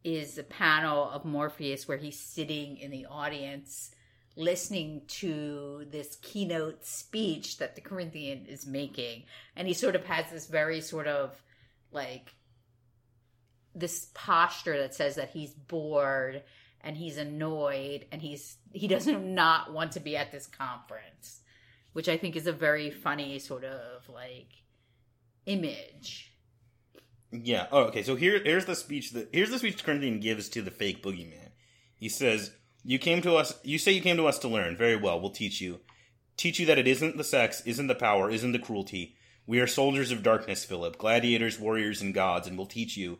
is 0.03 0.35
the 0.35 0.43
panel 0.43 1.09
of 1.09 1.23
Morpheus 1.23 1.87
where 1.87 1.97
he's 1.97 2.19
sitting 2.19 2.77
in 2.77 2.89
the 2.89 3.05
audience 3.05 3.91
listening 4.35 5.01
to 5.07 5.85
this 5.91 6.17
keynote 6.21 6.83
speech 6.83 7.57
that 7.59 7.75
the 7.75 7.81
Corinthian 7.81 8.47
is 8.47 8.65
making. 8.65 9.23
And 9.55 9.67
he 9.67 9.73
sort 9.75 9.95
of 9.95 10.05
has 10.05 10.31
this 10.31 10.47
very 10.47 10.81
sort 10.81 11.07
of 11.07 11.39
like 11.91 12.33
this 13.75 14.09
posture 14.13 14.77
that 14.79 14.93
says 14.93 15.15
that 15.15 15.29
he's 15.29 15.53
bored 15.53 16.43
and 16.81 16.97
he's 16.97 17.17
annoyed 17.17 18.05
and 18.11 18.21
he's 18.21 18.57
he 18.73 18.87
doesn't 18.87 19.33
not 19.35 19.73
want 19.73 19.93
to 19.93 19.99
be 19.99 20.17
at 20.17 20.31
this 20.31 20.47
conference, 20.47 21.41
which 21.93 22.09
I 22.09 22.17
think 22.17 22.35
is 22.35 22.47
a 22.47 22.53
very 22.53 22.89
funny 22.89 23.39
sort 23.39 23.63
of 23.63 24.07
like 24.09 24.49
image. 25.45 26.31
Yeah. 27.31 27.67
Oh, 27.71 27.83
okay. 27.85 28.03
So 28.03 28.15
here, 28.15 28.41
here's 28.43 28.65
the 28.65 28.75
speech 28.75 29.11
that 29.11 29.29
here's 29.31 29.49
the 29.49 29.59
speech 29.59 29.83
Corinthian 29.83 30.19
gives 30.19 30.49
to 30.49 30.61
the 30.61 30.71
fake 30.71 31.01
boogeyman. 31.01 31.51
He 31.95 32.09
says, 32.09 32.51
"You 32.83 32.99
came 32.99 33.21
to 33.21 33.35
us. 33.35 33.53
You 33.63 33.77
say 33.77 33.91
you 33.93 34.01
came 34.01 34.17
to 34.17 34.27
us 34.27 34.39
to 34.39 34.47
learn. 34.47 34.75
Very 34.75 34.97
well. 34.97 35.19
We'll 35.21 35.31
teach 35.31 35.61
you. 35.61 35.79
Teach 36.35 36.59
you 36.59 36.65
that 36.65 36.79
it 36.79 36.87
isn't 36.87 37.17
the 37.17 37.23
sex, 37.23 37.61
isn't 37.65 37.87
the 37.87 37.95
power, 37.95 38.29
isn't 38.29 38.51
the 38.51 38.59
cruelty. 38.59 39.15
We 39.45 39.59
are 39.59 39.67
soldiers 39.67 40.11
of 40.11 40.23
darkness, 40.23 40.65
Philip, 40.65 40.97
gladiators, 40.97 41.59
warriors, 41.59 42.01
and 42.01 42.13
gods, 42.13 42.47
and 42.47 42.57
we'll 42.57 42.67
teach 42.67 42.97
you. 42.97 43.19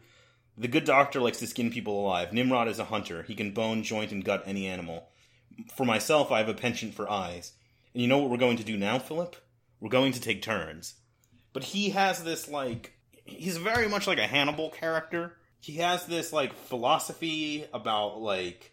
The 0.57 0.67
good 0.67 0.85
doctor 0.85 1.19
likes 1.21 1.39
to 1.39 1.47
skin 1.47 1.71
people 1.71 1.99
alive. 1.99 2.33
Nimrod 2.33 2.67
is 2.67 2.79
a 2.79 2.85
hunter. 2.85 3.23
He 3.23 3.35
can 3.35 3.51
bone, 3.51 3.83
joint, 3.83 4.11
and 4.11 4.23
gut 4.23 4.43
any 4.45 4.67
animal. 4.67 5.07
For 5.75 5.85
myself, 5.85 6.31
I 6.31 6.39
have 6.39 6.49
a 6.49 6.53
penchant 6.53 6.93
for 6.93 7.09
eyes. 7.09 7.53
And 7.93 8.01
you 8.01 8.07
know 8.07 8.17
what 8.17 8.29
we're 8.29 8.37
going 8.37 8.57
to 8.57 8.63
do 8.63 8.77
now, 8.77 8.99
Philip? 8.99 9.35
We're 9.79 9.89
going 9.89 10.13
to 10.13 10.21
take 10.21 10.41
turns. 10.41 10.95
But 11.53 11.63
he 11.65 11.89
has 11.89 12.23
this 12.23 12.47
like 12.47 12.93
he's 13.25 13.57
very 13.57 13.87
much 13.87 14.07
like 14.07 14.19
a 14.19 14.27
Hannibal 14.27 14.69
character. 14.69 15.37
He 15.59 15.77
has 15.77 16.05
this 16.05 16.31
like 16.31 16.53
philosophy 16.53 17.65
about 17.73 18.19
like 18.21 18.71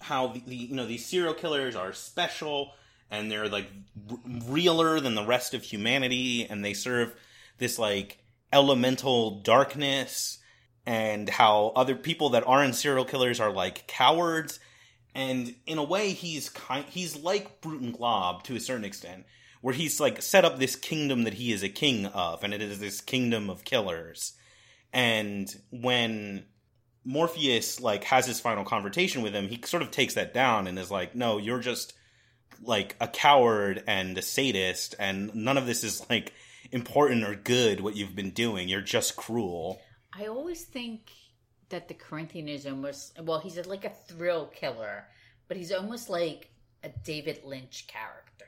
how 0.00 0.28
the, 0.28 0.42
the 0.46 0.56
you 0.56 0.74
know 0.74 0.86
these 0.86 1.06
serial 1.06 1.34
killers 1.34 1.74
are 1.74 1.92
special 1.92 2.72
and 3.10 3.30
they're 3.30 3.48
like 3.48 3.70
r- 4.10 4.18
realer 4.46 5.00
than 5.00 5.14
the 5.14 5.24
rest 5.26 5.54
of 5.54 5.62
humanity 5.62 6.46
and 6.48 6.64
they 6.64 6.74
serve 6.74 7.14
this 7.58 7.78
like 7.78 8.18
elemental 8.52 9.40
darkness 9.40 10.37
and 10.88 11.28
how 11.28 11.70
other 11.76 11.94
people 11.94 12.30
that 12.30 12.46
aren't 12.46 12.74
serial 12.74 13.04
killers 13.04 13.40
are 13.40 13.52
like 13.52 13.86
cowards. 13.86 14.58
And 15.14 15.54
in 15.66 15.76
a 15.76 15.84
way 15.84 16.12
he's 16.12 16.48
kind 16.48 16.86
he's 16.88 17.14
like 17.14 17.60
Brute 17.60 17.82
and 17.82 17.92
Glob 17.92 18.42
to 18.44 18.56
a 18.56 18.60
certain 18.60 18.86
extent 18.86 19.26
where 19.60 19.74
he's 19.74 20.00
like 20.00 20.22
set 20.22 20.46
up 20.46 20.58
this 20.58 20.76
kingdom 20.76 21.24
that 21.24 21.34
he 21.34 21.52
is 21.52 21.62
a 21.62 21.68
king 21.68 22.06
of 22.06 22.42
and 22.42 22.54
it 22.54 22.62
is 22.62 22.80
this 22.80 23.02
kingdom 23.02 23.50
of 23.50 23.66
killers. 23.66 24.32
And 24.90 25.54
when 25.70 26.46
Morpheus 27.04 27.82
like 27.82 28.04
has 28.04 28.24
his 28.24 28.40
final 28.40 28.64
confrontation 28.64 29.20
with 29.20 29.34
him 29.34 29.48
he 29.48 29.60
sort 29.66 29.82
of 29.82 29.90
takes 29.90 30.14
that 30.14 30.32
down 30.32 30.66
and 30.66 30.78
is 30.78 30.90
like 30.90 31.14
no 31.14 31.36
you're 31.36 31.60
just 31.60 31.92
like 32.62 32.96
a 32.98 33.08
coward 33.08 33.84
and 33.86 34.16
a 34.16 34.22
sadist 34.22 34.94
and 34.98 35.34
none 35.34 35.58
of 35.58 35.66
this 35.66 35.84
is 35.84 36.08
like 36.08 36.32
important 36.72 37.24
or 37.24 37.34
good 37.34 37.80
what 37.80 37.94
you've 37.94 38.16
been 38.16 38.30
doing. 38.30 38.70
You're 38.70 38.80
just 38.80 39.16
cruel 39.16 39.82
I 40.12 40.26
always 40.26 40.64
think 40.64 41.10
that 41.68 41.88
the 41.88 41.94
Corinthian 41.94 42.48
is 42.48 42.66
almost 42.66 43.20
well, 43.22 43.40
he's 43.40 43.66
like 43.66 43.84
a 43.84 43.90
thrill 43.90 44.46
killer, 44.46 45.06
but 45.48 45.56
he's 45.56 45.72
almost 45.72 46.08
like 46.08 46.50
a 46.82 46.88
David 47.04 47.40
Lynch 47.44 47.86
character. 47.86 48.46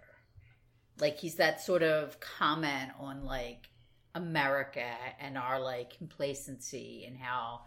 Like 0.99 1.19
he's 1.19 1.37
that 1.37 1.61
sort 1.61 1.83
of 1.83 2.19
comment 2.21 2.93
on 2.99 3.25
like 3.25 3.69
America 4.15 4.87
and 5.21 5.39
our 5.39 5.61
like 5.61 5.97
complacency 5.97 7.05
and 7.07 7.17
how 7.17 7.61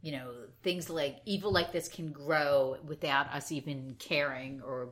you 0.00 0.12
know 0.12 0.30
things 0.62 0.88
like 0.88 1.16
evil 1.24 1.52
like 1.52 1.72
this 1.72 1.88
can 1.88 2.12
grow 2.12 2.76
without 2.86 3.32
us 3.34 3.50
even 3.50 3.96
caring 3.98 4.60
or 4.62 4.90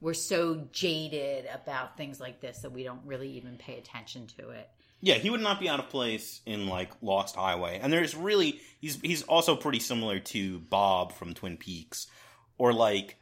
we're 0.00 0.12
so 0.12 0.66
jaded 0.72 1.46
about 1.54 1.96
things 1.96 2.20
like 2.20 2.40
this 2.40 2.58
that 2.58 2.72
we 2.72 2.82
don't 2.82 3.00
really 3.06 3.30
even 3.30 3.56
pay 3.56 3.78
attention 3.78 4.26
to 4.26 4.50
it. 4.50 4.68
Yeah, 5.04 5.14
he 5.14 5.30
would 5.30 5.40
not 5.40 5.58
be 5.58 5.68
out 5.68 5.80
of 5.80 5.88
place 5.88 6.40
in 6.46 6.68
like 6.68 6.90
Lost 7.02 7.34
Highway. 7.34 7.80
And 7.82 7.92
there's 7.92 8.14
really 8.14 8.60
he's 8.80 9.00
he's 9.02 9.24
also 9.24 9.56
pretty 9.56 9.80
similar 9.80 10.20
to 10.20 10.60
Bob 10.60 11.12
from 11.12 11.34
Twin 11.34 11.56
Peaks 11.56 12.06
or 12.56 12.72
like 12.72 13.16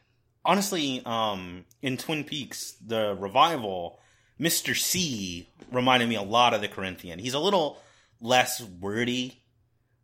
honestly 0.44 1.02
um 1.06 1.64
in 1.80 1.96
Twin 1.96 2.24
Peaks 2.24 2.72
the 2.84 3.16
revival 3.18 3.98
Mr. 4.38 4.76
C 4.76 5.48
reminded 5.72 6.08
me 6.08 6.16
a 6.16 6.22
lot 6.22 6.54
of 6.54 6.60
the 6.60 6.68
Corinthian. 6.68 7.18
He's 7.18 7.34
a 7.34 7.38
little 7.38 7.78
less 8.20 8.62
wordy 8.62 9.42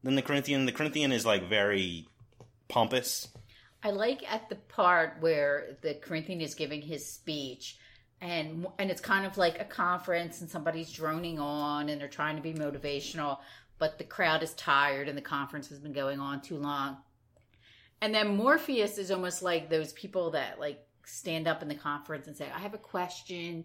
than 0.03 0.15
the 0.15 0.23
Corinthian. 0.23 0.66
The 0.66 0.73
Corinthian 0.73 1.12
is 1.12 1.24
like 1.24 1.48
very 1.48 2.07
pompous. 2.69 3.28
I 3.82 3.90
like 3.90 4.23
at 4.31 4.48
the 4.48 4.57
part 4.57 5.19
where 5.20 5.77
the 5.82 5.94
Corinthian 5.94 6.40
is 6.40 6.55
giving 6.55 6.82
his 6.82 7.07
speech 7.07 7.78
and 8.20 8.66
and 8.78 8.90
it's 8.90 9.01
kind 9.01 9.26
of 9.26 9.36
like 9.36 9.60
a 9.60 9.64
conference 9.64 10.40
and 10.40 10.51
somebody's 10.51 10.90
droning 10.90 11.38
on 11.38 11.88
and 11.88 12.01
they're 12.01 12.09
trying 12.09 12.36
to 12.36 12.43
be 12.43 12.55
motivational 12.55 13.38
but 13.78 13.98
the 13.98 14.05
crowd 14.05 14.43
is 14.43 14.55
tired 14.55 15.09
and 15.09 15.16
the 15.16 15.22
conference 15.22 15.68
has 15.68 15.78
been 15.78 15.93
going 15.93 16.18
on 16.18 16.40
too 16.40 16.56
long. 16.56 16.97
And 18.01 18.14
then 18.14 18.36
Morpheus 18.36 18.98
is 18.98 19.10
almost 19.10 19.43
like 19.43 19.68
those 19.68 19.93
people 19.93 20.30
that 20.30 20.59
like 20.59 20.82
stand 21.05 21.47
up 21.47 21.62
in 21.62 21.68
the 21.68 21.74
conference 21.74 22.26
and 22.26 22.36
say, 22.36 22.51
"I 22.55 22.59
have 22.59 22.74
a 22.74 22.78
question." 22.78 23.64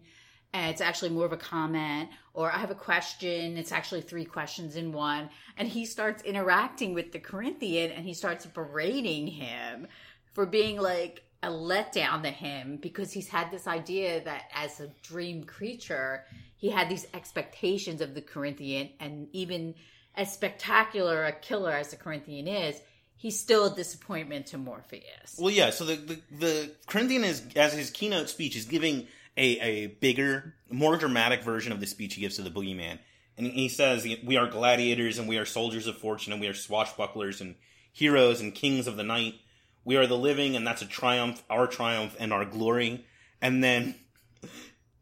and 0.54 0.70
it's 0.70 0.82
actually 0.82 1.10
more 1.10 1.26
of 1.26 1.32
a 1.32 1.38
comment 1.38 2.10
or 2.34 2.52
i 2.52 2.58
have 2.58 2.72
a 2.72 2.76
question 2.76 3.58
it's 3.58 3.72
actually 3.72 4.02
three 4.02 4.26
questions 4.26 4.76
in 4.76 4.92
one 4.92 5.30
and 5.58 5.68
he 5.68 5.86
starts 5.86 6.24
interacting 6.24 6.94
with 6.94 7.12
the 7.12 7.20
corinthian 7.20 7.92
and 7.92 8.06
he 8.06 8.14
starts 8.14 8.46
berating 8.46 9.28
him 9.28 9.88
for 10.34 10.46
being 10.46 10.78
like 10.78 11.24
a 11.44 11.50
letdown 11.50 12.24
to 12.24 12.30
him 12.30 12.78
because 12.82 13.12
he's 13.12 13.30
had 13.30 13.50
this 13.52 13.68
idea 13.68 14.24
that 14.24 14.44
as 14.54 14.80
a 14.80 14.88
dream 15.02 15.44
creature 15.44 16.24
he 16.56 16.70
had 16.70 16.90
these 16.90 17.08
expectations 17.14 18.02
of 18.02 18.14
the 18.14 18.22
corinthian 18.22 18.90
and 19.00 19.28
even 19.32 19.74
as 20.16 20.32
spectacular 20.32 21.26
a 21.26 21.32
killer 21.32 21.72
as 21.72 21.90
the 21.90 21.96
corinthian 21.96 22.48
is 22.48 22.80
he's 23.22 23.40
still 23.40 23.72
a 23.72 23.76
disappointment 23.76 24.48
to 24.48 24.58
morpheus 24.58 25.38
Well, 25.38 25.52
yeah. 25.52 25.70
So 25.70 25.86
the 25.86 25.96
the, 25.96 26.22
the 26.32 26.72
Corinthian 26.88 27.24
is 27.24 27.44
as 27.56 27.74
his 27.74 27.92
keynote 27.92 28.30
speech 28.30 28.56
is 28.56 28.66
giving 28.66 29.08
a 29.38 29.60
a 29.60 29.88
bigger, 29.88 30.56
more 30.70 30.98
dramatic 30.98 31.44
version 31.44 31.72
of 31.72 31.80
the 31.80 31.88
speech 31.88 32.16
he 32.16 32.22
gives 32.22 32.36
to 32.38 32.42
the 32.42 32.50
boogeyman, 32.50 33.00
and 33.38 33.48
he 33.48 33.70
says, 33.70 34.06
"We 34.26 34.38
are 34.38 34.48
gladiators, 34.48 35.20
and 35.20 35.28
we 35.28 35.38
are 35.38 35.46
soldiers 35.46 35.88
of 35.88 35.98
fortune, 35.98 36.34
and 36.34 36.42
we 36.42 36.48
are 36.48 36.54
swashbucklers 36.54 37.42
and 37.42 37.56
heroes 37.94 38.42
and 38.42 38.54
kings 38.54 38.88
of 38.88 38.98
the 38.98 39.04
night. 39.04 39.36
We 39.84 39.98
are 39.98 40.08
the 40.08 40.18
living, 40.18 40.56
and 40.56 40.66
that's 40.66 40.82
a 40.82 40.88
triumph, 40.88 41.44
our 41.50 41.68
triumph, 41.68 42.16
and 42.20 42.32
our 42.34 42.46
glory." 42.46 43.06
And 43.42 43.64
then. 43.64 43.96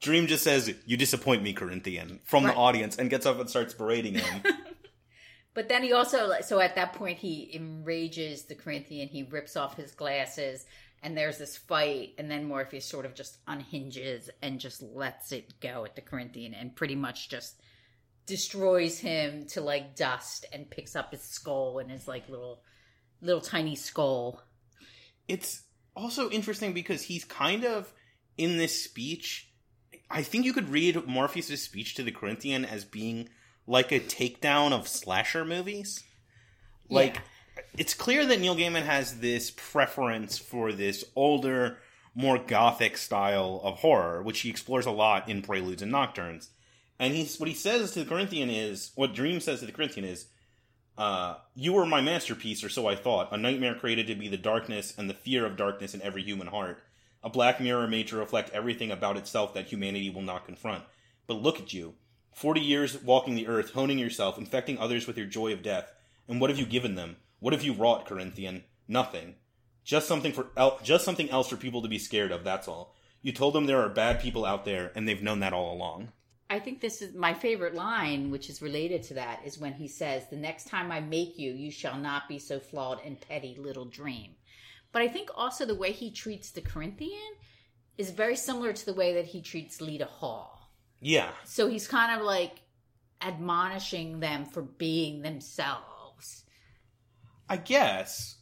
Dream 0.02 0.28
just 0.28 0.46
says, 0.46 0.74
"You 0.86 0.96
disappoint 0.96 1.44
me, 1.44 1.52
Corinthian," 1.52 2.22
from 2.24 2.46
Right. 2.46 2.54
the 2.54 2.58
audience, 2.58 2.98
and 2.98 3.10
gets 3.10 3.26
up 3.26 3.38
and 3.38 3.50
starts 3.50 3.74
berating 3.74 4.14
him. 4.16 4.44
But 5.56 5.68
then 5.68 5.84
he 5.84 5.92
also, 5.92 6.32
so 6.42 6.60
at 6.62 6.76
that 6.76 6.94
point, 6.94 7.18
he 7.18 7.52
enrages 7.54 8.44
the 8.44 8.56
Corinthian. 8.56 9.10
He 9.10 9.24
rips 9.24 9.58
off 9.58 9.76
his 9.76 9.92
glasses, 9.92 10.66
and 11.04 11.18
there's 11.18 11.38
this 11.38 11.58
fight. 11.58 12.14
And 12.18 12.32
then 12.32 12.46
Morpheus 12.46 12.86
sort 12.86 13.06
of 13.06 13.14
just 13.16 13.40
unhinges 13.46 14.30
and 14.42 14.60
just 14.60 14.82
lets 14.82 15.34
it 15.34 15.60
go 15.60 15.84
at 15.84 15.96
the 15.96 16.02
Corinthian, 16.02 16.54
and 16.54 16.76
pretty 16.76 16.96
much 16.96 17.28
just 17.30 17.60
destroys 18.26 19.00
him 19.00 19.48
to 19.48 19.60
like 19.60 19.96
dust, 19.98 20.46
and 20.54 20.70
picks 20.70 20.96
up 20.96 21.12
his 21.12 21.24
skull 21.24 21.80
and 21.80 21.92
his 21.92 22.08
like 22.08 22.30
little, 22.30 22.62
little 23.20 23.42
tiny 23.42 23.76
skull. 23.76 24.42
It's 25.30 25.64
also 25.96 26.30
interesting 26.30 26.74
because 26.74 27.04
he's 27.04 27.24
kind 27.24 27.64
of 27.64 27.94
in 28.38 28.58
this 28.58 28.84
speech. 28.84 29.52
I 30.10 30.24
think 30.24 30.44
you 30.46 30.54
could 30.54 30.70
read 30.70 31.06
Morpheus' 31.08 31.62
speech 31.64 31.96
to 31.96 32.04
the 32.04 32.12
Corinthian 32.12 32.66
as 32.66 32.84
being 32.84 33.30
like 33.68 33.92
a 33.92 34.00
takedown 34.00 34.72
of 34.74 34.88
slasher 34.88 35.46
movies. 35.46 36.04
Like, 36.90 37.16
Yeah. 37.16 37.64
it's 37.78 37.94
clear 37.94 38.26
that 38.26 38.40
Neil 38.40 38.56
Gaiman 38.56 38.84
has 38.86 39.20
this 39.20 39.52
preference 39.52 40.38
for 40.40 40.74
this 40.74 41.06
older, 41.16 41.78
more 42.16 42.40
gothic 42.40 42.98
style 42.98 43.62
of 43.64 43.80
horror, 43.80 44.24
which 44.24 44.40
he 44.40 44.50
explores 44.50 44.88
a 44.88 44.92
lot 44.92 45.30
in 45.30 45.44
Preludes 45.44 45.84
and 45.84 45.92
Nocturnes. 45.92 46.50
And 46.98 47.14
he's 47.14 47.40
what 47.40 47.48
he 47.48 47.56
says 47.56 47.92
to 47.92 48.00
the 48.04 48.10
Corinthian 48.10 48.50
is 48.50 48.92
what 48.96 49.14
Dream 49.14 49.40
says 49.40 49.60
to 49.60 49.66
the 49.68 49.72
Corinthian 49.72 50.06
is, 50.06 50.26
uh, 51.00 51.38
"You 51.56 51.74
were 51.74 51.86
my 51.86 52.02
masterpiece, 52.02 52.64
or 52.64 52.70
so 52.70 52.86
I 52.88 52.96
thought. 52.96 53.32
A 53.32 53.38
nightmare 53.38 53.74
created 53.74 54.06
to 54.08 54.16
be 54.16 54.28
the 54.28 54.38
darkness 54.38 54.94
and 54.98 55.10
the 55.10 55.14
fear 55.16 55.46
of 55.46 55.58
darkness 55.58 55.96
in 55.96 56.02
every 56.02 56.22
human 56.22 56.48
heart. 56.48 56.84
A 57.24 57.30
black 57.30 57.60
mirror 57.60 57.88
made 57.88 58.08
to 58.10 58.18
reflect 58.18 58.52
everything 58.52 58.92
about 58.92 59.18
itself 59.18 59.54
that 59.54 59.68
humanity 59.68 60.10
will 60.10 60.22
not 60.22 60.46
confront. 60.46 60.84
But 61.26 61.42
look 61.42 61.60
at 61.60 61.74
you, 61.74 61.96
forty 62.34 62.62
years 62.62 63.02
walking 63.02 63.36
the 63.36 63.48
earth, 63.48 63.72
honing 63.72 63.98
yourself, 63.98 64.38
infecting 64.38 64.78
others 64.78 65.08
with 65.08 65.18
your 65.18 65.26
joy 65.26 65.54
of 65.54 65.64
death. 65.64 65.92
And 66.28 66.40
what 66.40 66.50
have 66.50 66.60
you 66.60 66.66
given 66.66 66.96
them? 66.96 67.16
What 67.40 67.54
have 67.54 67.64
you 67.64 67.74
wrought, 67.74 68.06
Corinthian? 68.06 68.66
Nothing. 68.88 69.36
Just 69.84 70.08
something 70.08 70.34
for 70.34 70.48
el- 70.58 70.80
just 70.84 71.06
something 71.06 71.30
else 71.30 71.48
for 71.48 71.56
people 71.56 71.82
to 71.82 71.88
be 71.88 71.98
scared 71.98 72.32
of. 72.32 72.44
That's 72.44 72.68
all. 72.68 72.94
You 73.22 73.32
told 73.32 73.54
them 73.54 73.66
there 73.66 73.82
are 73.82 73.90
bad 73.90 74.20
people 74.20 74.46
out 74.46 74.66
there, 74.66 74.92
and 74.96 75.08
they've 75.08 75.24
known 75.24 75.40
that 75.40 75.54
all 75.54 75.74
along." 75.74 76.12
I 76.50 76.60
think 76.60 76.82
this 76.82 77.02
is 77.02 77.14
my 77.14 77.34
favorite 77.34 77.76
line, 77.76 78.32
which 78.32 78.50
is 78.50 78.62
related 78.62 79.04
to 79.04 79.14
that, 79.16 79.42
is 79.46 79.60
when 79.60 79.74
he 79.74 79.88
says, 79.88 80.24
The 80.30 80.36
next 80.36 80.68
time 80.68 80.92
I 80.92 81.00
make 81.00 81.38
you, 81.38 81.54
you 81.54 81.70
shall 81.70 81.98
not 81.98 82.28
be 82.28 82.40
so 82.40 82.60
flawed 82.60 83.00
and 83.06 83.22
petty, 83.22 83.56
little 83.60 83.86
dream. 83.86 84.32
But 84.92 85.04
I 85.04 85.08
think 85.08 85.30
also 85.36 85.66
the 85.66 85.76
way 85.76 85.92
he 85.92 86.10
treats 86.10 86.50
the 86.50 86.62
Corinthian 86.62 87.34
is 87.98 88.10
very 88.10 88.36
similar 88.36 88.74
to 88.74 88.86
the 88.86 88.94
way 88.94 89.14
that 89.16 89.26
he 89.26 89.42
treats 89.42 89.80
Lyta 89.80 90.08
Hall. 90.08 90.72
Yeah, 91.02 91.30
So 91.46 91.70
he's 91.70 91.88
kind 91.88 92.20
of 92.20 92.26
like 92.26 92.62
admonishing 93.22 94.20
them 94.20 94.46
for 94.46 94.62
being 94.62 95.22
themselves. 95.22 96.46
I 97.48 97.58
guess. 97.58 98.38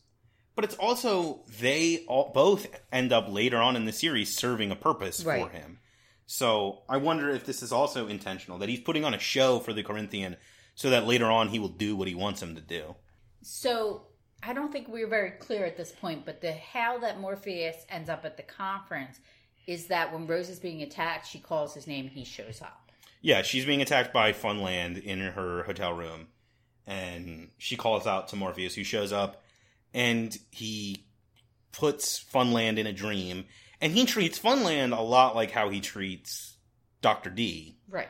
But 0.55 0.65
it's 0.65 0.75
also 0.75 1.43
they 1.59 2.03
all 2.07 2.31
both 2.33 2.67
end 2.91 3.13
up 3.13 3.29
later 3.29 3.57
on 3.57 3.75
in 3.75 3.85
the 3.85 3.91
series 3.91 4.35
serving 4.35 4.71
a 4.71 4.75
purpose 4.75 5.21
for 5.21 5.49
him. 5.49 5.79
So 6.27 6.83
I 6.87 6.97
wonder 6.97 7.29
if 7.29 7.45
this 7.45 7.63
is 7.63 7.71
also 7.71 8.07
intentional 8.07 8.59
that 8.59 8.69
he's 8.69 8.81
putting 8.81 9.05
on 9.05 9.13
a 9.13 9.19
show 9.19 9.59
for 9.59 9.73
the 9.73 9.81
Corinthian 9.81 10.35
so 10.75 10.89
that 10.91 11.07
later 11.07 11.25
on 11.25 11.47
he 11.47 11.57
will 11.57 11.69
do 11.69 11.95
what 11.95 12.07
he 12.07 12.15
wants 12.15 12.41
him 12.41 12.53
to 12.55 12.61
do. 12.61 12.95
So 13.41 14.03
I 14.43 14.53
don't 14.53 14.71
think 14.71 14.87
we're 14.89 15.07
very 15.07 15.31
clear 15.31 15.65
at 15.65 15.77
this 15.77 15.91
point, 15.91 16.25
but 16.25 16.41
the 16.41 16.51
how 16.53 16.99
that 16.99 17.19
Morpheus 17.19 17.77
ends 17.89 18.09
up 18.09 18.25
at 18.25 18.37
the 18.37 18.43
conference 18.43 19.19
is 19.65 19.87
that 19.87 20.13
when 20.13 20.27
Rose 20.27 20.49
is 20.49 20.59
being 20.59 20.81
attacked, 20.81 21.27
she 21.27 21.39
calls 21.39 21.73
his 21.73 21.87
name 21.87 22.05
and 22.05 22.13
he 22.13 22.23
shows 22.23 22.61
up. 22.61 22.91
Yeah, 23.21 23.41
she's 23.41 23.65
being 23.65 23.81
attacked 23.81 24.13
by 24.13 24.31
Funland 24.33 25.01
in 25.01 25.19
her 25.19 25.63
hotel 25.63 25.93
room, 25.93 26.27
and 26.85 27.49
she 27.57 27.75
calls 27.75 28.05
out 28.05 28.27
to 28.29 28.35
Morpheus, 28.35 28.75
who 28.75 28.83
shows 28.83 29.11
up, 29.11 29.41
and 29.93 30.37
he 30.51 31.05
puts 31.71 32.23
Funland 32.23 32.77
in 32.77 32.85
a 32.85 32.93
dream, 32.93 33.45
and 33.81 33.93
he 33.93 34.05
treats 34.05 34.39
Funland 34.39 34.97
a 34.97 35.01
lot 35.01 35.35
like 35.35 35.51
how 35.51 35.69
he 35.69 35.79
treats 35.81 36.57
Doctor 37.01 37.29
Dee. 37.29 37.77
Right. 37.89 38.09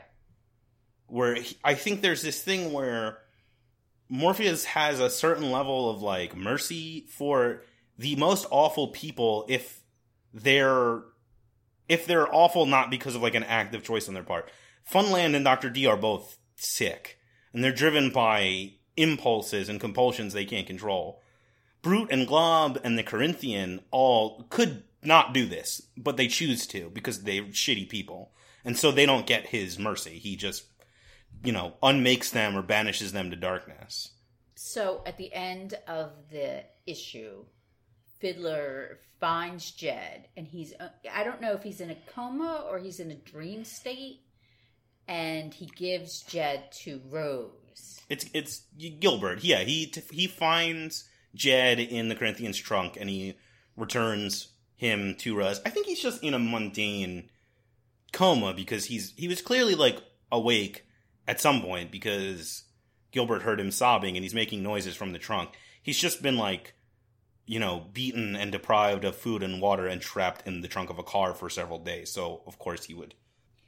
where 1.08 1.36
he, 1.36 1.58
I 1.64 1.74
think 1.76 2.02
there's 2.02 2.22
this 2.22 2.42
thing 2.42 2.72
where 2.74 3.20
Morpheus 4.10 4.66
has 4.66 5.00
a 5.00 5.10
certain 5.10 5.52
level 5.52 5.90
of 5.90 6.02
like 6.02 6.36
mercy 6.36 7.08
for 7.10 7.62
the 7.98 8.16
most 8.16 8.46
awful 8.52 8.90
people 8.90 9.46
if 9.50 9.82
they're 10.34 11.02
if 11.90 12.06
they're 12.06 12.34
awful 12.34 12.66
not 12.66 12.90
because 12.90 13.16
of 13.16 13.22
like 13.22 13.36
an 13.36 13.44
active 13.44 13.84
choice 13.84 14.08
on 14.08 14.14
their 14.14 14.24
part. 14.24 14.50
Funland 14.92 15.36
and 15.36 15.46
Dr. 15.46 15.70
Dee 15.70 15.86
are 15.86 15.98
both 15.98 16.38
sick 16.56 17.18
and 17.54 17.64
they're 17.64 17.72
driven 17.72 18.10
by 18.10 18.74
impulses 18.96 19.70
and 19.70 19.80
compulsions 19.80 20.34
they 20.34 20.46
can't 20.46 20.68
control. 20.68 21.22
Brute 21.82 22.10
and 22.12 22.28
Glob 22.28 22.80
and 22.84 22.98
the 22.98 23.04
Corinthian 23.04 23.82
all 23.92 24.46
could 24.50 24.84
not 25.04 25.34
do 25.34 25.46
this, 25.46 25.82
but 25.96 26.18
they 26.18 26.28
choose 26.28 26.68
to 26.68 26.90
because 26.90 27.24
they're 27.24 27.44
shitty 27.44 27.88
people. 27.90 28.32
And 28.66 28.78
so 28.78 28.92
they 28.92 29.06
don't 29.06 29.28
get 29.28 29.48
his 29.48 29.78
mercy. 29.80 30.20
He 30.20 30.36
just 30.36 30.66
you 31.44 31.52
know, 31.52 31.76
unmakes 31.84 32.32
them 32.32 32.58
or 32.58 32.62
banishes 32.64 33.12
them 33.12 33.30
to 33.30 33.36
darkness. 33.36 34.12
So 34.56 35.04
at 35.06 35.18
the 35.18 35.32
end 35.34 35.76
of 35.88 36.12
the 36.32 36.64
issue, 36.88 37.46
Fiddler 38.20 39.00
finds 39.20 39.70
Jed, 39.72 40.28
and 40.36 40.48
he's, 40.48 40.74
uh, 40.80 40.90
I 41.14 41.24
don't 41.24 41.42
know 41.42 41.54
if 41.54 41.62
he's 41.62 41.80
in 41.80 41.92
a 41.92 41.98
coma 42.14 42.66
or 42.68 42.80
he's 42.80 43.00
in 43.00 43.12
a 43.12 43.16
dream 43.16 43.64
state. 43.66 44.22
and 45.08 45.54
he 45.54 45.68
gives 45.68 46.22
Jed 46.22 46.72
to 46.84 47.02
Rose. 47.10 48.02
It's 48.10 48.26
it's 48.34 48.64
Gilbert. 49.00 49.44
Yeah, 49.44 49.60
he 49.60 49.94
he 50.12 50.28
finds 50.28 51.08
Jed 51.36 51.80
in 51.80 52.10
the 52.10 52.16
Corinthian's 52.16 52.58
trunk 52.58 52.98
and 53.00 53.10
he 53.10 53.36
returns 53.76 54.50
him 54.78 55.16
to 55.20 55.36
Rose. 55.36 55.60
I 55.66 55.70
think 55.70 55.88
he's 55.88 56.02
just 56.02 56.24
in 56.24 56.34
a 56.34 56.40
mundane 56.40 57.30
coma 58.14 58.54
because 58.54 58.86
he's 58.86 59.14
he 59.18 59.28
was 59.28 59.42
clearly 59.42 59.76
like 59.76 60.02
awake 60.32 60.86
at 61.28 61.42
some 61.42 61.62
point 61.62 61.92
because 61.92 62.64
Gilbert 63.12 63.42
heard 63.42 63.60
him 63.60 63.72
sobbing 63.72 64.16
and 64.16 64.24
he's 64.24 64.34
making 64.34 64.64
noises 64.64 64.96
from 64.96 65.12
the 65.12 65.20
trunk. 65.20 65.50
He's 65.82 65.98
just 65.98 66.22
been 66.22 66.38
like 66.38 66.74
you 67.48 67.60
know, 67.60 67.86
beaten 67.94 68.36
and 68.36 68.52
deprived 68.52 69.06
of 69.06 69.16
food 69.16 69.42
and 69.42 69.62
water 69.62 69.88
and 69.88 70.02
trapped 70.02 70.46
in 70.46 70.62
the 70.62 70.68
trunk 70.68 70.90
of 70.90 71.00
a 71.00 71.04
car 71.04 71.34
for 71.34 71.50
several 71.50 71.80
days. 71.80 72.12
So, 72.12 72.42
of 72.46 72.60
course, 72.60 72.86
he 72.86 72.94
would 72.94 73.16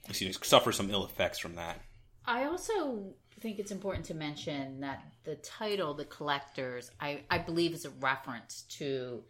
excuse 0.07 0.37
suffer 0.43 0.71
some 0.71 0.91
ill 0.91 1.05
effects 1.05 1.39
from 1.39 1.55
that. 1.55 1.81
I 2.25 2.43
also 2.43 3.13
think 3.39 3.57
it's 3.57 3.71
important 3.71 4.05
to 4.07 4.13
mention 4.13 4.81
that 4.81 5.01
the 5.23 5.35
title, 5.35 5.93
The 5.93 6.03
Collectors, 6.05 6.91
I, 6.99 7.21
I 7.29 7.37
believe 7.37 7.73
is 7.73 7.85
a 7.85 7.89
reference 7.89 8.63
to 8.77 9.23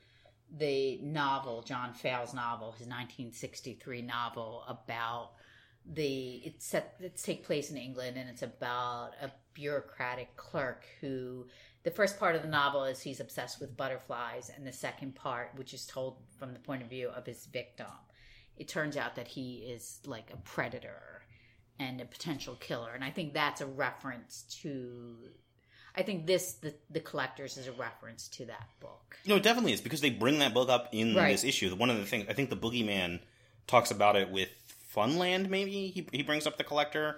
the 0.57 0.99
novel, 1.01 1.61
John 1.61 1.93
Fowles' 1.93 2.33
novel, 2.33 2.71
his 2.71 2.87
1963 2.87 4.01
novel 4.01 4.63
about 4.67 5.31
the 5.93 6.41
it's 6.45 6.65
set 6.65 6.95
it's 6.99 7.23
take 7.23 7.43
place 7.45 7.71
in 7.71 7.77
England 7.77 8.17
and 8.17 8.29
it's 8.29 8.43
about 8.43 9.11
a 9.21 9.31
bureaucratic 9.53 10.35
clerk 10.35 10.85
who 11.01 11.47
the 11.83 11.91
first 11.91 12.19
part 12.19 12.35
of 12.35 12.41
the 12.41 12.47
novel 12.47 12.83
is 12.83 13.01
he's 13.01 13.19
obsessed 13.19 13.59
with 13.59 13.75
butterflies 13.75 14.51
and 14.55 14.67
the 14.67 14.73
second 14.73 15.15
part 15.15 15.49
which 15.55 15.73
is 15.73 15.85
told 15.87 16.17
from 16.37 16.53
the 16.53 16.59
point 16.59 16.83
of 16.83 16.89
view 16.89 17.09
of 17.09 17.25
his 17.25 17.45
victim 17.47 17.87
it 18.57 18.67
turns 18.67 18.97
out 18.97 19.15
that 19.15 19.27
he 19.27 19.57
is 19.57 19.99
like 20.05 20.31
a 20.31 20.37
predator 20.37 21.23
and 21.79 22.01
a 22.01 22.05
potential 22.05 22.55
killer. 22.55 22.91
And 22.93 23.03
i 23.03 23.09
think 23.09 23.33
that's 23.33 23.61
a 23.61 23.65
reference 23.65 24.43
to 24.61 25.15
i 25.95 26.01
think 26.01 26.25
this 26.25 26.53
the, 26.53 26.73
the 26.89 26.99
collectors 26.99 27.57
is 27.57 27.67
a 27.67 27.71
reference 27.73 28.27
to 28.27 28.45
that 28.45 28.67
book 28.79 29.17
no 29.25 29.35
it 29.35 29.43
definitely 29.43 29.73
is 29.73 29.81
because 29.81 30.01
they 30.01 30.09
bring 30.09 30.39
that 30.39 30.53
book 30.53 30.69
up 30.69 30.89
in 30.91 31.15
right. 31.15 31.31
this 31.31 31.43
issue 31.43 31.73
one 31.75 31.89
of 31.89 31.97
the 31.97 32.05
things 32.05 32.25
i 32.29 32.33
think 32.33 32.49
the 32.49 32.57
boogeyman 32.57 33.19
talks 33.67 33.91
about 33.91 34.15
it 34.15 34.29
with 34.29 34.49
funland 34.95 35.49
maybe 35.49 35.87
he, 35.87 36.07
he 36.11 36.23
brings 36.23 36.47
up 36.47 36.57
the 36.57 36.63
collector 36.63 37.17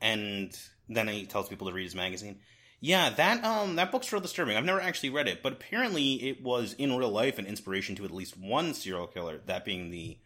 and 0.00 0.58
then 0.88 1.08
he 1.08 1.26
tells 1.26 1.48
people 1.48 1.66
to 1.66 1.72
read 1.72 1.84
his 1.84 1.94
magazine 1.94 2.38
yeah, 2.80 3.10
that 3.10 3.44
um 3.44 3.76
that 3.76 3.90
book's 3.90 4.12
real 4.12 4.20
disturbing. 4.20 4.56
I've 4.56 4.64
never 4.64 4.80
actually 4.80 5.10
read 5.10 5.26
it, 5.26 5.42
but 5.42 5.52
apparently 5.52 6.14
it 6.28 6.42
was 6.42 6.74
in 6.74 6.96
real 6.96 7.10
life 7.10 7.38
an 7.38 7.46
inspiration 7.46 7.96
to 7.96 8.04
at 8.04 8.10
least 8.10 8.38
one 8.38 8.72
serial 8.74 9.06
killer, 9.06 9.40
that 9.46 9.64
being 9.64 9.90
the 9.90 10.18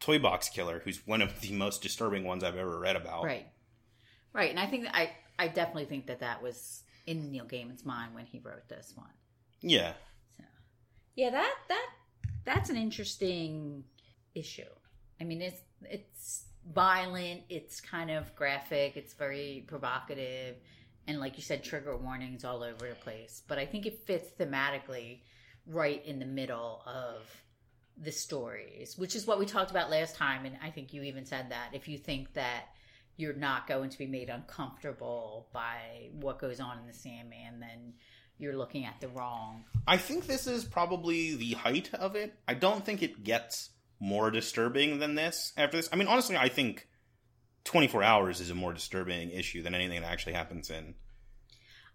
Toy 0.00 0.18
Box 0.18 0.48
Killer, 0.48 0.82
who's 0.84 1.06
one 1.06 1.22
of 1.22 1.40
the 1.40 1.52
most 1.52 1.80
disturbing 1.80 2.24
ones 2.24 2.42
I've 2.42 2.56
ever 2.56 2.78
read 2.78 2.96
about. 2.96 3.24
Right, 3.24 3.46
right, 4.32 4.50
and 4.50 4.58
I 4.58 4.66
think 4.66 4.88
I 4.92 5.12
I 5.38 5.48
definitely 5.48 5.84
think 5.84 6.06
that 6.08 6.20
that 6.20 6.42
was 6.42 6.81
in 7.06 7.30
Neil 7.30 7.44
Gaiman's 7.44 7.84
mind 7.84 8.14
when 8.14 8.26
he 8.26 8.38
wrote 8.38 8.68
this 8.68 8.92
one. 8.94 9.10
Yeah. 9.60 9.92
So, 10.36 10.44
yeah, 11.14 11.30
that 11.30 11.54
that 11.68 11.86
that's 12.44 12.70
an 12.70 12.76
interesting 12.76 13.84
issue. 14.34 14.62
I 15.20 15.24
mean, 15.24 15.42
it's 15.42 15.60
it's 15.82 16.44
violent, 16.72 17.42
it's 17.48 17.80
kind 17.80 18.10
of 18.10 18.34
graphic, 18.36 18.96
it's 18.96 19.14
very 19.14 19.64
provocative 19.66 20.56
and 21.06 21.18
like 21.18 21.36
you 21.36 21.42
said, 21.42 21.64
trigger 21.64 21.96
warnings 21.96 22.44
all 22.44 22.62
over 22.62 22.88
the 22.88 22.94
place. 22.94 23.42
But 23.46 23.58
I 23.58 23.66
think 23.66 23.86
it 23.86 24.06
fits 24.06 24.30
thematically 24.38 25.20
right 25.66 26.04
in 26.04 26.18
the 26.18 26.26
middle 26.26 26.82
of 26.86 27.22
the 27.96 28.12
stories, 28.12 28.96
which 28.96 29.14
is 29.14 29.26
what 29.26 29.38
we 29.38 29.46
talked 29.46 29.70
about 29.70 29.90
last 29.90 30.16
time. 30.16 30.46
And 30.46 30.56
I 30.62 30.70
think 30.70 30.92
you 30.92 31.02
even 31.02 31.26
said 31.26 31.50
that 31.50 31.70
if 31.72 31.88
you 31.88 31.98
think 31.98 32.34
that 32.34 32.66
you're 33.22 33.32
not 33.32 33.66
going 33.66 33.88
to 33.88 33.98
be 33.98 34.06
made 34.06 34.28
uncomfortable 34.28 35.48
by 35.52 36.10
what 36.12 36.38
goes 36.38 36.60
on 36.60 36.78
in 36.78 36.86
the 36.86 36.92
Sandman, 36.92 37.54
and 37.54 37.62
then 37.62 37.94
you're 38.38 38.56
looking 38.56 38.84
at 38.84 39.00
the 39.00 39.08
wrong. 39.08 39.64
I 39.86 39.96
think 39.96 40.26
this 40.26 40.46
is 40.46 40.64
probably 40.64 41.36
the 41.36 41.52
height 41.52 41.94
of 41.94 42.16
it. 42.16 42.34
I 42.46 42.54
don't 42.54 42.84
think 42.84 43.02
it 43.02 43.24
gets 43.24 43.70
more 44.00 44.30
disturbing 44.30 44.98
than 44.98 45.14
this 45.14 45.52
after 45.56 45.76
this. 45.76 45.88
I 45.92 45.96
mean, 45.96 46.08
honestly, 46.08 46.36
I 46.36 46.48
think 46.48 46.88
24 47.64 48.02
hours 48.02 48.40
is 48.40 48.50
a 48.50 48.54
more 48.54 48.72
disturbing 48.72 49.30
issue 49.30 49.62
than 49.62 49.74
anything 49.74 50.02
that 50.02 50.10
actually 50.10 50.34
happens 50.34 50.68
in 50.68 50.94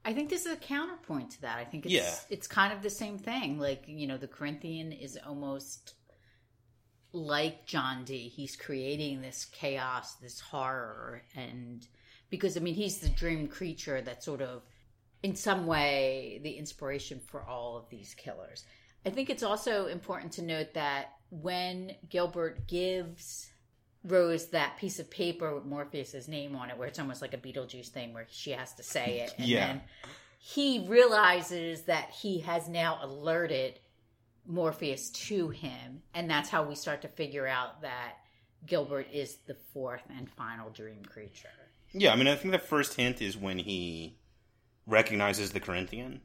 I 0.08 0.14
think 0.14 0.30
this 0.30 0.46
is 0.46 0.54
a 0.54 0.58
counterpoint 0.58 1.32
to 1.32 1.42
that. 1.42 1.58
I 1.58 1.66
think 1.66 1.86
it's 1.86 1.94
yeah. 1.94 2.16
it's 2.30 2.48
kind 2.48 2.72
of 2.72 2.82
the 2.82 2.90
same 2.90 3.18
thing. 3.18 3.60
Like, 3.60 3.84
you 3.88 4.08
know, 4.08 4.18
the 4.18 4.28
Corinthian 4.28 4.94
is 4.94 5.20
almost 5.28 5.96
like 7.14 7.66
John 7.66 8.04
Dee, 8.04 8.30
He's 8.30 8.56
creating 8.56 9.22
this 9.22 9.46
chaos, 9.46 10.16
this 10.16 10.40
horror 10.40 11.24
and 11.36 11.86
because 12.30 12.58
I 12.58 12.60
mean, 12.60 12.76
he's 12.76 13.00
the 13.00 13.10
dream 13.10 13.48
creature 13.48 14.02
that 14.02 14.24
sort 14.24 14.42
of 14.42 14.64
in 15.24 15.36
some 15.36 15.66
way 15.66 16.40
the 16.44 16.52
inspiration 16.52 17.20
for 17.26 17.42
all 17.42 17.78
of 17.78 17.90
these 17.90 18.14
killers. 18.14 18.66
I 19.06 19.10
think 19.10 19.30
it's 19.30 19.44
also 19.44 19.88
important 19.88 20.34
to 20.34 20.42
note 20.42 20.74
that 20.74 21.14
when 21.30 21.96
Gilbert 22.10 22.68
gives 22.68 23.50
Rose 24.04 24.48
that 24.48 24.78
piece 24.78 25.00
of 25.00 25.10
paper 25.10 25.54
with 25.54 25.66
Morpheus's 25.66 26.28
name 26.28 26.56
on 26.56 26.70
it, 26.70 26.78
where 26.78 26.88
it's 26.88 27.00
almost 27.00 27.22
like 27.22 27.34
a 27.34 27.38
Beetlejuice 27.38 27.88
thing 27.88 28.14
where 28.14 28.28
she 28.30 28.52
has 28.52 28.74
to 28.76 28.84
say 28.84 29.22
it. 29.22 29.34
And 29.38 29.48
yeah. 29.48 29.68
then 29.68 29.82
he 30.40 30.86
realizes 30.88 31.84
that 31.84 32.10
he 32.12 32.40
has 32.40 32.70
now 32.70 33.00
alerted 33.02 33.80
Morpheus 34.48 35.10
to 35.10 35.50
him. 35.50 36.02
And 36.14 36.30
that's 36.30 36.50
how 36.50 36.64
we 36.64 36.76
start 36.76 37.02
to 37.04 37.08
figure 37.08 37.48
out 37.48 37.82
that 37.82 38.14
Gilbert 38.66 39.08
is 39.12 39.38
the 39.46 39.56
fourth 39.74 40.04
and 40.10 40.30
final 40.30 40.70
dream 40.70 41.04
creature. 41.06 41.50
Yeah, 41.94 42.14
I 42.14 42.16
mean, 42.16 42.28
I 42.28 42.36
think 42.36 42.52
the 42.52 42.60
first 42.60 42.96
hint 42.96 43.22
is 43.22 43.38
when 43.38 43.60
he 43.60 44.18
recognizes 44.86 45.52
the 45.52 45.60
Corinthian. 45.60 46.22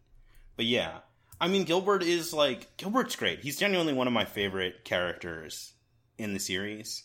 But 0.57 0.67
yeah, 0.67 0.99
I 1.41 1.49
mean, 1.49 1.65
Gilbert 1.65 2.03
is 2.03 2.33
like, 2.33 2.77
Gilbert's 2.77 3.17
great. 3.17 3.41
He's 3.41 3.59
genuinely 3.59 3.93
one 3.93 4.07
of 4.07 4.13
my 4.13 4.25
favorite 4.25 4.85
characters 4.85 5.73
in 6.19 6.35
the 6.35 6.41
series 6.41 7.05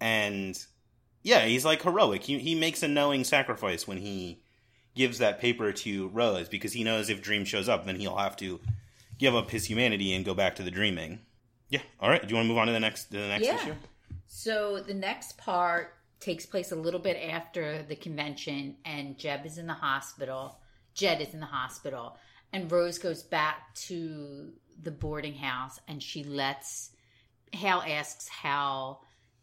and 0.00 0.64
yeah, 1.22 1.44
he's 1.44 1.64
like 1.64 1.82
heroic. 1.82 2.22
He 2.22 2.38
he 2.38 2.54
makes 2.54 2.82
a 2.82 2.88
knowing 2.88 3.24
sacrifice 3.24 3.86
when 3.86 3.98
he 3.98 4.42
gives 4.94 5.18
that 5.18 5.40
paper 5.40 5.72
to 5.72 6.08
Rose 6.08 6.48
because 6.48 6.72
he 6.72 6.82
knows 6.82 7.08
if 7.08 7.22
Dream 7.22 7.44
shows 7.44 7.68
up, 7.68 7.84
then 7.84 7.96
he'll 7.96 8.16
have 8.16 8.36
to 8.38 8.60
give 9.20 9.36
up 9.36 9.50
his 9.50 9.66
humanity 9.66 10.14
and 10.14 10.24
go 10.24 10.34
back 10.34 10.56
to 10.56 10.62
the 10.62 10.70
dreaming. 10.70 11.20
Yeah. 11.68 11.82
All 12.00 12.08
right. 12.08 12.20
Do 12.20 12.28
you 12.28 12.34
want 12.34 12.46
to 12.46 12.48
move 12.48 12.58
on 12.58 12.66
to 12.66 12.72
the 12.72 12.80
next 12.80 13.04
to 13.04 13.18
the 13.18 13.28
next 13.28 13.46
yeah. 13.46 13.56
issue? 13.56 13.74
So 14.26 14.80
the 14.80 14.94
next 14.94 15.38
part 15.38 15.94
takes 16.18 16.46
place 16.46 16.72
a 16.72 16.76
little 16.76 17.00
bit 17.00 17.16
after 17.16 17.82
the 17.82 17.96
convention, 17.96 18.76
and 18.84 19.16
Jeb 19.16 19.46
is 19.46 19.58
in 19.58 19.66
the 19.66 19.74
hospital. 19.74 20.58
Jed 20.94 21.20
is 21.20 21.34
in 21.34 21.40
the 21.40 21.46
hospital, 21.46 22.16
and 22.52 22.70
Rose 22.70 22.98
goes 22.98 23.22
back 23.22 23.74
to 23.74 24.52
the 24.82 24.90
boarding 24.90 25.34
house, 25.34 25.78
and 25.86 26.02
she 26.02 26.24
lets 26.24 26.90
Hal 27.52 27.82
asks 27.86 28.28
how 28.28 29.00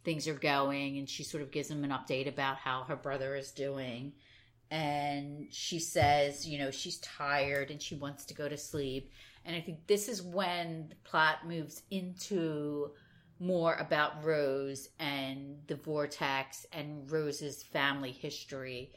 things 0.08 0.26
are 0.26 0.36
going 0.36 1.00
and 1.00 1.10
she 1.10 1.22
sort 1.22 1.44
of 1.44 1.52
gives 1.52 1.70
him 1.70 1.84
an 1.84 1.90
update 1.90 2.30
about 2.30 2.56
how 2.56 2.84
her 2.84 2.96
brother 2.96 3.36
is 3.36 3.52
doing 3.52 4.14
and 4.72 5.48
she 5.52 5.80
says 5.80 6.48
you 6.48 6.58
know 6.58 6.72
she's 6.72 6.98
tired 7.00 7.72
and 7.72 7.82
she 7.82 7.94
wants 7.94 8.24
to 8.24 8.34
go 8.34 8.48
to 8.48 8.56
sleep 8.56 9.12
and 9.48 9.56
i 9.56 9.62
think 9.62 9.88
this 9.88 10.08
is 10.08 10.22
when 10.22 10.86
the 10.90 10.96
plot 11.10 11.48
moves 11.48 11.82
into 11.90 12.92
more 13.40 13.76
about 13.76 14.24
rose 14.24 14.90
and 15.00 15.58
the 15.68 15.76
vortex 15.76 16.66
and 16.72 17.10
rose's 17.12 17.64
family 17.64 18.12
history 18.12 18.92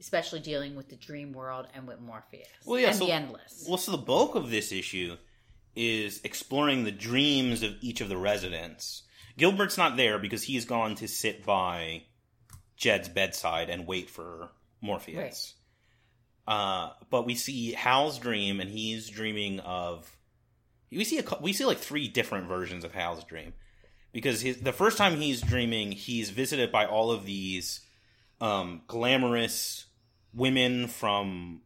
especially 0.00 0.40
dealing 0.40 0.76
with 0.76 0.88
the 0.88 0.96
dream 0.96 1.32
world 1.32 1.66
and 1.74 1.86
with 1.86 2.00
morpheus 2.00 2.48
well 2.64 2.80
yeah 2.80 2.88
and 2.88 2.96
so, 2.96 3.04
the 3.04 3.12
endless 3.12 3.66
well 3.68 3.78
so 3.78 3.92
the 3.92 3.98
bulk 3.98 4.34
of 4.34 4.50
this 4.50 4.72
issue 4.72 5.16
is 5.74 6.22
exploring 6.24 6.84
the 6.84 6.92
dreams 6.92 7.62
of 7.62 7.74
each 7.82 8.00
of 8.00 8.08
the 8.08 8.16
residents 8.16 9.02
Gilbert's 9.36 9.76
not 9.76 9.96
there 9.96 10.18
because 10.18 10.42
he's 10.42 10.64
gone 10.64 10.94
to 10.96 11.08
sit 11.08 11.44
by 11.44 12.04
Jed's 12.76 13.08
bedside 13.08 13.68
and 13.68 13.86
wait 13.86 14.10
for 14.10 14.50
Morpheus. 14.80 15.16
Right. 15.16 15.52
Uh, 16.46 16.90
but 17.10 17.26
we 17.26 17.34
see 17.34 17.72
Hal's 17.72 18.18
dream, 18.18 18.60
and 18.60 18.70
he's 18.70 19.08
dreaming 19.08 19.60
of. 19.60 20.16
We 20.90 21.04
see 21.04 21.18
a 21.18 21.24
we 21.40 21.52
see 21.52 21.64
like 21.64 21.78
three 21.78 22.08
different 22.08 22.46
versions 22.46 22.84
of 22.84 22.92
Hal's 22.92 23.24
dream, 23.24 23.52
because 24.12 24.40
his, 24.40 24.58
the 24.58 24.72
first 24.72 24.96
time 24.96 25.16
he's 25.16 25.40
dreaming, 25.40 25.92
he's 25.92 26.30
visited 26.30 26.70
by 26.70 26.86
all 26.86 27.10
of 27.10 27.26
these 27.26 27.80
um, 28.40 28.82
glamorous 28.86 29.86
women 30.32 30.86
from 30.86 31.62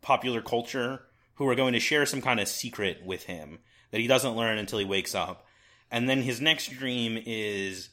popular 0.00 0.42
culture 0.42 1.02
who 1.34 1.48
are 1.48 1.54
going 1.54 1.74
to 1.74 1.80
share 1.80 2.06
some 2.06 2.22
kind 2.22 2.40
of 2.40 2.48
secret 2.48 3.04
with 3.04 3.24
him 3.24 3.58
that 3.90 4.00
he 4.00 4.06
doesn't 4.06 4.36
learn 4.36 4.58
until 4.58 4.78
he 4.78 4.84
wakes 4.84 5.14
up 5.14 5.46
and 5.90 6.08
then 6.08 6.22
his 6.22 6.40
next 6.40 6.68
dream 6.68 7.20
is 7.26 7.90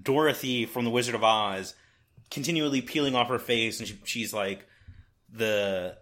Dorothy 0.00 0.66
from 0.66 0.84
The 0.84 0.90
Wizard 0.90 1.14
of 1.14 1.24
Oz 1.24 1.74
continually 2.30 2.80
peeling 2.80 3.14
off 3.14 3.28
her 3.28 3.38
face, 3.38 3.78
and 3.78 3.88
she, 3.88 3.98
she's 4.04 4.32
like 4.32 4.66
the 5.32 5.96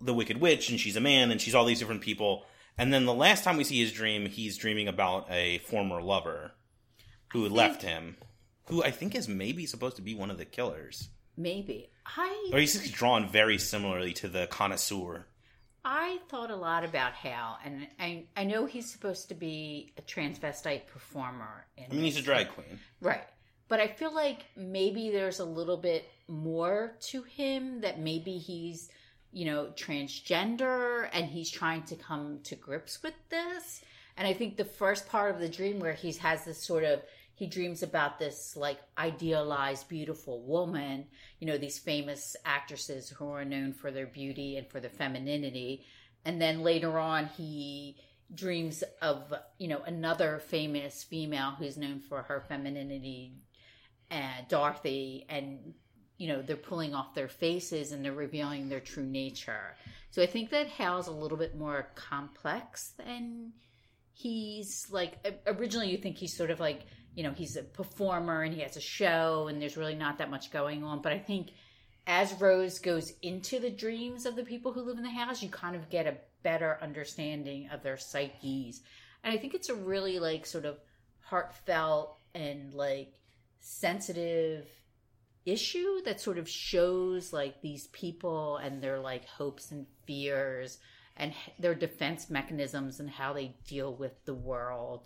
the 0.00 0.14
Wicked 0.14 0.40
Witch, 0.40 0.70
and 0.70 0.78
she's 0.78 0.96
a 0.96 1.00
man, 1.00 1.30
and 1.30 1.40
she's 1.40 1.54
all 1.54 1.64
these 1.64 1.80
different 1.80 2.02
people. 2.02 2.44
And 2.76 2.92
then 2.92 3.06
the 3.06 3.14
last 3.14 3.42
time 3.42 3.56
we 3.56 3.64
see 3.64 3.80
his 3.80 3.92
dream, 3.92 4.26
he's 4.26 4.56
dreaming 4.56 4.86
about 4.86 5.26
a 5.30 5.58
former 5.58 6.00
lover 6.00 6.52
who 7.32 7.44
think, 7.44 7.56
left 7.56 7.82
him, 7.82 8.16
who 8.66 8.82
I 8.82 8.92
think 8.92 9.14
is 9.14 9.28
maybe 9.28 9.66
supposed 9.66 9.96
to 9.96 10.02
be 10.02 10.14
one 10.14 10.30
of 10.30 10.38
the 10.38 10.44
killers. 10.44 11.08
Maybe 11.36 11.90
I 12.04 12.50
or 12.52 12.58
he's 12.58 12.90
drawn 12.90 13.28
very 13.28 13.58
similarly 13.58 14.12
to 14.14 14.28
the 14.28 14.46
connoisseur. 14.46 15.26
I 15.84 16.18
thought 16.28 16.50
a 16.50 16.56
lot 16.56 16.84
about 16.84 17.12
Hal, 17.12 17.58
and 17.64 17.86
I 17.98 18.24
I 18.36 18.44
know 18.44 18.66
he's 18.66 18.90
supposed 18.90 19.28
to 19.28 19.34
be 19.34 19.92
a 19.96 20.02
transvestite 20.02 20.86
performer. 20.86 21.66
I 21.78 21.92
mean, 21.92 22.04
he's 22.04 22.16
a 22.16 22.22
drag 22.22 22.48
queen, 22.48 22.80
right? 23.00 23.24
But 23.68 23.80
I 23.80 23.88
feel 23.88 24.14
like 24.14 24.46
maybe 24.56 25.10
there's 25.10 25.40
a 25.40 25.44
little 25.44 25.76
bit 25.76 26.08
more 26.28 26.96
to 27.08 27.22
him. 27.22 27.80
That 27.80 27.98
maybe 27.98 28.38
he's 28.38 28.90
you 29.32 29.46
know 29.46 29.72
transgender, 29.74 31.08
and 31.12 31.26
he's 31.26 31.50
trying 31.50 31.82
to 31.84 31.96
come 31.96 32.40
to 32.44 32.54
grips 32.54 33.02
with 33.02 33.14
this. 33.30 33.82
And 34.16 34.26
I 34.26 34.34
think 34.34 34.56
the 34.56 34.64
first 34.64 35.08
part 35.08 35.34
of 35.34 35.40
the 35.40 35.48
dream 35.48 35.78
where 35.78 35.92
he 35.92 36.12
has 36.12 36.44
this 36.44 36.62
sort 36.62 36.84
of 36.84 37.02
he 37.38 37.46
dreams 37.46 37.84
about 37.84 38.18
this 38.18 38.56
like 38.56 38.80
idealized 38.98 39.88
beautiful 39.88 40.42
woman 40.42 41.06
you 41.38 41.46
know 41.46 41.56
these 41.56 41.78
famous 41.78 42.34
actresses 42.44 43.08
who 43.08 43.30
are 43.30 43.44
known 43.44 43.72
for 43.72 43.92
their 43.92 44.08
beauty 44.08 44.56
and 44.56 44.66
for 44.66 44.80
their 44.80 44.90
femininity 44.90 45.84
and 46.24 46.42
then 46.42 46.62
later 46.62 46.98
on 46.98 47.26
he 47.26 47.96
dreams 48.34 48.82
of 49.00 49.32
you 49.58 49.68
know 49.68 49.82
another 49.86 50.40
famous 50.40 51.04
female 51.04 51.52
who's 51.56 51.78
known 51.78 52.00
for 52.00 52.22
her 52.22 52.44
femininity 52.48 53.34
uh, 54.10 54.42
dorothy 54.48 55.24
and 55.28 55.74
you 56.18 56.28
know 56.28 56.42
they're 56.42 56.56
pulling 56.56 56.94
off 56.94 57.14
their 57.14 57.28
faces 57.28 57.92
and 57.92 58.04
they're 58.04 58.12
revealing 58.12 58.68
their 58.68 58.80
true 58.80 59.06
nature. 59.06 59.76
So 60.10 60.22
i 60.22 60.26
think 60.26 60.50
that 60.50 60.66
hal's 60.66 61.06
a 61.06 61.12
little 61.12 61.38
bit 61.38 61.56
more 61.56 61.88
complex 61.94 62.92
than 62.98 63.52
he's 64.12 64.86
like 64.90 65.14
originally 65.46 65.90
you 65.90 65.96
think 65.96 66.16
he's 66.16 66.36
sort 66.36 66.50
of 66.50 66.58
like 66.60 66.82
you 67.14 67.22
know 67.22 67.32
he's 67.32 67.56
a 67.56 67.62
performer 67.62 68.42
and 68.42 68.52
he 68.52 68.60
has 68.60 68.76
a 68.76 68.80
show 68.80 69.46
and 69.48 69.62
there's 69.62 69.76
really 69.76 69.94
not 69.94 70.18
that 70.18 70.30
much 70.30 70.50
going 70.50 70.84
on. 70.84 71.00
But 71.00 71.12
i 71.12 71.18
think 71.18 71.52
as 72.06 72.32
rose 72.40 72.78
goes 72.78 73.12
into 73.22 73.60
the 73.60 73.70
dreams 73.70 74.26
of 74.26 74.34
the 74.34 74.42
people 74.42 74.72
who 74.72 74.82
live 74.82 74.98
in 74.98 75.04
the 75.04 75.10
house 75.10 75.42
you 75.42 75.48
kind 75.48 75.76
of 75.76 75.88
get 75.88 76.06
a 76.06 76.16
better 76.42 76.78
understanding 76.82 77.68
of 77.72 77.82
their 77.82 77.96
psyches. 77.96 78.82
And 79.22 79.32
i 79.32 79.36
think 79.36 79.54
it's 79.54 79.68
a 79.68 79.74
really 79.74 80.18
like 80.18 80.46
sort 80.46 80.64
of 80.64 80.78
heartfelt 81.20 82.16
and 82.34 82.72
like 82.74 83.12
sensitive 83.60 84.66
issue 85.50 86.02
that 86.04 86.20
sort 86.20 86.38
of 86.38 86.48
shows 86.48 87.32
like 87.32 87.60
these 87.60 87.86
people 87.88 88.56
and 88.58 88.82
their 88.82 88.98
like 88.98 89.26
hopes 89.26 89.70
and 89.70 89.86
fears 90.06 90.78
and 91.16 91.32
their 91.58 91.74
defense 91.74 92.30
mechanisms 92.30 93.00
and 93.00 93.10
how 93.10 93.32
they 93.32 93.56
deal 93.66 93.94
with 93.94 94.24
the 94.24 94.34
world. 94.34 95.02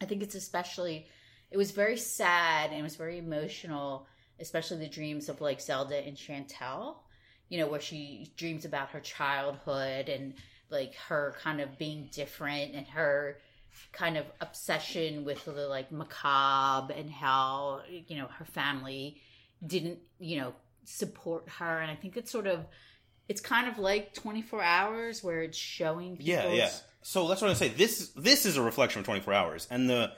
I 0.00 0.04
think 0.04 0.22
it's 0.22 0.34
especially 0.34 1.06
it 1.50 1.56
was 1.56 1.72
very 1.72 1.96
sad 1.96 2.70
and 2.70 2.78
it 2.78 2.82
was 2.82 2.96
very 2.96 3.18
emotional, 3.18 4.06
especially 4.38 4.78
the 4.78 4.88
dreams 4.88 5.28
of 5.28 5.40
like 5.40 5.60
Zelda 5.60 5.96
and 5.96 6.16
Chantal, 6.16 7.02
you 7.48 7.58
know, 7.58 7.66
where 7.66 7.80
she 7.80 8.32
dreams 8.36 8.64
about 8.64 8.90
her 8.90 9.00
childhood 9.00 10.08
and 10.08 10.34
like 10.70 10.94
her 11.08 11.34
kind 11.42 11.60
of 11.60 11.78
being 11.78 12.08
different 12.12 12.74
and 12.74 12.86
her 12.86 13.38
kind 13.92 14.16
of 14.16 14.26
obsession 14.40 15.24
with 15.24 15.44
the 15.44 15.52
like 15.52 15.90
macabre 15.90 16.92
and 16.92 17.10
how, 17.10 17.80
you 18.06 18.16
know, 18.16 18.28
her 18.38 18.44
family 18.44 19.20
didn't, 19.66 19.98
you 20.18 20.38
know, 20.40 20.54
support 20.84 21.48
her. 21.58 21.80
And 21.80 21.90
I 21.90 21.94
think 21.94 22.16
it's 22.16 22.30
sort 22.30 22.46
of 22.46 22.66
it's 23.28 23.40
kind 23.40 23.68
of 23.68 23.78
like 23.78 24.12
24 24.14 24.62
hours 24.62 25.22
where 25.22 25.42
it's 25.42 25.56
showing 25.56 26.16
yeah 26.18 26.48
yeah 26.48 26.68
so 27.00 27.28
that's 27.28 27.40
what 27.40 27.48
i 27.48 27.54
say 27.54 27.68
this 27.68 28.08
this 28.16 28.44
is 28.44 28.56
a 28.56 28.62
reflection 28.62 28.98
of 28.98 29.04
24 29.04 29.32
hours 29.32 29.68
and 29.70 29.88
the 29.88 30.10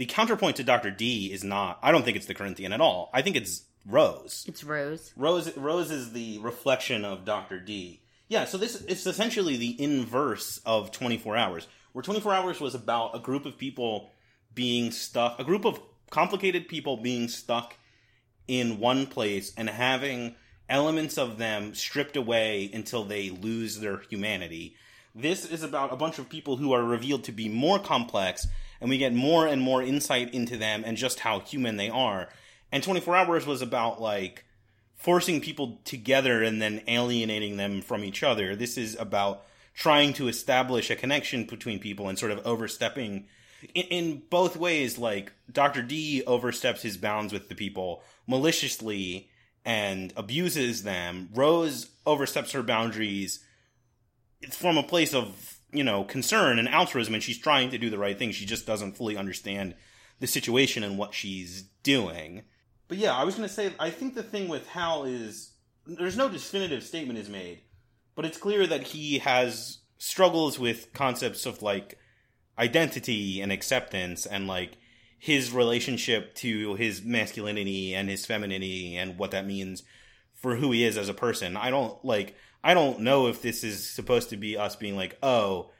the 0.00 0.06
counterpoint 0.06 0.56
to 0.56 0.64
Dr. 0.64 0.90
Dee 0.90 1.30
is 1.30 1.44
not 1.44 1.78
I 1.82 1.92
don't 1.92 2.06
think 2.06 2.16
it's 2.16 2.24
the 2.24 2.32
Corinthian 2.32 2.72
at 2.72 2.80
all. 2.80 3.10
I 3.12 3.20
think 3.20 3.36
it's 3.36 3.64
Rose. 3.84 4.46
It's 4.48 4.64
Rose. 4.64 5.12
Rose 5.14 5.54
Rose 5.58 5.90
is 5.90 6.12
the 6.12 6.38
reflection 6.38 7.04
of 7.04 7.26
Dr. 7.26 7.60
Dee. 7.60 8.00
Yeah, 8.26 8.46
so 8.46 8.56
this 8.56 8.82
it's 8.88 9.06
essentially 9.06 9.58
the 9.58 9.78
inverse 9.78 10.58
of 10.64 10.90
24 10.90 11.36
hours. 11.36 11.68
Where 11.92 12.02
24 12.02 12.32
hours 12.32 12.60
was 12.60 12.74
about 12.74 13.14
a 13.14 13.18
group 13.18 13.44
of 13.44 13.58
people 13.58 14.08
being 14.54 14.90
stuck, 14.90 15.38
a 15.38 15.44
group 15.44 15.66
of 15.66 15.78
complicated 16.08 16.66
people 16.66 16.96
being 16.96 17.28
stuck 17.28 17.76
in 18.50 18.80
one 18.80 19.06
place 19.06 19.52
and 19.56 19.70
having 19.70 20.34
elements 20.68 21.16
of 21.16 21.38
them 21.38 21.72
stripped 21.72 22.16
away 22.16 22.68
until 22.74 23.04
they 23.04 23.30
lose 23.30 23.78
their 23.78 23.98
humanity. 24.10 24.74
This 25.14 25.44
is 25.44 25.62
about 25.62 25.92
a 25.92 25.96
bunch 25.96 26.18
of 26.18 26.28
people 26.28 26.56
who 26.56 26.72
are 26.72 26.82
revealed 26.82 27.22
to 27.24 27.32
be 27.32 27.48
more 27.48 27.78
complex 27.78 28.48
and 28.80 28.90
we 28.90 28.98
get 28.98 29.14
more 29.14 29.46
and 29.46 29.62
more 29.62 29.84
insight 29.84 30.34
into 30.34 30.56
them 30.56 30.82
and 30.84 30.96
just 30.96 31.20
how 31.20 31.38
human 31.38 31.76
they 31.76 31.88
are. 31.88 32.28
And 32.72 32.82
24 32.82 33.14
Hours 33.14 33.46
was 33.46 33.62
about 33.62 34.02
like 34.02 34.44
forcing 34.96 35.40
people 35.40 35.78
together 35.84 36.42
and 36.42 36.60
then 36.60 36.82
alienating 36.88 37.56
them 37.56 37.80
from 37.80 38.02
each 38.02 38.24
other. 38.24 38.56
This 38.56 38.76
is 38.76 38.96
about 38.98 39.44
trying 39.74 40.12
to 40.14 40.26
establish 40.26 40.90
a 40.90 40.96
connection 40.96 41.44
between 41.44 41.78
people 41.78 42.08
and 42.08 42.18
sort 42.18 42.32
of 42.32 42.44
overstepping 42.44 43.26
in, 43.74 43.84
in 43.84 44.22
both 44.30 44.56
ways. 44.56 44.98
Like 44.98 45.32
Dr. 45.50 45.82
Dee 45.82 46.22
oversteps 46.26 46.82
his 46.82 46.96
bounds 46.96 47.32
with 47.32 47.48
the 47.48 47.54
people 47.54 48.02
maliciously 48.26 49.28
and 49.64 50.12
abuses 50.16 50.82
them. 50.82 51.28
Rose 51.34 51.90
oversteps 52.06 52.52
her 52.52 52.62
boundaries 52.62 53.44
from 54.50 54.78
a 54.78 54.82
place 54.82 55.14
of 55.14 55.60
you 55.72 55.84
know, 55.84 56.04
concern 56.04 56.58
and 56.58 56.68
altruism, 56.68 57.14
and 57.14 57.22
she's 57.22 57.38
trying 57.38 57.70
to 57.70 57.78
do 57.78 57.90
the 57.90 57.98
right 57.98 58.18
thing. 58.18 58.32
She 58.32 58.46
just 58.46 58.66
doesn't 58.66 58.96
fully 58.96 59.16
understand 59.16 59.74
the 60.18 60.26
situation 60.26 60.82
and 60.82 60.98
what 60.98 61.14
she's 61.14 61.62
doing. 61.82 62.42
But 62.88 62.98
yeah, 62.98 63.16
I 63.16 63.24
was 63.24 63.36
going 63.36 63.48
to 63.48 63.54
say, 63.54 63.72
I 63.78 63.90
think 63.90 64.14
the 64.14 64.22
thing 64.22 64.48
with 64.48 64.66
Hal 64.68 65.04
is 65.04 65.52
there's 65.86 66.16
no 66.16 66.28
definitive 66.28 66.82
statement 66.82 67.18
is 67.18 67.28
made, 67.28 67.60
but 68.14 68.24
it's 68.24 68.38
clear 68.38 68.66
that 68.66 68.82
he 68.82 69.18
has 69.18 69.78
struggles 69.98 70.58
with 70.58 70.92
concepts 70.92 71.46
of 71.46 71.62
like 71.62 71.98
identity 72.60 73.40
and 73.40 73.50
acceptance 73.50 74.26
and 74.26 74.46
like 74.46 74.76
his 75.18 75.50
relationship 75.50 76.34
to 76.34 76.74
his 76.74 77.02
masculinity 77.02 77.94
and 77.94 78.08
his 78.08 78.26
femininity 78.26 78.96
and 78.96 79.18
what 79.18 79.30
that 79.30 79.46
means 79.46 79.82
for 80.34 80.56
who 80.56 80.70
he 80.70 80.84
is 80.84 80.96
as 80.96 81.08
a 81.08 81.14
person. 81.14 81.56
I 81.56 81.70
don't 81.70 82.02
like 82.04 82.36
I 82.62 82.74
don't 82.74 83.00
know 83.00 83.26
if 83.26 83.40
this 83.40 83.64
is 83.64 83.88
supposed 83.88 84.30
to 84.30 84.36
be 84.36 84.56
us 84.56 84.76
being 84.76 84.96
like, 84.96 85.16
oh, 85.22 85.70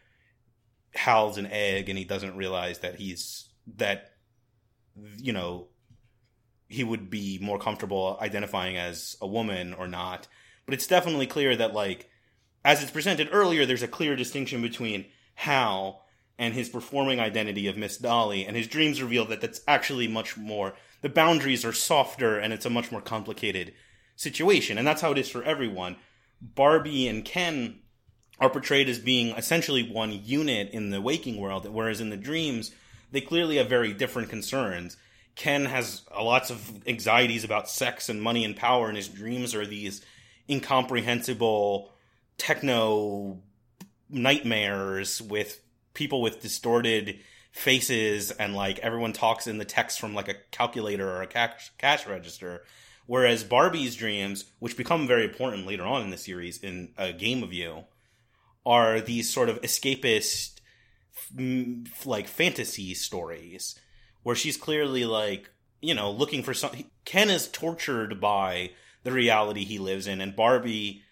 Hal's 0.95 1.39
an 1.39 1.47
egg 1.47 1.89
and 1.89 1.99
he 1.99 2.05
doesn't 2.05 2.37
realize 2.37 2.79
that 2.81 2.97
he's 2.97 3.49
that 3.77 4.13
you 5.19 5.33
know 5.33 5.69
he 6.67 6.83
would 6.83 7.11
be 7.11 7.39
more 7.41 7.59
comfortable 7.59 8.19
identifying 8.21 8.77
as 8.77 9.17
a 9.21 9.27
woman 9.27 9.75
or 9.75 9.87
not. 9.87 10.29
But 10.65 10.75
it's 10.75 10.87
definitely 10.87 11.27
clear 11.27 11.57
that 11.57 11.75
like 11.75 12.09
as 12.65 12.83
it's 12.83 12.91
presented 12.91 13.29
earlier, 13.33 13.67
there's 13.67 13.83
a 13.83 13.89
clear 13.89 14.17
distinction 14.17 14.63
between 14.63 15.07
Hal 15.35 16.05
and 16.41 16.55
his 16.55 16.71
performing 16.71 17.21
identity 17.21 17.67
of 17.67 17.77
Miss 17.77 17.99
Dolly, 17.99 18.47
and 18.47 18.57
his 18.57 18.67
dreams 18.67 19.03
reveal 19.03 19.27
that 19.27 19.43
that's 19.43 19.61
actually 19.69 20.09
much 20.09 20.39
more. 20.39 20.73
The 21.03 21.11
boundaries 21.11 21.67
are 21.67 21.73
softer, 21.73 22.39
and 22.39 22.55
it's 22.55 22.65
a 22.65 22.71
much 22.71 22.91
more 22.91 23.03
complicated 23.03 23.75
situation, 24.17 24.79
and 24.79 24.87
that's 24.87 25.03
how 25.03 25.13
it 25.13 25.19
is 25.19 25.29
for 25.29 25.45
everyone. 25.45 25.97
Barbie 26.41 27.07
and 27.07 27.27
Ken 27.27 27.81
are 28.41 28.49
portrayed 28.49 28.89
as 28.89 28.99
being 28.99 29.37
essentially 29.37 29.83
one 29.83 30.19
unit 30.25 30.71
in 30.71 30.89
the 30.89 31.03
waking 31.03 31.37
world, 31.37 31.69
whereas 31.69 32.01
in 32.01 32.09
the 32.09 32.17
dreams, 32.17 32.73
they 33.13 33.21
clearly 33.21 33.59
have 33.59 33.69
very 33.69 33.93
different 33.93 34.31
concerns. 34.31 34.97
Ken 35.37 35.67
has 35.67 36.03
uh, 36.17 36.25
lots 36.25 36.49
of 36.49 36.89
anxieties 36.89 37.45
about 37.45 37.69
sex 37.69 38.09
and 38.09 38.23
money 38.23 38.47
and 38.47 38.57
power, 38.57 38.89
and 38.89 38.97
his 38.97 39.09
dreams 39.09 39.55
are 39.55 39.67
these 39.67 40.01
incomprehensible 40.49 41.91
techno 42.39 43.43
nightmares 44.09 45.21
with 45.21 45.61
people 45.95 46.23
with 46.23 46.41
distorted 46.41 47.21
faces 47.53 48.31
and 48.31 48.55
like 48.55 48.79
everyone 48.79 49.13
talks 49.13 49.47
in 49.47 49.59
the 49.59 49.65
text 49.65 49.99
from 49.99 50.15
like 50.15 50.29
a 50.29 50.37
calculator 50.51 51.09
or 51.09 51.23
a 51.23 51.27
cash, 51.27 51.73
cash 51.79 52.07
register 52.07 52.63
Whereas 53.11 53.43
Barbie's 53.43 53.97
dreams, 53.97 54.45
which 54.61 54.77
become 54.77 55.09
very 55.09 55.25
important 55.25 55.67
later 55.67 55.83
on 55.83 56.03
in 56.03 56.11
the 56.11 56.17
series 56.17 56.59
in 56.59 56.91
a 56.97 57.13
game 57.13 57.43
of 57.43 57.53
you, 57.53 57.87
are 58.65 59.01
these 59.01 59.29
sort 59.29 59.49
of 59.49 59.61
escapist, 59.63 60.61
mm, 61.35 61.89
like 62.07 62.29
fantasy 62.29 62.95
stories 62.95 63.77
where 64.23 64.37
she's 64.37 64.57
clearly 64.57 65.05
like, 65.05 65.51
you 65.81 65.93
know, 65.93 66.09
looking 66.09 66.45
for 66.45 66.55
something. 66.55 66.89
Ken 67.05 67.31
is 67.31 67.49
tortured 67.49 68.21
by 68.21 68.71
the 69.03 69.11
reality 69.11 69.65
he 69.65 69.81
lives 69.81 70.07
in, 70.07 70.21
and 70.21 70.37
Barbie 70.37 71.03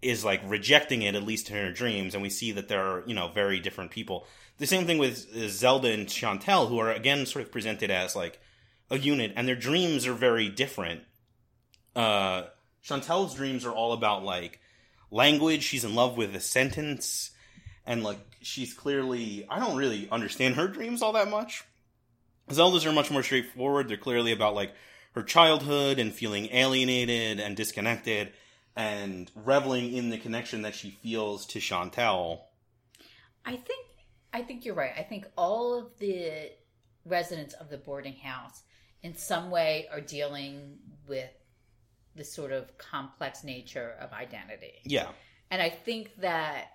is 0.00 0.24
like 0.24 0.40
rejecting 0.46 1.02
it, 1.02 1.14
at 1.14 1.24
least 1.24 1.50
in 1.50 1.56
her 1.56 1.72
dreams. 1.72 2.14
And 2.14 2.22
we 2.22 2.30
see 2.30 2.52
that 2.52 2.68
there 2.68 2.82
are, 2.82 3.04
you 3.06 3.14
know, 3.14 3.28
very 3.28 3.60
different 3.60 3.90
people. 3.90 4.26
The 4.58 4.66
same 4.66 4.86
thing 4.86 4.98
with 4.98 5.50
Zelda 5.50 5.90
and 5.90 6.08
Chantal, 6.08 6.66
who 6.66 6.78
are 6.78 6.92
again 6.92 7.26
sort 7.26 7.44
of 7.44 7.52
presented 7.52 7.90
as 7.90 8.16
like 8.16 8.40
a 8.90 8.98
unit, 8.98 9.32
and 9.36 9.46
their 9.46 9.56
dreams 9.56 10.06
are 10.06 10.14
very 10.14 10.48
different 10.48 11.02
uh, 11.98 12.44
Chantal's 12.82 13.34
dreams 13.34 13.66
are 13.66 13.72
all 13.72 13.92
about 13.92 14.24
like 14.24 14.60
language. 15.10 15.64
She's 15.64 15.84
in 15.84 15.94
love 15.94 16.16
with 16.16 16.34
a 16.34 16.40
sentence, 16.40 17.32
and 17.84 18.04
like 18.04 18.20
she's 18.40 18.72
clearly. 18.72 19.46
I 19.50 19.58
don't 19.58 19.76
really 19.76 20.08
understand 20.10 20.54
her 20.54 20.68
dreams 20.68 21.02
all 21.02 21.12
that 21.12 21.28
much. 21.28 21.64
Zelda's 22.50 22.86
are 22.86 22.92
much 22.92 23.10
more 23.10 23.22
straightforward. 23.22 23.88
They're 23.88 23.96
clearly 23.96 24.32
about 24.32 24.54
like 24.54 24.72
her 25.14 25.22
childhood 25.22 25.98
and 25.98 26.14
feeling 26.14 26.48
alienated 26.52 27.40
and 27.40 27.56
disconnected 27.56 28.32
and 28.78 29.28
reveling 29.34 29.92
in 29.92 30.08
the 30.08 30.16
connection 30.16 30.62
that 30.62 30.72
she 30.72 30.90
feels 30.90 31.44
to 31.44 31.58
Chantal. 31.58 32.46
I 33.44 33.56
think 33.56 33.86
I 34.32 34.42
think 34.42 34.64
you're 34.64 34.74
right. 34.74 34.92
I 34.96 35.02
think 35.02 35.26
all 35.36 35.78
of 35.78 35.98
the 35.98 36.52
residents 37.04 37.54
of 37.54 37.70
the 37.70 37.76
boarding 37.76 38.14
house 38.14 38.62
in 39.02 39.16
some 39.16 39.50
way 39.50 39.88
are 39.92 40.00
dealing 40.00 40.78
with 41.08 41.30
the 42.14 42.24
sort 42.24 42.52
of 42.52 42.76
complex 42.78 43.42
nature 43.42 43.96
of 44.00 44.12
identity. 44.12 44.74
Yeah. 44.84 45.08
And 45.50 45.60
I 45.60 45.70
think 45.70 46.14
that 46.20 46.66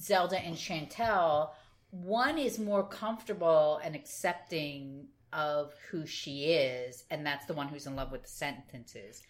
Zelda 0.00 0.38
and 0.38 0.56
Chantal, 0.56 1.52
one 1.90 2.38
is 2.38 2.58
more 2.58 2.82
comfortable 2.82 3.80
and 3.84 3.94
accepting 3.94 5.08
of 5.32 5.74
who 5.90 6.06
she 6.06 6.46
is, 6.46 7.04
and 7.10 7.24
that's 7.24 7.46
the 7.46 7.52
one 7.52 7.68
who's 7.68 7.86
in 7.86 7.94
love 7.94 8.10
with 8.10 8.22
the 8.22 8.28
sentences. 8.28 9.22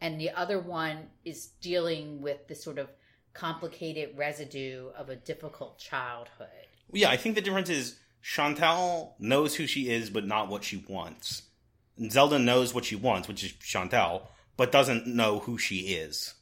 And 0.00 0.20
the 0.20 0.30
other 0.30 0.60
one 0.60 1.08
is 1.24 1.46
dealing 1.60 2.20
with 2.20 2.48
the 2.48 2.54
sort 2.54 2.78
of 2.78 2.88
complicated 3.32 4.16
residue 4.16 4.88
of 4.96 5.08
a 5.08 5.16
difficult 5.16 5.78
childhood. 5.78 6.48
Yeah, 6.92 7.10
I 7.10 7.16
think 7.16 7.34
the 7.34 7.40
difference 7.40 7.68
is 7.68 7.98
Chantal 8.22 9.14
knows 9.18 9.54
who 9.54 9.66
she 9.66 9.88
is, 9.88 10.10
but 10.10 10.26
not 10.26 10.48
what 10.48 10.64
she 10.64 10.84
wants. 10.88 11.42
And 11.96 12.12
Zelda 12.12 12.38
knows 12.38 12.74
what 12.74 12.84
she 12.84 12.96
wants, 12.96 13.28
which 13.28 13.44
is 13.44 13.52
Chantal, 13.52 14.28
but 14.56 14.72
doesn't 14.72 15.06
know 15.06 15.38
who 15.40 15.58
she 15.58 15.94
is. 15.94 16.34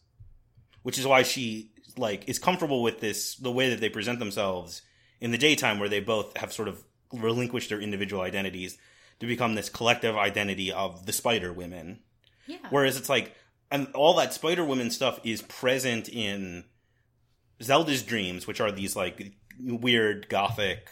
Which 0.82 0.98
is 0.98 1.06
why 1.06 1.22
she 1.22 1.70
like 1.96 2.28
is 2.28 2.38
comfortable 2.38 2.82
with 2.82 3.00
this 3.00 3.36
the 3.36 3.52
way 3.52 3.70
that 3.70 3.80
they 3.80 3.88
present 3.88 4.18
themselves 4.18 4.82
in 5.20 5.30
the 5.30 5.38
daytime 5.38 5.78
where 5.78 5.88
they 5.88 6.00
both 6.00 6.36
have 6.36 6.52
sort 6.52 6.68
of 6.68 6.82
relinquished 7.12 7.68
their 7.68 7.80
individual 7.80 8.22
identities 8.22 8.76
to 9.20 9.26
become 9.26 9.54
this 9.54 9.68
collective 9.68 10.16
identity 10.16 10.72
of 10.72 11.06
the 11.06 11.12
spider 11.12 11.52
women. 11.52 12.00
Yeah. 12.46 12.58
Whereas 12.70 12.96
it's 12.96 13.08
like 13.08 13.34
and 13.74 13.88
all 13.94 14.14
that 14.14 14.32
spider 14.32 14.64
woman 14.64 14.88
stuff 14.88 15.18
is 15.24 15.42
present 15.42 16.08
in 16.08 16.62
Zelda's 17.60 18.04
dreams, 18.04 18.46
which 18.46 18.60
are 18.60 18.70
these 18.70 18.94
like 18.94 19.32
weird 19.60 20.28
gothic 20.28 20.88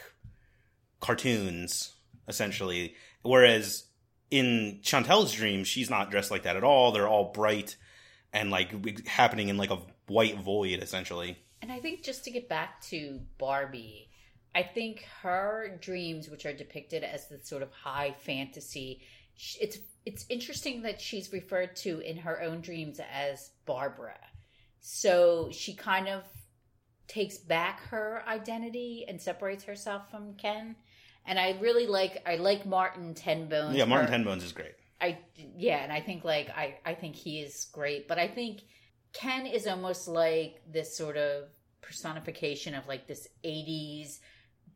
cartoons, 0.99 1.95
essentially. 2.27 2.97
Whereas 3.23 3.85
in 4.33 4.81
Chantal's 4.83 5.33
dreams, 5.33 5.69
she's 5.69 5.91
not 5.91 6.11
dressed 6.11 6.33
like 6.33 6.43
that 6.43 6.57
at 6.57 6.65
all. 6.65 6.91
They're 6.91 7.07
all 7.07 7.31
bright 7.31 7.77
and 8.33 8.51
like 8.51 9.07
happening 9.07 9.49
in 9.49 9.57
like 9.57 9.71
a 9.71 9.79
white 10.09 10.41
void, 10.41 10.83
essentially. 10.83 11.39
And 11.61 11.71
I 11.71 11.79
think 11.79 12.03
just 12.03 12.25
to 12.25 12.33
get 12.33 12.49
back 12.49 12.81
to 12.87 13.21
Barbie, 13.39 14.09
I 14.57 14.65
think 14.65 15.05
her 15.23 15.79
dreams, 15.81 16.29
which 16.29 16.47
are 16.47 16.53
depicted 16.53 17.05
as 17.05 17.29
the 17.29 17.39
sort 17.45 17.63
of 17.63 17.71
high 17.71 18.17
fantasy, 18.19 19.03
it's 19.61 19.79
it's 20.05 20.27
interesting 20.29 20.83
that 20.83 21.01
she's 21.01 21.33
referred 21.33 21.77
to 21.77 22.01
in 22.01 22.17
her 22.19 22.43
own 22.43 22.61
dreams 22.61 23.01
as 23.13 23.51
Barbara. 23.67 24.19
So 24.81 25.49
she 25.53 25.75
kind 25.75 26.09
of 26.09 26.25
takes 27.07 27.39
back 27.39 27.81
her 27.89 28.23
identity 28.27 29.05
and 29.09 29.21
separates 29.21 29.65
herself 29.65 30.11
from 30.11 30.35
Ken. 30.35 30.77
And 31.25 31.39
I 31.39 31.57
really 31.61 31.87
like 31.87 32.23
I 32.27 32.37
like 32.37 32.67
Martin 32.67 33.15
Tenbones. 33.15 33.77
Yeah, 33.77 33.85
Martin 33.85 34.11
Tenbones 34.11 34.43
is 34.43 34.53
great. 34.53 34.75
I 35.01 35.19
yeah, 35.57 35.79
and 35.79 35.93
I 35.93 36.01
think 36.01 36.25
like 36.25 36.51
I 36.51 36.79
I 36.85 36.95
think 36.95 37.15
he 37.15 37.41
is 37.41 37.69
great, 37.73 38.09
but 38.09 38.19
I 38.19 38.27
think 38.27 38.63
Ken 39.13 39.47
is 39.47 39.67
almost 39.67 40.09
like 40.09 40.63
this 40.71 40.97
sort 40.97 41.17
of 41.17 41.45
personification 41.81 42.75
of 42.75 42.89
like 42.89 43.07
this 43.07 43.29
80s 43.45 44.19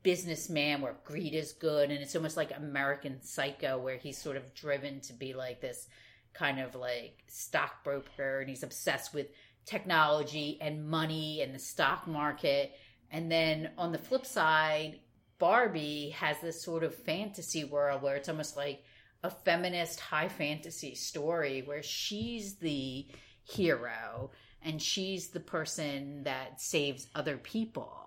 businessman 0.07 0.81
where 0.81 0.95
greed 1.03 1.35
is 1.35 1.51
good 1.51 1.91
and 1.91 2.01
it's 2.01 2.15
almost 2.15 2.37
like 2.37 2.57
American 2.57 3.21
Psycho 3.21 3.77
where 3.77 3.97
he's 3.97 4.17
sort 4.17 4.37
of 4.37 4.55
driven 4.55 5.01
to 5.01 5.13
be 5.13 5.35
like 5.35 5.61
this 5.61 5.89
kind 6.33 6.61
of 6.61 6.77
like 6.77 7.25
stockbroker 7.27 8.39
and 8.39 8.49
he's 8.49 8.63
obsessed 8.63 9.13
with 9.13 9.27
technology 9.65 10.59
and 10.61 10.89
money 10.89 11.43
and 11.43 11.53
the 11.53 11.59
stock 11.59 12.07
market. 12.07 12.71
And 13.11 13.33
then 13.33 13.71
on 13.77 13.91
the 13.91 13.99
flip 13.99 14.25
side, 14.25 15.01
Barbie 15.41 16.11
has 16.11 16.41
this 16.41 16.63
sort 16.63 16.85
of 16.85 16.95
fantasy 16.95 17.65
world 17.65 18.01
where 18.01 18.15
it's 18.15 18.29
almost 18.29 18.57
like 18.57 18.85
a 19.25 19.31
feminist 19.31 19.99
high 19.99 20.29
fantasy 20.29 20.95
story 20.95 21.63
where 21.67 21.83
she's 21.83 22.55
the 22.59 23.09
hero 23.43 24.31
and 24.63 24.81
she's 24.81 25.31
the 25.31 25.41
person 25.41 26.23
that 26.23 26.61
saves 26.61 27.09
other 27.17 27.39
people. 27.39 28.06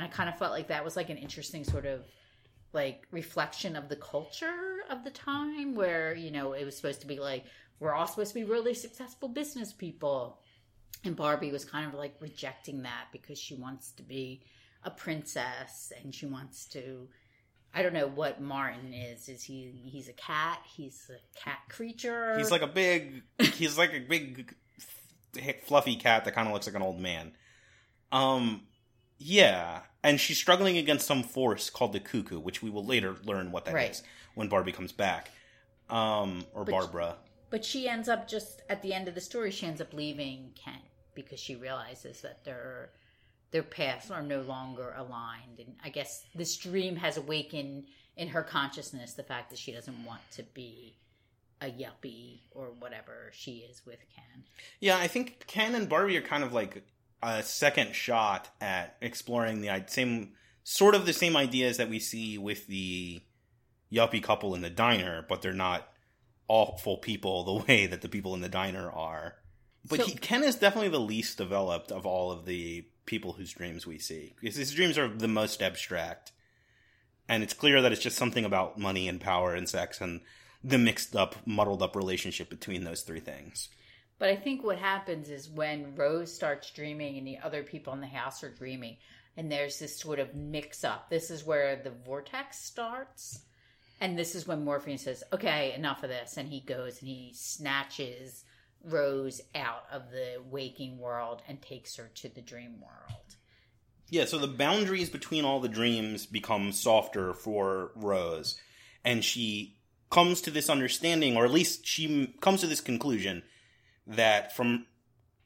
And 0.00 0.08
I 0.08 0.12
kind 0.16 0.30
of 0.30 0.38
felt 0.38 0.52
like 0.52 0.68
that 0.68 0.82
was 0.82 0.96
like 0.96 1.10
an 1.10 1.18
interesting 1.18 1.62
sort 1.62 1.84
of 1.84 2.00
like 2.72 3.06
reflection 3.10 3.76
of 3.76 3.90
the 3.90 3.96
culture 3.96 4.78
of 4.88 5.04
the 5.04 5.10
time 5.10 5.74
where, 5.74 6.14
you 6.14 6.30
know, 6.30 6.54
it 6.54 6.64
was 6.64 6.74
supposed 6.74 7.02
to 7.02 7.06
be 7.06 7.18
like 7.18 7.44
we're 7.80 7.92
all 7.92 8.06
supposed 8.06 8.30
to 8.30 8.34
be 8.34 8.44
really 8.44 8.72
successful 8.72 9.28
business 9.28 9.74
people 9.74 10.38
and 11.04 11.14
Barbie 11.14 11.52
was 11.52 11.66
kind 11.66 11.86
of 11.86 11.92
like 11.92 12.14
rejecting 12.20 12.82
that 12.82 13.08
because 13.12 13.38
she 13.38 13.54
wants 13.54 13.90
to 13.92 14.02
be 14.02 14.40
a 14.84 14.90
princess 14.90 15.92
and 16.02 16.14
she 16.14 16.24
wants 16.24 16.64
to 16.68 17.08
I 17.74 17.82
don't 17.82 17.92
know 17.92 18.08
what 18.08 18.40
Martin 18.40 18.94
is. 18.94 19.28
Is 19.28 19.42
he 19.42 19.82
he's 19.84 20.08
a 20.08 20.14
cat? 20.14 20.60
He's 20.64 21.10
a 21.10 21.38
cat 21.38 21.58
creature. 21.68 22.38
He's 22.38 22.50
like 22.50 22.62
a 22.62 22.66
big 22.66 23.22
he's 23.38 23.76
like 23.76 23.92
a 23.92 24.00
big 24.00 24.54
fluffy 25.66 25.96
cat 25.96 26.24
that 26.24 26.32
kind 26.32 26.48
of 26.48 26.54
looks 26.54 26.66
like 26.66 26.76
an 26.76 26.80
old 26.80 26.98
man. 26.98 27.32
Um 28.12 28.62
yeah, 29.22 29.80
and 30.02 30.18
she's 30.18 30.38
struggling 30.38 30.78
against 30.78 31.06
some 31.06 31.22
force 31.22 31.68
called 31.68 31.92
the 31.92 32.00
cuckoo, 32.00 32.40
which 32.40 32.62
we 32.62 32.70
will 32.70 32.84
later 32.84 33.16
learn 33.24 33.52
what 33.52 33.66
that 33.66 33.74
right. 33.74 33.90
is 33.90 34.02
when 34.34 34.48
Barbie 34.48 34.72
comes 34.72 34.92
back. 34.92 35.30
Um 35.90 36.46
or 36.54 36.64
but 36.64 36.72
Barbara. 36.72 37.16
She, 37.22 37.30
but 37.50 37.64
she 37.64 37.88
ends 37.88 38.08
up 38.08 38.26
just 38.26 38.62
at 38.70 38.80
the 38.80 38.94
end 38.94 39.08
of 39.08 39.14
the 39.14 39.20
story 39.20 39.50
she 39.50 39.66
ends 39.66 39.80
up 39.80 39.92
leaving 39.92 40.52
Ken 40.54 40.80
because 41.14 41.38
she 41.38 41.54
realizes 41.54 42.22
that 42.22 42.44
their 42.44 42.90
their 43.50 43.62
paths 43.62 44.10
are 44.10 44.22
no 44.22 44.40
longer 44.42 44.94
aligned. 44.96 45.58
And 45.58 45.74
I 45.84 45.90
guess 45.90 46.24
this 46.34 46.56
dream 46.56 46.96
has 46.96 47.16
awakened 47.16 47.84
in 48.16 48.28
her 48.28 48.42
consciousness 48.42 49.14
the 49.14 49.22
fact 49.22 49.50
that 49.50 49.58
she 49.58 49.72
doesn't 49.72 50.04
want 50.04 50.22
to 50.32 50.44
be 50.54 50.96
a 51.60 51.66
yuppie 51.66 52.40
or 52.52 52.68
whatever 52.78 53.30
she 53.32 53.66
is 53.70 53.82
with 53.84 53.98
Ken. 54.14 54.44
Yeah, 54.78 54.96
I 54.96 55.08
think 55.08 55.46
Ken 55.46 55.74
and 55.74 55.88
Barbie 55.88 56.16
are 56.16 56.22
kind 56.22 56.42
of 56.42 56.52
like 56.52 56.84
a 57.22 57.42
second 57.42 57.94
shot 57.94 58.48
at 58.60 58.96
exploring 59.00 59.60
the 59.60 59.84
same 59.86 60.32
sort 60.62 60.94
of 60.94 61.06
the 61.06 61.12
same 61.12 61.36
ideas 61.36 61.76
that 61.76 61.88
we 61.88 61.98
see 61.98 62.38
with 62.38 62.66
the 62.66 63.20
yuppie 63.92 64.22
couple 64.22 64.54
in 64.54 64.60
the 64.60 64.70
diner, 64.70 65.24
but 65.28 65.42
they're 65.42 65.52
not 65.52 65.88
awful 66.48 66.96
people 66.96 67.44
the 67.44 67.64
way 67.68 67.86
that 67.86 68.02
the 68.02 68.08
people 68.08 68.34
in 68.34 68.40
the 68.40 68.48
diner 68.48 68.90
are. 68.90 69.36
But 69.88 70.00
so, 70.00 70.06
he, 70.06 70.12
Ken 70.14 70.42
is 70.42 70.56
definitely 70.56 70.90
the 70.90 71.00
least 71.00 71.38
developed 71.38 71.90
of 71.90 72.04
all 72.04 72.30
of 72.30 72.44
the 72.44 72.84
people 73.06 73.32
whose 73.32 73.52
dreams 73.52 73.86
we 73.86 73.98
see. 73.98 74.34
Because 74.40 74.56
his 74.56 74.72
dreams 74.72 74.98
are 74.98 75.08
the 75.08 75.28
most 75.28 75.62
abstract. 75.62 76.32
And 77.28 77.42
it's 77.42 77.54
clear 77.54 77.80
that 77.80 77.92
it's 77.92 78.02
just 78.02 78.16
something 78.16 78.44
about 78.44 78.78
money 78.78 79.08
and 79.08 79.20
power 79.20 79.54
and 79.54 79.68
sex 79.68 80.00
and 80.00 80.20
the 80.62 80.78
mixed 80.78 81.16
up, 81.16 81.36
muddled 81.46 81.82
up 81.82 81.96
relationship 81.96 82.50
between 82.50 82.84
those 82.84 83.02
three 83.02 83.20
things. 83.20 83.68
But 84.20 84.28
I 84.28 84.36
think 84.36 84.62
what 84.62 84.78
happens 84.78 85.30
is 85.30 85.48
when 85.48 85.96
Rose 85.96 86.32
starts 86.32 86.70
dreaming 86.70 87.16
and 87.16 87.26
the 87.26 87.38
other 87.38 87.62
people 87.62 87.94
in 87.94 88.00
the 88.00 88.06
house 88.06 88.44
are 88.44 88.54
dreaming, 88.54 88.98
and 89.36 89.50
there's 89.50 89.78
this 89.78 89.98
sort 89.98 90.18
of 90.18 90.34
mix 90.34 90.84
up. 90.84 91.08
This 91.08 91.30
is 91.30 91.46
where 91.46 91.74
the 91.76 91.90
vortex 91.90 92.58
starts. 92.58 93.40
And 93.98 94.18
this 94.18 94.34
is 94.34 94.46
when 94.46 94.64
Morpheus 94.64 95.02
says, 95.02 95.24
okay, 95.32 95.72
enough 95.74 96.02
of 96.02 96.10
this. 96.10 96.36
And 96.36 96.48
he 96.48 96.60
goes 96.60 97.00
and 97.00 97.08
he 97.08 97.32
snatches 97.34 98.44
Rose 98.84 99.40
out 99.54 99.84
of 99.90 100.10
the 100.10 100.36
waking 100.50 100.98
world 100.98 101.42
and 101.48 101.60
takes 101.60 101.96
her 101.96 102.10
to 102.16 102.28
the 102.28 102.42
dream 102.42 102.80
world. 102.80 103.36
Yeah, 104.10 104.26
so 104.26 104.38
the 104.38 104.46
boundaries 104.46 105.08
between 105.08 105.44
all 105.46 105.60
the 105.60 105.68
dreams 105.68 106.26
become 106.26 106.72
softer 106.72 107.32
for 107.32 107.92
Rose. 107.94 108.60
And 109.02 109.24
she 109.24 109.78
comes 110.10 110.42
to 110.42 110.50
this 110.50 110.68
understanding, 110.68 111.36
or 111.36 111.44
at 111.46 111.52
least 111.52 111.86
she 111.86 112.34
comes 112.40 112.60
to 112.60 112.66
this 112.66 112.80
conclusion, 112.80 113.42
that 114.10 114.54
from 114.54 114.86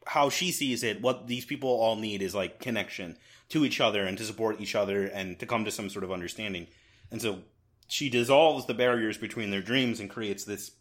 how 0.06 0.28
she 0.28 0.50
sees 0.52 0.82
it, 0.82 1.00
what 1.00 1.26
these 1.26 1.44
people 1.44 1.70
all 1.70 1.96
need 1.96 2.22
is 2.22 2.34
like 2.34 2.60
connection 2.60 3.16
to 3.48 3.64
each 3.64 3.80
other 3.80 4.04
and 4.04 4.18
to 4.18 4.24
support 4.24 4.60
each 4.60 4.74
other 4.74 5.06
and 5.06 5.38
to 5.38 5.46
come 5.46 5.64
to 5.64 5.70
some 5.70 5.88
sort 5.88 6.04
of 6.04 6.12
understanding. 6.12 6.66
And 7.10 7.20
so 7.20 7.40
she 7.88 8.10
dissolves 8.10 8.66
the 8.66 8.74
barriers 8.74 9.18
between 9.18 9.50
their 9.50 9.62
dreams 9.62 10.00
and 10.00 10.10
creates 10.10 10.44
this 10.44 10.72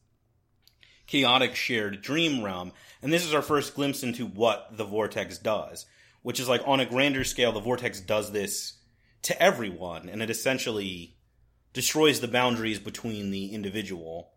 chaotic 1.08 1.56
shared 1.56 2.02
dream 2.02 2.44
realm. 2.44 2.72
And 3.02 3.12
this 3.12 3.26
is 3.26 3.34
our 3.34 3.42
first 3.42 3.76
glimpse 3.76 4.04
into 4.04 4.26
what 4.26 4.78
the 4.78 4.86
vortex 4.86 5.38
does, 5.38 5.86
which 6.22 6.40
is 6.40 6.50
like 6.50 6.62
on 6.66 6.80
a 6.80 6.86
grander 6.86 7.24
scale, 7.24 7.52
the 7.52 7.60
vortex 7.60 8.00
does 8.00 8.32
this 8.32 8.80
to 9.24 9.42
everyone, 9.42 10.10
and 10.10 10.22
it 10.22 10.30
essentially 10.30 11.16
destroys 11.72 12.20
the 12.20 12.28
boundaries 12.28 12.80
between 12.80 13.32
the 13.32 13.54
individual. 13.54 14.32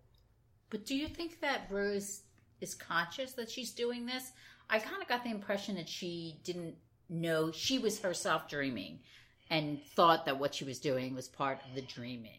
But 0.71 0.87
do 0.87 0.97
you 0.97 1.09
think 1.09 1.41
that 1.41 1.67
Rose 1.71 2.23
is 2.61 2.75
conscious 2.75 3.33
that 3.33 3.51
she's 3.51 3.71
doing 3.71 4.07
this? 4.07 4.33
I 4.69 4.79
kind 4.79 5.01
of 5.01 5.09
got 5.09 5.25
the 5.25 5.31
impression 5.31 5.77
that 5.77 5.89
she 5.89 6.41
didn't 6.45 6.77
know 7.09 7.53
she 7.53 7.79
was 7.79 8.01
herself 8.01 8.49
dreaming 8.49 9.01
and 9.51 9.81
thought 9.95 10.27
that 10.27 10.39
what 10.39 10.55
she 10.55 10.65
was 10.65 10.79
doing 10.79 11.15
was 11.15 11.29
part 11.29 11.61
of 11.69 11.75
the 11.75 11.83
dreaming. 11.83 12.33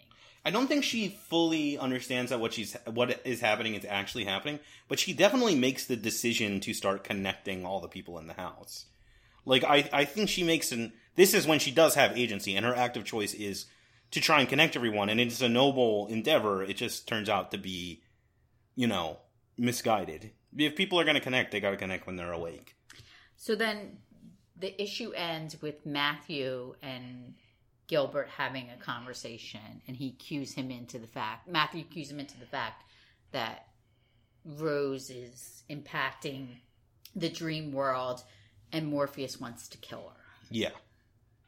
I 0.44 0.52
don't 0.52 0.68
think 0.68 0.84
she 0.84 1.10
fully 1.10 1.78
understands 1.78 2.32
that 2.32 2.40
what 2.40 2.54
she's 2.54 2.76
what 2.86 3.22
is 3.26 3.42
happening 3.42 3.76
is 3.76 3.86
actually 3.86 4.26
happening, 4.26 4.60
but 4.88 5.00
she 5.00 5.14
definitely 5.14 5.56
makes 5.56 5.86
the 5.86 5.96
decision 5.96 6.60
to 6.62 6.74
start 6.74 7.04
connecting 7.04 7.66
all 7.66 7.80
the 7.80 7.88
people 7.88 8.18
in 8.20 8.28
the 8.28 8.34
house. 8.34 8.86
Like 9.46 9.64
I 9.64 9.90
I 9.92 10.06
think 10.06 10.30
she 10.30 10.44
makes 10.44 10.72
an 10.72 10.94
this 11.16 11.34
is 11.34 11.48
when 11.48 11.60
she 11.60 11.72
does 11.72 11.96
have 11.96 12.18
agency 12.18 12.56
and 12.56 12.66
her 12.66 12.76
active 12.76 13.04
choice 13.04 13.34
is 13.34 13.66
to 14.12 14.22
try 14.22 14.40
and 14.40 14.48
connect 14.48 14.76
everyone 14.76 15.10
and 15.10 15.20
it's 15.20 15.42
a 15.42 15.50
noble 15.50 16.08
endeavor. 16.08 16.64
It 16.64 16.78
just 16.78 17.08
turns 17.08 17.30
out 17.30 17.52
to 17.52 17.58
be 17.58 18.04
you 18.76 18.88
know, 18.88 19.18
misguided. 19.58 20.32
If 20.56 20.76
people 20.76 21.00
are 21.00 21.04
going 21.04 21.16
to 21.16 21.22
connect, 21.22 21.52
they 21.52 21.60
got 21.60 21.72
to 21.72 21.78
connect 21.78 22.08
when 22.08 22.16
they're 22.16 22.32
awake. 22.32 22.76
So 23.36 23.56
then 23.56 23.98
the 24.58 24.82
issue 24.82 25.12
ends 25.12 25.62
with 25.62 25.86
Matthew 25.86 26.76
and 26.82 27.36
Gilbert 27.88 28.30
having 28.38 28.70
a 28.70 28.84
conversation, 28.84 29.82
and 29.88 29.96
he 29.96 30.12
cues 30.12 30.54
him 30.54 30.72
into 30.72 31.00
the 31.00 31.08
fact, 31.08 31.48
Matthew 31.48 31.84
cues 31.84 32.12
him 32.12 32.20
into 32.20 32.38
the 32.40 32.46
fact 32.46 32.84
that 33.32 33.68
Rose 34.44 35.10
is 35.10 35.64
impacting 35.70 36.48
the 37.16 37.30
dream 37.30 37.72
world 37.72 38.24
and 38.72 38.88
Morpheus 38.88 39.40
wants 39.40 39.68
to 39.70 39.78
kill 39.78 40.12
her. 40.16 40.24
Yeah. 40.50 40.72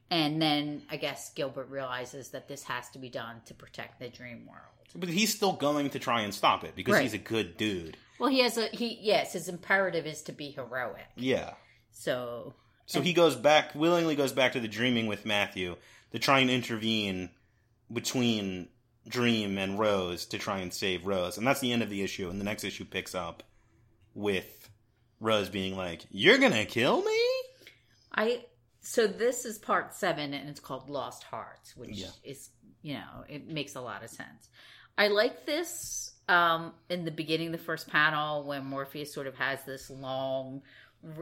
And 0.10 0.42
then 0.42 0.84
I 0.90 0.98
guess 0.98 1.34
Gilbert 1.34 1.70
realizes 1.70 2.30
that 2.30 2.48
this 2.48 2.64
has 2.64 2.90
to 2.92 3.00
be 3.00 3.10
done 3.10 3.42
to 3.46 3.54
protect 3.54 4.00
the 4.00 4.10
dream 4.10 4.48
world. 4.48 4.79
But 4.96 5.10
he's 5.10 5.34
still 5.36 5.54
going 5.54 5.92
to 5.92 6.00
try 6.00 6.22
and 6.22 6.34
stop 6.34 6.64
it 6.64 6.76
because 6.76 6.94
Right. 6.96 7.04
he's 7.04 7.14
a 7.14 7.18
good 7.20 7.58
dude. 7.58 7.98
Well, 8.20 8.30
he 8.30 8.40
has 8.40 8.58
a 8.58 8.68
he 8.68 8.98
yes, 9.02 9.34
his 9.34 9.48
imperative 9.48 10.06
is 10.06 10.22
to 10.24 10.32
be 10.32 10.52
heroic. 10.52 11.06
Yeah. 11.16 11.54
So 11.92 12.54
So 12.86 13.02
he 13.02 13.14
goes 13.14 13.36
back, 13.36 13.76
willingly 13.76 14.16
goes 14.16 14.32
back 14.34 14.54
to 14.54 14.60
the 14.60 14.68
dreaming 14.68 15.08
with 15.08 15.26
Matthew 15.26 15.76
to 16.12 16.20
try 16.20 16.40
and 16.40 16.50
intervene 16.50 17.30
between 17.92 18.70
Dream 19.08 19.58
and 19.58 19.80
Rose 19.80 20.26
to 20.28 20.38
try 20.38 20.60
and 20.60 20.74
save 20.74 21.06
Rose. 21.06 21.38
And 21.38 21.46
that's 21.48 21.60
the 21.62 21.72
end 21.72 21.82
of 21.84 21.90
the 21.90 22.02
issue. 22.04 22.30
And 22.30 22.40
the 22.40 22.46
next 22.46 22.64
issue 22.64 22.86
picks 22.86 23.16
up 23.16 23.44
with 24.14 24.70
Rose 25.20 25.50
being 25.50 25.76
like, 25.78 26.06
You're 26.12 26.38
gonna 26.40 26.66
kill 26.66 27.02
me? 27.04 27.20
I 28.14 28.46
so 28.82 29.08
this 29.08 29.46
is 29.46 29.58
part 29.58 29.94
seven 29.94 30.34
and 30.34 30.50
it's 30.50 30.60
called 30.60 30.90
Lost 30.90 31.24
Hearts, 31.24 31.76
which 31.78 31.98
Yeah. 31.98 32.08
is 32.24 32.50
you 32.82 32.94
know, 32.94 33.26
it 33.28 33.46
makes 33.48 33.76
a 33.76 33.82
lot 33.82 34.04
of 34.04 34.10
sense. 34.10 34.48
I 35.00 35.08
like 35.08 35.48
this 35.48 36.12
um 36.28 36.74
in 36.90 37.06
the 37.06 37.12
beginning, 37.12 37.52
the 37.52 37.58
first 37.58 37.90
panel 37.90 38.44
when 38.44 38.66
Morpheus 38.66 39.12
sort 39.12 39.26
of 39.26 39.36
has 39.36 39.64
this 39.66 39.90
long 39.90 40.62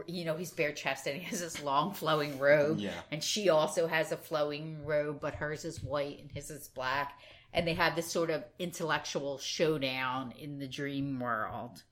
you 0.06 0.24
know, 0.24 0.36
he's 0.36 0.50
bare 0.50 0.72
chested 0.72 1.14
and 1.14 1.22
he 1.22 1.28
has 1.28 1.40
this 1.40 1.62
long 1.62 1.94
flowing 1.94 2.38
robe. 2.38 2.78
Yeah. 2.78 2.90
And 3.12 3.22
she 3.22 3.48
also 3.48 3.86
has 3.86 4.12
a 4.12 4.16
flowing 4.16 4.84
robe, 4.84 5.20
but 5.20 5.34
hers 5.36 5.64
is 5.64 5.82
white 5.82 6.20
and 6.20 6.30
his 6.32 6.50
is 6.50 6.68
black. 6.68 7.18
And 7.52 7.66
they 7.66 7.74
have 7.74 7.96
this 7.96 8.10
sort 8.10 8.30
of 8.30 8.44
intellectual 8.58 9.38
showdown 9.38 10.34
in 10.38 10.58
the 10.58 10.66
dream 10.66 11.18
world. 11.20 11.82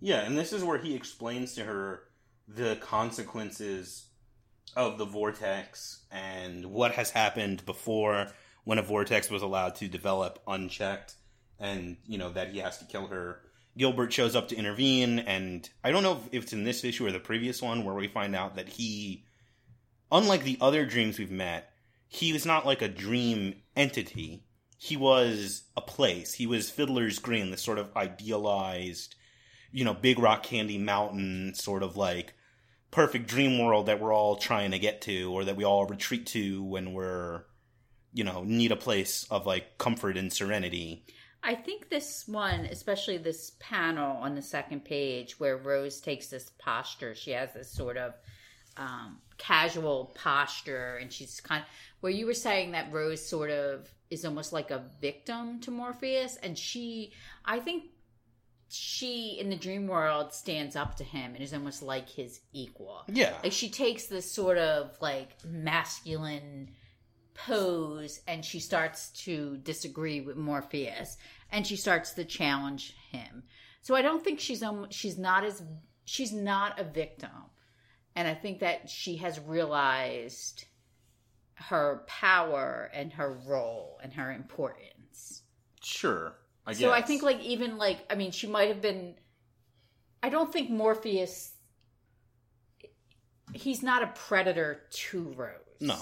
Yeah, 0.00 0.20
and 0.20 0.38
this 0.38 0.52
is 0.52 0.62
where 0.62 0.78
he 0.78 0.94
explains 0.94 1.54
to 1.54 1.64
her 1.64 2.04
the 2.46 2.76
consequences 2.76 4.06
of 4.76 4.96
the 4.96 5.04
vortex 5.04 6.04
and 6.12 6.66
what 6.66 6.92
has 6.92 7.10
happened 7.10 7.66
before 7.66 8.28
when 8.68 8.76
a 8.76 8.82
vortex 8.82 9.30
was 9.30 9.40
allowed 9.40 9.74
to 9.74 9.88
develop 9.88 10.38
unchecked 10.46 11.14
and 11.58 11.96
you 12.06 12.18
know 12.18 12.28
that 12.28 12.50
he 12.50 12.58
has 12.58 12.76
to 12.76 12.84
kill 12.84 13.06
her. 13.06 13.40
Gilbert 13.78 14.12
shows 14.12 14.36
up 14.36 14.48
to 14.48 14.56
intervene 14.56 15.20
and 15.20 15.66
i 15.82 15.90
don't 15.90 16.02
know 16.02 16.20
if 16.32 16.42
it's 16.42 16.52
in 16.52 16.64
this 16.64 16.84
issue 16.84 17.06
or 17.06 17.12
the 17.12 17.18
previous 17.18 17.62
one 17.62 17.82
where 17.82 17.94
we 17.94 18.08
find 18.08 18.36
out 18.36 18.56
that 18.56 18.68
he 18.68 19.24
unlike 20.12 20.44
the 20.44 20.58
other 20.60 20.84
dreams 20.84 21.18
we've 21.18 21.30
met 21.30 21.70
he 22.08 22.32
was 22.32 22.44
not 22.44 22.66
like 22.66 22.82
a 22.82 22.88
dream 22.88 23.54
entity. 23.74 24.44
He 24.76 24.96
was 24.96 25.62
a 25.74 25.80
place. 25.80 26.34
He 26.34 26.46
was 26.46 26.70
fiddler's 26.70 27.18
green 27.18 27.50
this 27.50 27.62
sort 27.62 27.78
of 27.78 27.96
idealized 27.96 29.14
you 29.72 29.84
know, 29.84 29.94
Big 29.94 30.18
Rock 30.18 30.42
Candy 30.42 30.76
Mountain 30.76 31.54
sort 31.54 31.82
of 31.82 31.96
like 31.96 32.34
perfect 32.90 33.28
dream 33.28 33.58
world 33.58 33.86
that 33.86 34.00
we're 34.00 34.14
all 34.14 34.36
trying 34.36 34.72
to 34.72 34.78
get 34.78 35.00
to 35.02 35.32
or 35.32 35.44
that 35.44 35.56
we 35.56 35.64
all 35.64 35.86
retreat 35.86 36.26
to 36.26 36.62
when 36.64 36.92
we're, 36.92 37.44
you 38.12 38.24
know, 38.24 38.42
need 38.44 38.72
a 38.72 38.76
place 38.76 39.26
of 39.30 39.46
like 39.46 39.78
comfort 39.78 40.16
and 40.16 40.32
serenity. 40.32 41.04
I 41.42 41.54
think 41.54 41.88
this 41.88 42.26
one, 42.26 42.60
especially 42.66 43.18
this 43.18 43.52
panel 43.60 44.16
on 44.16 44.34
the 44.34 44.42
second 44.42 44.84
page 44.84 45.38
where 45.38 45.56
Rose 45.56 46.00
takes 46.00 46.28
this 46.28 46.50
posture, 46.58 47.14
she 47.14 47.30
has 47.30 47.52
this 47.52 47.70
sort 47.70 47.96
of 47.96 48.14
um, 48.76 49.18
casual 49.36 50.12
posture, 50.14 50.96
and 51.00 51.12
she's 51.12 51.40
kind 51.40 51.62
of 51.62 51.68
where 52.00 52.12
you 52.12 52.26
were 52.26 52.34
saying 52.34 52.72
that 52.72 52.92
Rose 52.92 53.24
sort 53.24 53.50
of 53.50 53.88
is 54.10 54.24
almost 54.24 54.52
like 54.52 54.70
a 54.70 54.84
victim 55.00 55.60
to 55.60 55.70
Morpheus, 55.70 56.36
and 56.36 56.58
she, 56.58 57.12
I 57.44 57.60
think 57.60 57.84
she 58.70 59.38
in 59.40 59.48
the 59.48 59.56
dream 59.56 59.86
world 59.86 60.32
stands 60.32 60.76
up 60.76 60.96
to 60.96 61.04
him 61.04 61.34
and 61.34 61.42
is 61.42 61.54
almost 61.54 61.82
like 61.82 62.08
his 62.08 62.40
equal. 62.52 63.04
Yeah. 63.08 63.34
Like 63.42 63.52
she 63.52 63.70
takes 63.70 64.06
this 64.06 64.30
sort 64.30 64.58
of 64.58 64.96
like 65.00 65.30
masculine 65.44 66.70
pose 67.38 68.20
and 68.26 68.44
she 68.44 68.60
starts 68.60 69.10
to 69.10 69.56
disagree 69.58 70.20
with 70.20 70.36
Morpheus 70.36 71.16
and 71.50 71.66
she 71.66 71.76
starts 71.76 72.12
to 72.12 72.24
challenge 72.24 72.96
him. 73.10 73.44
So 73.80 73.94
I 73.94 74.02
don't 74.02 74.22
think 74.22 74.40
she's 74.40 74.62
um, 74.62 74.88
she's 74.90 75.18
not 75.18 75.44
as 75.44 75.62
she's 76.04 76.32
not 76.32 76.78
a 76.78 76.84
victim. 76.84 77.30
And 78.16 78.26
I 78.26 78.34
think 78.34 78.60
that 78.60 78.90
she 78.90 79.16
has 79.18 79.38
realized 79.40 80.64
her 81.54 82.02
power 82.06 82.90
and 82.92 83.12
her 83.12 83.38
role 83.46 84.00
and 84.02 84.12
her 84.12 84.32
importance. 84.32 85.42
Sure. 85.82 86.34
I 86.66 86.72
guess. 86.72 86.80
So 86.80 86.90
I 86.90 87.02
think 87.02 87.22
like 87.22 87.40
even 87.40 87.78
like 87.78 87.98
I 88.10 88.16
mean 88.16 88.32
she 88.32 88.48
might 88.48 88.68
have 88.68 88.82
been 88.82 89.14
I 90.22 90.28
don't 90.28 90.52
think 90.52 90.70
Morpheus 90.70 91.52
he's 93.52 93.82
not 93.82 94.02
a 94.02 94.08
predator 94.08 94.82
to 94.90 95.32
Rose. 95.36 95.52
No. 95.80 95.98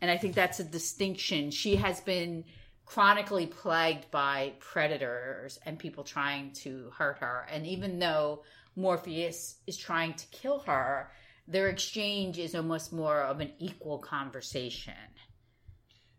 And 0.00 0.10
I 0.10 0.16
think 0.16 0.34
that's 0.34 0.60
a 0.60 0.64
distinction. 0.64 1.50
She 1.50 1.76
has 1.76 2.00
been 2.00 2.44
chronically 2.84 3.46
plagued 3.46 4.10
by 4.10 4.52
predators 4.58 5.58
and 5.64 5.78
people 5.78 6.04
trying 6.04 6.52
to 6.52 6.90
hurt 6.96 7.18
her. 7.18 7.46
And 7.50 7.66
even 7.66 7.98
though 7.98 8.42
Morpheus 8.76 9.56
is 9.66 9.76
trying 9.76 10.14
to 10.14 10.26
kill 10.28 10.60
her, 10.60 11.10
their 11.46 11.68
exchange 11.68 12.38
is 12.38 12.54
almost 12.54 12.92
more 12.92 13.20
of 13.20 13.40
an 13.40 13.52
equal 13.58 13.98
conversation. 13.98 14.94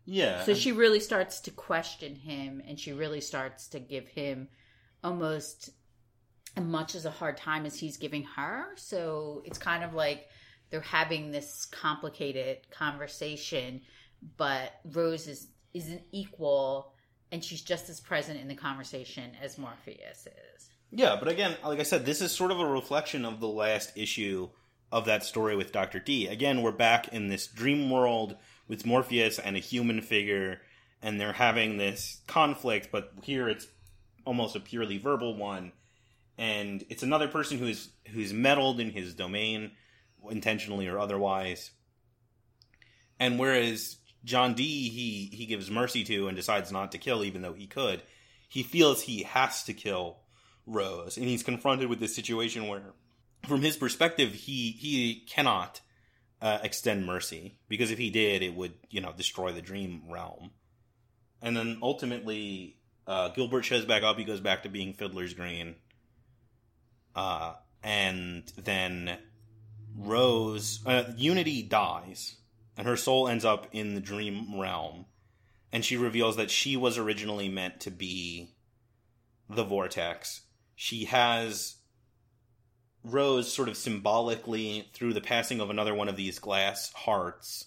Yeah. 0.04 0.44
So 0.44 0.54
she 0.54 0.72
really 0.72 1.00
starts 1.00 1.40
to 1.42 1.50
question 1.50 2.14
him 2.14 2.62
and 2.66 2.78
she 2.78 2.92
really 2.92 3.20
starts 3.20 3.68
to 3.68 3.80
give 3.80 4.06
him 4.06 4.48
almost 5.02 5.70
as 6.56 6.64
much 6.64 6.94
as 6.94 7.04
a 7.04 7.10
hard 7.10 7.36
time 7.36 7.66
as 7.66 7.78
he's 7.78 7.96
giving 7.96 8.22
her. 8.36 8.66
So 8.76 9.42
it's 9.44 9.58
kind 9.58 9.84
of 9.84 9.94
like 9.94 10.28
they're 10.70 10.80
having 10.80 11.30
this 11.30 11.66
complicated 11.70 12.58
conversation, 12.70 13.82
but 14.36 14.72
Rose 14.84 15.28
is, 15.28 15.48
is 15.74 15.88
an 15.88 16.00
equal 16.12 16.92
and 17.32 17.42
she's 17.42 17.62
just 17.62 17.88
as 17.88 18.00
present 18.00 18.40
in 18.40 18.48
the 18.48 18.54
conversation 18.54 19.32
as 19.42 19.58
Morpheus 19.58 20.26
is. 20.26 20.70
Yeah, 20.90 21.16
but 21.18 21.28
again, 21.28 21.56
like 21.64 21.80
I 21.80 21.84
said, 21.84 22.06
this 22.06 22.20
is 22.20 22.32
sort 22.32 22.50
of 22.50 22.60
a 22.60 22.66
reflection 22.66 23.24
of 23.24 23.40
the 23.40 23.48
last 23.48 23.92
issue 23.96 24.48
of 24.92 25.04
that 25.06 25.24
story 25.24 25.56
with 25.56 25.72
Dr. 25.72 25.98
Dee. 25.98 26.28
Again, 26.28 26.62
we're 26.62 26.72
back 26.72 27.08
in 27.08 27.28
this 27.28 27.46
dream 27.46 27.90
world 27.90 28.36
with 28.68 28.86
Morpheus 28.86 29.38
and 29.38 29.56
a 29.56 29.60
human 29.60 30.00
figure, 30.00 30.60
and 31.02 31.20
they're 31.20 31.32
having 31.32 31.76
this 31.76 32.22
conflict, 32.28 32.88
but 32.92 33.12
here 33.22 33.48
it's 33.48 33.66
almost 34.24 34.54
a 34.54 34.60
purely 34.60 34.98
verbal 34.98 35.36
one. 35.36 35.72
And 36.38 36.84
it's 36.88 37.02
another 37.02 37.28
person 37.28 37.58
who's 37.58 37.90
who's 38.08 38.32
meddled 38.32 38.78
in 38.78 38.90
his 38.90 39.14
domain, 39.14 39.72
intentionally 40.30 40.88
or 40.88 40.98
otherwise. 40.98 41.70
And 43.18 43.38
whereas 43.38 43.96
John 44.24 44.54
Dee 44.54 44.88
he 44.88 45.36
he 45.36 45.46
gives 45.46 45.70
mercy 45.70 46.04
to 46.04 46.28
and 46.28 46.36
decides 46.36 46.72
not 46.72 46.92
to 46.92 46.98
kill 46.98 47.24
even 47.24 47.42
though 47.42 47.54
he 47.54 47.66
could, 47.66 48.02
he 48.48 48.62
feels 48.62 49.02
he 49.02 49.22
has 49.22 49.64
to 49.64 49.72
kill 49.72 50.18
Rose, 50.66 51.16
and 51.16 51.26
he's 51.26 51.44
confronted 51.44 51.88
with 51.88 52.00
this 52.00 52.14
situation 52.14 52.66
where, 52.66 52.94
from 53.46 53.62
his 53.62 53.76
perspective, 53.76 54.32
he 54.32 54.72
he 54.72 55.24
cannot 55.28 55.80
uh, 56.42 56.58
extend 56.62 57.06
mercy 57.06 57.56
because 57.68 57.92
if 57.92 57.98
he 57.98 58.10
did, 58.10 58.42
it 58.42 58.54
would 58.54 58.74
you 58.90 59.00
know 59.00 59.12
destroy 59.16 59.52
the 59.52 59.62
dream 59.62 60.02
realm. 60.08 60.50
And 61.40 61.56
then 61.56 61.78
ultimately, 61.82 62.78
uh, 63.06 63.28
Gilbert 63.28 63.62
shows 63.62 63.84
back 63.84 64.02
up. 64.02 64.18
He 64.18 64.24
goes 64.24 64.40
back 64.40 64.64
to 64.64 64.68
being 64.68 64.92
Fiddler's 64.92 65.34
Green. 65.34 65.76
Uh, 67.14 67.54
and 67.82 68.50
then 68.58 69.16
Rose, 69.96 70.80
uh, 70.84 71.12
Unity 71.16 71.62
dies, 71.62 72.36
and 72.76 72.86
her 72.86 72.96
soul 72.96 73.28
ends 73.28 73.44
up 73.44 73.68
in 73.72 73.94
the 73.94 74.00
dream 74.00 74.58
realm. 74.60 75.06
And 75.72 75.84
she 75.84 75.96
reveals 75.96 76.36
that 76.36 76.50
she 76.50 76.76
was 76.76 76.98
originally 76.98 77.48
meant 77.48 77.80
to 77.80 77.90
be 77.90 78.54
the 79.48 79.64
vortex. 79.64 80.42
She 80.74 81.06
has 81.06 81.76
Rose 83.02 83.52
sort 83.52 83.68
of 83.68 83.76
symbolically, 83.76 84.90
through 84.92 85.14
the 85.14 85.20
passing 85.20 85.60
of 85.60 85.70
another 85.70 85.94
one 85.94 86.08
of 86.08 86.16
these 86.16 86.38
glass 86.38 86.92
hearts, 86.92 87.66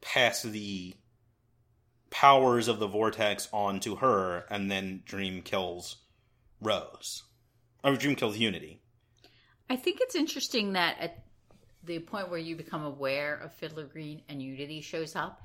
pass 0.00 0.42
the 0.42 0.94
powers 2.10 2.68
of 2.68 2.78
the 2.78 2.86
vortex 2.86 3.48
onto 3.52 3.96
her, 3.96 4.44
and 4.50 4.70
then 4.70 5.02
Dream 5.04 5.42
kills 5.42 5.96
Rose. 6.60 7.24
Or 7.82 7.96
Dream 7.96 8.16
kills 8.16 8.38
Unity. 8.38 8.80
I 9.68 9.76
think 9.76 9.98
it's 10.00 10.14
interesting 10.14 10.72
that 10.72 10.96
at 10.98 11.25
the 11.86 11.98
point 12.00 12.30
where 12.30 12.38
you 12.38 12.56
become 12.56 12.84
aware 12.84 13.36
of 13.36 13.52
Fiddler 13.54 13.84
Green 13.86 14.22
and 14.28 14.42
Unity 14.42 14.80
shows 14.80 15.16
up, 15.16 15.42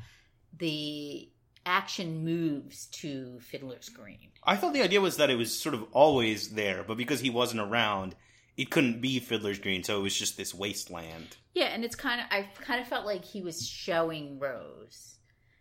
the 0.57 1.29
action 1.65 2.23
moves 2.25 2.87
to 2.87 3.39
Fiddler's 3.39 3.89
Green. 3.89 4.29
I 4.43 4.55
thought 4.55 4.73
the 4.73 4.81
idea 4.81 5.01
was 5.01 5.17
that 5.17 5.29
it 5.29 5.35
was 5.35 5.57
sort 5.57 5.75
of 5.75 5.85
always 5.91 6.49
there, 6.49 6.83
but 6.83 6.97
because 6.97 7.19
he 7.19 7.29
wasn't 7.29 7.61
around, 7.61 8.15
it 8.57 8.69
couldn't 8.71 9.01
be 9.01 9.19
Fiddler's 9.19 9.59
Green, 9.59 9.83
so 9.83 9.99
it 9.99 10.03
was 10.03 10.17
just 10.17 10.37
this 10.37 10.53
wasteland. 10.53 11.37
Yeah, 11.53 11.65
and 11.65 11.83
it's 11.85 11.95
kind 11.95 12.19
of 12.21 12.27
I 12.31 12.47
kind 12.61 12.81
of 12.81 12.87
felt 12.87 13.05
like 13.05 13.23
he 13.25 13.41
was 13.41 13.65
showing 13.67 14.39
Rose 14.39 15.17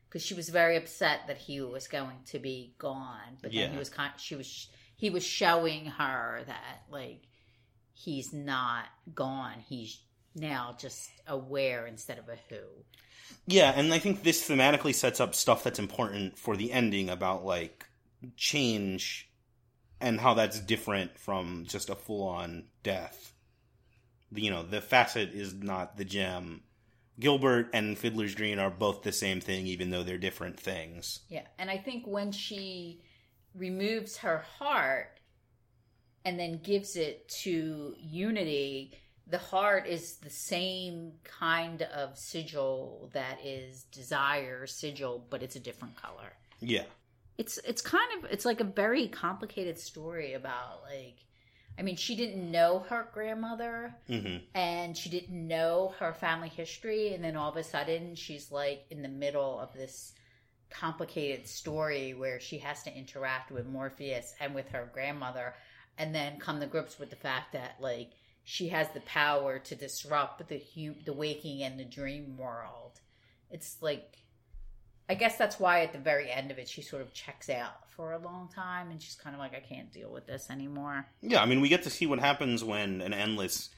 because 0.09 0.23
she 0.25 0.35
was 0.35 0.49
very 0.49 0.77
upset 0.77 1.21
that 1.29 1.39
he 1.39 1.61
was 1.61 1.87
going 1.87 2.17
to 2.27 2.39
be 2.39 2.75
gone, 2.79 3.37
but 3.43 3.53
then 3.53 3.61
Yeah. 3.61 3.71
he 3.73 3.79
was 3.79 3.91
kind 3.91 4.13
she 4.17 4.37
was 4.37 4.69
he 4.97 5.11
was 5.11 5.25
showing 5.25 5.87
her 5.87 6.43
that 6.47 6.83
like 6.91 7.23
he's 7.93 8.33
not 8.33 8.85
gone. 9.15 9.57
He's 9.69 9.99
now 10.35 10.77
just 10.79 11.11
a 11.27 11.37
where 11.37 11.87
instead 11.87 12.19
of 12.19 12.29
a 12.29 12.37
who. 12.49 12.63
Yeah, 13.47 13.73
and 13.75 13.93
I 13.93 13.99
think 13.99 14.23
this 14.23 14.49
thematically 14.49 14.95
sets 14.95 15.21
up 15.21 15.35
stuff 15.35 15.65
that's 15.65 15.79
important 15.79 16.39
for 16.39 16.57
the 16.57 16.73
ending 16.73 17.09
about 17.09 17.45
like 17.45 17.87
change 18.37 19.31
and 20.01 20.21
how 20.21 20.35
that's 20.35 20.61
different 20.61 21.19
from 21.19 21.65
just 21.69 21.91
a 21.91 21.95
full 21.95 22.27
on 22.27 22.65
death. 22.83 23.35
You 24.33 24.51
know, 24.51 24.63
the 24.63 24.81
facet 24.81 25.31
is 25.33 25.55
not 25.55 25.97
the 25.97 26.05
gem. 26.05 26.63
Gilbert 27.19 27.69
and 27.75 27.99
Fiddler's 27.99 28.35
Green 28.35 28.59
are 28.59 28.71
both 28.71 29.03
the 29.03 29.13
same 29.13 29.41
thing, 29.41 29.67
even 29.67 29.91
though 29.91 30.03
they're 30.03 30.17
different 30.17 30.59
things. 30.59 31.21
Yeah, 31.29 31.47
and 31.59 31.71
I 31.71 31.77
think 31.77 32.07
when 32.07 32.33
she 32.33 33.03
removes 33.55 34.19
her 34.19 34.45
heart 34.59 35.21
and 36.25 36.39
then 36.39 36.61
gives 36.63 36.97
it 36.97 37.29
to 37.43 37.95
Unity, 37.99 38.95
the 39.31 39.39
heart 39.39 39.87
is 39.87 40.17
the 40.17 40.31
same 40.31 41.13
kind 41.25 41.83
of 41.83 42.19
sigil 42.19 43.11
that 43.13 43.39
is 43.45 43.85
desire 43.93 44.67
sigil, 44.67 45.25
but 45.31 45.43
it's 45.43 45.57
a 45.57 45.61
different 45.61 45.97
color. 45.97 46.33
Yeah. 46.61 46.85
It's 47.39 47.59
it's 47.59 47.81
kind 47.81 48.09
of 48.19 48.31
it's 48.31 48.45
like 48.45 48.61
a 48.61 48.65
very 48.65 49.09
complicated 49.09 49.79
story 49.79 50.35
about 50.35 50.83
like 50.83 51.17
I 51.79 51.83
mean, 51.83 51.97
she 51.97 52.15
didn't 52.15 52.51
know 52.51 52.81
her 52.91 53.09
grandmother 53.15 53.95
hmm 54.07 54.39
and 54.55 54.97
she 54.97 55.09
didn't 55.09 55.49
know 55.49 55.95
her 55.99 56.13
family 56.13 56.49
history 56.49 57.15
and 57.15 57.23
then 57.25 57.37
all 57.37 57.51
of 57.51 57.57
a 57.57 57.63
sudden 57.65 58.15
she's 58.15 58.51
like 58.51 58.85
in 58.91 59.03
the 59.03 59.09
middle 59.09 59.59
of 59.59 59.73
this 59.73 60.13
complicated 60.71 61.47
story 61.49 62.15
where 62.15 62.41
she 62.41 62.59
has 62.59 62.83
to 62.83 62.97
interact 62.97 63.51
with 63.51 63.67
Morpheus 63.67 64.35
and 64.41 64.55
with 64.55 64.69
her 64.69 64.91
grandmother 64.93 65.55
and 65.99 66.15
then 66.15 66.39
come 66.39 66.61
to 66.61 66.67
grips 66.67 66.99
with 66.99 67.11
the 67.11 67.17
fact 67.17 67.53
that 67.53 67.77
like 67.81 68.11
she 68.45 68.69
has 68.69 68.89
the 68.91 69.01
power 69.01 69.59
to 69.59 69.75
disrupt 69.75 70.49
the 70.49 70.63
hu- 70.75 71.03
the 71.05 71.13
waking 71.13 71.63
and 71.63 71.79
the 71.79 71.85
dream 71.85 72.37
world. 72.37 73.01
It's 73.51 73.77
like 73.81 74.19
I 75.09 75.15
guess 75.15 75.37
that's 75.37 75.59
why 75.59 75.83
at 75.83 75.93
the 75.93 75.99
very 75.99 76.31
end 76.31 76.51
of 76.51 76.59
it 76.59 76.69
she 76.69 76.83
sort 76.83 77.03
of 77.03 77.13
checks 77.13 77.51
out 77.51 77.91
for 77.91 78.13
a 78.13 78.19
long 78.19 78.49
time 78.55 78.91
and 78.91 79.03
she's 79.03 79.17
kind 79.17 79.35
of 79.35 79.41
like 79.41 79.55
I 79.55 79.61
can't 79.61 79.93
deal 79.93 80.11
with 80.11 80.27
this 80.27 80.51
anymore. 80.51 81.07
Yeah, 81.21 81.43
I 81.43 81.47
mean, 81.47 81.61
we 81.61 81.69
get 81.69 81.83
to 81.83 81.91
see 81.91 82.07
what 82.07 82.21
happens 82.21 82.63
when 82.63 83.01
an 83.01 83.13
endless 83.13 83.71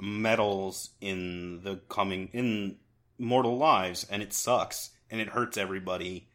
meddles 0.00 0.90
in 1.00 1.62
the 1.62 1.76
coming 1.88 2.30
in 2.32 2.76
mortal 3.18 3.58
lives, 3.58 4.06
and 4.10 4.22
it 4.22 4.32
sucks, 4.32 4.90
and 5.10 5.20
it 5.20 5.28
hurts 5.28 5.58
everybody, 5.58 6.28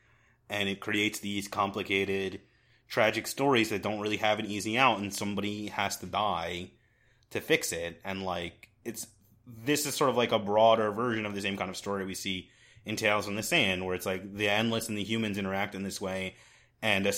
and 0.50 0.70
it 0.70 0.80
creates 0.80 1.20
these 1.20 1.48
complicated, 1.48 2.42
tragic 2.88 3.28
stories 3.28 3.70
that 3.70 3.82
don't 3.82 4.00
really 4.00 4.18
have 4.18 4.40
an 4.40 4.46
easy 4.46 4.78
out, 4.78 5.00
and 5.00 5.14
somebody 5.14 5.68
has 5.68 5.98
to 5.98 6.06
die 6.06 6.70
to 7.32 7.42
fix 7.42 7.72
it, 7.72 8.00
and 8.04 8.24
like 8.24 8.70
it's 8.84 9.08
this 9.48 9.86
is 9.86 9.96
sort 9.96 10.10
of 10.10 10.18
like 10.18 10.32
a 10.32 10.40
broader 10.40 10.92
version 10.92 11.26
of 11.26 11.36
the 11.36 11.42
same 11.42 11.58
kind 11.58 11.70
of 11.70 11.78
story 11.78 12.06
we 12.06 12.16
see 12.16 12.50
in 12.86 12.96
Tales 12.96 13.28
in 13.28 13.36
the 13.36 13.44
Sand, 13.44 13.86
where 13.86 13.96
it's 13.96 14.06
like 14.06 14.36
the 14.36 14.50
endless 14.50 14.90
and 14.90 14.98
the 14.98 15.04
humans 15.04 15.38
interact 15.38 15.76
in 15.76 15.84
this 15.84 16.00
way, 16.00 16.36
and 16.82 17.06
a 17.06 17.14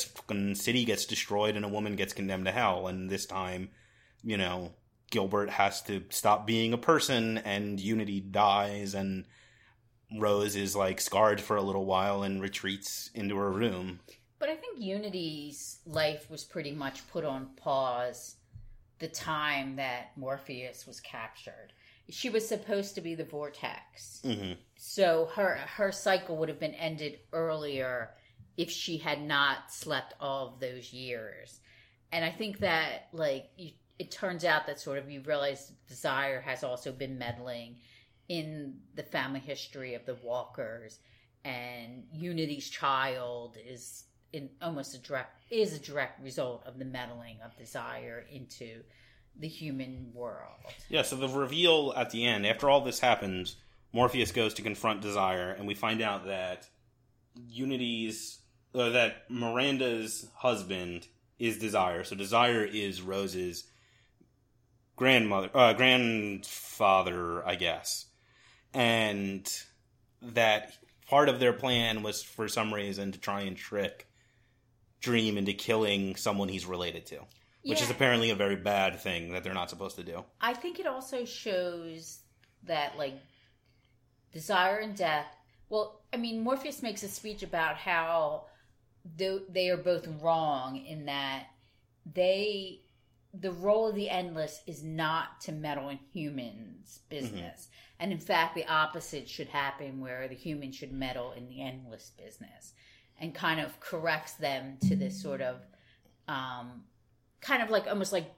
city 0.56 0.86
gets 0.86 1.06
destroyed 1.06 1.56
and 1.56 1.66
a 1.66 1.70
woman 1.70 1.96
gets 1.96 2.14
condemned 2.14 2.46
to 2.46 2.52
hell, 2.52 2.88
and 2.88 3.10
this 3.10 3.26
time, 3.26 3.70
you 4.24 4.38
know, 4.38 4.74
Gilbert 5.12 5.50
has 5.50 5.82
to 5.84 6.04
stop 6.10 6.48
being 6.48 6.74
a 6.74 6.78
person, 6.78 7.38
and 7.40 7.80
Unity 7.80 8.20
dies, 8.20 8.94
and 8.94 9.26
Rose 10.18 10.56
is 10.56 10.76
like 10.76 11.02
scarred 11.02 11.42
for 11.42 11.58
a 11.58 11.62
little 11.62 11.86
while 11.86 12.24
and 12.24 12.42
retreats 12.42 13.10
into 13.14 13.36
her 13.38 13.52
room. 13.52 14.00
But 14.40 14.50
I 14.50 14.56
think 14.56 14.80
Unity's 14.80 15.80
life 15.86 16.30
was 16.30 16.44
pretty 16.44 16.72
much 16.72 17.08
put 17.10 17.26
on 17.26 17.50
pause 17.58 18.36
the 19.00 19.08
time 19.08 19.76
that 19.76 20.12
Morpheus 20.18 20.88
was 20.88 21.00
captured. 21.00 21.74
She 22.10 22.30
was 22.30 22.48
supposed 22.48 22.96
to 22.96 23.02
be 23.02 23.16
the 23.16 23.24
vortex. 23.24 24.22
hmm 24.24 24.54
So 24.76 25.30
her 25.36 25.56
her 25.56 25.92
cycle 25.92 26.38
would 26.38 26.50
have 26.50 26.60
been 26.60 26.74
ended 26.74 27.20
earlier 27.34 28.12
if 28.56 28.72
she 28.72 28.98
had 28.98 29.22
not 29.22 29.72
slept 29.72 30.14
all 30.20 30.48
of 30.48 30.60
those 30.60 30.94
years. 30.94 31.60
And 32.12 32.24
I 32.24 32.32
think 32.32 32.60
that 32.60 33.10
like 33.12 33.50
you, 33.58 33.72
it 34.00 34.12
turns 34.12 34.46
out 34.46 34.68
that 34.68 34.80
sort 34.80 34.98
of 34.98 35.10
you 35.10 35.22
realize 35.22 35.72
desire 35.88 36.40
has 36.42 36.64
also 36.64 36.92
been 36.92 37.18
meddling 37.18 37.78
in 38.30 38.76
the 38.96 39.04
family 39.04 39.40
history 39.40 39.94
of 39.94 40.06
the 40.06 40.16
Walkers 40.16 41.00
and 41.48 42.04
Unity's 42.12 42.70
child 42.70 43.58
is 43.66 44.04
in 44.38 44.50
almost 44.62 44.96
a 44.96 45.00
direct 45.00 45.36
is 45.50 45.74
a 45.74 45.80
direct 45.80 46.24
result 46.24 46.64
of 46.66 46.80
the 46.80 46.86
meddling 46.86 47.38
of 47.44 47.58
desire 47.58 48.26
into 48.32 48.84
the 49.40 49.48
human 49.48 50.12
world. 50.14 50.56
Yeah, 50.90 51.02
so 51.02 51.16
the 51.16 51.28
reveal 51.28 51.94
at 51.96 52.12
the 52.12 52.26
end, 52.26 52.46
after 52.46 52.70
all 52.70 52.82
this 52.82 53.00
happens, 53.00 53.58
Morpheus 53.92 54.32
goes 54.32 54.54
to 54.56 54.62
confront 54.62 55.02
Desire, 55.02 55.52
and 55.52 55.68
we 55.68 55.74
find 55.74 56.02
out 56.02 56.26
that 56.26 56.68
Unity's, 57.36 58.40
uh, 58.74 58.90
that 58.90 59.30
Miranda's 59.30 60.28
husband 60.36 61.08
is 61.40 61.58
Desire. 61.58 62.04
So 62.04 62.16
Desire 62.16 62.64
is 62.64 63.02
Rose's 63.02 63.64
grandmother, 64.96 65.50
uh, 65.54 65.74
grandfather, 65.74 67.46
I 67.48 67.56
guess, 67.56 68.06
and 68.74 69.48
that 70.22 70.74
part 71.08 71.30
of 71.30 71.40
their 71.40 71.54
plan 71.54 72.04
was 72.04 72.24
for 72.24 72.48
some 72.48 72.74
reason 72.74 73.12
to 73.12 73.20
try 73.20 73.42
and 73.42 73.56
trick 73.56 74.07
Dream 75.00 75.38
into 75.38 75.54
killing 75.54 76.16
someone 76.16 76.50
he's 76.50 76.66
related 76.66 77.06
to, 77.08 77.20
which 77.64 77.82
is 77.82 77.90
apparently 77.90 78.30
a 78.30 78.36
very 78.36 78.56
bad 78.56 79.00
thing 79.00 79.32
that 79.32 79.44
they're 79.44 79.54
not 79.54 79.70
supposed 79.70 79.96
to 79.98 80.04
do. 80.04 80.24
I 80.42 80.54
think 80.54 80.80
it 80.80 80.88
also 80.88 81.26
shows 81.26 82.20
that 82.64 82.98
like 82.98 83.16
desire 84.34 84.78
and 84.78 84.96
death. 84.96 85.28
Well, 85.70 86.02
I 86.12 86.18
mean, 86.18 86.42
Morpheus 86.42 86.82
makes 86.82 87.04
a 87.04 87.08
speech 87.08 87.44
about 87.44 87.76
how 87.76 88.46
they 89.16 89.70
are 89.70 89.78
both 89.78 90.08
wrong 90.22 90.78
in 90.78 91.06
that 91.06 91.46
they 92.14 92.82
the 93.34 93.52
role 93.52 93.88
of 93.88 93.96
the 93.96 94.10
endless 94.10 94.62
is 94.66 94.84
not 94.84 95.42
to 95.42 95.52
meddle 95.52 95.90
in 95.90 96.00
humans' 96.12 97.00
mm-hmm. 97.00 97.20
business. 97.22 97.68
And 98.00 98.12
in 98.12 98.20
fact, 98.20 98.56
the 98.56 98.66
opposite 98.68 99.30
should 99.30 99.50
happen 99.50 100.00
where 100.00 100.28
the 100.28 100.36
human 100.36 100.72
should 100.72 100.92
meddle 100.92 101.34
in 101.34 101.48
the 101.48 101.62
endless 101.62 102.12
business 102.18 102.74
and 103.20 103.34
kind 103.34 103.60
of 103.60 103.80
corrects 103.80 104.34
them 104.34 104.78
to 104.88 104.96
this 104.96 105.22
sort 105.22 105.42
of 105.42 105.58
um, 106.28 106.84
kind 107.42 107.64
of 107.64 107.70
like 107.70 107.88
almost 107.88 108.12
like 108.12 108.32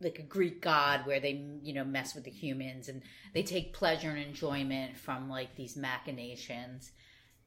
like 0.00 0.18
a 0.18 0.22
Greek 0.22 0.60
god 0.60 1.06
where 1.06 1.20
they 1.20 1.42
you 1.62 1.72
know 1.72 1.84
mess 1.84 2.14
with 2.14 2.24
the 2.24 2.30
humans 2.30 2.88
and 2.88 3.02
they 3.32 3.42
take 3.42 3.72
pleasure 3.72 4.10
and 4.10 4.18
enjoyment 4.18 4.96
from 4.96 5.28
like 5.28 5.56
these 5.56 5.76
machinations 5.76 6.92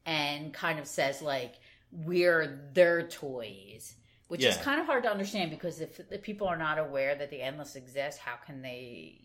and 0.04 0.52
kind 0.52 0.78
of 0.78 0.86
says 0.86 1.22
like 1.22 1.54
we're 1.92 2.60
their 2.72 3.06
toys 3.06 3.94
which 4.28 4.44
is 4.44 4.56
kind 4.58 4.80
of 4.80 4.86
hard 4.86 5.02
to 5.02 5.10
understand 5.10 5.50
because 5.50 5.80
if 5.80 6.08
the 6.08 6.18
people 6.18 6.46
are 6.46 6.56
not 6.56 6.78
aware 6.78 7.14
that 7.16 7.30
the 7.30 7.42
endless 7.42 7.76
exists 7.76 8.20
how 8.20 8.36
can 8.46 8.62
they 8.62 9.20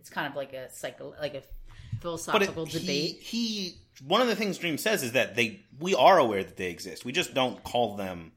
it's 0.00 0.10
kind 0.10 0.26
of 0.26 0.34
like 0.34 0.52
a 0.52 0.70
psycho 0.70 1.14
like 1.20 1.34
a 1.34 1.42
philosophical 2.04 2.66
he, 2.66 2.78
debate 2.78 3.22
He 3.22 3.74
one 4.06 4.20
of 4.20 4.26
the 4.28 4.36
things 4.36 4.58
Dream 4.58 4.76
says 4.76 5.02
is 5.02 5.12
that 5.12 5.36
they 5.36 5.64
we 5.78 5.94
are 5.94 6.18
aware 6.18 6.44
that 6.44 6.56
they 6.56 6.70
exist. 6.70 7.04
We 7.04 7.12
just 7.12 7.32
don't 7.32 7.64
call 7.64 7.96
them 7.96 8.32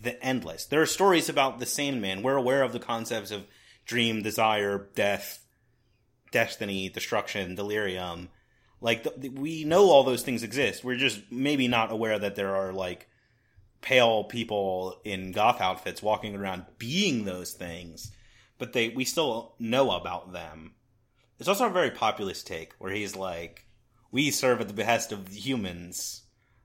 the 0.00 0.22
endless. 0.22 0.66
There 0.66 0.82
are 0.82 0.86
stories 0.86 1.28
about 1.28 1.58
the 1.58 1.66
Sandman. 1.66 2.22
We're 2.22 2.36
aware 2.36 2.62
of 2.62 2.72
the 2.72 2.80
concepts 2.80 3.30
of 3.30 3.46
dream, 3.86 4.22
desire, 4.22 4.88
death, 4.94 5.42
destiny, 6.30 6.90
destruction, 6.90 7.54
delirium. 7.54 8.28
Like 8.82 9.04
the, 9.04 9.30
we 9.30 9.64
know 9.64 9.90
all 9.90 10.04
those 10.04 10.22
things 10.22 10.42
exist. 10.42 10.84
We're 10.84 10.96
just 10.96 11.22
maybe 11.30 11.68
not 11.68 11.90
aware 11.90 12.18
that 12.18 12.34
there 12.34 12.54
are 12.54 12.72
like 12.72 13.08
pale 13.80 14.24
people 14.24 15.00
in 15.04 15.32
goth 15.32 15.60
outfits 15.60 16.02
walking 16.02 16.36
around 16.36 16.66
being 16.76 17.24
those 17.24 17.52
things. 17.52 18.12
But 18.58 18.74
they 18.74 18.90
we 18.90 19.06
still 19.06 19.54
know 19.58 19.92
about 19.92 20.34
them. 20.34 20.74
It's 21.38 21.48
also 21.48 21.66
a 21.66 21.70
very 21.70 21.90
populist 21.90 22.46
take 22.46 22.74
where 22.78 22.92
he's 22.92 23.16
like, 23.16 23.66
"We 24.10 24.30
serve 24.30 24.60
at 24.60 24.68
the 24.68 24.74
behest 24.74 25.12
of 25.12 25.28
humans. 25.28 26.22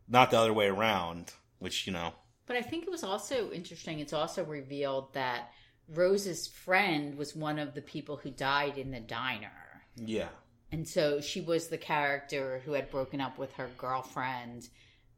not 0.08 0.32
the 0.32 0.38
other 0.40 0.54
way 0.54 0.68
around. 0.68 1.34
Which 1.60 1.86
you 1.86 1.94
know, 1.94 2.14
But 2.48 2.56
I 2.56 2.62
think 2.62 2.84
it 2.86 2.90
was 2.90 3.04
also 3.04 3.52
interesting. 3.52 4.00
It's 4.00 4.14
also 4.14 4.44
revealed 4.44 5.14
that 5.14 5.52
Rose's 5.88 6.48
friend 6.48 7.18
was 7.18 7.36
one 7.36 7.60
of 7.60 7.74
the 7.74 7.82
people 7.82 8.18
who 8.18 8.30
died 8.32 8.78
in 8.78 8.92
the 8.92 9.00
diner. 9.00 9.84
yeah, 9.96 10.30
And 10.72 10.88
so 10.88 11.20
she 11.20 11.42
was 11.42 11.68
the 11.68 11.78
character 11.78 12.62
who 12.64 12.74
had 12.74 12.90
broken 12.90 13.20
up 13.20 13.38
with 13.38 13.52
her 13.54 13.70
girlfriend, 13.78 14.70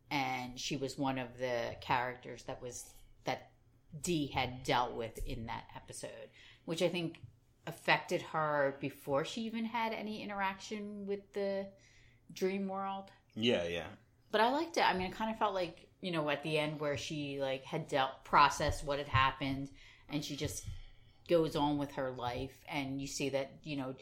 and 0.10 0.60
she 0.60 0.78
was 0.78 0.98
one 0.98 1.20
of 1.20 1.38
the 1.38 1.76
characters 1.82 2.44
that 2.44 2.62
was 2.62 2.86
that 3.26 3.52
Dee 4.02 4.28
had 4.28 4.64
dealt 4.64 4.94
with 4.94 5.18
in 5.26 5.46
that 5.46 5.66
episode, 5.76 6.30
which 6.66 6.82
I 6.82 6.90
think 6.90 7.20
affected 7.72 8.22
her 8.22 8.76
before 8.80 9.24
she 9.24 9.42
even 9.42 9.66
had 9.66 9.94
any 9.94 10.22
interaction 10.22 11.08
with 11.08 11.32
the 11.34 11.66
dream 12.34 12.68
world. 12.68 13.10
yeah, 13.36 13.66
yeah. 13.68 13.88
But 14.32 14.42
I 14.42 14.50
liked 14.52 14.78
it. 14.78 14.86
I 14.90 14.94
mean, 14.94 15.08
it 15.08 15.16
kind 15.16 15.32
of 15.32 15.38
felt 15.38 15.54
like 15.54 15.88
you 16.02 16.12
know 16.12 16.30
at 16.30 16.44
the 16.44 16.58
end 16.58 16.80
where 16.80 16.98
she 16.98 17.40
like 17.40 17.64
had 17.64 17.88
dealt 17.88 18.24
processed 18.24 18.86
what 18.86 18.98
had 19.00 19.08
happened, 19.08 19.70
and 20.10 20.24
she 20.24 20.36
just 20.36 20.66
goes 21.28 21.56
on 21.56 21.78
with 21.78 21.92
her 21.94 22.12
life, 22.12 22.58
and 22.70 23.02
you 23.02 23.08
see 23.08 23.30
that 23.30 23.52
you 23.64 23.76
know 23.78 23.94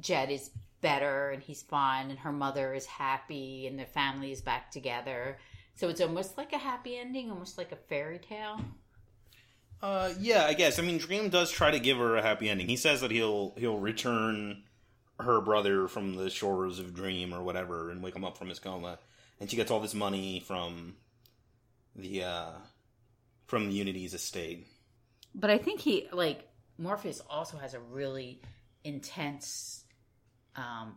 Jed 0.00 0.30
is 0.30 0.50
better 0.80 1.30
and 1.30 1.42
he's 1.42 1.62
fine, 1.62 2.10
and 2.10 2.18
her 2.18 2.32
mother 2.32 2.74
is 2.74 2.86
happy, 2.86 3.66
and 3.66 3.78
the 3.78 3.84
family 3.84 4.32
is 4.32 4.40
back 4.40 4.70
together. 4.70 5.38
So 5.74 5.88
it's 5.88 6.00
almost 6.00 6.38
like 6.38 6.52
a 6.52 6.58
happy 6.58 6.96
ending, 6.96 7.30
almost 7.30 7.58
like 7.58 7.72
a 7.72 7.76
fairy 7.88 8.18
tale. 8.18 8.60
Uh, 9.82 10.12
yeah, 10.18 10.46
I 10.46 10.54
guess. 10.54 10.78
I 10.78 10.82
mean, 10.82 10.98
Dream 10.98 11.28
does 11.28 11.50
try 11.50 11.70
to 11.70 11.78
give 11.78 11.98
her 11.98 12.16
a 12.16 12.22
happy 12.22 12.48
ending. 12.48 12.68
He 12.68 12.76
says 12.76 13.00
that 13.02 13.10
he'll 13.10 13.54
he'll 13.56 13.78
return 13.78 14.62
her 15.20 15.40
brother 15.40 15.88
from 15.88 16.16
the 16.16 16.30
shores 16.30 16.78
of 16.78 16.94
Dream 16.94 17.34
or 17.34 17.42
whatever, 17.42 17.90
and 17.90 18.02
wake 18.02 18.16
him 18.16 18.24
up 18.24 18.36
from 18.36 18.48
his 18.48 18.58
coma, 18.58 18.98
and 19.40 19.50
she 19.50 19.56
gets 19.56 19.70
all 19.70 19.80
this 19.80 19.94
money 19.94 20.40
from 20.40 20.94
the 21.94 22.24
uh 22.24 22.50
from 23.46 23.70
Unity's 23.70 24.14
estate. 24.14 24.66
But 25.34 25.50
I 25.50 25.58
think 25.58 25.80
he 25.80 26.08
like 26.12 26.48
Morpheus 26.78 27.20
also 27.28 27.58
has 27.58 27.74
a 27.74 27.80
really 27.80 28.40
intense 28.84 29.84
um 30.56 30.96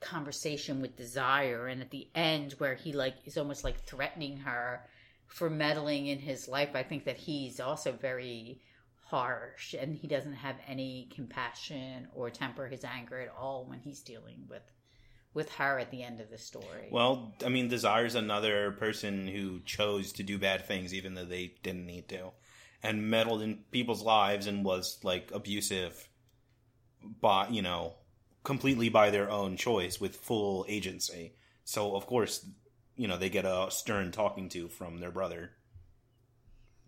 conversation 0.00 0.80
with 0.80 0.96
Desire 0.96 1.66
and 1.66 1.80
at 1.80 1.90
the 1.90 2.08
end 2.14 2.52
where 2.58 2.74
he 2.74 2.92
like 2.92 3.14
is 3.24 3.36
almost 3.38 3.64
like 3.64 3.80
threatening 3.80 4.36
her 4.38 4.82
for 5.26 5.50
meddling 5.50 6.06
in 6.06 6.18
his 6.18 6.48
life. 6.48 6.70
I 6.74 6.82
think 6.82 7.04
that 7.04 7.16
he's 7.16 7.60
also 7.60 7.92
very 7.92 8.60
harsh 9.06 9.74
and 9.74 9.94
he 9.94 10.08
doesn't 10.08 10.34
have 10.34 10.56
any 10.66 11.08
compassion 11.14 12.08
or 12.14 12.28
temper 12.28 12.66
his 12.66 12.84
anger 12.84 13.20
at 13.20 13.32
all 13.38 13.64
when 13.64 13.78
he's 13.78 14.00
dealing 14.00 14.46
with 14.48 14.62
with 15.32 15.52
her 15.52 15.78
at 15.78 15.90
the 15.90 16.02
end 16.02 16.18
of 16.18 16.30
the 16.30 16.38
story. 16.38 16.88
Well, 16.90 17.34
I 17.44 17.50
mean, 17.50 17.68
Desire's 17.68 18.14
another 18.14 18.72
person 18.72 19.28
who 19.28 19.60
chose 19.60 20.12
to 20.12 20.22
do 20.22 20.38
bad 20.38 20.66
things 20.66 20.94
even 20.94 21.12
though 21.14 21.26
they 21.26 21.52
didn't 21.62 21.84
need 21.84 22.08
to, 22.08 22.30
and 22.82 23.10
meddled 23.10 23.42
in 23.42 23.58
people's 23.70 24.02
lives 24.02 24.46
and 24.46 24.64
was 24.64 24.98
like 25.02 25.30
abusive, 25.32 26.08
by 27.20 27.48
you 27.48 27.60
know, 27.60 27.96
completely 28.44 28.88
by 28.88 29.10
their 29.10 29.30
own 29.30 29.58
choice 29.58 30.00
with 30.00 30.16
full 30.16 30.64
agency. 30.68 31.34
So 31.64 31.94
of 31.94 32.06
course, 32.06 32.46
you 32.96 33.08
know, 33.08 33.16
they 33.16 33.30
get 33.30 33.44
a 33.44 33.68
stern 33.70 34.12
talking 34.12 34.48
to 34.50 34.68
from 34.68 34.98
their 34.98 35.10
brother. 35.10 35.50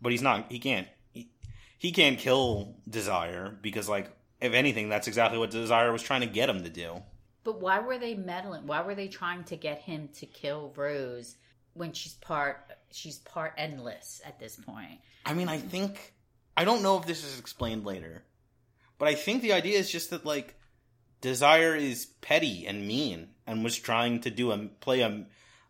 But 0.00 0.12
he's 0.12 0.22
not. 0.22 0.50
He 0.50 0.58
can't. 0.58 0.88
He, 1.12 1.30
he 1.76 1.92
can't 1.92 2.18
kill 2.18 2.76
Desire 2.88 3.56
because, 3.60 3.88
like, 3.88 4.10
if 4.40 4.52
anything, 4.52 4.88
that's 4.88 5.08
exactly 5.08 5.38
what 5.38 5.50
Desire 5.50 5.92
was 5.92 6.02
trying 6.02 6.20
to 6.20 6.26
get 6.26 6.48
him 6.48 6.62
to 6.62 6.70
do. 6.70 7.02
But 7.44 7.60
why 7.60 7.80
were 7.80 7.98
they 7.98 8.14
meddling? 8.14 8.66
Why 8.66 8.82
were 8.82 8.94
they 8.94 9.08
trying 9.08 9.44
to 9.44 9.56
get 9.56 9.80
him 9.80 10.08
to 10.14 10.26
kill 10.26 10.72
Rose 10.76 11.36
when 11.74 11.92
she's 11.92 12.14
part 12.14 12.60
she's 12.90 13.18
part 13.18 13.54
endless 13.56 14.20
at 14.24 14.38
this 14.38 14.56
point? 14.56 15.00
I 15.24 15.34
mean, 15.34 15.48
I 15.48 15.58
think 15.58 16.14
I 16.56 16.64
don't 16.64 16.82
know 16.82 16.98
if 16.98 17.06
this 17.06 17.24
is 17.24 17.38
explained 17.38 17.86
later, 17.86 18.22
but 18.98 19.08
I 19.08 19.14
think 19.14 19.42
the 19.42 19.52
idea 19.52 19.78
is 19.78 19.90
just 19.90 20.10
that 20.10 20.26
like 20.26 20.56
Desire 21.20 21.74
is 21.74 22.06
petty 22.20 22.66
and 22.66 22.86
mean 22.86 23.28
and 23.46 23.64
was 23.64 23.76
trying 23.76 24.20
to 24.20 24.30
do 24.30 24.52
a 24.52 24.58
play 24.58 25.00
a 25.00 25.24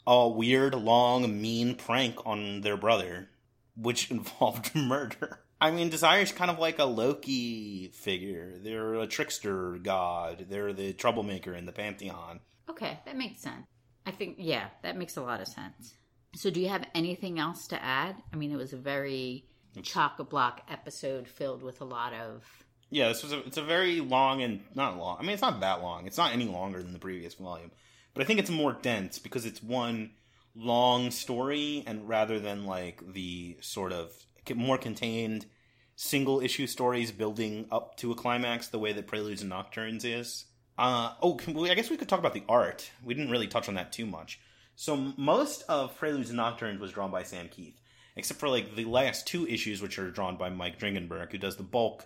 a 0.08 0.26
weird, 0.26 0.74
long, 0.74 1.40
mean 1.40 1.74
prank 1.74 2.16
on 2.24 2.62
their 2.62 2.78
brother, 2.78 3.28
which 3.76 4.10
involved 4.10 4.74
murder. 4.74 5.40
I 5.60 5.70
mean, 5.70 5.90
Desire's 5.90 6.32
kind 6.32 6.50
of 6.50 6.58
like 6.58 6.78
a 6.78 6.84
Loki 6.84 7.88
figure. 7.88 8.54
They're 8.56 8.94
a 8.94 9.06
trickster 9.06 9.78
god. 9.82 10.46
They're 10.48 10.72
the 10.72 10.94
troublemaker 10.94 11.52
in 11.52 11.66
the 11.66 11.72
pantheon. 11.72 12.40
Okay, 12.70 12.98
that 13.04 13.16
makes 13.16 13.42
sense. 13.42 13.66
I 14.06 14.12
think 14.12 14.36
yeah, 14.38 14.68
that 14.82 14.96
makes 14.96 15.16
a 15.16 15.22
lot 15.22 15.40
of 15.40 15.48
sense. 15.48 15.94
So 16.36 16.48
do 16.48 16.60
you 16.60 16.68
have 16.68 16.86
anything 16.94 17.38
else 17.38 17.66
to 17.68 17.82
add? 17.82 18.16
I 18.32 18.36
mean, 18.36 18.52
it 18.52 18.56
was 18.56 18.72
a 18.72 18.78
very 18.78 19.44
chock 19.82 20.18
a 20.20 20.24
block 20.24 20.62
episode 20.70 21.28
filled 21.28 21.62
with 21.62 21.80
a 21.80 21.84
lot 21.84 22.14
of 22.14 22.44
Yeah, 22.90 23.08
this 23.08 23.22
was 23.22 23.32
a, 23.32 23.40
it's 23.40 23.58
a 23.58 23.62
very 23.62 24.00
long 24.00 24.42
and 24.42 24.60
not 24.74 24.96
long. 24.96 25.18
I 25.18 25.22
mean, 25.22 25.32
it's 25.32 25.42
not 25.42 25.60
that 25.60 25.82
long. 25.82 26.06
It's 26.06 26.16
not 26.16 26.32
any 26.32 26.46
longer 26.46 26.82
than 26.82 26.92
the 26.92 26.98
previous 26.98 27.34
volume, 27.34 27.72
but 28.18 28.24
I 28.24 28.26
think 28.26 28.40
it's 28.40 28.50
more 28.50 28.72
dense 28.72 29.20
because 29.20 29.46
it's 29.46 29.62
one 29.62 30.10
long 30.56 31.12
story, 31.12 31.84
and 31.86 32.08
rather 32.08 32.40
than 32.40 32.66
like 32.66 33.00
the 33.12 33.56
sort 33.60 33.92
of 33.92 34.10
more 34.56 34.76
contained 34.76 35.46
single 35.94 36.40
issue 36.40 36.66
stories 36.66 37.12
building 37.12 37.68
up 37.70 37.96
to 37.98 38.10
a 38.10 38.16
climax 38.16 38.66
the 38.66 38.78
way 38.80 38.92
that 38.92 39.06
Preludes 39.06 39.42
and 39.42 39.52
Nocturnes 39.52 40.04
is. 40.04 40.46
Uh, 40.76 41.12
oh, 41.22 41.38
I 41.70 41.74
guess 41.76 41.90
we 41.90 41.96
could 41.96 42.08
talk 42.08 42.18
about 42.18 42.34
the 42.34 42.42
art. 42.48 42.90
We 43.04 43.14
didn't 43.14 43.30
really 43.30 43.46
touch 43.46 43.68
on 43.68 43.76
that 43.76 43.92
too 43.92 44.04
much. 44.04 44.40
So 44.74 44.96
most 45.16 45.62
of 45.68 45.96
Preludes 45.96 46.30
and 46.30 46.40
Nocturnes 46.40 46.80
was 46.80 46.90
drawn 46.90 47.12
by 47.12 47.22
Sam 47.22 47.48
Kieth, 47.48 47.76
except 48.16 48.40
for 48.40 48.48
like 48.48 48.74
the 48.74 48.86
last 48.86 49.28
two 49.28 49.46
issues, 49.46 49.80
which 49.80 49.96
are 49.96 50.10
drawn 50.10 50.36
by 50.36 50.48
Mike 50.48 50.80
Dringenberg, 50.80 51.30
who 51.30 51.38
does 51.38 51.54
the 51.54 51.62
bulk 51.62 52.04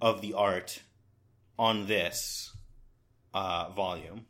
of 0.00 0.20
the 0.20 0.34
art 0.34 0.82
on 1.58 1.88
this 1.88 2.52
uh, 3.34 3.70
volume. 3.70 4.26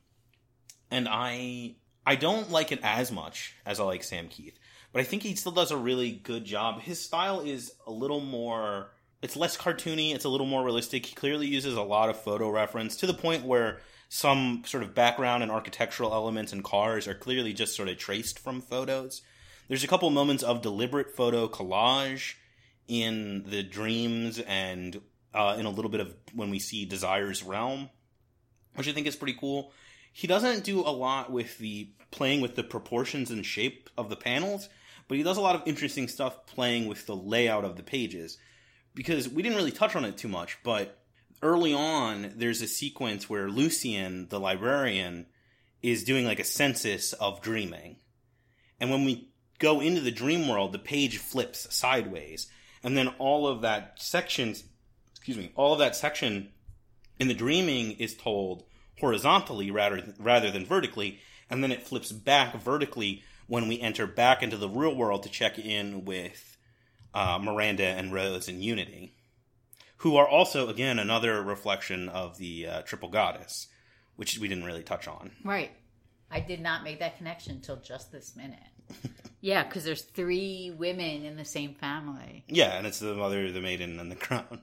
And 0.90 1.08
I 1.08 1.76
I 2.06 2.16
don't 2.16 2.50
like 2.50 2.72
it 2.72 2.80
as 2.82 3.12
much 3.12 3.54
as 3.66 3.80
I 3.80 3.84
like 3.84 4.02
Sam 4.02 4.28
Kieth, 4.28 4.54
but 4.92 5.00
I 5.00 5.04
think 5.04 5.22
he 5.22 5.34
still 5.34 5.52
does 5.52 5.70
a 5.70 5.76
really 5.76 6.12
good 6.12 6.44
job. 6.44 6.80
His 6.80 7.00
style 7.00 7.40
is 7.40 7.72
a 7.86 7.90
little 7.90 8.20
more 8.20 8.90
it's 9.20 9.36
less 9.36 9.56
cartoony, 9.56 10.14
it's 10.14 10.24
a 10.24 10.28
little 10.28 10.46
more 10.46 10.64
realistic. 10.64 11.06
He 11.06 11.14
clearly 11.14 11.46
uses 11.46 11.74
a 11.74 11.82
lot 11.82 12.08
of 12.08 12.20
photo 12.20 12.50
reference 12.50 12.96
to 12.96 13.06
the 13.06 13.14
point 13.14 13.44
where 13.44 13.80
some 14.08 14.62
sort 14.64 14.82
of 14.82 14.94
background 14.94 15.42
and 15.42 15.52
architectural 15.52 16.12
elements 16.12 16.52
and 16.52 16.64
cars 16.64 17.06
are 17.06 17.14
clearly 17.14 17.52
just 17.52 17.76
sort 17.76 17.88
of 17.88 17.98
traced 17.98 18.38
from 18.38 18.60
photos. 18.60 19.22
There's 19.68 19.84
a 19.84 19.88
couple 19.88 20.08
moments 20.10 20.42
of 20.42 20.62
deliberate 20.62 21.14
photo 21.14 21.46
collage 21.48 22.34
in 22.86 23.44
the 23.46 23.62
dreams 23.62 24.38
and 24.38 25.00
uh, 25.34 25.56
in 25.58 25.66
a 25.66 25.70
little 25.70 25.90
bit 25.90 26.00
of 26.00 26.14
when 26.32 26.48
we 26.48 26.58
see 26.58 26.86
Desire's 26.86 27.42
realm, 27.42 27.90
which 28.76 28.88
I 28.88 28.92
think 28.92 29.06
is 29.06 29.16
pretty 29.16 29.36
cool. 29.38 29.72
He 30.18 30.26
doesn't 30.26 30.64
do 30.64 30.80
a 30.80 30.90
lot 30.90 31.30
with 31.30 31.58
the 31.58 31.90
playing 32.10 32.40
with 32.40 32.56
the 32.56 32.64
proportions 32.64 33.30
and 33.30 33.46
shape 33.46 33.88
of 33.96 34.10
the 34.10 34.16
panels, 34.16 34.68
but 35.06 35.16
he 35.16 35.22
does 35.22 35.36
a 35.36 35.40
lot 35.40 35.54
of 35.54 35.62
interesting 35.64 36.08
stuff 36.08 36.44
playing 36.44 36.88
with 36.88 37.06
the 37.06 37.14
layout 37.14 37.64
of 37.64 37.76
the 37.76 37.84
pages. 37.84 38.36
Because 38.96 39.28
we 39.28 39.44
didn't 39.44 39.56
really 39.56 39.70
touch 39.70 39.94
on 39.94 40.04
it 40.04 40.16
too 40.16 40.26
much, 40.26 40.58
but 40.64 41.04
early 41.40 41.72
on, 41.72 42.32
there's 42.34 42.60
a 42.62 42.66
sequence 42.66 43.30
where 43.30 43.48
Lucien, 43.48 44.26
the 44.28 44.40
librarian, 44.40 45.26
is 45.82 46.02
doing 46.02 46.26
like 46.26 46.40
a 46.40 46.44
census 46.44 47.12
of 47.12 47.40
dreaming. 47.40 47.98
And 48.80 48.90
when 48.90 49.04
we 49.04 49.30
go 49.60 49.78
into 49.78 50.00
the 50.00 50.10
dream 50.10 50.48
world, 50.48 50.72
the 50.72 50.80
page 50.80 51.18
flips 51.18 51.72
sideways. 51.72 52.48
And 52.82 52.98
then 52.98 53.06
all 53.20 53.46
of 53.46 53.60
that 53.60 54.02
section, 54.02 54.56
excuse 55.12 55.36
me, 55.36 55.52
all 55.54 55.74
of 55.74 55.78
that 55.78 55.94
section 55.94 56.48
in 57.20 57.28
the 57.28 57.34
dreaming 57.34 57.92
is 57.92 58.16
told 58.16 58.64
horizontally 59.00 59.70
rather, 59.70 60.14
rather 60.18 60.50
than 60.50 60.66
vertically. 60.66 61.20
And 61.50 61.62
then 61.62 61.72
it 61.72 61.86
flips 61.86 62.12
back 62.12 62.54
vertically 62.60 63.22
when 63.46 63.68
we 63.68 63.80
enter 63.80 64.06
back 64.06 64.42
into 64.42 64.56
the 64.56 64.68
real 64.68 64.94
world 64.94 65.22
to 65.22 65.28
check 65.28 65.58
in 65.58 66.04
with 66.04 66.56
uh, 67.14 67.38
Miranda 67.40 67.84
and 67.84 68.12
Rose 68.12 68.48
and 68.48 68.62
Unity, 68.62 69.14
who 69.98 70.16
are 70.16 70.28
also, 70.28 70.68
again, 70.68 70.98
another 70.98 71.42
reflection 71.42 72.08
of 72.08 72.38
the 72.38 72.66
uh, 72.66 72.82
Triple 72.82 73.08
Goddess, 73.08 73.68
which 74.16 74.38
we 74.38 74.48
didn't 74.48 74.64
really 74.64 74.82
touch 74.82 75.08
on. 75.08 75.30
Right. 75.44 75.72
I 76.30 76.40
did 76.40 76.60
not 76.60 76.84
make 76.84 76.98
that 77.00 77.16
connection 77.16 77.52
until 77.52 77.76
just 77.76 78.12
this 78.12 78.36
minute. 78.36 78.58
yeah, 79.40 79.64
because 79.64 79.84
there's 79.84 80.02
three 80.02 80.74
women 80.76 81.24
in 81.24 81.36
the 81.36 81.44
same 81.44 81.74
family. 81.74 82.44
Yeah, 82.48 82.76
and 82.76 82.86
it's 82.86 82.98
the 82.98 83.14
mother, 83.14 83.50
the 83.50 83.60
maiden, 83.60 83.98
and 83.98 84.12
the 84.12 84.16
crone. 84.16 84.60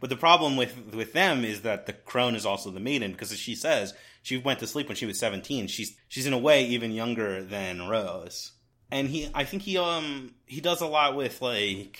But 0.00 0.10
the 0.10 0.16
problem 0.16 0.56
with 0.56 0.94
with 0.94 1.12
them 1.12 1.44
is 1.44 1.62
that 1.62 1.86
the 1.86 1.92
crone 1.92 2.34
is 2.34 2.46
also 2.46 2.70
the 2.70 2.80
maiden 2.80 3.12
because, 3.12 3.32
as 3.32 3.38
she 3.38 3.54
says, 3.54 3.94
she 4.22 4.36
went 4.36 4.58
to 4.60 4.66
sleep 4.66 4.88
when 4.88 4.96
she 4.96 5.06
was 5.06 5.18
seventeen. 5.18 5.66
She's 5.66 5.96
she's 6.08 6.26
in 6.26 6.32
a 6.32 6.38
way 6.38 6.64
even 6.66 6.90
younger 6.90 7.42
than 7.42 7.88
Rose, 7.88 8.52
and 8.90 9.08
he 9.08 9.30
I 9.34 9.44
think 9.44 9.62
he 9.62 9.78
um 9.78 10.34
he 10.46 10.60
does 10.60 10.80
a 10.80 10.86
lot 10.86 11.16
with 11.16 11.42
like 11.42 11.98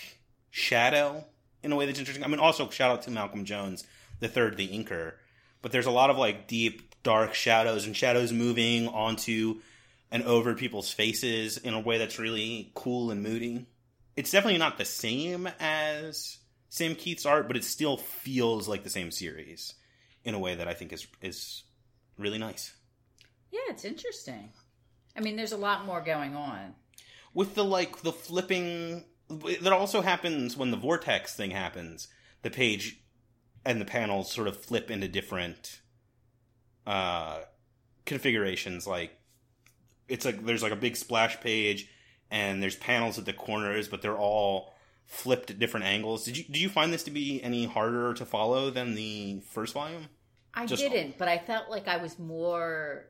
shadow 0.51 1.25
in 1.63 1.73
a 1.73 1.77
way 1.77 1.87
that's 1.87 1.99
interesting. 1.99 2.25
I 2.25 2.29
mean, 2.29 2.39
also 2.39 2.69
shout 2.71 2.91
out 2.91 3.03
to 3.03 3.11
Malcolm 3.11 3.45
Jones, 3.45 3.85
the 4.21 4.29
third, 4.29 4.57
the 4.57 4.69
inker. 4.69 5.15
But 5.63 5.73
there's 5.73 5.87
a 5.87 5.91
lot 5.91 6.11
of 6.11 6.19
like 6.19 6.47
deep, 6.47 6.95
dark 7.03 7.35
shadows 7.35 7.87
and 7.87 7.97
shadows 7.97 8.33
moving 8.33 8.87
onto 8.89 9.61
and 10.11 10.23
over 10.23 10.55
people's 10.55 10.93
faces 10.93 11.57
in 11.59 11.75
a 11.75 11.81
way 11.81 11.99
that's 11.99 12.19
really 12.19 12.71
cool 12.75 13.11
and 13.11 13.23
moody. 13.23 13.67
It's 14.15 14.31
definitely 14.31 14.59
not 14.59 14.79
the 14.79 14.85
same 14.85 15.49
as 15.59 16.39
Sam 16.75 16.97
Kieth's 16.97 17.25
art, 17.25 17.47
but 17.47 17.57
it 17.57 17.63
still 17.63 17.97
feels 17.97 18.67
like 18.67 18.83
the 18.83 18.91
same 18.91 19.13
series 19.13 19.75
in 20.25 20.35
a 20.35 20.41
way 20.41 20.57
that 20.57 20.67
I 20.67 20.75
think 20.75 20.93
is 20.93 21.07
is 21.23 21.63
really 22.19 22.37
nice. 22.37 22.75
Yeah, 23.53 23.61
it's 23.69 23.85
interesting. 23.85 24.51
I 25.17 25.21
mean, 25.21 25.37
there's 25.37 25.53
a 25.53 25.57
lot 25.57 25.87
more 25.87 26.01
going 26.01 26.35
on. 26.35 26.75
With 27.33 27.55
the 27.55 27.65
like 27.65 28.03
the 28.03 28.11
flipping 28.11 29.05
that 29.29 29.73
also 29.73 30.01
happens 30.01 30.57
when 30.57 30.73
the 30.73 30.77
vortex 30.77 31.37
thing 31.37 31.53
happens. 31.53 32.09
The 32.43 32.51
page 32.51 33.05
and 33.65 33.81
the 33.81 33.85
panels 33.85 34.33
sort 34.33 34.49
of 34.49 34.61
flip 34.61 34.91
into 34.91 35.07
different 35.07 35.81
uh 36.89 37.43
configurations 38.05 38.85
like 38.85 39.17
it's 40.09 40.25
like 40.25 40.45
there's 40.45 40.63
like 40.63 40.73
a 40.73 40.77
big 40.77 40.97
splash 40.97 41.41
page 41.41 41.89
and 42.33 42.63
there's 42.63 42.77
panels 42.77 43.17
at 43.17 43.25
the 43.25 43.33
corners 43.33 43.89
but 43.89 44.03
they're 44.03 44.19
all 44.19 44.74
flipped 45.07 45.51
at 45.51 45.59
different 45.59 45.87
angles 45.87 46.25
did 46.25 46.37
you 46.37 46.45
did 46.45 46.57
you 46.59 46.69
find 46.69 46.93
this 46.93 47.03
to 47.05 47.11
be 47.11 47.43
any 47.43 47.65
harder 47.67 48.15
to 48.15 48.25
follow 48.25 48.71
than 48.71 48.95
the 48.95 49.41
first 49.51 49.75
volume 49.75 50.09
I 50.57 50.67
Just- 50.67 50.81
didn't, 50.83 51.19
but 51.19 51.27
I 51.27 51.39
felt 51.39 51.69
like 51.69 51.89
I 51.89 51.97
was 51.97 52.17
more. 52.17 53.07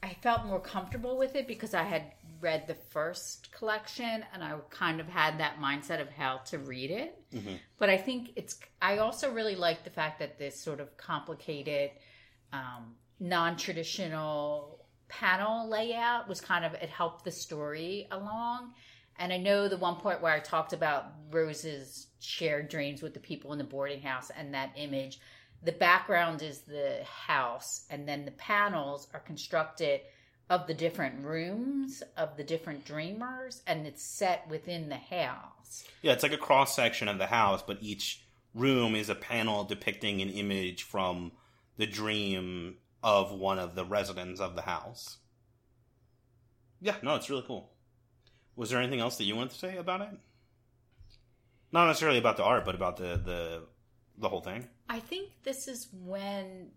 I 0.00 0.14
felt 0.22 0.44
more 0.44 0.60
comfortable 0.60 1.18
with 1.18 1.34
it 1.34 1.48
because 1.48 1.74
I 1.74 1.82
had 1.82 2.12
read 2.40 2.68
the 2.68 2.76
first 2.76 3.50
collection 3.50 4.24
and 4.32 4.44
I 4.44 4.54
kind 4.70 5.00
of 5.00 5.08
had 5.08 5.38
that 5.40 5.56
mindset 5.58 6.00
of 6.00 6.08
how 6.10 6.36
to 6.50 6.58
read 6.58 6.92
it. 6.92 7.18
Mhm. 7.32 7.58
But 7.80 7.90
I 7.90 7.96
think 7.96 8.30
it's. 8.36 8.60
I 8.80 8.98
also 8.98 9.32
really 9.32 9.56
like 9.56 9.82
the 9.82 9.90
fact 9.90 10.20
that 10.20 10.38
this 10.38 10.60
sort 10.62 10.78
of 10.78 10.96
complicated, 10.96 11.90
um, 12.52 12.94
non-traditional 13.18 14.84
panel 15.08 15.68
layout 15.68 16.28
was 16.28 16.40
kind 16.40 16.64
of 16.64 16.74
it 16.74 16.90
helped 16.90 17.24
the 17.24 17.32
story 17.32 18.06
along. 18.10 18.72
And 19.18 19.32
I 19.32 19.36
know 19.36 19.68
the 19.68 19.76
one 19.76 19.96
point 19.96 20.22
where 20.22 20.32
I 20.32 20.40
talked 20.40 20.72
about 20.72 21.06
Rose's 21.30 22.06
shared 22.20 22.68
dreams 22.68 23.02
with 23.02 23.14
the 23.14 23.20
people 23.20 23.52
in 23.52 23.58
the 23.58 23.64
boarding 23.64 24.00
house 24.00 24.30
and 24.36 24.54
that 24.54 24.72
image 24.76 25.18
the 25.62 25.72
background 25.72 26.42
is 26.42 26.60
the 26.60 27.02
house 27.04 27.84
and 27.90 28.08
then 28.08 28.24
the 28.24 28.30
panels 28.32 29.08
are 29.12 29.20
constructed 29.20 30.00
of 30.50 30.66
the 30.66 30.74
different 30.74 31.24
rooms 31.24 32.02
of 32.16 32.36
the 32.36 32.44
different 32.44 32.84
dreamers 32.84 33.62
and 33.66 33.86
it's 33.86 34.02
set 34.02 34.48
within 34.48 34.88
the 34.88 34.96
house. 34.96 35.84
Yeah 36.00 36.12
it's 36.12 36.22
like 36.22 36.32
a 36.32 36.38
cross 36.38 36.74
section 36.74 37.08
of 37.08 37.18
the 37.18 37.26
house 37.26 37.62
but 37.66 37.78
each 37.80 38.24
room 38.54 38.94
is 38.94 39.08
a 39.08 39.14
panel 39.14 39.64
depicting 39.64 40.22
an 40.22 40.30
image 40.30 40.84
from 40.84 41.32
the 41.76 41.86
dream 41.86 42.76
of 43.02 43.32
one 43.32 43.58
of 43.58 43.74
the 43.74 43.84
residents 43.84 44.40
of 44.40 44.54
the 44.54 44.62
house. 44.62 45.18
Yeah 46.80 46.96
no 47.02 47.16
it's 47.16 47.28
really 47.28 47.44
cool 47.46 47.72
was 48.58 48.70
there 48.70 48.80
anything 48.80 48.98
else 48.98 49.16
that 49.18 49.24
you 49.24 49.36
wanted 49.36 49.50
to 49.50 49.58
say 49.58 49.76
about 49.76 50.00
it? 50.00 50.08
Not 51.70 51.86
necessarily 51.86 52.18
about 52.18 52.36
the 52.36 52.44
art 52.44 52.64
but 52.64 52.74
about 52.74 52.96
the 52.96 53.16
the 53.24 53.62
the 54.18 54.28
whole 54.28 54.40
thing? 54.40 54.66
I 54.88 54.98
think 54.98 55.30
this 55.44 55.68
is 55.68 55.88
when 55.92 56.72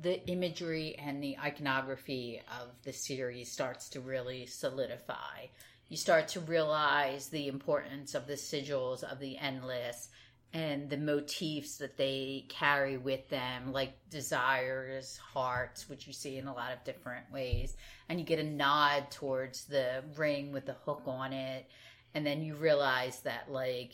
the 0.00 0.26
imagery 0.26 0.96
and 0.98 1.22
the 1.22 1.36
iconography 1.38 2.40
of 2.60 2.70
the 2.82 2.94
series 2.94 3.52
starts 3.52 3.90
to 3.90 4.00
really 4.00 4.46
solidify. 4.46 5.48
You 5.88 5.98
start 5.98 6.28
to 6.28 6.40
realize 6.40 7.28
the 7.28 7.46
importance 7.46 8.14
of 8.14 8.26
the 8.26 8.34
sigils 8.34 9.04
of 9.04 9.20
the 9.20 9.36
endless 9.36 10.08
and 10.54 10.90
the 10.90 10.98
motifs 10.98 11.78
that 11.78 11.96
they 11.96 12.44
carry 12.48 12.98
with 12.98 13.28
them, 13.30 13.72
like 13.72 13.94
desires, 14.10 15.16
hearts, 15.16 15.88
which 15.88 16.06
you 16.06 16.12
see 16.12 16.36
in 16.36 16.46
a 16.46 16.54
lot 16.54 16.72
of 16.72 16.84
different 16.84 17.30
ways. 17.32 17.76
And 18.08 18.20
you 18.20 18.26
get 18.26 18.38
a 18.38 18.44
nod 18.44 19.10
towards 19.10 19.64
the 19.64 20.04
ring 20.16 20.52
with 20.52 20.66
the 20.66 20.76
hook 20.84 21.02
on 21.06 21.32
it. 21.32 21.68
And 22.14 22.26
then 22.26 22.42
you 22.42 22.54
realize 22.54 23.20
that, 23.20 23.50
like, 23.50 23.92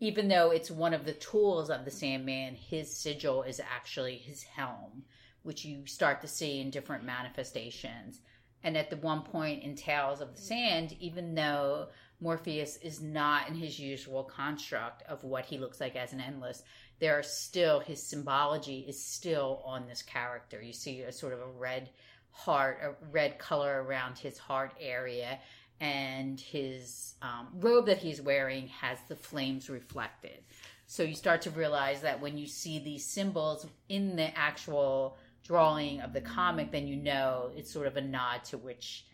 even 0.00 0.28
though 0.28 0.50
it's 0.50 0.70
one 0.70 0.92
of 0.92 1.06
the 1.06 1.14
tools 1.14 1.70
of 1.70 1.86
the 1.86 1.90
Sandman, 1.90 2.54
his 2.54 2.94
sigil 2.94 3.42
is 3.42 3.58
actually 3.58 4.16
his 4.16 4.42
helm, 4.42 5.04
which 5.44 5.64
you 5.64 5.86
start 5.86 6.20
to 6.20 6.28
see 6.28 6.60
in 6.60 6.68
different 6.70 7.04
manifestations. 7.04 8.20
And 8.62 8.76
at 8.76 8.90
the 8.90 8.96
one 8.96 9.22
point 9.22 9.62
in 9.62 9.76
Tales 9.76 10.20
of 10.20 10.34
the 10.36 10.42
Sand, 10.42 10.94
even 11.00 11.34
though 11.34 11.88
Morpheus 12.20 12.76
is 12.78 13.00
not 13.00 13.48
in 13.48 13.54
his 13.54 13.78
usual 13.78 14.24
construct 14.24 15.02
of 15.08 15.22
what 15.22 15.44
he 15.44 15.58
looks 15.58 15.80
like 15.80 15.94
as 15.94 16.12
an 16.12 16.20
endless. 16.20 16.62
There 16.98 17.18
are 17.18 17.22
still 17.22 17.80
his 17.80 18.02
symbology 18.02 18.84
is 18.88 19.00
still 19.00 19.62
on 19.64 19.86
this 19.86 20.02
character. 20.02 20.60
You 20.60 20.72
see 20.72 21.02
a 21.02 21.12
sort 21.12 21.32
of 21.32 21.40
a 21.40 21.46
red 21.46 21.90
heart, 22.30 22.80
a 22.82 23.06
red 23.12 23.38
color 23.38 23.82
around 23.82 24.18
his 24.18 24.36
heart 24.36 24.72
area, 24.80 25.38
and 25.80 26.40
his 26.40 27.14
um, 27.22 27.48
robe 27.54 27.86
that 27.86 27.98
he's 27.98 28.20
wearing 28.20 28.66
has 28.68 28.98
the 29.08 29.16
flames 29.16 29.70
reflected. 29.70 30.42
So 30.86 31.02
you 31.02 31.14
start 31.14 31.42
to 31.42 31.50
realize 31.50 32.00
that 32.00 32.20
when 32.20 32.36
you 32.36 32.46
see 32.46 32.78
these 32.78 33.04
symbols 33.04 33.66
in 33.88 34.16
the 34.16 34.36
actual 34.36 35.18
drawing 35.44 36.00
of 36.00 36.12
the 36.12 36.20
comic, 36.20 36.72
then 36.72 36.88
you 36.88 36.96
know 36.96 37.50
it's 37.54 37.72
sort 37.72 37.86
of 37.86 37.96
a 37.96 38.00
nod 38.00 38.42
to 38.44 38.58
which 38.58 39.06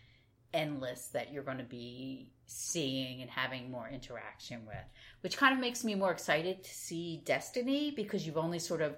endless 0.53 1.07
that 1.07 1.31
you're 1.31 1.43
going 1.43 1.57
to 1.57 1.63
be 1.63 2.31
seeing 2.45 3.21
and 3.21 3.29
having 3.29 3.71
more 3.71 3.87
interaction 3.89 4.65
with, 4.65 4.85
which 5.21 5.37
kind 5.37 5.53
of 5.53 5.59
makes 5.59 5.83
me 5.83 5.95
more 5.95 6.11
excited 6.11 6.63
to 6.63 6.73
see 6.73 7.21
Destiny 7.25 7.91
because 7.91 8.25
you've 8.25 8.37
only 8.37 8.59
sort 8.59 8.81
of 8.81 8.97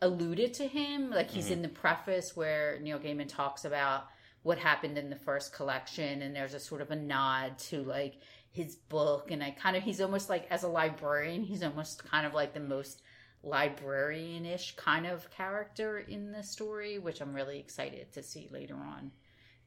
alluded 0.00 0.54
to 0.54 0.66
him. 0.66 1.10
Like 1.10 1.30
he's 1.30 1.48
Mhm. 1.48 1.52
in 1.52 1.62
the 1.62 1.68
preface 1.68 2.36
where 2.36 2.78
Neil 2.80 2.98
Gaiman 2.98 3.28
talks 3.28 3.64
about 3.64 4.08
what 4.42 4.58
happened 4.58 4.96
in 4.96 5.10
the 5.10 5.16
first 5.16 5.52
collection, 5.52 6.22
and 6.22 6.34
there's 6.34 6.54
a 6.54 6.60
sort 6.60 6.80
of 6.80 6.90
a 6.90 6.96
nod 6.96 7.58
to 7.58 7.82
like 7.82 8.20
his 8.50 8.76
book. 8.76 9.30
And 9.30 9.42
I 9.42 9.50
kind 9.50 9.76
of, 9.76 9.82
he's 9.82 10.00
almost 10.00 10.28
like, 10.28 10.46
as 10.50 10.62
a 10.62 10.68
librarian, 10.68 11.42
he's 11.42 11.62
almost 11.62 12.04
kind 12.04 12.26
of 12.26 12.34
like 12.34 12.54
the 12.54 12.60
most 12.60 13.02
librarian 13.42 14.44
ish 14.46 14.74
kind 14.76 15.06
of 15.06 15.30
character 15.30 15.98
in 15.98 16.32
the 16.32 16.42
story, 16.42 16.98
which 16.98 17.20
I'm 17.20 17.34
really 17.34 17.58
excited 17.58 18.12
to 18.12 18.22
see 18.22 18.48
later 18.50 18.76
on 18.76 19.12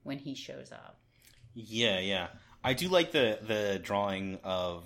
when 0.03 0.17
he 0.19 0.35
shows 0.35 0.71
up. 0.71 0.99
Yeah, 1.53 1.99
yeah. 1.99 2.27
I 2.63 2.73
do 2.73 2.88
like 2.88 3.11
the 3.11 3.39
the 3.41 3.79
drawing 3.81 4.39
of 4.43 4.83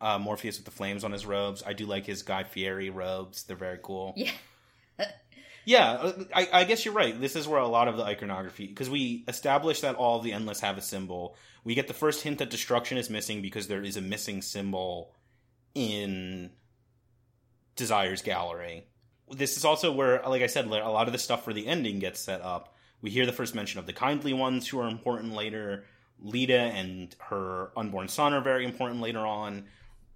uh, 0.00 0.18
Morpheus 0.18 0.58
with 0.58 0.64
the 0.64 0.70
flames 0.70 1.04
on 1.04 1.12
his 1.12 1.26
robes. 1.26 1.62
I 1.66 1.72
do 1.72 1.86
like 1.86 2.06
his 2.06 2.22
Guy 2.22 2.44
Fieri 2.44 2.90
robes. 2.90 3.44
They're 3.44 3.56
very 3.56 3.78
cool. 3.82 4.14
Yeah. 4.16 4.32
Yeah, 5.64 5.92
uh, 5.92 6.24
I, 6.34 6.48
I 6.52 6.64
guess 6.64 6.84
you're 6.84 6.94
right. 6.94 7.18
This 7.18 7.36
is 7.36 7.46
where 7.46 7.60
a 7.60 7.68
lot 7.68 7.86
of 7.86 7.96
the 7.96 8.02
iconography, 8.02 8.66
because 8.66 8.88
we 8.88 9.24
establish 9.28 9.82
that 9.82 9.94
all 9.94 10.18
of 10.18 10.24
the 10.24 10.32
endless 10.32 10.60
have 10.60 10.78
a 10.78 10.82
symbol. 10.82 11.36
We 11.64 11.74
get 11.74 11.86
the 11.86 11.94
first 11.94 12.22
hint 12.22 12.38
that 12.38 12.50
destruction 12.50 12.96
is 12.96 13.10
missing 13.10 13.42
because 13.42 13.68
there 13.68 13.82
is 13.82 13.96
a 13.96 14.00
missing 14.00 14.42
symbol 14.42 15.14
in 15.74 16.50
Desire's 17.76 18.22
gallery. 18.22 18.86
This 19.30 19.56
is 19.56 19.64
also 19.64 19.92
where, 19.92 20.22
like 20.26 20.42
I 20.42 20.46
said, 20.46 20.64
a 20.64 20.68
lot 20.68 21.06
of 21.06 21.12
the 21.12 21.18
stuff 21.18 21.44
for 21.44 21.52
the 21.52 21.66
ending 21.66 21.98
gets 21.98 22.20
set 22.20 22.40
up. 22.40 22.74
We 23.02 23.10
hear 23.10 23.26
the 23.26 23.32
first 23.32 23.54
mention 23.54 23.78
of 23.78 23.86
the 23.86 23.92
kindly 23.92 24.32
ones 24.32 24.66
who 24.66 24.80
are 24.80 24.88
important 24.88 25.34
later. 25.34 25.84
Lyta 26.24 26.72
and 26.72 27.14
her 27.18 27.70
unborn 27.76 28.08
son 28.08 28.32
are 28.32 28.40
very 28.40 28.64
important 28.64 29.00
later 29.00 29.20
on. 29.20 29.64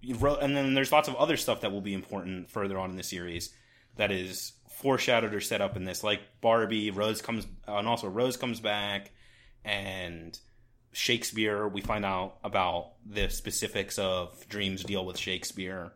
And 0.07 0.55
then 0.55 0.73
there's 0.73 0.91
lots 0.91 1.07
of 1.07 1.15
other 1.15 1.37
stuff 1.37 1.61
that 1.61 1.71
will 1.71 1.81
be 1.81 1.93
important 1.93 2.49
further 2.49 2.77
on 2.77 2.91
in 2.91 2.95
the 2.95 3.03
series 3.03 3.53
that 3.95 4.11
is 4.11 4.53
foreshadowed 4.69 5.33
or 5.33 5.41
set 5.41 5.61
up 5.61 5.75
in 5.75 5.85
this, 5.85 6.03
like 6.03 6.21
Barbie, 6.41 6.91
Rose 6.91 7.21
comes, 7.21 7.47
and 7.67 7.87
also 7.87 8.07
Rose 8.07 8.37
comes 8.37 8.59
back, 8.59 9.11
and 9.63 10.37
Shakespeare. 10.91 11.67
We 11.67 11.81
find 11.81 12.05
out 12.05 12.37
about 12.43 12.91
the 13.05 13.29
specifics 13.29 13.97
of 13.97 14.47
Dream's 14.47 14.83
deal 14.83 15.05
with 15.05 15.17
Shakespeare 15.17 15.93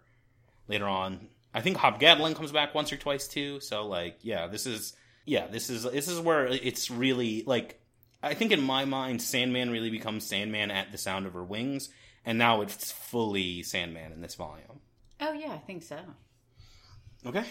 later 0.67 0.87
on. 0.87 1.27
I 1.53 1.61
think 1.61 1.77
Hob 1.77 1.99
Gadling 1.99 2.35
comes 2.35 2.51
back 2.51 2.73
once 2.73 2.91
or 2.91 2.97
twice 2.97 3.27
too. 3.27 3.59
So 3.59 3.85
like, 3.87 4.19
yeah, 4.21 4.47
this 4.47 4.65
is 4.65 4.93
yeah, 5.25 5.47
this 5.47 5.69
is 5.69 5.83
this 5.83 6.07
is 6.07 6.19
where 6.19 6.47
it's 6.47 6.89
really 6.89 7.43
like 7.45 7.78
I 8.21 8.33
think 8.33 8.51
in 8.51 8.61
my 8.61 8.85
mind, 8.85 9.21
Sandman 9.21 9.69
really 9.71 9.89
becomes 9.89 10.25
Sandman 10.25 10.71
at 10.71 10.91
the 10.91 10.97
sound 10.97 11.25
of 11.25 11.33
her 11.33 11.43
wings, 11.43 11.89
and 12.25 12.37
now 12.37 12.61
it's 12.61 12.91
fully 12.91 13.63
Sandman 13.63 14.11
in 14.11 14.21
this 14.21 14.35
volume. 14.35 14.81
Oh, 15.21 15.33
yeah, 15.33 15.53
I 15.53 15.57
think 15.57 15.83
so. 15.83 15.99
Okay. 17.25 17.45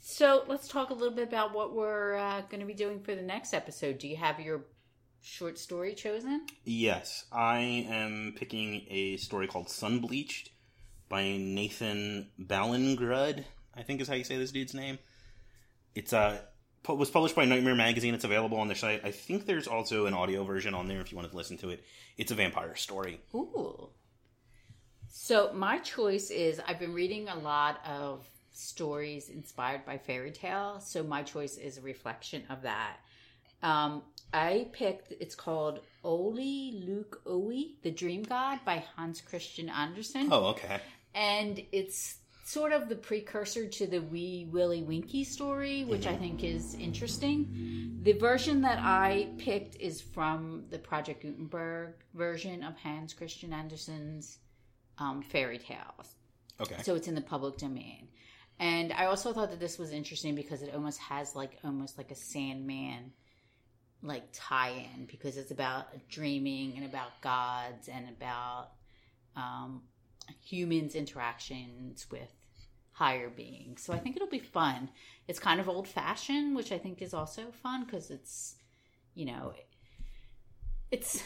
So 0.00 0.44
let's 0.46 0.68
talk 0.68 0.90
a 0.90 0.94
little 0.94 1.14
bit 1.14 1.28
about 1.28 1.54
what 1.54 1.74
we're 1.74 2.14
uh, 2.14 2.42
going 2.42 2.60
to 2.60 2.66
be 2.66 2.74
doing 2.74 3.00
for 3.00 3.14
the 3.14 3.22
next 3.22 3.52
episode. 3.52 3.98
Do 3.98 4.08
you 4.08 4.16
have 4.16 4.40
your 4.40 4.64
short 5.20 5.58
story 5.58 5.94
chosen? 5.94 6.46
Yes, 6.64 7.24
I 7.32 7.58
am 7.88 8.34
picking 8.36 8.86
a 8.88 9.16
story 9.16 9.46
called 9.46 9.68
Sun 9.68 10.00
Bleached 10.00 10.50
by 11.08 11.36
Nathan 11.38 12.28
Ballingrud. 12.40 13.44
I 13.74 13.82
think 13.82 14.00
is 14.00 14.08
how 14.08 14.14
you 14.14 14.24
say 14.24 14.38
this 14.38 14.52
dude's 14.52 14.74
name. 14.74 14.98
It's 15.94 16.12
uh 16.12 16.38
pu- 16.38 16.42
was 16.86 17.10
published 17.10 17.34
by 17.34 17.44
Nightmare 17.44 17.74
Magazine. 17.74 18.14
It's 18.14 18.24
available 18.24 18.58
on 18.58 18.68
their 18.68 18.76
site. 18.76 19.04
I 19.04 19.10
think 19.10 19.46
there's 19.46 19.66
also 19.66 20.06
an 20.06 20.14
audio 20.14 20.44
version 20.44 20.74
on 20.74 20.88
there 20.88 21.00
if 21.00 21.10
you 21.12 21.16
wanted 21.16 21.32
to 21.32 21.36
listen 21.36 21.58
to 21.58 21.70
it. 21.70 21.84
It's 22.16 22.30
a 22.32 22.34
vampire 22.34 22.74
story. 22.76 23.20
Ooh. 23.34 23.88
So 25.10 25.52
my 25.54 25.78
choice 25.78 26.30
is 26.30 26.60
I've 26.66 26.78
been 26.78 26.94
reading 26.94 27.28
a 27.28 27.36
lot 27.38 27.80
of 27.86 28.26
stories 28.52 29.28
inspired 29.28 29.84
by 29.84 29.98
fairy 29.98 30.30
tale. 30.32 30.80
So 30.80 31.02
my 31.02 31.22
choice 31.22 31.56
is 31.56 31.78
a 31.78 31.82
reflection 31.82 32.42
of 32.50 32.62
that. 32.62 32.96
Um, 33.62 34.02
I 34.32 34.68
picked. 34.72 35.12
It's 35.20 35.34
called 35.34 35.80
Oli 36.04 36.82
Luke 36.86 37.22
Owie, 37.26 37.80
the 37.82 37.90
Dream 37.90 38.22
God 38.22 38.60
by 38.64 38.84
Hans 38.96 39.20
Christian 39.20 39.68
Andersen, 39.68 40.28
Oh, 40.30 40.46
okay. 40.48 40.80
and 41.14 41.60
it's 41.72 42.16
sort 42.48 42.72
of 42.72 42.88
the 42.88 42.96
precursor 42.96 43.66
to 43.68 43.86
the 43.86 44.00
Wee 44.00 44.48
Willie 44.50 44.82
Winkie 44.82 45.24
story, 45.24 45.84
which 45.84 46.06
I 46.06 46.16
think 46.16 46.42
is 46.42 46.74
interesting. 46.76 47.98
The 48.02 48.14
version 48.14 48.62
that 48.62 48.78
I 48.78 49.28
picked 49.36 49.76
is 49.76 50.00
from 50.00 50.64
the 50.70 50.78
Project 50.78 51.20
Gutenberg 51.20 51.92
version 52.14 52.62
of 52.62 52.74
Hans 52.78 53.12
Christian 53.12 53.52
Andersen's 53.52 54.38
um, 54.96 55.20
fairy 55.20 55.58
tales. 55.58 56.14
Okay. 56.58 56.76
So 56.82 56.94
it's 56.94 57.06
in 57.06 57.14
the 57.14 57.20
public 57.20 57.58
domain. 57.58 58.08
And 58.58 58.94
I 58.94 59.04
also 59.04 59.34
thought 59.34 59.50
that 59.50 59.60
this 59.60 59.78
was 59.78 59.92
interesting 59.92 60.34
because 60.34 60.62
it 60.62 60.74
almost 60.74 60.98
has 61.00 61.36
like 61.36 61.58
almost 61.62 61.98
like 61.98 62.10
a 62.10 62.16
Sandman 62.16 63.12
like 64.02 64.24
tie-in 64.32 65.04
because 65.06 65.36
it's 65.36 65.50
about 65.50 65.86
dreaming 66.08 66.76
and 66.76 66.86
about 66.86 67.20
gods 67.20 67.88
and 67.88 68.08
about 68.08 68.70
um, 69.36 69.82
humans' 70.42 70.94
interactions 70.94 72.06
with 72.10 72.30
higher 72.98 73.30
beings. 73.30 73.82
So 73.82 73.92
I 73.92 73.98
think 73.98 74.16
it'll 74.16 74.28
be 74.28 74.38
fun. 74.40 74.90
It's 75.28 75.38
kind 75.38 75.60
of 75.60 75.68
old-fashioned, 75.68 76.56
which 76.56 76.72
I 76.72 76.78
think 76.78 77.00
is 77.00 77.14
also 77.14 77.42
fun 77.62 77.84
because 77.84 78.10
it's 78.10 78.56
you 79.14 79.24
know 79.24 79.52
it's 80.90 81.22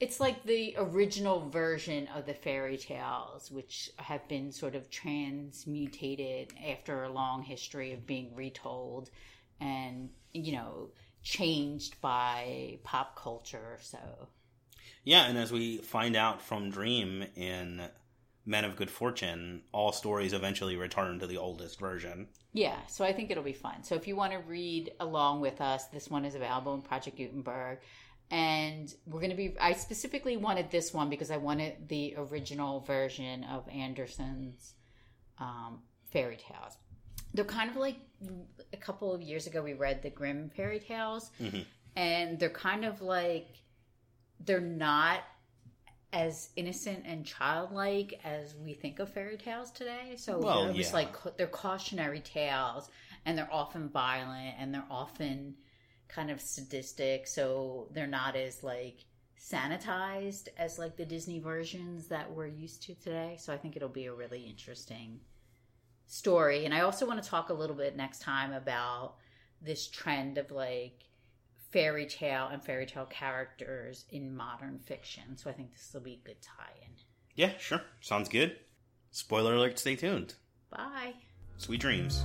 it's 0.00 0.18
like 0.18 0.42
the 0.44 0.74
original 0.78 1.50
version 1.50 2.08
of 2.16 2.24
the 2.24 2.32
fairy 2.32 2.78
tales, 2.78 3.50
which 3.50 3.90
have 3.96 4.26
been 4.28 4.50
sort 4.50 4.74
of 4.74 4.90
transmutated 4.90 6.54
after 6.66 7.04
a 7.04 7.12
long 7.12 7.42
history 7.42 7.92
of 7.92 8.06
being 8.06 8.34
retold 8.34 9.10
and, 9.60 10.08
you 10.32 10.52
know, 10.52 10.88
changed 11.22 12.00
by 12.00 12.78
pop 12.82 13.14
culture. 13.14 13.76
So, 13.82 13.98
Yeah, 15.04 15.26
and 15.26 15.36
as 15.36 15.52
we 15.52 15.76
find 15.78 16.16
out 16.16 16.40
from 16.40 16.70
Dream 16.70 17.22
in 17.36 17.82
Men 18.46 18.64
of 18.64 18.74
Good 18.76 18.90
Fortune, 18.90 19.62
all 19.72 19.92
stories 19.92 20.32
eventually 20.32 20.76
return 20.76 21.18
to 21.20 21.26
the 21.26 21.36
oldest 21.36 21.78
version. 21.78 22.28
yeah, 22.52 22.76
so 22.88 23.04
I 23.04 23.12
think 23.12 23.30
it'll 23.30 23.42
be 23.44 23.52
fun. 23.52 23.82
So, 23.84 23.94
if 23.94 24.08
you 24.08 24.16
want 24.16 24.32
to 24.32 24.38
read 24.38 24.92
along 24.98 25.40
with 25.40 25.60
us, 25.60 25.86
this 25.86 26.08
one 26.10 26.24
is 26.24 26.34
available 26.34 26.74
in 26.74 26.82
Project 26.82 27.16
Gutenberg. 27.16 27.78
And 28.32 28.92
we're 29.06 29.20
going 29.20 29.30
to 29.30 29.36
be, 29.36 29.56
I 29.60 29.72
specifically 29.72 30.36
wanted 30.36 30.70
this 30.70 30.94
one 30.94 31.10
because 31.10 31.30
I 31.32 31.36
wanted 31.36 31.88
the 31.88 32.14
original 32.16 32.80
version 32.80 33.42
of 33.44 33.68
Andersen's 33.68 34.74
um, 35.38 35.80
fairy 36.12 36.36
tales. 36.36 36.76
They're 37.34 37.44
kind 37.44 37.70
of 37.70 37.76
like 37.76 37.96
a 38.72 38.76
couple 38.76 39.12
of 39.12 39.20
years 39.22 39.46
ago, 39.48 39.62
we 39.62 39.72
read 39.74 40.02
the 40.02 40.10
Grimm 40.10 40.48
fairy 40.50 40.78
tales, 40.80 41.30
Mhm. 41.40 41.64
and 41.96 42.38
they're 42.38 42.50
kind 42.50 42.84
of 42.84 43.02
like, 43.02 43.48
they're 44.40 44.60
not 44.60 45.20
as 46.12 46.50
innocent 46.56 47.04
and 47.06 47.24
childlike 47.24 48.20
as 48.24 48.54
we 48.56 48.74
think 48.74 48.98
of 48.98 49.12
fairy 49.12 49.36
tales 49.36 49.70
today. 49.70 50.14
So 50.16 50.38
Well, 50.38 50.40
they're 50.40 50.68
almost 50.68 50.90
yeah. 50.90 50.96
like 50.96 51.36
they're 51.36 51.46
cautionary 51.46 52.20
tales, 52.20 52.90
and 53.24 53.38
they're 53.38 53.52
often 53.52 53.88
violent, 53.88 54.56
and 54.58 54.74
they're 54.74 54.86
often 54.90 55.54
kind 56.08 56.30
of 56.30 56.40
sadistic. 56.40 57.26
So 57.26 57.88
they're 57.92 58.06
not 58.06 58.34
as 58.36 58.62
like 58.62 59.04
sanitized 59.40 60.48
as 60.58 60.78
like 60.78 60.96
the 60.96 61.06
Disney 61.06 61.38
versions 61.38 62.08
that 62.08 62.30
we're 62.32 62.46
used 62.46 62.82
to 62.84 62.94
today. 62.94 63.36
So 63.38 63.52
I 63.52 63.56
think 63.56 63.76
it'll 63.76 63.88
be 63.88 64.06
a 64.06 64.14
really 64.14 64.42
interesting 64.42 65.20
story. 66.06 66.64
And 66.64 66.74
I 66.74 66.80
also 66.80 67.06
want 67.06 67.22
to 67.22 67.28
talk 67.28 67.48
a 67.48 67.54
little 67.54 67.76
bit 67.76 67.96
next 67.96 68.20
time 68.20 68.52
about 68.52 69.14
this 69.62 69.86
trend 69.88 70.38
of 70.38 70.50
like 70.50 71.04
fairy 71.70 72.06
tale 72.06 72.48
and 72.52 72.62
fairy 72.62 72.86
tale 72.86 73.06
characters 73.06 74.04
in 74.10 74.34
modern 74.34 74.78
fiction. 74.78 75.36
So 75.36 75.50
I 75.50 75.52
think 75.52 75.72
this 75.72 75.90
will 75.92 76.00
be 76.00 76.20
a 76.22 76.26
good 76.26 76.42
tie 76.42 76.74
in. 76.82 76.90
Yeah, 77.34 77.52
sure. 77.58 77.82
Sounds 78.00 78.28
good. 78.28 78.56
Spoiler 79.10 79.54
alert, 79.54 79.78
stay 79.78 79.96
tuned. 79.96 80.34
Bye. 80.70 81.14
Sweet 81.56 81.80
dreams. 81.80 82.24